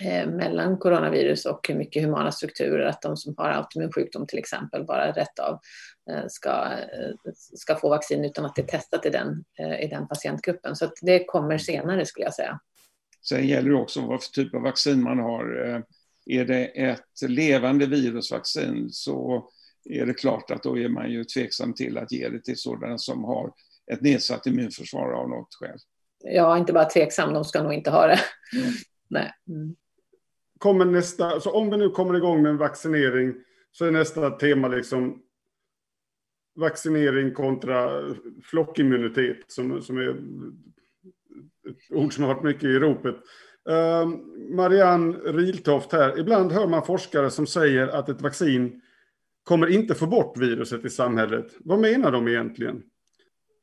Eh, 0.00 0.26
mellan 0.26 0.78
coronavirus 0.78 1.46
och 1.46 1.70
mycket 1.74 2.02
humana 2.02 2.32
strukturer, 2.32 2.86
att 2.86 3.02
de 3.02 3.16
som 3.16 3.34
har 3.36 3.50
autoimmun 3.50 3.92
sjukdom 3.92 4.26
till 4.26 4.38
exempel 4.38 4.84
bara 4.84 5.12
rätt 5.12 5.38
av 5.38 5.58
ska, 6.28 6.72
eh, 6.72 7.32
ska 7.34 7.76
få 7.76 7.88
vaccin 7.88 8.24
utan 8.24 8.44
att 8.44 8.56
det 8.56 8.62
är 8.62 8.66
testat 8.66 9.06
i 9.06 9.10
den, 9.10 9.44
i 9.80 9.86
den 9.86 10.08
patientgruppen. 10.08 10.76
Så 10.76 10.90
det 11.02 11.24
kommer 11.24 11.58
senare 11.58 12.06
skulle 12.06 12.24
jag 12.26 12.34
säga. 12.34 12.60
Sen 13.28 13.46
gäller 13.46 13.70
det 13.70 13.76
också 13.76 14.00
vad 14.00 14.22
för 14.22 14.30
typ 14.30 14.54
av 14.54 14.62
vaccin 14.62 15.02
man 15.02 15.18
har. 15.18 15.44
Är 16.26 16.44
det 16.44 16.64
ett 16.64 17.22
levande 17.28 17.86
virusvaccin 17.86 18.88
så 18.90 19.48
är 19.84 20.06
det 20.06 20.14
klart 20.14 20.50
att 20.50 20.62
då 20.62 20.78
är 20.78 20.88
man 20.88 21.10
ju 21.10 21.24
tveksam 21.24 21.74
till 21.74 21.98
att 21.98 22.12
ge 22.12 22.28
det 22.28 22.44
till 22.44 22.56
sådana 22.56 22.98
som 22.98 23.24
har 23.24 23.52
ett 23.92 24.00
nedsatt 24.00 24.46
immunförsvar 24.46 25.12
av 25.12 25.28
något 25.28 25.54
skäl. 25.54 25.78
Ja, 26.24 26.58
inte 26.58 26.72
bara 26.72 26.84
tveksam, 26.84 27.34
de 27.34 27.44
ska 27.44 27.62
nog 27.62 27.72
inte 27.72 27.90
ha 27.90 28.06
det. 28.06 28.20
Mm. 28.56 28.72
Nej. 29.08 29.32
Mm 29.48 29.76
kommer 30.58 30.84
nästa, 30.84 31.40
så 31.40 31.50
om 31.50 31.70
vi 31.70 31.76
nu 31.76 31.90
kommer 31.90 32.16
igång 32.16 32.42
med 32.42 32.50
en 32.50 32.56
vaccinering 32.56 33.34
så 33.72 33.84
är 33.84 33.90
nästa 33.90 34.30
tema 34.30 34.68
liksom 34.68 35.22
vaccinering 36.58 37.34
kontra 37.34 38.02
flockimmunitet 38.42 39.44
som, 39.46 39.82
som 39.82 39.98
är 39.98 40.08
ett 40.08 40.16
ord 41.90 42.14
som 42.14 42.24
har 42.24 42.34
varit 42.34 42.44
mycket 42.44 42.64
i 42.64 42.78
ropet. 42.78 43.16
Ehm, 43.70 44.18
Marianne 44.56 45.18
Riltoft 45.18 45.92
här. 45.92 46.18
Ibland 46.18 46.52
hör 46.52 46.66
man 46.66 46.86
forskare 46.86 47.30
som 47.30 47.46
säger 47.46 47.88
att 47.88 48.08
ett 48.08 48.22
vaccin 48.22 48.82
kommer 49.44 49.66
inte 49.66 49.94
få 49.94 50.06
bort 50.06 50.36
viruset 50.36 50.84
i 50.84 50.90
samhället. 50.90 51.46
Vad 51.58 51.80
menar 51.80 52.12
de 52.12 52.28
egentligen? 52.28 52.82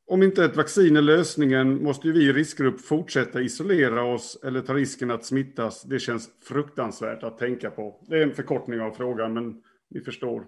om 0.06 0.22
inte 0.22 0.44
ett 0.44 0.56
vaccin 0.56 0.96
är 0.96 1.02
lösningen 1.02 1.82
måste 1.82 2.06
ju 2.06 2.12
vi 2.12 2.28
i 2.28 2.32
riskgrupp 2.32 2.80
fortsätta 2.80 3.40
isolera 3.40 4.04
oss 4.04 4.38
eller 4.44 4.60
ta 4.60 4.74
risken 4.74 5.10
att 5.10 5.24
smittas. 5.24 5.82
Det 5.82 5.98
känns 5.98 6.28
fruktansvärt 6.42 7.22
att 7.22 7.38
tänka 7.38 7.70
på. 7.70 8.04
Det 8.08 8.16
är 8.16 8.22
en 8.22 8.34
förkortning 8.34 8.80
av 8.80 8.90
frågan, 8.90 9.34
men 9.34 9.62
ni 9.90 10.00
förstår. 10.00 10.44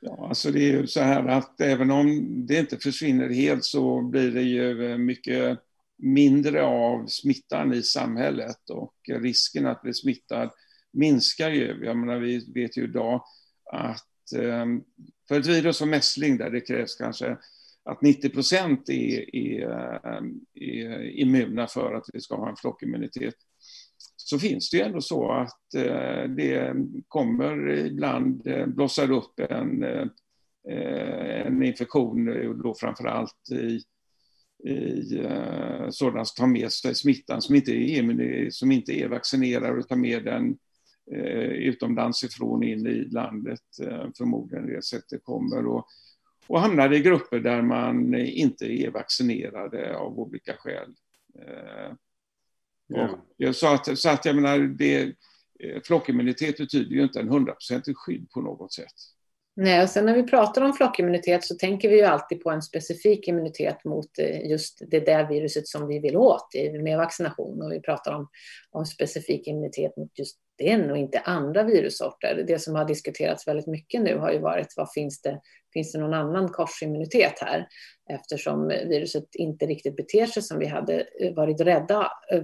Ja, 0.00 0.28
alltså 0.28 0.50
det 0.50 0.58
är 0.58 0.72
ju 0.72 0.86
så 0.86 1.00
här 1.00 1.28
att 1.28 1.60
även 1.60 1.90
om 1.90 2.26
det 2.46 2.58
inte 2.58 2.78
försvinner 2.78 3.28
helt 3.28 3.64
så 3.64 4.02
blir 4.02 4.30
det 4.30 4.42
ju 4.42 4.92
eh, 4.92 4.98
mycket 4.98 5.58
mindre 5.98 6.62
av 6.62 7.06
smittan 7.06 7.72
i 7.74 7.82
samhället 7.82 8.70
och 8.70 8.94
risken 9.08 9.66
att 9.66 9.82
bli 9.82 9.94
smittad 9.94 10.50
minskar 10.92 11.50
ju. 11.50 11.84
Jag 11.84 11.96
menar, 11.96 12.18
vi 12.18 12.52
vet 12.54 12.76
ju 12.76 12.84
idag 12.84 13.24
att 13.72 14.32
eh, 14.36 14.66
för 15.28 15.40
ett 15.40 15.46
virus 15.46 15.76
som 15.76 15.90
mässling 15.90 16.36
där 16.36 16.50
det 16.50 16.60
krävs 16.60 16.94
kanske 16.94 17.36
att 17.84 18.02
90 18.02 18.28
procent 18.30 18.88
är, 18.88 19.36
är, 19.36 19.70
eh, 20.04 20.22
är, 20.54 21.02
immuna 21.02 21.66
för 21.66 21.94
att 21.94 22.04
vi 22.12 22.20
ska 22.20 22.36
ha 22.36 22.48
en 22.48 22.56
flockimmunitet 22.56 23.34
så 24.30 24.38
finns 24.38 24.70
det 24.70 24.76
ju 24.76 24.82
ändå 24.82 25.00
så 25.00 25.32
att 25.32 25.74
eh, 25.74 26.22
det 26.36 26.74
kommer 27.08 27.68
ibland 27.68 28.46
eh, 28.46 28.66
blossar 28.66 29.10
upp 29.10 29.40
en, 29.40 29.82
eh, 29.82 31.46
en 31.46 31.62
infektion, 31.62 32.26
då 32.62 32.74
framför 32.74 33.04
allt 33.04 33.50
i, 33.50 33.80
i 34.70 35.18
eh, 35.18 35.90
sådana 35.90 36.24
som 36.24 36.42
tar 36.42 36.46
med 36.46 36.72
sig 36.72 36.94
smittan 36.94 37.42
som 37.42 37.54
inte 37.54 37.72
är, 37.72 38.50
som 38.50 38.72
inte 38.72 38.92
är 38.92 39.08
vaccinerade 39.08 39.78
och 39.78 39.88
tar 39.88 39.96
med 39.96 40.24
den 40.24 40.56
eh, 41.12 41.50
utomlands 41.50 42.24
ifrån 42.24 42.62
in 42.62 42.86
i 42.86 43.04
landet, 43.04 43.60
eh, 43.82 44.06
förmodligen 44.18 44.66
det 44.66 44.84
sättet 44.84 45.24
kommer. 45.24 45.66
Och 45.66 45.86
och 46.46 46.60
hamnar 46.60 46.92
i 46.92 47.00
grupper 47.00 47.40
där 47.40 47.62
man 47.62 48.14
inte 48.14 48.66
är 48.66 48.90
vaccinerade 48.90 49.96
av 49.96 50.18
olika 50.18 50.52
skäl. 50.56 50.94
Ja. 52.90 53.48
Och, 53.48 53.56
så, 53.56 53.66
att, 53.66 53.98
så 53.98 54.08
att 54.08 54.24
jag 54.24 54.36
menar, 54.36 54.58
det, 54.58 55.14
flockimmunitet 55.84 56.56
betyder 56.56 56.90
ju 56.90 57.02
inte 57.02 57.20
en 57.20 57.28
hundraprocentigt 57.28 57.98
skydd 57.98 58.30
på 58.30 58.40
något 58.40 58.72
sätt. 58.72 58.94
Nej, 59.56 59.82
och 59.82 59.88
sen 59.88 60.06
när 60.06 60.14
vi 60.14 60.22
pratar 60.22 60.62
om 60.62 60.72
flockimmunitet 60.72 61.44
så 61.44 61.54
tänker 61.54 61.88
vi 61.88 61.96
ju 61.96 62.02
alltid 62.02 62.42
på 62.42 62.50
en 62.50 62.62
specifik 62.62 63.28
immunitet 63.28 63.84
mot 63.84 64.18
eh, 64.18 64.50
just 64.50 64.82
det 64.90 65.00
där 65.00 65.28
viruset 65.28 65.68
som 65.68 65.88
vi 65.88 65.98
vill 65.98 66.16
åt 66.16 66.48
med 66.82 66.98
vaccination. 66.98 67.62
Och 67.62 67.72
vi 67.72 67.80
pratar 67.80 68.12
om, 68.14 68.28
om 68.70 68.86
specifik 68.86 69.46
immunitet 69.46 69.96
mot 69.96 70.18
just 70.18 70.38
den 70.60 70.90
och 70.90 70.96
inte 70.96 71.18
andra 71.18 71.62
virussorter. 71.62 72.44
Det 72.46 72.58
som 72.58 72.74
har 72.74 72.84
diskuterats 72.84 73.48
väldigt 73.48 73.66
mycket 73.66 74.02
nu 74.02 74.18
har 74.18 74.32
ju 74.32 74.38
varit 74.38 74.74
vad 74.76 74.92
finns 74.92 75.22
det, 75.22 75.40
finns 75.72 75.92
det 75.92 75.98
någon 75.98 76.14
annan 76.14 76.48
korsimmunitet 76.48 77.34
här? 77.40 77.68
Eftersom 78.10 78.68
viruset 78.68 79.24
inte 79.34 79.66
riktigt 79.66 79.96
beter 79.96 80.26
sig 80.26 80.42
som 80.42 80.58
vi 80.58 80.66
hade 80.66 81.06
eh, 81.20 81.34
varit 81.34 81.60
rädda 81.60 82.12
eh, 82.32 82.42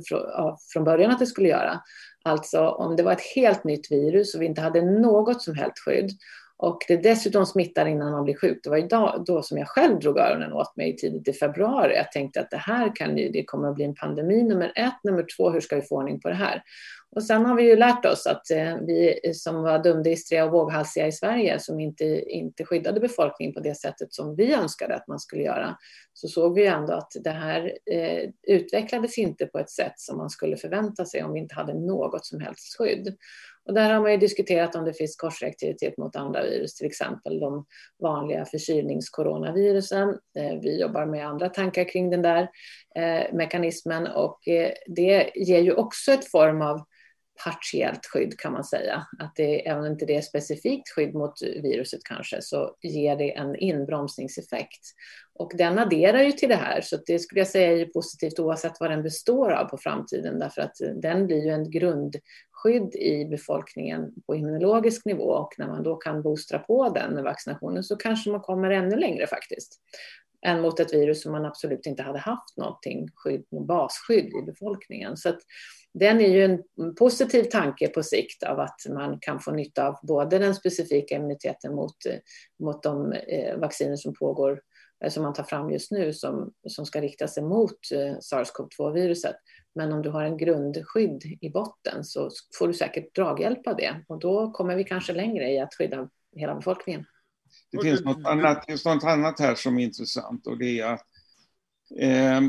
från 0.73 0.85
början 0.85 1.11
att 1.11 1.19
det 1.19 1.27
skulle 1.27 1.49
göra. 1.49 1.81
Alltså 2.25 2.69
om 2.69 2.97
det 2.97 3.03
var 3.03 3.13
ett 3.13 3.35
helt 3.35 3.65
nytt 3.65 3.93
virus 3.93 4.35
och 4.35 4.43
vi 4.43 4.47
inte 4.47 4.61
hade 4.61 4.83
något 4.83 5.43
som 5.43 5.55
helst 5.55 5.79
skydd 5.79 6.11
och 6.59 6.79
det 6.89 6.97
dessutom 6.97 7.47
smittar 7.47 7.87
innan 7.87 8.13
man 8.13 8.25
blir 8.25 8.37
sjuk. 8.37 8.61
Det 8.63 8.71
var 8.71 8.77
idag, 8.77 9.25
då 9.27 9.43
som 9.43 9.59
jag 9.59 9.69
själv 9.69 9.99
drog 9.99 10.19
öronen 10.19 10.53
åt 10.53 10.77
mig 10.77 10.97
tidigt 10.97 11.29
i 11.29 11.33
februari. 11.33 11.97
Jag 11.97 12.13
tänkte 12.13 12.41
att 12.41 12.51
det 12.51 12.57
här 12.57 12.97
kan 12.97 13.19
ju, 13.19 13.29
det 13.29 13.45
kommer 13.45 13.69
att 13.69 13.75
bli 13.75 13.85
en 13.85 13.95
pandemi 13.95 14.43
nummer 14.43 14.73
ett. 14.75 15.05
Nummer 15.05 15.27
två, 15.37 15.51
hur 15.51 15.61
ska 15.61 15.77
vi 15.77 15.83
få 15.83 15.97
ordning 15.97 16.21
på 16.21 16.29
det 16.29 16.35
här? 16.35 16.63
Och 17.17 17.25
sen 17.25 17.47
har 17.47 17.57
vi 17.57 17.63
ju 17.63 17.77
lärt 17.77 18.05
oss 18.05 18.27
att 18.27 18.51
eh, 18.51 18.77
vi 18.87 19.21
som 19.35 19.63
var 19.63 19.79
dumdristiga 19.79 20.45
och 20.45 20.53
våghalsiga 20.53 21.07
i 21.07 21.13
Sverige 21.13 21.59
som 21.59 21.81
inte, 21.81 22.05
inte 22.21 22.65
skyddade 22.65 23.01
befolkningen 23.01 23.55
på 23.55 23.61
det 23.61 23.75
sättet 23.75 24.15
som 24.15 24.37
vi 24.37 24.55
önskade 24.55 24.95
att 24.95 25.09
man 25.09 25.21
skulle 25.21 25.43
göra, 25.43 25.77
så 26.13 26.29
såg 26.29 26.55
vi 26.55 26.67
ändå 26.67 26.93
att 26.93 27.13
det 27.25 27.31
här 27.31 27.73
eh, 27.91 28.31
utvecklades 28.43 29.19
inte 29.19 29.47
på 29.47 29.59
ett 29.59 29.71
sätt 29.71 29.93
som 29.97 30.19
man 30.19 30.31
skulle 30.31 30.57
förvänta 30.57 31.05
sig 31.05 31.23
om 31.23 31.33
vi 31.33 31.39
inte 31.39 31.55
hade 31.55 31.75
något 31.75 32.27
som 32.27 32.41
helst 32.41 32.77
skydd. 32.79 33.17
Och 33.67 33.75
där 33.75 33.95
har 33.95 34.01
man 34.01 34.13
ju 34.13 34.17
diskuterat 34.17 34.75
om 34.75 34.85
det 34.85 34.95
finns 34.95 35.17
korsreaktivitet 35.17 35.99
mot 35.99 36.17
andra 36.17 36.43
virus, 36.43 36.75
till 36.75 36.87
exempel 36.87 37.41
de 37.41 37.67
vanliga 38.03 38.45
förkylningskoronavirusen. 38.45 40.09
Eh, 40.09 40.59
vi 40.63 40.81
jobbar 40.81 41.07
med 41.07 41.27
andra 41.27 41.49
tankar 41.49 41.85
kring 41.85 42.11
den 42.11 42.23
där 42.23 42.49
eh, 42.97 43.35
mekanismen 43.35 44.07
och 44.07 44.49
eh, 44.49 44.73
det 44.87 45.31
ger 45.35 45.61
ju 45.61 45.73
också 45.73 46.13
ett 46.13 46.31
form 46.31 46.63
av 46.63 46.81
partiellt 47.45 48.07
skydd 48.07 48.39
kan 48.39 48.53
man 48.53 48.65
säga. 48.65 49.07
Att 49.19 49.33
det, 49.37 49.69
även 49.69 49.85
om 49.85 49.93
inte 49.93 50.07
det 50.07 50.17
är 50.17 50.21
specifikt 50.21 50.89
skydd 50.89 51.15
mot 51.15 51.43
viruset 51.43 52.01
kanske, 52.05 52.43
så 52.43 52.77
ger 52.83 53.17
det 53.17 53.37
en 53.37 53.57
inbromsningseffekt. 53.57 54.81
Och 55.35 55.53
den 55.55 55.79
adderar 55.79 56.23
ju 56.23 56.33
till 56.33 56.49
det 56.49 56.57
här, 56.57 56.81
så 56.81 56.97
det 57.07 57.19
skulle 57.19 57.41
jag 57.41 57.49
säga 57.49 57.73
är 57.73 57.87
positivt 57.87 58.39
oavsett 58.39 58.81
vad 58.81 58.91
den 58.91 59.03
består 59.03 59.53
av 59.53 59.65
på 59.65 59.79
framtiden, 59.79 60.39
därför 60.39 60.63
att 60.63 60.77
den 61.03 61.27
blir 61.27 61.45
ju 61.45 61.51
en 61.51 61.71
grund 61.71 62.17
skydd 62.67 62.95
i 62.95 63.25
befolkningen 63.25 64.13
på 64.27 64.35
immunologisk 64.35 65.05
nivå 65.05 65.31
och 65.31 65.55
när 65.59 65.69
man 65.69 65.83
då 65.83 65.97
kan 65.97 66.23
boostra 66.23 66.59
på 66.59 66.89
den 66.89 67.15
med 67.15 67.25
vaccinationen 67.25 67.85
så 67.85 67.97
kanske 67.97 68.31
man 68.31 68.41
kommer 68.41 68.71
ännu 68.71 68.97
längre 68.97 69.27
faktiskt 69.27 69.81
än 70.47 70.61
mot 70.61 70.81
ett 70.81 70.95
virus 70.95 71.23
som 71.23 71.33
man 71.33 71.45
absolut 71.45 71.87
inte 71.87 72.03
hade 72.03 72.19
haft 72.19 72.57
någonting 72.57 73.09
skydd, 73.15 73.45
basskydd 73.51 74.27
i 74.27 74.43
befolkningen. 74.47 75.17
Så 75.17 75.29
att 75.29 75.39
den 75.95 76.21
är 76.21 76.29
ju 76.29 76.45
en 76.45 76.95
positiv 76.95 77.43
tanke 77.43 77.89
på 77.89 78.03
sikt 78.03 78.43
av 78.43 78.61
att 78.61 78.81
man 78.89 79.19
kan 79.21 79.41
få 79.41 79.53
nytta 79.53 79.89
av 79.89 79.99
både 80.03 80.39
den 80.39 80.55
specifika 80.55 81.15
immuniteten 81.15 81.75
mot, 81.75 81.97
mot 82.61 82.83
de 82.83 83.13
eh, 83.13 83.59
vacciner 83.59 83.97
som 83.97 84.15
pågår, 84.15 84.61
eh, 85.05 85.11
som 85.11 85.23
man 85.23 85.35
tar 85.35 85.45
fram 85.45 85.71
just 85.71 85.91
nu, 85.91 86.13
som, 86.13 86.53
som 86.69 86.87
ska 86.87 87.01
rikta 87.01 87.29
sig 87.29 87.43
mot 87.43 87.79
eh, 87.95 88.19
sars-cov-2-viruset. 88.21 89.37
Men 89.77 89.93
om 89.93 90.03
du 90.03 90.11
har 90.11 90.25
en 90.25 90.37
grundskydd 90.37 91.25
i 91.41 91.51
botten 91.51 92.05
så 92.05 92.31
får 92.59 92.69
du 92.69 92.75
säkert 92.75 93.15
draghjälp 93.15 93.67
av 93.67 93.77
det 93.77 94.05
och 94.09 94.19
då 94.19 94.51
kommer 94.51 94.77
vi 94.77 94.85
kanske 94.85 95.13
längre 95.13 95.51
i 95.51 95.61
att 95.61 95.75
skydda 95.75 96.09
hela 96.37 96.55
befolkningen. 96.55 97.05
Det 97.73 97.83
finns 97.83 98.05
något 98.05 98.27
annat, 98.27 98.65
finns 98.67 98.85
något 98.85 99.05
annat 99.05 99.41
här 99.41 99.55
som 99.55 99.79
är 99.79 99.85
intressant 99.85 100.47
och 100.47 100.59
det 100.59 100.81
är 100.81 100.87
att 100.87 101.07
eh, 102.01 102.41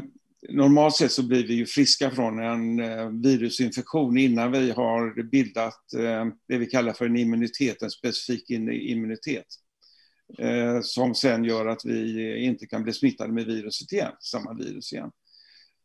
normalt 0.50 0.96
sett 0.96 1.12
så 1.12 1.28
blir 1.28 1.48
vi 1.48 1.54
ju 1.54 1.66
friska 1.66 2.12
från 2.12 2.40
en 2.40 2.80
eh, 2.80 3.10
virusinfektion 3.10 4.18
innan 4.18 4.52
vi 4.52 4.72
har 4.72 5.24
bildat 5.24 5.94
eh, 5.94 6.26
det 6.48 6.58
vi 6.58 6.66
kallar 6.66 6.94
för 6.94 7.06
en 7.06 7.18
immunitet, 7.18 7.82
en 7.82 7.90
specifik 7.90 8.50
immunitet. 8.50 9.46
Eh, 10.38 10.82
som 10.82 11.16
sen 11.16 11.44
gör 11.44 11.66
att 11.66 11.86
vi 11.86 12.44
inte 12.44 12.68
kan 12.68 12.84
bli 12.84 12.94
smittade 12.94 13.34
med 13.34 13.46
viruset 13.46 13.92
igen, 13.92 14.12
samma 14.20 14.54
virus 14.54 14.94
igen. 14.94 15.12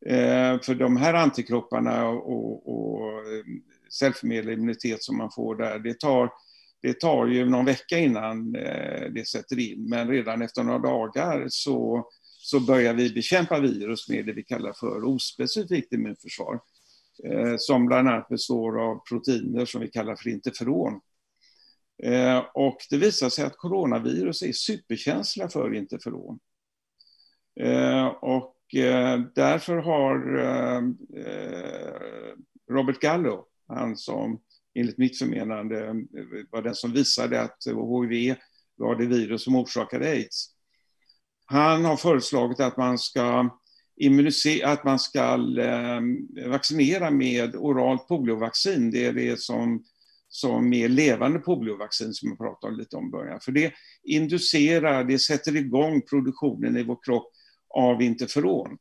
Eh, 0.06 0.60
för 0.60 0.74
de 0.74 0.96
här 0.96 1.14
antikropparna 1.14 2.08
och, 2.08 2.68
och 2.68 3.08
eh, 3.08 3.44
cellförmedlad 3.90 4.54
immunitet 4.54 5.02
som 5.02 5.16
man 5.16 5.30
får 5.30 5.56
där, 5.56 5.78
det 5.78 6.00
tar, 6.00 6.30
det 6.82 7.00
tar 7.00 7.26
ju 7.26 7.44
någon 7.44 7.64
vecka 7.64 7.98
innan 7.98 8.54
eh, 8.54 9.10
det 9.14 9.28
sätter 9.28 9.58
in, 9.58 9.88
men 9.88 10.08
redan 10.08 10.42
efter 10.42 10.62
några 10.62 10.78
dagar 10.78 11.46
så 11.48 12.08
så 12.44 12.60
börjar 12.60 12.94
vi 12.94 13.12
bekämpa 13.12 13.60
virus 13.60 14.08
med 14.08 14.26
det 14.26 14.32
vi 14.32 14.44
kallar 14.44 14.72
för 14.72 15.04
ospecifikt 15.04 15.92
immunförsvar. 15.92 16.60
Som 17.58 17.86
bland 17.86 18.08
annat 18.08 18.28
består 18.28 18.80
av 18.80 19.02
proteiner 19.08 19.64
som 19.64 19.80
vi 19.80 19.88
kallar 19.88 20.16
för 20.16 20.30
interferon. 20.30 21.00
Och 22.54 22.76
det 22.90 22.96
visar 22.96 23.28
sig 23.28 23.44
att 23.44 23.56
coronavirus 23.56 24.42
är 24.42 24.52
superkänsliga 24.52 25.48
för 25.48 25.74
interferon. 25.74 26.38
Och 28.20 28.51
Eh, 28.74 29.20
därför 29.34 29.76
har 29.76 30.38
eh, 30.38 30.82
eh, 31.26 32.34
Robert 32.70 33.00
Gallo, 33.00 33.44
han 33.68 33.96
som 33.96 34.40
enligt 34.74 34.98
mitt 34.98 35.18
förmenande 35.18 35.94
var 36.50 36.62
den 36.62 36.74
som 36.74 36.92
visade 36.92 37.40
att 37.40 37.58
HIV 37.66 38.34
var 38.76 38.96
det 38.96 39.06
virus 39.06 39.44
som 39.44 39.56
orsakade 39.56 40.10
aids, 40.10 40.48
han 41.44 41.84
har 41.84 41.96
föreslagit 41.96 42.60
att 42.60 42.76
man 42.76 42.98
ska 42.98 43.58
att 44.64 44.84
man 44.84 44.98
ska 44.98 45.38
vaccinera 46.46 47.10
med 47.10 47.56
oralt 47.56 48.08
poliovaccin. 48.08 48.90
Det 48.90 49.06
är 49.06 49.12
det 49.12 49.40
som, 49.40 49.84
som 50.28 50.72
är 50.72 50.88
levande 50.88 51.38
poliovaccin 51.38 52.12
som 52.12 52.28
jag 52.28 52.38
pratade 52.38 52.76
lite 52.76 52.96
om 52.96 53.06
i 53.06 53.10
början. 53.10 53.40
För 53.40 53.52
det 53.52 53.72
inducerar, 54.02 55.04
det 55.04 55.18
sätter 55.18 55.56
igång 55.56 56.02
produktionen 56.02 56.76
i 56.76 56.82
vår 56.82 56.98
kropp 57.04 57.31
av 57.74 58.02
interferon. 58.02 58.78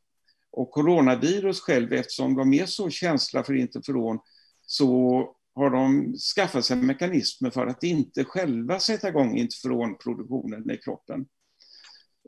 Och 0.50 0.70
coronavirus 0.70 1.60
själv, 1.60 1.92
eftersom 1.92 2.34
de 2.34 2.52
är 2.52 2.66
så 2.66 2.90
känsliga 2.90 3.44
för 3.44 3.54
interferon, 3.54 4.18
så 4.66 5.28
har 5.54 5.70
de 5.70 6.14
skaffat 6.36 6.64
sig 6.64 6.76
mekanismer 6.76 7.50
för 7.50 7.66
att 7.66 7.82
inte 7.82 8.24
själva 8.24 8.80
sätta 8.80 9.08
igång 9.08 9.36
interferonproduktionen 9.38 10.70
i 10.70 10.76
kroppen. 10.76 11.26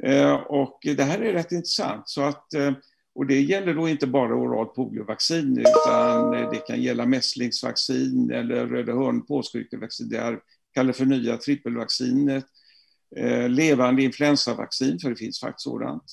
Eh, 0.03 0.33
och 0.35 0.79
det 0.83 1.03
här 1.03 1.19
är 1.19 1.33
rätt 1.33 1.53
intressant. 1.53 2.09
Så 2.09 2.23
att, 2.23 2.55
eh, 2.55 2.73
och 3.15 3.27
det 3.27 3.41
gäller 3.41 3.75
då 3.75 3.89
inte 3.89 4.07
bara 4.07 4.35
oralt 4.35 4.75
poliovaccin 4.75 5.59
utan 5.59 6.31
det 6.31 6.67
kan 6.67 6.83
gälla 6.83 7.07
mässlingsvaccin 7.07 8.31
eller 8.31 8.67
röda 8.67 8.93
hörn 8.93 9.27
påssjukevaccin. 9.27 10.09
Det 10.09 10.19
här 10.19 10.41
kallas 10.75 10.97
för 10.97 11.05
nya 11.05 11.37
trippelvaccinet. 11.37 12.45
Eh, 13.17 13.49
levande 13.49 14.03
influensavaccin, 14.03 14.99
för 14.99 15.11
det 15.11 15.17
finns 15.17 15.41
faktiskt 15.41 15.65
sådant. 15.65 16.05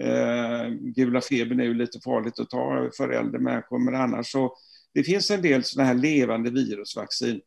Eh, 0.00 0.68
gula 0.70 1.20
febern 1.20 1.60
är 1.60 1.64
ju 1.64 1.74
lite 1.74 2.00
farligt 2.00 2.38
att 2.38 2.50
ta 2.50 2.90
för 2.96 3.08
äldre 3.08 3.40
människor, 3.40 3.78
men 3.78 3.94
annars 3.94 4.32
så 4.32 4.56
det 4.94 5.02
finns 5.04 5.30
en 5.30 5.42
del 5.42 5.64
sådana 5.64 5.88
här 5.88 5.94
levande 5.94 6.50
virusvaccin 6.50 7.40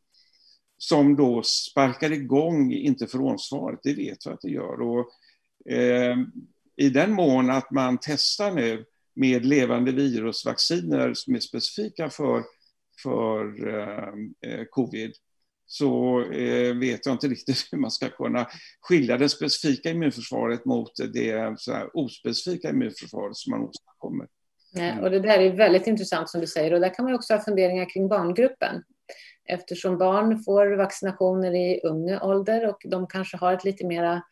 som 0.78 1.16
då 1.16 1.42
sparkar 1.42 2.12
igång 2.12 2.72
interferonsvaret, 2.72 3.80
det 3.82 3.94
vet 3.94 4.26
vi 4.26 4.30
att 4.30 4.40
det 4.40 4.50
gör. 4.50 4.80
Och 4.80 5.08
Eh, 5.70 6.16
I 6.76 6.88
den 6.88 7.12
mån 7.12 7.50
att 7.50 7.70
man 7.70 7.98
testar 8.00 8.54
nu 8.54 8.84
med 9.14 9.46
levande 9.46 9.92
virusvacciner 9.92 11.14
som 11.14 11.34
är 11.34 11.40
specifika 11.40 12.10
för, 12.10 12.42
för 13.02 13.68
eh, 13.68 14.08
eh 14.50 14.64
covid 14.70 15.12
så 15.72 16.20
eh, 16.22 16.74
vet 16.76 17.06
jag 17.06 17.14
inte 17.14 17.28
riktigt 17.28 17.68
hur 17.72 17.78
man 17.78 17.90
ska 17.90 18.08
kunna 18.08 18.46
skilja 18.80 19.16
det 19.16 19.28
specifika 19.28 19.90
immunförsvaret 19.90 20.64
mot 20.64 20.92
det 21.12 21.54
så 21.58 21.90
ospecifika 21.94 22.70
immunförsvaret 22.70 23.36
som 23.36 23.50
man 23.50 23.68
åstadkommer. 23.68 24.26
Nej, 24.74 25.00
och 25.02 25.10
det 25.10 25.20
där 25.20 25.38
är 25.38 25.52
väldigt 25.52 25.86
intressant 25.86 26.30
som 26.30 26.40
du 26.40 26.46
säger 26.46 26.72
och 26.72 26.80
där 26.80 26.94
kan 26.94 27.04
man 27.04 27.14
också 27.14 27.34
ha 27.34 27.40
funderingar 27.40 27.90
kring 27.90 28.08
barngruppen. 28.08 28.82
Eftersom 29.48 29.98
barn 29.98 30.42
får 30.42 30.76
vaccinationer 30.76 31.54
i 31.54 31.80
unga 31.84 32.22
ålder 32.22 32.68
och 32.68 32.82
de 32.84 33.06
kanske 33.06 33.36
har 33.36 33.52
ett 33.52 33.64
lite 33.64 33.86
mera 33.86 34.22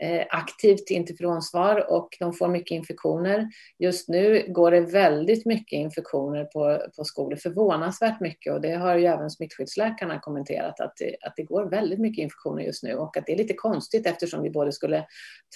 Eh, 0.00 0.26
aktivt 0.30 0.90
interferonsvar 0.90 1.92
och 1.92 2.08
de 2.20 2.32
får 2.32 2.48
mycket 2.48 2.70
infektioner. 2.70 3.48
Just 3.78 4.08
nu 4.08 4.44
går 4.48 4.70
det 4.70 4.80
väldigt 4.80 5.46
mycket 5.46 5.76
infektioner 5.76 6.44
på, 6.44 6.80
på 6.96 7.04
skolor, 7.04 7.36
förvånansvärt 7.36 8.20
mycket 8.20 8.52
och 8.52 8.60
det 8.60 8.72
har 8.72 8.96
ju 8.96 9.04
även 9.04 9.30
smittskyddsläkarna 9.30 10.20
kommenterat 10.20 10.80
att 10.80 10.96
det, 10.96 11.16
att 11.20 11.32
det 11.36 11.42
går 11.42 11.64
väldigt 11.64 11.98
mycket 11.98 12.22
infektioner 12.22 12.62
just 12.62 12.82
nu 12.82 12.94
och 12.94 13.16
att 13.16 13.26
det 13.26 13.32
är 13.32 13.36
lite 13.36 13.54
konstigt 13.54 14.06
eftersom 14.06 14.42
vi 14.42 14.50
både 14.50 14.72
skulle 14.72 15.06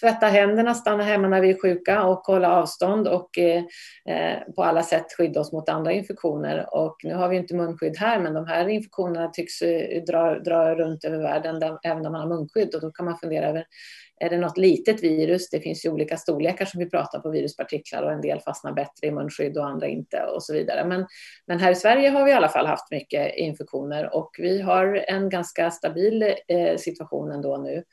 tvätta 0.01 0.26
händerna, 0.26 0.74
stanna 0.74 1.03
hemma 1.03 1.28
när 1.28 1.41
vi 1.41 1.51
är 1.51 1.62
sjuka 1.62 2.03
och 2.05 2.18
hålla 2.18 2.57
avstånd 2.57 3.09
och 3.09 3.38
eh, 3.38 3.62
eh, 4.08 4.38
på 4.57 4.64
alla 4.64 4.83
sätt 4.83 5.07
skydda 5.17 5.41
oss 5.41 5.53
mot 5.53 5.68
andra 5.68 5.92
infektioner. 5.92 6.75
Och 6.75 6.96
nu 7.03 7.14
har 7.14 7.29
vi 7.29 7.37
inte 7.37 7.54
munskydd 7.54 7.96
här 7.96 8.21
men 8.21 8.34
de 8.34 8.46
här 8.46 8.68
infektionerna 8.68 9.29
tycks 9.29 9.62
eh, 9.62 10.03
dra, 10.04 10.38
dra 10.38 10.75
runt 10.75 11.04
över 11.04 11.18
världen 11.18 11.61
där, 11.61 11.79
även 11.83 12.07
om 12.07 12.12
man 12.12 12.21
har 12.21 12.29
munskydd 12.29 12.75
och 12.75 12.80
då 12.80 12.91
kan 12.91 13.04
man 13.04 13.18
fundera 13.18 13.49
över 13.49 13.64
är 14.21 14.30
det 14.30 14.38
något 14.38 14.59
litet 14.59 15.03
virus? 15.03 15.51
Det 15.51 15.61
finns 15.61 15.84
ju 15.84 15.91
olika 15.91 16.17
storlekar 16.17 16.64
som 16.64 16.79
vi 16.79 16.91
pratar 16.91 17.21
på 17.21 17.30
viruspartiklar 17.30 18.03
och 18.03 18.13
en 18.13 18.21
del 18.21 18.41
fastnar 18.41 18.72
bättre 18.72 19.07
i 19.07 19.11
munskydd 19.11 19.59
och 19.59 19.67
andra 19.67 19.88
inte 19.88 20.22
och 20.22 20.42
så 20.42 20.53
vidare. 20.53 20.84
Men, 20.84 21.07
men 21.47 21.59
här 21.59 21.72
i 21.72 21.75
Sverige 21.75 22.09
har 22.09 22.25
vi 22.25 22.30
i 22.30 22.34
alla 22.34 22.49
fall 22.49 22.67
haft 22.67 22.91
mycket 22.91 23.37
infektioner 23.37 24.14
och 24.14 24.30
vi 24.38 24.61
har 24.61 25.05
en 25.09 25.29
ganska 25.29 25.71
stabil 25.71 26.34
eh, 26.49 26.76
situation 26.76 27.30
ändå 27.30 27.57
nu. 27.57 27.84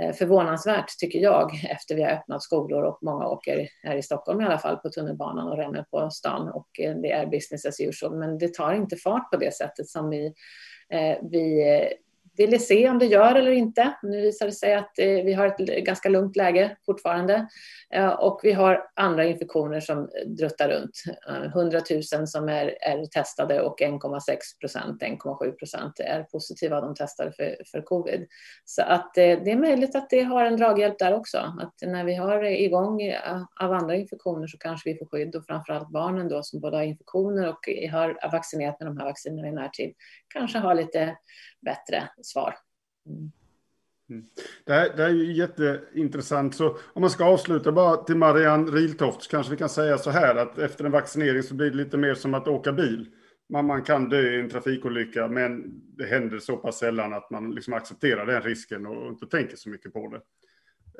Eh, 0.00 0.12
förvånansvärt 0.12 0.98
tycker 0.98 1.18
jag 1.18 1.64
efter 1.70 1.94
vi 1.94 2.02
har 2.02 2.10
öppnat 2.10 2.42
skolor 2.42 2.82
och 2.82 2.98
många 3.02 3.26
åker 3.26 3.68
här 3.82 3.96
i 3.96 4.02
Stockholm 4.02 4.40
i 4.40 4.44
alla 4.44 4.58
fall 4.58 4.76
på 4.76 4.90
tunnelbanan 4.90 5.48
och 5.48 5.56
ränner 5.56 5.82
på 5.82 6.10
stan 6.10 6.48
och 6.48 6.80
eh, 6.80 6.94
det 6.94 7.12
är 7.12 7.26
business 7.26 7.66
as 7.66 7.80
usual. 7.80 8.18
Men 8.18 8.38
det 8.38 8.54
tar 8.54 8.72
inte 8.72 8.96
fart 8.96 9.30
på 9.30 9.36
det 9.36 9.54
sättet 9.54 9.88
som 9.88 10.10
vi, 10.10 10.26
eh, 10.92 11.18
vi 11.30 11.76
eh, 11.76 11.88
ville 12.38 12.58
se 12.58 12.90
om 12.90 12.98
det 12.98 13.06
gör 13.06 13.34
eller 13.34 13.50
inte. 13.50 13.94
Nu 14.02 14.20
visar 14.20 14.46
det 14.46 14.52
sig 14.52 14.74
att 14.74 14.98
eh, 14.98 15.06
vi 15.06 15.32
har 15.32 15.46
ett 15.46 15.84
ganska 15.84 16.08
lugnt 16.08 16.36
läge 16.36 16.76
fortfarande 16.86 17.48
eh, 17.94 18.08
och 18.08 18.40
vi 18.42 18.52
har 18.52 18.90
andra 18.94 19.24
infektioner 19.24 19.80
som 19.80 20.08
druttar 20.26 20.68
runt. 20.68 21.02
Eh, 21.28 21.44
100 21.44 21.80
000 22.14 22.26
som 22.26 22.48
är, 22.48 22.76
är 22.80 23.06
testade 23.06 23.60
och 23.60 23.80
1,6 23.80 24.20
procent, 24.60 25.02
1,7 25.02 25.52
procent 25.52 26.00
är 26.00 26.22
positiva 26.22 26.76
av 26.76 26.82
de 26.82 26.94
testade 26.94 27.32
för, 27.32 27.56
för 27.70 27.82
covid. 27.82 28.26
Så 28.64 28.82
att 28.82 29.14
det 29.14 29.50
är 29.50 29.56
möjligt 29.56 29.96
att 29.96 30.10
det 30.10 30.22
har 30.22 30.44
en 30.44 30.56
draghjälp 30.56 30.98
där 30.98 31.14
också. 31.14 31.38
Att 31.38 31.74
när 31.82 32.04
vi 32.04 32.14
har 32.14 32.44
igång 32.44 33.00
av 33.60 33.72
andra 33.72 33.96
infektioner 33.96 34.46
så 34.46 34.58
kanske 34.58 34.90
vi 34.92 34.98
får 34.98 35.06
skydd 35.06 35.36
och 35.36 35.46
framförallt 35.46 35.88
barnen 35.88 36.28
då 36.28 36.42
som 36.42 36.60
både 36.60 36.76
har 36.76 36.84
infektioner 36.84 37.48
och 37.48 37.68
har 37.92 38.30
vaccinerat 38.32 38.80
med 38.80 38.88
de 38.88 38.98
här 38.98 39.04
vaccinerna 39.04 39.48
i 39.48 39.52
närtid 39.52 39.94
kanske 40.28 40.58
har 40.58 40.74
lite 40.74 41.16
bättre 41.60 42.08
svar. 42.28 42.54
Mm. 43.06 43.32
mm. 44.10 44.24
Det, 44.64 44.72
här, 44.72 44.96
det 44.96 45.02
här 45.02 45.10
är 45.10 45.14
ju 45.14 45.32
jätteintressant. 45.32 46.54
Så 46.54 46.68
om 46.92 47.00
man 47.00 47.10
ska 47.10 47.24
avsluta 47.24 47.72
bara 47.72 47.96
till 47.96 48.16
Marianne 48.16 48.70
Riltoft 48.70 49.22
så 49.22 49.30
kanske 49.30 49.50
vi 49.50 49.58
kan 49.58 49.68
säga 49.68 49.98
så 49.98 50.10
här 50.10 50.36
att 50.36 50.58
efter 50.58 50.84
en 50.84 50.92
vaccinering 50.92 51.42
så 51.42 51.54
blir 51.54 51.70
det 51.70 51.76
lite 51.76 51.96
mer 51.96 52.14
som 52.14 52.34
att 52.34 52.48
åka 52.48 52.72
bil. 52.72 53.06
Man, 53.52 53.66
man 53.66 53.82
kan 53.82 54.08
dö 54.08 54.20
i 54.20 54.40
en 54.40 54.50
trafikolycka 54.50 55.28
men 55.28 55.80
det 55.96 56.04
händer 56.04 56.38
så 56.38 56.56
pass 56.56 56.78
sällan 56.78 57.14
att 57.14 57.30
man 57.30 57.50
liksom 57.50 57.74
accepterar 57.74 58.26
den 58.26 58.42
risken 58.42 58.86
och 58.86 59.08
inte 59.08 59.26
tänker 59.26 59.56
så 59.56 59.68
mycket 59.70 59.92
på 59.92 60.08
det. 60.08 60.20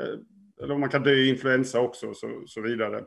Eh, 0.02 0.18
eller 0.62 0.78
man 0.78 0.88
kan 0.88 1.02
dö 1.02 1.10
i 1.10 1.28
influensa 1.28 1.80
också 1.80 2.06
och 2.06 2.16
så, 2.16 2.42
så 2.46 2.60
vidare. 2.60 3.04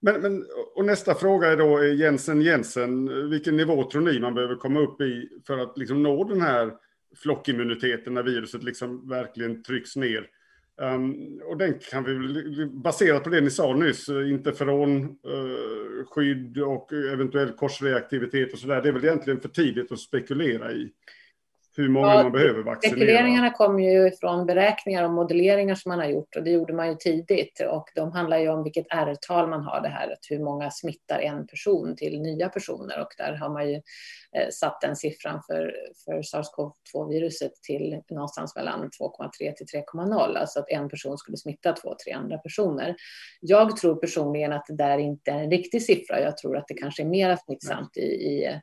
Men, 0.00 0.20
men, 0.20 0.44
och 0.74 0.84
nästa 0.84 1.14
fråga 1.14 1.48
är 1.48 1.56
då 1.56 1.82
eh, 1.82 1.94
Jensen 1.94 2.42
Jensen, 2.42 3.08
eh, 3.08 3.14
vilken 3.14 3.56
nivå 3.56 3.90
tror 3.90 4.02
ni 4.02 4.20
man 4.20 4.34
behöver 4.34 4.56
komma 4.56 4.80
upp 4.80 5.00
i 5.00 5.28
för 5.46 5.58
att 5.58 5.78
liksom 5.78 6.02
nå 6.02 6.24
den 6.24 6.40
här 6.40 6.72
flockimmuniteten 7.16 8.14
när 8.14 8.22
viruset 8.22 8.62
liksom 8.62 9.08
verkligen 9.08 9.62
trycks 9.62 9.96
ner. 9.96 10.26
Um, 10.80 11.40
och 11.44 11.56
den 11.56 11.78
kan 11.90 12.04
vi, 12.04 12.66
baserat 12.66 13.24
på 13.24 13.30
det 13.30 13.40
ni 13.40 13.50
sa 13.50 13.74
nyss, 13.74 14.08
eh, 14.08 14.30
interferonskydd 14.30 16.56
eh, 16.56 16.62
uh, 16.62 16.68
och 16.68 16.92
eventuell 16.92 17.52
korsreaktivitet 17.52 18.52
och 18.52 18.58
sådär, 18.58 18.82
det 18.82 18.88
är 18.88 18.92
väl 18.92 19.04
egentligen 19.04 19.40
för 19.40 19.48
tidigt 19.48 19.92
att 19.92 19.98
spekulera 19.98 20.72
i 20.72 20.92
hur 21.76 21.88
många 21.88 22.14
ja, 22.14 22.22
man 22.22 22.32
behöver 22.32 22.62
vaccinera. 22.62 22.96
Spekuleringarna 22.96 23.50
kommer 23.50 23.82
ju 23.82 24.10
från 24.10 24.46
beräkningar 24.46 25.04
och 25.04 25.10
modelleringar 25.10 25.74
som 25.74 25.88
man 25.88 25.98
har 25.98 26.06
gjort 26.06 26.36
och 26.36 26.42
det 26.42 26.50
gjorde 26.50 26.72
man 26.72 26.88
ju 26.88 26.94
tidigt 26.94 27.60
och 27.70 27.90
de 27.94 28.12
handlar 28.12 28.38
ju 28.38 28.48
om 28.48 28.62
vilket 28.62 28.86
R-tal 28.90 29.48
man 29.48 29.62
har 29.62 29.80
det 29.80 29.88
här, 29.88 30.12
att 30.12 30.30
hur 30.30 30.38
många 30.38 30.70
smittar 30.70 31.18
en 31.18 31.46
person 31.46 31.96
till 31.96 32.20
nya 32.20 32.48
personer 32.48 33.00
och 33.00 33.08
där 33.18 33.32
har 33.32 33.48
man 33.48 33.70
ju 33.70 33.74
eh, 34.36 34.48
satt 34.52 34.80
den 34.80 34.96
siffran 34.96 35.42
för, 35.46 35.74
för 36.04 36.22
sars-cov-2-viruset 36.22 37.52
till 37.62 38.00
någonstans 38.10 38.56
mellan 38.56 38.90
2,3 39.00 39.52
till 39.52 39.66
3,0, 39.94 40.36
alltså 40.36 40.58
att 40.58 40.70
en 40.70 40.88
person 40.88 41.18
skulle 41.18 41.36
smitta 41.36 41.72
två, 41.72 41.94
tre 42.04 42.12
andra 42.12 42.38
personer. 42.38 42.96
Jag 43.40 43.76
tror 43.76 43.96
personligen 43.96 44.52
att 44.52 44.66
det 44.66 44.76
där 44.76 44.98
inte 44.98 45.30
är 45.30 45.38
en 45.38 45.50
riktig 45.50 45.82
siffra. 45.82 46.20
Jag 46.20 46.36
tror 46.36 46.56
att 46.56 46.68
det 46.68 46.74
kanske 46.74 47.02
är 47.02 47.06
mer 47.06 47.36
smittsamt 47.36 47.96
i, 47.96 48.00
i 48.00 48.60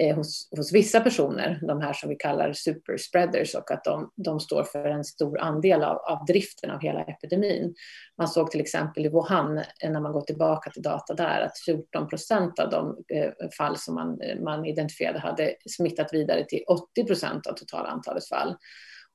Eh, 0.00 0.16
hos, 0.16 0.48
hos 0.56 0.72
vissa 0.72 1.00
personer, 1.00 1.58
de 1.62 1.80
här 1.80 1.92
som 1.92 2.08
vi 2.08 2.16
kallar 2.16 2.52
superspreaders 2.52 3.54
och 3.54 3.70
att 3.70 3.84
de, 3.84 4.12
de 4.16 4.40
står 4.40 4.64
för 4.64 4.84
en 4.84 5.04
stor 5.04 5.40
andel 5.40 5.82
av, 5.82 5.96
av 5.96 6.24
driften 6.24 6.70
av 6.70 6.80
hela 6.80 7.02
epidemin. 7.02 7.74
Man 8.18 8.28
såg 8.28 8.50
till 8.50 8.60
exempel 8.60 9.06
i 9.06 9.08
Wuhan, 9.08 9.58
eh, 9.58 9.90
när 9.90 10.00
man 10.00 10.12
går 10.12 10.20
tillbaka 10.20 10.70
till 10.70 10.82
data 10.82 11.14
där, 11.14 11.40
att 11.40 11.58
14 11.66 12.08
procent 12.08 12.58
av 12.58 12.70
de 12.70 12.96
eh, 13.14 13.48
fall 13.58 13.76
som 13.76 13.94
man, 13.94 14.20
eh, 14.20 14.40
man 14.40 14.64
identifierade 14.66 15.18
hade 15.18 15.54
smittat 15.66 16.12
vidare 16.12 16.44
till 16.44 16.64
80 16.66 17.04
procent 17.04 17.46
av 17.46 17.52
totala 17.52 17.88
antalet 17.88 18.28
fall. 18.28 18.56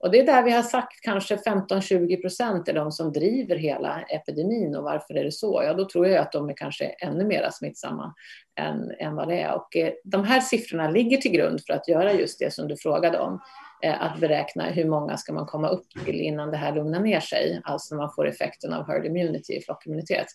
Och 0.05 0.11
det 0.11 0.19
är 0.19 0.25
där 0.25 0.43
vi 0.43 0.51
har 0.51 0.63
sagt 0.63 1.01
kanske 1.01 1.35
15-20 1.35 2.21
procent 2.21 2.67
är 2.67 2.73
de 2.73 2.91
som 2.91 3.13
driver 3.13 3.55
hela 3.55 4.01
epidemin 4.01 4.75
och 4.75 4.83
varför 4.83 5.13
är 5.13 5.23
det 5.23 5.31
så? 5.31 5.61
Ja, 5.65 5.73
då 5.73 5.85
tror 5.85 6.07
jag 6.07 6.17
att 6.17 6.31
de 6.31 6.49
är 6.49 6.53
kanske 6.53 6.85
ännu 6.85 7.25
mer 7.25 7.49
smittsamma 7.51 8.13
än, 8.59 8.91
än 8.99 9.15
vad 9.15 9.27
det 9.27 9.41
är. 9.41 9.55
Och 9.55 9.75
eh, 9.75 9.93
de 10.03 10.23
här 10.23 10.41
siffrorna 10.41 10.89
ligger 10.89 11.17
till 11.17 11.31
grund 11.31 11.61
för 11.67 11.73
att 11.73 11.87
göra 11.87 12.13
just 12.13 12.39
det 12.39 12.53
som 12.53 12.67
du 12.67 12.77
frågade 12.77 13.19
om. 13.19 13.41
Eh, 13.83 14.01
att 14.01 14.19
beräkna 14.19 14.63
hur 14.63 14.85
många 14.85 15.17
ska 15.17 15.33
man 15.33 15.45
komma 15.45 15.69
upp 15.69 15.87
till 16.05 16.21
innan 16.21 16.51
det 16.51 16.57
här 16.57 16.75
lugnar 16.75 16.99
ner 16.99 17.19
sig, 17.19 17.61
alltså 17.63 17.95
när 17.95 18.01
man 18.01 18.11
får 18.15 18.27
effekten 18.27 18.73
av 18.73 18.87
herd 18.87 19.05
immunity, 19.05 19.61
flockimmunitet. 19.65 20.27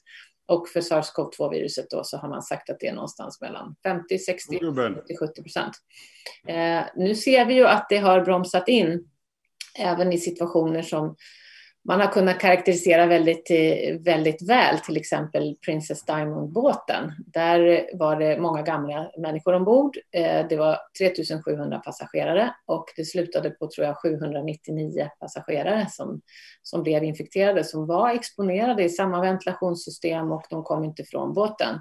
Och 0.47 0.69
för 0.69 0.81
sars-cov-2-viruset 0.81 1.91
då 1.91 2.05
så 2.05 2.17
har 2.17 2.29
man 2.29 2.43
sagt 2.43 2.71
att 2.71 2.81
det 2.81 2.87
är 2.87 2.95
någonstans 2.95 3.41
mellan 3.41 3.75
50, 3.83 4.19
60, 4.19 4.59
70 5.21 5.43
procent. 5.43 5.73
Eh, 6.49 6.83
nu 6.97 7.15
ser 7.15 7.45
vi 7.45 7.55
ju 7.55 7.67
att 7.67 7.87
det 7.89 7.99
har 7.99 8.21
bromsat 8.21 8.69
in 8.69 9.07
även 9.79 10.13
i 10.13 10.19
situationer 10.19 10.83
som 10.83 11.17
man 11.89 12.01
har 12.01 12.07
kunnat 12.07 12.41
karaktärisera 12.41 13.07
väldigt, 13.07 13.51
eh, 13.51 14.01
väldigt 14.01 14.49
väl, 14.49 14.79
till 14.79 14.97
exempel 14.97 15.57
Princess 15.65 16.05
Diamond-båten. 16.05 17.13
Där 17.27 17.91
var 17.99 18.17
det 18.17 18.41
många 18.41 18.63
gamla 18.63 19.11
människor 19.19 19.55
ombord. 19.55 19.97
Eh, 20.13 20.47
det 20.49 20.57
var 20.57 20.79
3700 20.99 21.79
passagerare 21.79 22.55
och 22.67 22.85
det 22.97 23.05
slutade 23.05 23.51
på, 23.51 23.69
tror 23.69 23.87
jag, 23.87 23.97
799 23.97 25.09
passagerare 25.21 25.87
som, 25.91 26.21
som 26.63 26.83
blev 26.83 27.05
infekterade, 27.05 27.65
som 27.65 27.87
var 27.87 28.11
exponerade 28.11 28.85
i 28.85 28.89
samma 28.89 29.21
ventilationssystem 29.21 30.33
och 30.33 30.43
de 30.51 30.65
kom 30.65 30.85
inte 30.85 31.05
från 31.05 31.35
båten. 31.35 31.79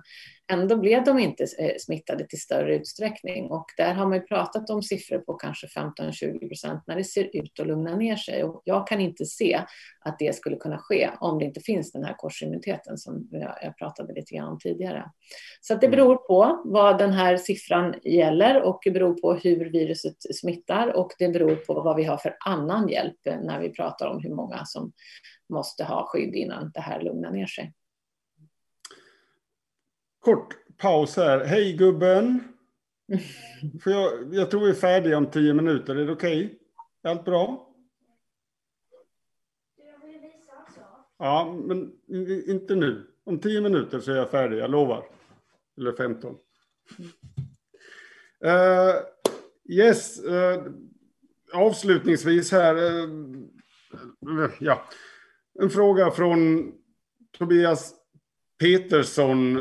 Ändå 0.51 0.77
blev 0.77 1.03
de 1.03 1.19
inte 1.19 1.43
eh, 1.43 1.71
smittade 1.79 2.27
till 2.27 2.41
större 2.41 2.75
utsträckning 2.75 3.51
och 3.51 3.65
där 3.77 3.93
har 3.93 4.07
man 4.07 4.25
pratat 4.25 4.69
om 4.69 4.83
siffror 4.83 5.19
på 5.19 5.33
kanske 5.33 5.67
15-20 5.67 6.47
procent 6.47 6.83
när 6.87 6.95
det 6.95 7.03
ser 7.03 7.29
ut 7.33 7.59
att 7.59 7.67
lugna 7.67 7.95
ner 7.95 8.15
sig. 8.15 8.43
Och 8.43 8.61
jag 8.65 8.87
kan 8.87 8.99
inte 8.99 9.25
se 9.25 9.61
att 9.99 10.19
det 10.19 10.35
skulle 10.35 10.55
kunna 10.55 10.77
ske 10.77 11.09
om 11.19 11.39
det 11.39 11.45
inte 11.45 11.59
finns 11.59 11.91
den 11.91 12.03
här 12.03 12.15
korsimmuniteten 12.17 12.97
som 12.97 13.27
jag 13.31 13.77
pratade 13.77 14.13
lite 14.13 14.35
grann 14.35 14.47
om 14.47 14.59
tidigare. 14.59 15.11
Så 15.61 15.75
det 15.75 15.89
beror 15.89 16.15
på 16.15 16.61
vad 16.65 16.97
den 16.97 17.11
här 17.11 17.37
siffran 17.37 17.95
gäller 18.03 18.61
och 18.61 18.79
det 18.83 18.91
beror 18.91 19.13
på 19.13 19.33
hur 19.33 19.69
viruset 19.69 20.35
smittar 20.35 20.95
och 20.95 21.11
det 21.19 21.29
beror 21.29 21.55
på 21.55 21.73
vad 21.73 21.95
vi 21.95 22.03
har 22.03 22.17
för 22.17 22.37
annan 22.45 22.89
hjälp 22.89 23.17
när 23.25 23.59
vi 23.59 23.69
pratar 23.69 24.07
om 24.07 24.23
hur 24.23 24.35
många 24.35 24.65
som 24.65 24.91
måste 25.53 25.83
ha 25.83 26.05
skydd 26.07 26.35
innan 26.35 26.71
det 26.73 26.81
här 26.81 27.01
lugnar 27.01 27.31
ner 27.31 27.45
sig. 27.45 27.73
Kort 30.29 30.53
paus 30.77 31.17
här. 31.17 31.45
Hej 31.45 31.73
gubben! 31.73 32.43
För 33.83 33.91
jag, 33.91 34.33
jag 34.33 34.51
tror 34.51 34.61
vi 34.61 34.69
är 34.69 34.73
färdiga 34.73 35.17
om 35.17 35.31
tio 35.31 35.53
minuter. 35.53 35.95
Är 35.95 36.05
det 36.05 36.11
okej? 36.11 36.45
Okay? 36.45 36.57
Allt 37.11 37.25
bra? 37.25 37.69
Ja, 41.17 41.57
men 41.65 41.91
inte 42.47 42.75
nu. 42.75 43.07
Om 43.23 43.39
tio 43.39 43.61
minuter 43.61 43.99
så 43.99 44.11
är 44.11 44.15
jag 44.15 44.31
färdig, 44.31 44.57
jag 44.57 44.71
lovar. 44.71 45.05
Eller 45.77 45.91
15. 45.91 46.35
Uh, 48.45 48.51
eh, 48.51 48.95
yes, 49.69 50.23
uh, 50.25 50.63
avslutningsvis 51.53 52.51
här. 52.51 52.75
Uh, 52.75 54.49
ja. 54.59 54.85
En 55.59 55.69
fråga 55.69 56.11
från 56.11 56.71
Tobias 57.37 57.98
Petersson, 58.59 59.53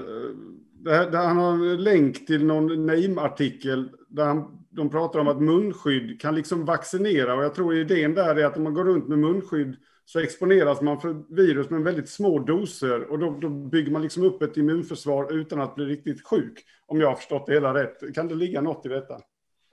där, 0.72 1.10
där 1.10 1.26
han 1.26 1.36
har 1.36 1.52
en 1.52 1.82
länk 1.84 2.26
till 2.26 2.44
någon 2.44 2.86
Name-artikel 2.86 3.90
där 4.08 4.24
han, 4.24 4.64
de 4.70 4.90
pratar 4.90 5.18
om 5.18 5.28
att 5.28 5.42
munskydd 5.42 6.20
kan 6.20 6.34
liksom 6.34 6.64
vaccinera 6.64 7.34
och 7.34 7.44
jag 7.44 7.54
tror 7.54 7.76
idén 7.76 8.14
där 8.14 8.36
är 8.36 8.44
att 8.44 8.56
om 8.56 8.62
man 8.62 8.74
går 8.74 8.84
runt 8.84 9.08
med 9.08 9.18
munskydd 9.18 9.76
så 10.04 10.20
exponeras 10.20 10.80
man 10.80 11.00
för 11.00 11.34
virus 11.34 11.70
med 11.70 11.82
väldigt 11.82 12.08
små 12.08 12.38
doser 12.38 13.10
och 13.10 13.18
då, 13.18 13.38
då, 13.40 13.48
bygger 13.48 13.92
man 13.92 14.02
liksom 14.02 14.22
upp 14.22 14.42
ett 14.42 14.56
immunförsvar 14.56 15.32
utan 15.32 15.60
att 15.60 15.74
bli 15.74 15.84
riktigt 15.84 16.26
sjuk. 16.26 16.64
Om 16.86 17.00
jag 17.00 17.08
har 17.08 17.16
förstått 17.16 17.46
det 17.46 17.52
hela 17.52 17.74
rätt. 17.74 18.14
Kan 18.14 18.28
det 18.28 18.34
ligga 18.34 18.60
något 18.60 18.86
i 18.86 18.88
detta? 18.88 19.20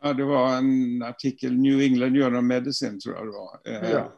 Ja, 0.02 0.14
det 0.14 0.23
var 0.23 0.57
en 0.57 1.03
artikel, 1.03 1.57
New 1.57 1.81
England 1.81 2.14
Journal 2.14 2.35
of 2.35 2.43
Medicine 2.43 2.99
tror 2.99 3.15
jag 3.15 3.26
det 3.26 3.31
var. 3.31 3.84
Eh, 3.84 3.91
ja. 3.91 4.14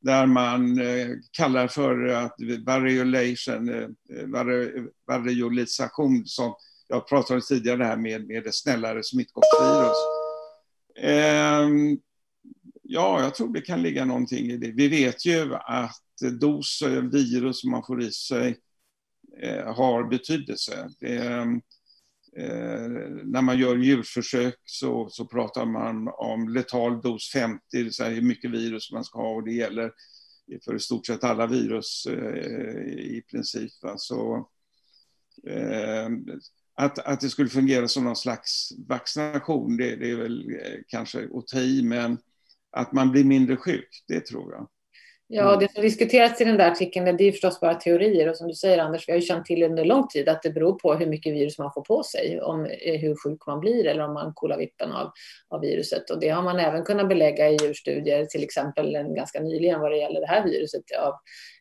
Där 0.00 0.26
man 0.26 0.80
eh, 0.80 1.08
kallar 1.30 1.68
för 1.68 2.06
att 2.06 2.34
variolation, 2.66 3.68
eh, 3.68 3.82
eh 3.82 4.84
variolisation, 5.06 6.26
som 6.26 6.54
jag 6.88 7.08
pratade 7.08 7.40
tidigare 7.40 7.84
här 7.84 7.96
med, 7.96 8.26
med 8.26 8.44
det 8.44 8.54
snällare 8.54 9.02
smittkoppsvirus. 9.04 9.96
Ehm, 11.00 11.98
ja, 12.82 13.22
jag 13.22 13.34
tror 13.34 13.52
det 13.52 13.60
kan 13.60 13.82
ligga 13.82 14.04
någonting 14.04 14.50
i 14.50 14.56
det. 14.56 14.72
Vi 14.72 14.88
vet 14.88 15.26
ju 15.26 15.54
att 15.54 16.40
dos 16.40 16.82
eh, 16.82 17.02
virus 17.02 17.60
som 17.60 17.70
man 17.70 17.84
får 17.86 18.02
i 18.02 18.12
sig 18.12 18.58
eh, 19.42 19.74
har 19.74 20.04
betydelse. 20.04 20.88
Det, 21.00 21.16
Eh, 21.16 21.46
Eh, 22.38 22.88
när 23.24 23.42
man 23.42 23.58
gör 23.58 23.76
djurförsök 23.76 24.58
så, 24.64 25.08
så 25.10 25.26
pratar 25.26 25.66
man 25.66 26.08
om 26.08 26.48
letal 26.48 27.00
dos 27.00 27.30
50, 27.32 27.60
det 27.72 27.82
vill 27.82 27.94
säga 27.94 28.10
hur 28.10 28.22
mycket 28.22 28.50
virus 28.50 28.92
man 28.92 29.04
ska 29.04 29.18
ha 29.18 29.34
och 29.34 29.44
det 29.44 29.52
gäller 29.52 29.92
för 30.64 30.74
i 30.76 30.80
stort 30.80 31.06
sett 31.06 31.24
alla 31.24 31.46
virus 31.46 32.06
eh, 32.06 32.82
i 32.88 33.22
princip. 33.30 33.72
Så, 33.96 34.48
eh, 35.46 36.08
att, 36.74 36.98
att 36.98 37.20
det 37.20 37.28
skulle 37.28 37.48
fungera 37.48 37.88
som 37.88 38.04
någon 38.04 38.16
slags 38.16 38.72
vaccination, 38.88 39.76
det, 39.76 39.96
det 39.96 40.10
är 40.10 40.16
väl 40.16 40.50
eh, 40.50 40.80
kanske 40.88 41.28
att 41.34 41.46
ta 41.46 41.60
i, 41.60 41.82
men 41.82 42.18
att 42.70 42.92
man 42.92 43.10
blir 43.10 43.24
mindre 43.24 43.56
sjuk, 43.56 44.04
det 44.08 44.20
tror 44.20 44.52
jag. 44.52 44.68
Ja, 45.28 45.48
mm. 45.48 45.58
det 45.60 45.72
som 45.72 45.82
diskuteras 45.82 46.40
i 46.40 46.44
den 46.44 46.56
där 46.56 46.70
artikeln 46.70 47.16
det 47.16 47.24
är 47.24 47.32
förstås 47.32 47.60
bara 47.60 47.74
teorier 47.74 48.28
och 48.28 48.36
som 48.36 48.48
du 48.48 48.54
säger 48.54 48.78
Anders, 48.78 49.08
vi 49.08 49.12
har 49.12 49.18
ju 49.18 49.26
känt 49.26 49.44
till 49.46 49.62
under 49.62 49.84
lång 49.84 50.08
tid 50.08 50.28
att 50.28 50.42
det 50.42 50.50
beror 50.50 50.78
på 50.78 50.94
hur 50.94 51.06
mycket 51.06 51.34
virus 51.34 51.58
man 51.58 51.72
får 51.72 51.82
på 51.82 52.02
sig, 52.02 52.40
om 52.40 52.66
eh, 52.66 53.00
hur 53.00 53.14
sjuk 53.24 53.46
man 53.46 53.60
blir 53.60 53.86
eller 53.86 54.04
om 54.04 54.14
man 54.14 54.32
kolar 54.34 54.58
vippen 54.58 54.92
av, 54.92 55.10
av 55.48 55.60
viruset. 55.60 56.10
Och 56.10 56.20
det 56.20 56.28
har 56.28 56.42
man 56.42 56.58
även 56.58 56.84
kunnat 56.84 57.08
belägga 57.08 57.50
i 57.50 57.56
djurstudier, 57.62 58.24
till 58.24 58.44
exempel 58.44 58.96
en 58.96 59.14
ganska 59.14 59.40
nyligen 59.40 59.80
vad 59.80 59.90
det 59.90 59.98
gäller 59.98 60.20
det 60.20 60.26
här 60.26 60.44
viruset 60.44 60.82
av, 61.02 61.14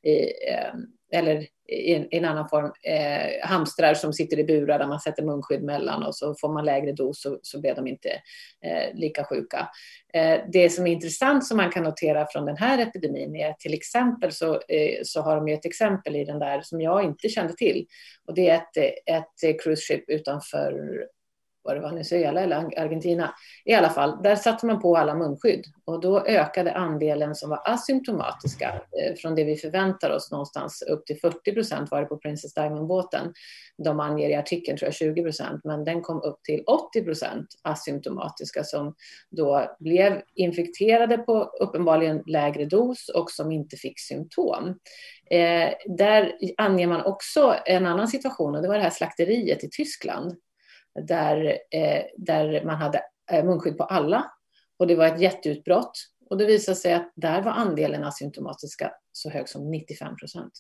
eh, 0.05 0.73
eller 1.11 1.47
i 1.67 1.93
en, 1.93 2.13
i 2.13 2.17
en 2.17 2.25
annan 2.25 2.49
form, 2.49 2.71
eh, 2.83 3.47
hamstrar 3.47 3.93
som 3.93 4.13
sitter 4.13 4.39
i 4.39 4.43
burar 4.43 4.79
där 4.79 4.87
man 4.87 4.99
sätter 4.99 5.23
munskydd 5.23 5.63
mellan 5.63 6.03
och 6.03 6.15
så 6.15 6.35
får 6.35 6.53
man 6.53 6.65
lägre 6.65 6.91
dos 6.91 7.21
så, 7.21 7.39
så 7.41 7.61
blir 7.61 7.75
de 7.75 7.87
inte 7.87 8.09
eh, 8.65 8.93
lika 8.93 9.23
sjuka. 9.23 9.69
Eh, 10.13 10.39
det 10.51 10.69
som 10.69 10.87
är 10.87 10.91
intressant 10.91 11.47
som 11.47 11.57
man 11.57 11.71
kan 11.71 11.83
notera 11.83 12.27
från 12.31 12.45
den 12.45 12.57
här 12.57 12.79
epidemin 12.79 13.35
är 13.35 13.53
till 13.53 13.73
exempel 13.73 14.31
så, 14.31 14.53
eh, 14.53 14.99
så 15.03 15.21
har 15.21 15.35
de 15.35 15.47
ju 15.47 15.53
ett 15.53 15.65
exempel 15.65 16.15
i 16.15 16.25
den 16.25 16.39
där 16.39 16.61
som 16.61 16.81
jag 16.81 17.03
inte 17.03 17.29
kände 17.29 17.53
till 17.53 17.85
och 18.27 18.33
det 18.33 18.49
är 18.49 18.55
ett, 18.55 18.77
ett 19.05 19.61
cruise 19.63 19.81
ship 19.81 20.03
utanför 20.09 21.05
var 21.65 21.75
det 21.75 21.81
Venezuela 21.81 22.41
eller 22.41 22.79
Argentina. 22.79 23.35
I 23.65 23.73
alla 23.73 23.89
fall, 23.89 24.23
där 24.23 24.35
satte 24.35 24.65
man 24.65 24.81
på 24.81 24.97
alla 24.97 25.15
munskydd 25.15 25.65
och 25.85 26.01
då 26.01 26.25
ökade 26.25 26.73
andelen 26.73 27.35
som 27.35 27.49
var 27.49 27.61
asymptomatiska 27.65 28.67
eh, 28.67 29.15
från 29.15 29.35
det 29.35 29.43
vi 29.43 29.55
förväntar 29.55 30.09
oss 30.09 30.31
någonstans 30.31 30.81
upp 30.81 31.05
till 31.05 31.19
40 31.19 31.53
procent 31.53 31.91
var 31.91 32.01
det 32.01 32.07
på 32.07 32.17
Princess 32.17 32.53
Diamond-båten. 32.53 33.33
De 33.77 33.99
anger 33.99 34.29
i 34.29 34.35
artikeln 34.35 34.77
tror 34.77 34.87
jag 34.87 34.93
20 34.93 35.23
procent, 35.23 35.61
men 35.63 35.83
den 35.83 36.01
kom 36.01 36.21
upp 36.21 36.43
till 36.43 36.63
80 36.67 37.03
procent 37.03 37.47
asymptomatiska 37.61 38.63
som 38.63 38.95
då 39.29 39.75
blev 39.79 40.21
infekterade 40.35 41.17
på 41.17 41.43
uppenbarligen 41.59 42.23
lägre 42.25 42.65
dos 42.65 43.09
och 43.09 43.31
som 43.31 43.51
inte 43.51 43.77
fick 43.77 43.99
symptom. 43.99 44.79
Eh, 45.31 45.69
där 45.85 46.31
anger 46.57 46.87
man 46.87 47.05
också 47.05 47.55
en 47.65 47.85
annan 47.85 48.07
situation 48.07 48.55
och 48.55 48.61
det 48.61 48.67
var 48.67 48.75
det 48.75 48.83
här 48.83 48.89
slakteriet 48.89 49.63
i 49.63 49.69
Tyskland 49.69 50.35
där, 50.99 51.57
eh, 51.71 52.03
där 52.17 52.65
man 52.65 52.75
hade 52.75 53.01
eh, 53.31 53.45
munskydd 53.45 53.77
på 53.77 53.83
alla 53.83 54.31
och 54.79 54.87
det 54.87 54.95
var 54.95 55.05
ett 55.05 55.21
jätteutbrott. 55.21 56.05
Och 56.29 56.37
det 56.37 56.45
visade 56.45 56.75
sig 56.75 56.93
att 56.93 57.11
där 57.15 57.41
var 57.41 57.51
andelen 57.51 58.03
asymptomatiska 58.03 58.91
så 59.11 59.29
hög 59.29 59.49
som 59.49 59.71
95 59.71 60.15
procent. 60.15 60.53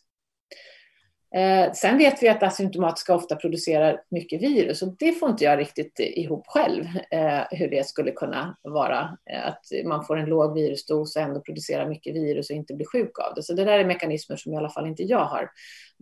Eh, 1.35 1.71
sen 1.73 1.97
vet 1.97 2.23
vi 2.23 2.29
att 2.29 2.43
asymptomatiska 2.43 3.15
ofta 3.15 3.35
producerar 3.35 4.01
mycket 4.09 4.41
virus 4.41 4.81
och 4.81 4.95
det 4.99 5.11
får 5.11 5.29
inte 5.29 5.43
jag 5.43 5.59
riktigt 5.59 5.99
ihop 5.99 6.47
själv 6.47 6.85
eh, 7.11 7.41
hur 7.51 7.69
det 7.69 7.87
skulle 7.87 8.11
kunna 8.11 8.57
vara. 8.61 9.17
Eh, 9.31 9.47
att 9.47 9.65
man 9.85 10.05
får 10.05 10.17
en 10.17 10.25
låg 10.25 10.53
virusdos 10.53 11.15
och 11.15 11.21
ändå 11.21 11.41
producerar 11.41 11.89
mycket 11.89 12.15
virus 12.15 12.49
och 12.49 12.55
inte 12.55 12.73
blir 12.73 12.85
sjuk 12.85 13.19
av 13.19 13.35
det. 13.35 13.43
Så 13.43 13.53
det 13.53 13.65
där 13.65 13.79
är 13.79 13.85
mekanismer 13.85 14.35
som 14.35 14.53
i 14.53 14.57
alla 14.57 14.69
fall 14.69 14.87
inte 14.87 15.03
jag 15.03 15.25
har 15.25 15.49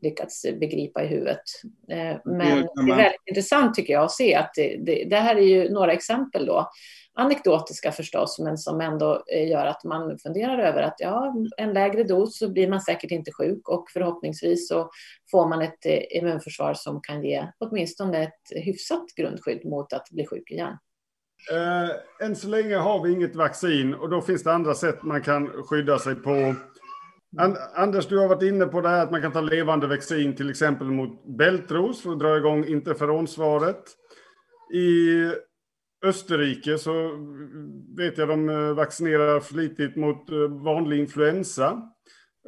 lyckats 0.01 0.45
begripa 0.60 1.03
i 1.03 1.07
huvudet. 1.07 1.43
Eh, 1.89 2.18
men 2.26 2.61
det 2.85 2.91
är 2.91 2.97
väldigt 2.97 3.22
intressant 3.26 3.76
tycker 3.76 3.93
jag 3.93 4.03
att 4.03 4.11
se 4.11 4.35
att 4.35 4.51
det, 4.55 4.77
det, 4.77 5.05
det 5.10 5.18
här 5.18 5.35
är 5.35 5.47
ju 5.47 5.69
några 5.69 5.93
exempel 5.93 6.45
då 6.45 6.69
anekdotiska 7.15 7.91
förstås, 7.91 8.40
men 8.40 8.57
som 8.57 8.81
ändå 8.81 9.23
eh, 9.34 9.49
gör 9.49 9.65
att 9.65 9.84
man 9.84 10.19
funderar 10.19 10.57
över 10.57 10.81
att 10.81 10.95
ja, 10.98 11.35
en 11.57 11.73
lägre 11.73 12.03
dos 12.03 12.38
så 12.38 12.49
blir 12.49 12.69
man 12.69 12.81
säkert 12.81 13.11
inte 13.11 13.31
sjuk 13.31 13.69
och 13.69 13.90
förhoppningsvis 13.94 14.68
så 14.68 14.90
får 15.31 15.48
man 15.48 15.61
ett 15.61 15.85
eh, 15.85 16.18
immunförsvar 16.18 16.73
som 16.73 17.02
kan 17.02 17.23
ge 17.23 17.48
åtminstone 17.60 18.23
ett 18.23 18.65
hyfsat 18.65 19.06
grundskydd 19.15 19.65
mot 19.65 19.94
att 19.94 20.10
bli 20.10 20.27
sjuk 20.27 20.52
igen. 20.52 20.77
Äh, 21.52 22.26
än 22.26 22.35
så 22.35 22.48
länge 22.48 22.76
har 22.76 23.03
vi 23.03 23.11
inget 23.11 23.35
vaccin 23.35 23.94
och 23.94 24.10
då 24.10 24.22
finns 24.22 24.44
det 24.44 24.53
andra 24.53 24.73
sätt 24.73 25.03
man 25.03 25.22
kan 25.22 25.48
skydda 25.48 25.99
sig 25.99 26.15
på. 26.15 26.56
Anders, 27.76 28.07
du 28.07 28.18
har 28.18 28.27
varit 28.27 28.44
inne 28.44 28.65
på 28.65 28.81
det 28.81 28.90
här 28.90 29.03
att 29.03 29.11
man 29.11 29.22
kan 29.22 29.31
ta 29.31 29.41
levande 29.41 29.88
vaccin 29.88 30.35
till 30.35 30.49
exempel 30.49 30.88
mot 30.88 31.26
bältros 31.26 32.02
för 32.02 32.11
att 32.11 32.19
dra 32.19 32.38
igång 32.38 32.65
interferonsvaret. 32.65 33.84
I 34.73 35.14
Österrike 36.03 36.77
så 36.77 37.11
vet 37.97 38.17
jag 38.17 38.27
de 38.27 38.49
eh, 38.49 38.73
vaccinerar 38.73 39.39
flitigt 39.39 39.95
mot 39.95 40.30
eh, 40.30 40.38
vanlig 40.38 40.99
influensa. 40.99 41.81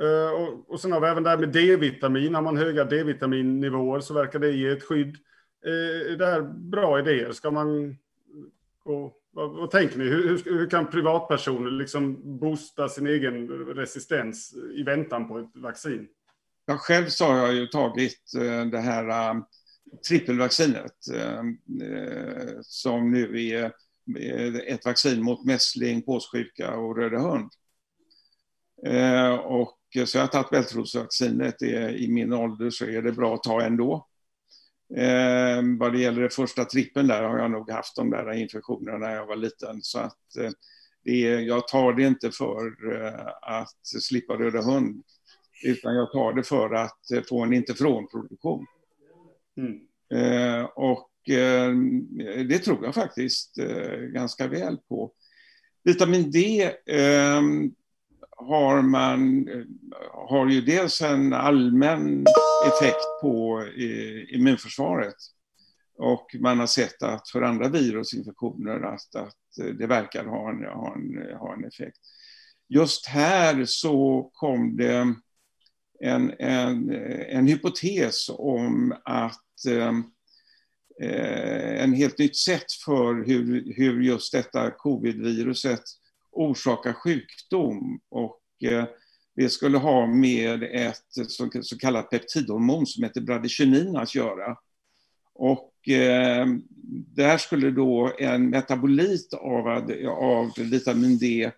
Eh, 0.01 0.41
och, 0.41 0.69
och 0.69 0.79
sen 0.79 0.91
har 0.91 1.01
vi 1.01 1.07
även 1.07 1.23
det 1.23 1.29
här 1.29 1.37
med 1.37 1.49
D-vitamin. 1.49 2.35
Har 2.35 2.41
man 2.41 2.57
höga 2.57 2.83
D-vitaminnivåer 2.83 3.99
så 3.99 4.13
verkar 4.13 4.39
det 4.39 4.51
ge 4.51 4.69
ett 4.69 4.83
skydd. 4.83 5.15
Är 5.65 6.17
det 6.17 6.25
här 6.25 6.41
bra 6.41 6.99
idéer? 6.99 7.31
Ska 7.31 7.51
man 7.51 7.97
gå 8.83 9.13
vad, 9.31 9.49
vad, 9.51 9.71
tänker 9.71 9.97
ni? 9.97 10.03
Hur, 10.03 10.27
hur, 10.27 10.57
hur, 10.57 10.69
kan 10.69 10.89
privatpersoner 10.89 11.71
liksom 11.71 12.39
boosta 12.39 12.89
sin 12.89 13.07
egen 13.07 13.47
resistens 13.49 14.55
i 14.75 14.83
väntan 14.83 15.27
på 15.27 15.39
ett 15.39 15.51
vaccin? 15.55 16.07
Ja, 16.65 16.77
själv 16.77 17.05
så 17.05 17.25
har 17.25 17.37
jag 17.37 17.53
ju 17.53 17.67
tagit 17.67 18.31
det 18.71 18.79
här 18.79 19.35
trippelvaccinet 20.07 21.07
eh, 21.13 21.43
som 22.61 23.11
nu 23.11 23.47
är 23.49 23.63
eh, 24.19 24.55
ett 24.55 24.85
vaccin 24.85 25.23
mot 25.23 25.45
mässling, 25.45 26.01
påssjuka 26.01 26.75
och 26.75 26.97
röda 26.97 27.19
hund. 27.19 27.51
Eh, 28.87 29.33
och 29.33 29.77
så 30.05 30.17
jag 30.17 30.23
har 30.23 30.27
tagit 30.27 30.49
bältrosvaccinet. 30.49 31.61
I 31.61 32.07
min 32.09 32.33
ålder 32.33 32.69
så 32.69 32.85
är 32.85 33.01
det 33.01 33.11
bra 33.11 33.35
att 33.35 33.43
ta 33.43 33.61
ändå. 33.61 34.07
Eh, 34.93 35.61
vad 35.79 35.93
det 35.93 35.99
gäller 35.99 36.21
den 36.21 36.29
första 36.29 36.65
trippen 36.65 37.07
där 37.07 37.23
har 37.23 37.37
jag 37.37 37.51
nog 37.51 37.71
haft 37.71 37.95
de 37.95 38.09
där 38.09 38.33
infektionerna 38.33 38.97
när 38.97 39.15
jag 39.15 39.25
var 39.25 39.35
liten. 39.35 39.81
Så 39.81 39.99
att 39.99 40.37
eh, 40.39 40.51
det 41.03 41.27
är, 41.27 41.39
jag 41.39 41.67
tar 41.67 41.93
det 41.93 42.03
inte 42.03 42.31
för 42.31 42.93
eh, 42.93 43.27
att 43.41 43.87
slippa 44.01 44.33
röda 44.33 44.61
hund, 44.61 45.03
utan 45.63 45.95
jag 45.95 46.11
tar 46.11 46.33
det 46.33 46.43
för 46.43 46.73
att 46.73 47.27
få 47.29 47.43
en 47.43 47.53
interfronproduktion. 47.53 48.65
Mm. 49.57 49.79
Eh, 50.13 50.63
och 50.63 51.29
eh, 51.29 51.75
det 52.45 52.59
tror 52.59 52.85
jag 52.85 52.95
faktiskt 52.95 53.57
eh, 53.57 53.97
ganska 53.99 54.47
väl 54.47 54.77
på. 54.77 55.11
Vitamin 55.83 56.31
D 56.31 56.71
ehm, 56.85 57.71
har 58.37 58.81
man 58.81 59.47
eh, 59.47 59.65
har 60.29 60.49
ju 60.49 60.61
dels 60.61 61.01
en 61.01 61.33
allmän 61.33 62.25
effekt 62.67 63.21
på 63.21 63.65
immunförsvaret. 64.27 65.15
Och 65.97 66.35
man 66.39 66.59
har 66.59 66.67
sett 66.67 67.03
att 67.03 67.29
för 67.29 67.41
andra 67.41 67.69
virusinfektioner 67.69 68.81
att, 68.81 69.15
att 69.15 69.77
det 69.77 69.87
verkar 69.87 70.25
ha 70.25 70.49
en, 70.49 70.63
ha, 70.63 70.95
en, 70.95 71.37
ha 71.37 71.53
en 71.53 71.65
effekt. 71.65 71.97
Just 72.67 73.07
här 73.07 73.65
så 73.65 74.29
kom 74.33 74.77
det 74.77 75.15
en, 76.05 76.33
en, 76.39 76.91
en 77.29 77.47
hypotes 77.47 78.29
om 78.29 78.95
att 79.05 79.65
ehm, 79.69 80.03
eh, 81.01 81.83
en 81.83 81.93
helt 81.93 82.17
nytt 82.17 82.37
sätt 82.37 82.71
för 82.85 83.25
hur, 83.25 83.73
hur 83.75 84.01
just 84.01 84.31
detta 84.31 84.71
covidviruset 84.71 85.81
orsakar 86.31 86.93
sjukdom. 86.93 87.99
Och 88.09 88.41
eh, 88.63 88.85
det 89.35 89.49
skulle 89.49 89.77
ha 89.77 90.07
med 90.07 90.63
ett 90.63 91.05
så, 91.27 91.49
så 91.61 91.77
kallat 91.77 92.09
peptidhormon 92.09 92.85
som 92.85 93.03
heter 93.03 93.21
bradykinin 93.21 93.95
att 93.95 94.15
göra. 94.15 94.57
Och 95.33 95.89
eh, 95.89 96.47
där 97.15 97.37
skulle 97.37 97.71
då 97.71 98.13
en 98.19 98.49
metabolit 98.49 99.33
av, 99.33 99.67
av 100.07 100.51
vitamin 100.57 101.17
D 101.17 101.51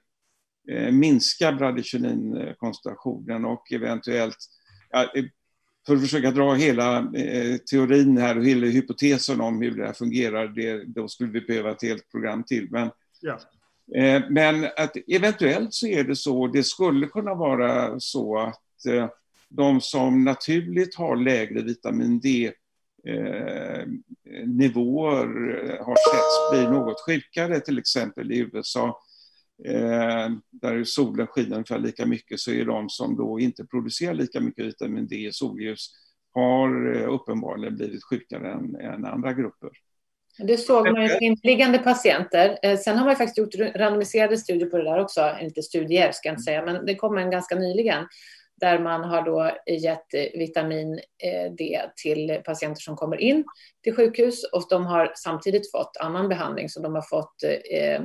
minska 0.91 1.51
bradykinin-koncentrationen 1.51 3.45
och 3.45 3.71
eventuellt 3.71 4.37
ja, 4.91 5.05
för 5.87 5.95
att 5.95 6.01
försöka 6.01 6.31
dra 6.31 6.53
hela 6.53 6.97
eh, 6.97 7.57
teorin 7.57 8.17
här 8.17 8.37
och 8.37 8.45
hela 8.45 8.67
hypotesen 8.67 9.41
om 9.41 9.61
hur 9.61 9.77
det 9.77 9.85
här 9.85 9.93
fungerar, 9.93 10.47
det, 10.47 10.83
då 10.83 11.07
skulle 11.07 11.31
vi 11.31 11.41
behöva 11.41 11.71
ett 11.71 11.81
helt 11.81 12.11
program 12.11 12.43
till. 12.43 12.67
Men, 12.71 12.89
ja. 13.21 13.39
eh, 13.95 14.23
men 14.29 14.63
att 14.63 14.97
eventuellt 15.07 15.73
så 15.73 15.87
är 15.87 16.03
det 16.03 16.15
så, 16.15 16.47
det 16.47 16.63
skulle 16.63 17.07
kunna 17.07 17.33
vara 17.33 17.99
så 17.99 18.37
att 18.37 18.85
eh, 18.85 19.09
de 19.49 19.81
som 19.81 20.23
naturligt 20.23 20.95
har 20.95 21.15
lägre 21.15 21.61
vitamin 21.61 22.19
D 22.19 22.51
eh, 23.07 23.85
nivåer 24.45 25.27
har 25.85 25.95
setts 25.95 26.51
bli 26.51 26.77
något 26.77 27.05
sjukare, 27.05 27.59
till 27.59 27.77
exempel 27.77 28.31
i 28.31 28.39
USA 28.39 28.99
eh, 29.65 30.29
där 30.51 30.83
solen 30.83 31.27
skiner 31.27 31.55
ungefär 31.55 31.79
lika 31.79 32.05
mycket 32.05 32.39
så 32.39 32.51
är 32.51 32.65
de 32.65 32.89
som 32.89 33.15
då 33.17 33.39
inte 33.39 33.65
producerar 33.65 34.13
lika 34.13 34.39
mycket 34.39 34.65
vitamin 34.65 35.07
D 35.07 35.15
i 35.15 35.31
solljus 35.31 35.91
har 36.33 36.95
eh, 36.95 37.13
uppenbarligen 37.13 37.75
blivit 37.75 38.03
sjukare 38.03 38.51
än, 38.51 38.75
än 38.75 39.05
andra 39.05 39.33
grupper. 39.33 39.69
Det 40.39 40.57
såg 40.57 40.91
man 40.91 41.03
i 41.03 41.17
inliggande 41.21 41.79
patienter. 41.79 42.59
Eh, 42.63 42.77
sen 42.77 42.97
har 42.97 43.05
man 43.05 43.15
faktiskt 43.15 43.37
gjort 43.37 43.75
randomiserade 43.75 44.37
studier 44.37 44.69
på 44.69 44.77
det 44.77 44.83
där 44.83 44.99
också. 44.99 45.35
Inte 45.41 45.61
studier 45.61 46.11
ska 46.11 46.29
jag 46.29 46.33
inte 46.33 46.43
säga, 46.43 46.65
men 46.65 46.85
det 46.85 46.95
kom 46.95 47.17
en 47.17 47.31
ganska 47.31 47.55
nyligen. 47.55 48.07
Där 48.55 48.79
man 48.79 49.03
har 49.03 49.21
då 49.21 49.51
gett 49.71 50.13
eh, 50.13 50.39
vitamin 50.39 50.99
D 51.57 51.81
till 51.95 52.41
patienter 52.45 52.81
som 52.81 52.95
kommer 52.95 53.17
in 53.21 53.45
till 53.83 53.95
sjukhus 53.95 54.43
och 54.43 54.63
de 54.69 54.85
har 54.85 55.13
samtidigt 55.15 55.71
fått 55.71 55.97
annan 55.99 56.29
behandling. 56.29 56.69
Så 56.69 56.81
de 56.81 56.95
har 56.95 57.01
fått 57.01 57.43
Eh, 57.71 58.01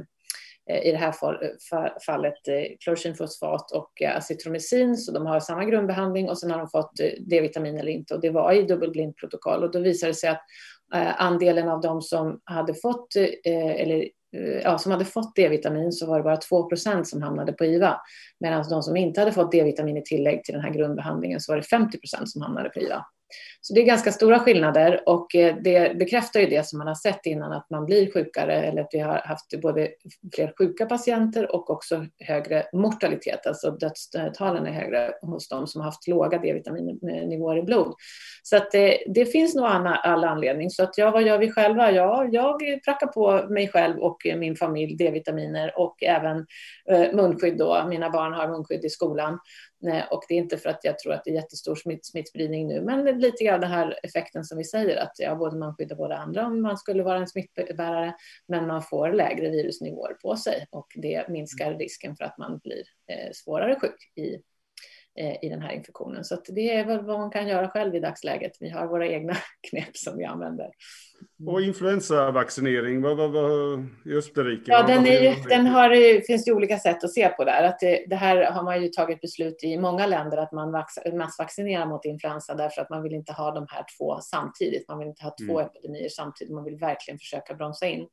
Eh, 0.71 0.87
i 0.87 0.91
det 0.91 0.97
här 0.97 1.15
eh, 1.43 1.93
fallet 2.07 2.49
eh, 2.49 2.77
klorokinfosfat 2.85 3.73
och 3.73 4.03
acetromycin, 4.03 4.97
så 4.97 5.13
de 5.13 5.27
har 5.27 5.41
samma 5.41 5.65
grundbehandling 5.65 6.29
och 6.29 6.39
sen 6.39 6.51
har 6.51 6.59
de 6.59 6.69
fått 6.69 6.93
D-vitamin 7.31 7.79
eller 7.79 7.93
inte 7.93 8.15
och 8.15 8.21
det 8.21 8.31
var 8.31 8.53
i 8.53 8.63
dubbelblindprotokoll 8.63 9.65
och 9.65 9.71
då 9.71 9.79
visade 9.79 10.13
det 10.13 10.17
sig 10.17 10.31
att 10.31 10.43
andelen 11.17 11.69
av 11.69 11.81
de 11.81 12.03
som 12.03 12.41
hade 12.45 12.75
fått 12.75 13.17
eller 13.45 14.09
ja, 14.63 14.79
som 14.79 14.93
hade 14.93 15.05
fått 15.05 15.37
D-vitamin 15.37 15.93
så 15.93 16.07
var 16.07 16.19
det 16.19 16.23
bara 16.23 16.37
2% 16.37 17.05
som 17.05 17.23
hamnade 17.23 17.53
på 17.53 17.65
IVA. 17.65 18.01
Medan 18.41 18.69
de 18.69 18.83
som 18.83 18.97
inte 18.97 19.21
hade 19.21 19.33
fått 19.33 19.53
D-vitamin 19.53 19.97
i 19.97 20.03
tillägg 20.03 20.45
till 20.45 20.55
den 20.55 20.63
här 20.63 20.71
grundbehandlingen 20.71 21.41
så 21.41 21.53
var 21.53 21.57
det 21.57 21.63
50% 21.63 22.27
som 22.27 22.43
hamnade 22.43 22.69
på 22.69 22.81
IVA. 22.81 23.07
Så 23.61 23.75
det 23.75 23.81
är 23.81 23.85
ganska 23.85 24.13
stora 24.13 24.39
skillnader 24.39 25.01
och 25.07 25.35
eh, 25.35 25.57
det 25.65 25.99
bekräftar 25.99 26.41
ju 26.41 26.47
det 26.47 26.67
som 26.67 26.79
man 26.79 26.89
har 26.89 26.95
sett 26.95 27.27
innan 27.27 27.53
att 27.53 27.71
man 27.71 27.87
blir 27.87 28.13
sjukare 28.13 28.63
eller 28.63 28.83
att 28.83 28.89
vi 28.93 28.99
har 28.99 29.19
haft 29.19 29.61
både 29.63 29.89
fler 30.35 30.53
sjuka 30.59 30.87
patienter 30.87 31.55
och 31.55 31.71
också 31.71 32.07
högre 32.19 32.67
mortalitet, 32.73 33.47
alltså 33.47 33.71
dödstalen 33.71 34.67
är 34.67 34.73
högre 34.73 35.13
hos 35.23 35.49
de 35.49 35.67
som 35.67 35.81
har 35.81 35.87
haft 35.87 36.09
låga 36.09 36.39
D-vitaminnivåer 36.39 37.59
i 37.59 37.63
blod. 37.63 37.95
Så 38.43 38.57
att 38.57 38.71
det, 38.71 38.99
det 39.07 39.27
finns 39.27 39.55
nog 39.55 39.67
alla, 39.67 39.95
alla 39.95 40.29
anledning. 40.29 40.71
Så 40.71 40.83
att 40.83 40.99
ja, 40.99 41.11
vad 41.11 41.23
gör 41.23 41.39
vi 41.39 41.53
själva? 41.53 41.93
Ja, 41.93 42.29
jag 42.33 42.61
prackar 42.85 43.07
på 43.07 43.49
mig 43.49 43.69
själv 43.69 43.99
och 43.99 44.27
eh, 44.27 44.37
min 44.37 44.57
familj 44.57 44.97
D-vitaminer 44.97 45.79
och 45.79 46.03
även 46.03 46.47
munskydd 47.13 47.59
då. 47.59 47.85
Mina 47.89 48.11
barn 48.11 48.33
har 48.33 48.49
munskydd 48.49 48.85
i 48.85 48.91
skolan 48.91 49.39
Eh, 49.89 50.05
och 50.11 50.25
det 50.29 50.35
är 50.35 50.39
inte 50.39 50.57
för 50.57 50.71
att 50.71 50.81
jag 50.83 50.99
tror 50.99 51.13
att 51.13 51.25
det 51.25 51.31
är 51.31 51.35
jättestor 51.35 51.75
smitt, 51.75 52.07
smittspridning 52.07 52.69
nu, 52.69 52.81
men 52.81 53.05
det 53.05 53.13
lite 53.13 53.45
grann 53.45 53.61
den 53.61 53.71
här 53.71 53.99
effekten 54.03 54.45
som 54.45 54.59
vi 54.59 54.65
säger 54.65 54.97
att 54.97 55.13
ja, 55.19 55.35
både 55.35 55.57
man 55.57 55.75
skyddar 55.75 55.97
både 55.97 56.17
andra 56.17 56.47
om 56.47 56.63
man 56.63 56.77
skulle 56.77 57.03
vara 57.03 57.19
en 57.19 57.29
smittbärare, 57.29 58.15
men 58.49 58.67
man 58.67 58.83
får 58.83 59.13
lägre 59.13 59.51
virusnivåer 59.51 60.15
på 60.23 60.37
sig 60.37 60.67
och 60.71 60.87
det 60.95 61.29
minskar 61.29 61.75
risken 61.75 62.17
för 62.17 62.25
att 62.25 62.39
man 62.39 62.59
blir 62.59 62.85
eh, 63.07 63.31
svårare 63.33 63.81
sjuk 63.81 64.13
i 64.15 64.43
Eh, 65.19 65.45
i 65.45 65.49
den 65.49 65.63
här 65.63 65.73
infektionen. 65.73 66.25
Så 66.25 66.43
det 66.47 66.71
är 66.71 66.85
väl 66.85 67.05
vad 67.05 67.19
man 67.19 67.31
kan 67.31 67.49
göra 67.49 67.69
själv 67.69 67.95
i 67.95 68.01
dagsläget. 68.01 68.53
Vi 68.61 68.71
har 68.71 68.87
våra 68.87 69.07
egna 69.07 69.37
knep 69.71 69.97
som 69.97 70.19
vi 70.19 70.25
använder. 70.25 70.71
Och 71.47 71.63
influensavaccinering, 71.63 73.03
vad, 73.03 73.17
vad, 73.17 73.31
vad, 73.31 73.87
i 74.05 74.15
Österrike? 74.15 74.63
Ja, 74.67 74.83
den, 74.83 75.07
är, 75.07 75.49
den 75.49 75.67
har, 75.67 76.21
finns 76.27 76.45
det 76.45 76.53
olika 76.53 76.79
sätt 76.79 77.05
att 77.05 77.15
se 77.15 77.29
på 77.29 77.45
där. 77.45 77.63
Att 77.63 77.81
det, 77.81 78.05
det, 78.09 78.17
här 78.17 78.51
har 78.51 78.63
man 78.63 78.83
ju 78.83 78.89
tagit 78.89 79.21
beslut 79.21 79.65
i 79.65 79.79
många 79.79 80.07
länder 80.07 80.37
att 80.37 80.53
man 80.53 80.73
vax, 80.73 80.95
massvaccinerar 81.13 81.87
mot 81.87 82.05
influensa 82.05 82.55
därför 82.55 82.83
att 82.83 82.91
man 82.91 83.03
vill 83.03 83.13
inte 83.13 83.33
ha 83.33 83.51
de 83.51 83.67
här 83.69 83.85
två 83.99 84.21
samtidigt. 84.21 84.89
Man 84.89 84.99
vill 84.99 85.09
inte 85.09 85.25
ha 85.25 85.35
två 85.47 85.61
mm. 85.61 85.71
epidemier 85.71 86.09
samtidigt. 86.09 86.55
Man 86.55 86.65
vill 86.65 86.77
verkligen 86.77 87.19
försöka 87.19 87.55
bromsa 87.55 87.87
in. 87.87 88.07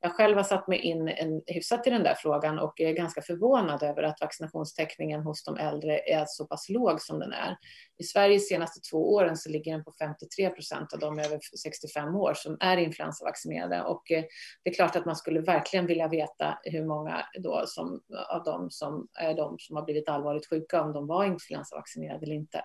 Jag 0.00 0.12
själv 0.12 0.36
har 0.36 0.44
satt 0.44 0.68
mig 0.68 0.78
in 0.78 1.08
en, 1.08 1.42
hyfsat 1.46 1.86
i 1.86 1.90
den 1.90 2.02
där 2.02 2.14
frågan 2.14 2.58
och 2.58 2.80
är 2.80 2.92
ganska 2.92 3.22
förvånad 3.22 3.82
över 3.82 4.02
att 4.02 4.20
vaccinationstäckningen 4.20 5.22
hos 5.22 5.44
de 5.44 5.56
äldre 5.56 5.98
är 5.98 6.24
så 6.28 6.46
pass 6.46 6.68
låg 6.68 7.00
som 7.00 7.18
den 7.18 7.32
är. 7.32 7.56
I 7.98 8.04
Sverige 8.04 8.34
de 8.34 8.40
senaste 8.40 8.80
två 8.90 9.14
åren 9.14 9.36
så 9.36 9.50
ligger 9.50 9.72
den 9.72 9.84
på 9.84 9.92
53 9.98 10.50
procent 10.50 10.92
av 10.92 10.98
de 10.98 11.18
över 11.18 11.40
65 11.62 12.16
år 12.16 12.34
som 12.34 12.53
är 12.60 12.76
influensavaccinerade 12.76 13.82
och 13.82 14.10
eh, 14.10 14.24
det 14.62 14.70
är 14.70 14.74
klart 14.74 14.96
att 14.96 15.06
man 15.06 15.16
skulle 15.16 15.40
verkligen 15.40 15.86
vilja 15.86 16.08
veta 16.08 16.58
hur 16.62 16.84
många 16.84 17.26
då 17.38 17.62
som, 17.66 18.00
av 18.28 18.44
dem 18.44 18.70
som 18.70 19.08
är 19.20 19.34
de 19.34 19.58
som 19.58 19.76
har 19.76 19.84
blivit 19.84 20.08
allvarligt 20.08 20.48
sjuka, 20.48 20.82
om 20.82 20.92
de 20.92 21.06
var 21.06 21.24
influensavaccinerade 21.24 22.26
eller 22.26 22.34
inte. 22.34 22.64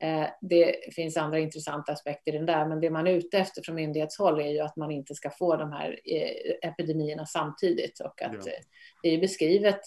Eh, 0.00 0.26
det 0.40 0.94
finns 0.94 1.16
andra 1.16 1.38
intressanta 1.38 1.92
aspekter 1.92 2.34
i 2.34 2.36
den 2.36 2.46
där, 2.46 2.66
men 2.66 2.80
det 2.80 2.90
man 2.90 3.06
är 3.06 3.12
ute 3.12 3.38
efter 3.38 3.62
från 3.62 3.74
myndighetshåll 3.74 4.40
är 4.40 4.48
ju 4.48 4.60
att 4.60 4.76
man 4.76 4.90
inte 4.90 5.14
ska 5.14 5.30
få 5.30 5.56
de 5.56 5.72
här 5.72 6.00
eh, 6.04 6.70
epidemierna 6.70 7.26
samtidigt 7.26 8.00
och 8.00 8.22
att 8.22 8.46
ja. 8.46 8.52
det 9.02 9.08
är 9.08 9.20
beskrivet 9.20 9.80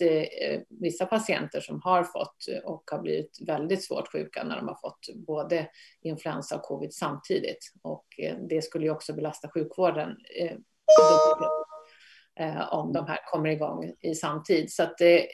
vissa 0.70 1.06
patienter 1.06 1.60
som 1.60 1.82
har 1.84 2.04
fått 2.04 2.46
och 2.64 2.84
har 2.92 3.00
blivit 3.00 3.38
väldigt 3.48 3.84
svårt 3.84 4.12
sjuka 4.12 4.44
när 4.44 4.56
de 4.56 4.68
har 4.68 4.78
fått 4.82 5.16
både 5.16 5.68
influensa 6.02 6.56
och 6.56 6.62
covid 6.62 6.94
samtidigt 6.94 7.74
och 7.84 8.06
det 8.50 8.62
skulle 8.62 8.86
ju 8.86 8.92
också 8.92 9.14
belasta 9.28 9.50
sjukvården 9.50 10.18
eh, 10.40 10.58
eh, 12.40 12.74
om 12.74 12.94
de 12.94 13.08
här 13.08 13.20
kommer 13.32 13.50
igång 13.50 13.94
i 14.02 14.16
samtid. 14.16 14.72
Så 14.72 14.84
att 14.84 14.98
det, 14.98 15.28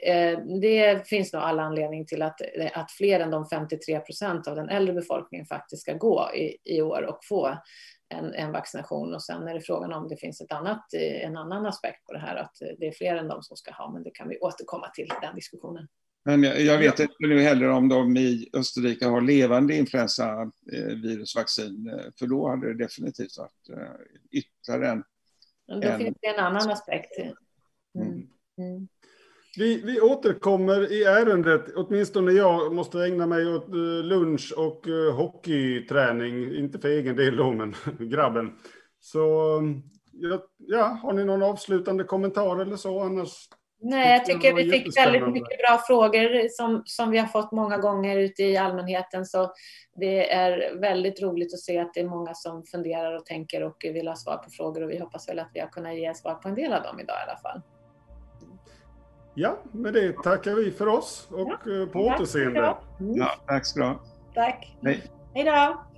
det 0.62 1.08
finns 1.08 1.34
nog 1.34 1.42
alla 1.42 1.64
anledning 1.64 2.06
till 2.06 2.22
att, 2.22 2.42
eh, 2.42 2.78
att 2.78 2.92
fler 2.92 3.20
än 3.20 3.32
de 3.32 3.46
53 3.46 4.00
procent 4.00 4.48
av 4.48 4.56
den 4.56 4.70
äldre 4.70 4.94
befolkningen 4.94 5.46
faktiskt 5.46 5.82
ska 5.82 5.94
gå 5.94 6.30
i, 6.36 6.58
i 6.64 6.82
år 6.82 7.02
och 7.02 7.20
få 7.30 7.58
en, 8.10 8.34
en, 8.34 8.52
vaccination. 8.52 9.14
Och 9.14 9.24
sen 9.24 9.48
är 9.48 9.54
det 9.54 9.62
frågan 9.62 9.94
om 9.94 10.08
det 10.08 10.18
finns 10.18 10.42
ett 10.42 10.52
annat, 10.52 10.94
en 10.94 11.38
annan 11.38 11.66
aspekt 11.66 12.06
på 12.06 12.14
det 12.14 12.20
här, 12.20 12.36
att 12.36 12.56
det 12.78 12.88
är 12.88 12.92
fler 12.92 13.16
än 13.16 13.28
de 13.28 13.44
som 13.44 13.58
ska 13.58 13.72
ha, 13.72 13.92
men 13.94 14.04
det 14.04 14.12
kan 14.12 14.30
vi 14.30 14.40
återkomma 14.40 14.90
till, 14.90 15.10
den 15.22 15.36
diskussionen. 15.36 15.88
Men 16.26 16.44
jag, 16.44 16.62
jag 16.62 16.78
vet 16.78 17.00
inte 17.00 17.16
nu 17.20 17.40
heller 17.40 17.70
om 17.70 17.90
de 17.90 18.18
i 18.18 18.50
Österrike 18.54 19.06
har 19.06 19.22
levande 19.22 19.76
influensavirusvaccin, 19.76 21.90
eh, 21.90 22.06
för 22.20 22.28
då 22.28 22.50
hade 22.50 22.68
det 22.68 22.84
definitivt 22.84 23.38
varit 23.38 23.70
ytterligare 24.32 24.90
en 24.90 25.04
då 25.68 25.88
en... 25.88 26.00
finns 26.00 26.18
det 26.22 26.28
en 26.28 26.46
annan 26.46 26.70
aspekt. 26.70 27.18
Mm. 27.18 27.36
Mm. 27.96 28.28
mm. 28.58 28.88
Vi, 29.58 29.82
vi 29.82 30.02
återkommer 30.02 30.92
i 30.92 31.04
ärendet, 31.04 31.66
åtminstone 31.76 32.32
jag 32.32 32.74
måste 32.74 33.00
ägna 33.00 33.28
mig 33.28 33.56
åt 33.56 33.68
eh, 33.68 34.04
lunch 34.04 34.54
och 34.58 34.88
eh, 34.88 35.16
hockeyträning, 35.16 36.56
inte 36.56 36.80
för 36.80 36.90
egen 36.90 37.16
del 37.16 37.36
då, 37.36 37.52
men 37.52 37.76
grabben. 38.10 38.58
Så 39.00 39.20
ja, 40.58 40.86
har 40.86 41.14
ni 41.14 41.26
någon 41.26 41.44
avslutande 41.44 42.04
kommentar 42.04 42.62
eller 42.62 42.76
så? 42.76 43.00
Annars 43.00 43.50
Nej, 43.86 44.12
jag 44.12 44.26
tycker 44.26 44.54
vi 44.54 44.72
fick 44.72 44.98
väldigt 44.98 45.28
mycket 45.34 45.58
bra 45.68 45.78
frågor 45.88 46.50
som, 46.50 46.82
som 46.86 47.12
vi 47.12 47.18
har 47.18 47.28
fått 47.28 47.52
många 47.52 47.78
gånger 47.78 48.18
ute 48.18 48.44
i 48.44 48.58
allmänheten. 48.58 49.26
Så 49.26 49.52
det 49.96 50.32
är 50.32 50.76
väldigt 50.80 51.22
roligt 51.22 51.54
att 51.54 51.60
se 51.60 51.80
att 51.80 51.94
det 51.94 52.00
är 52.00 52.08
många 52.08 52.34
som 52.34 52.64
funderar 52.64 53.16
och 53.16 53.26
tänker 53.26 53.64
och 53.64 53.76
vill 53.84 54.08
ha 54.08 54.16
svar 54.16 54.38
på 54.38 54.50
frågor 54.50 54.84
och 54.84 54.92
vi 54.92 55.00
hoppas 55.00 55.30
väl 55.30 55.40
att 55.40 55.50
vi 55.54 55.60
har 55.60 55.68
kunnat 55.68 55.96
ge 55.96 56.14
svar 56.14 56.34
på 56.34 56.48
en 56.48 56.56
del 56.56 56.74
av 56.74 56.84
dem 56.84 57.00
idag 57.00 57.16
i 57.16 57.30
alla 57.30 57.40
fall. 57.40 57.62
Ja, 59.36 59.58
med 59.72 59.94
det 59.94 60.24
tackar 60.24 60.56
vi 60.56 60.72
för 60.72 60.88
oss 60.88 61.28
och 61.32 61.52
ja, 61.66 61.82
eh, 61.82 61.88
på 61.88 62.00
återseende. 62.00 62.76
Ja, 63.00 63.32
tack 63.48 63.66
ska 63.66 63.80
du 63.80 63.86
ha. 63.86 64.00
Tack. 64.34 64.78
Hej. 64.84 65.04
Hej 65.34 65.44
då. 65.44 65.93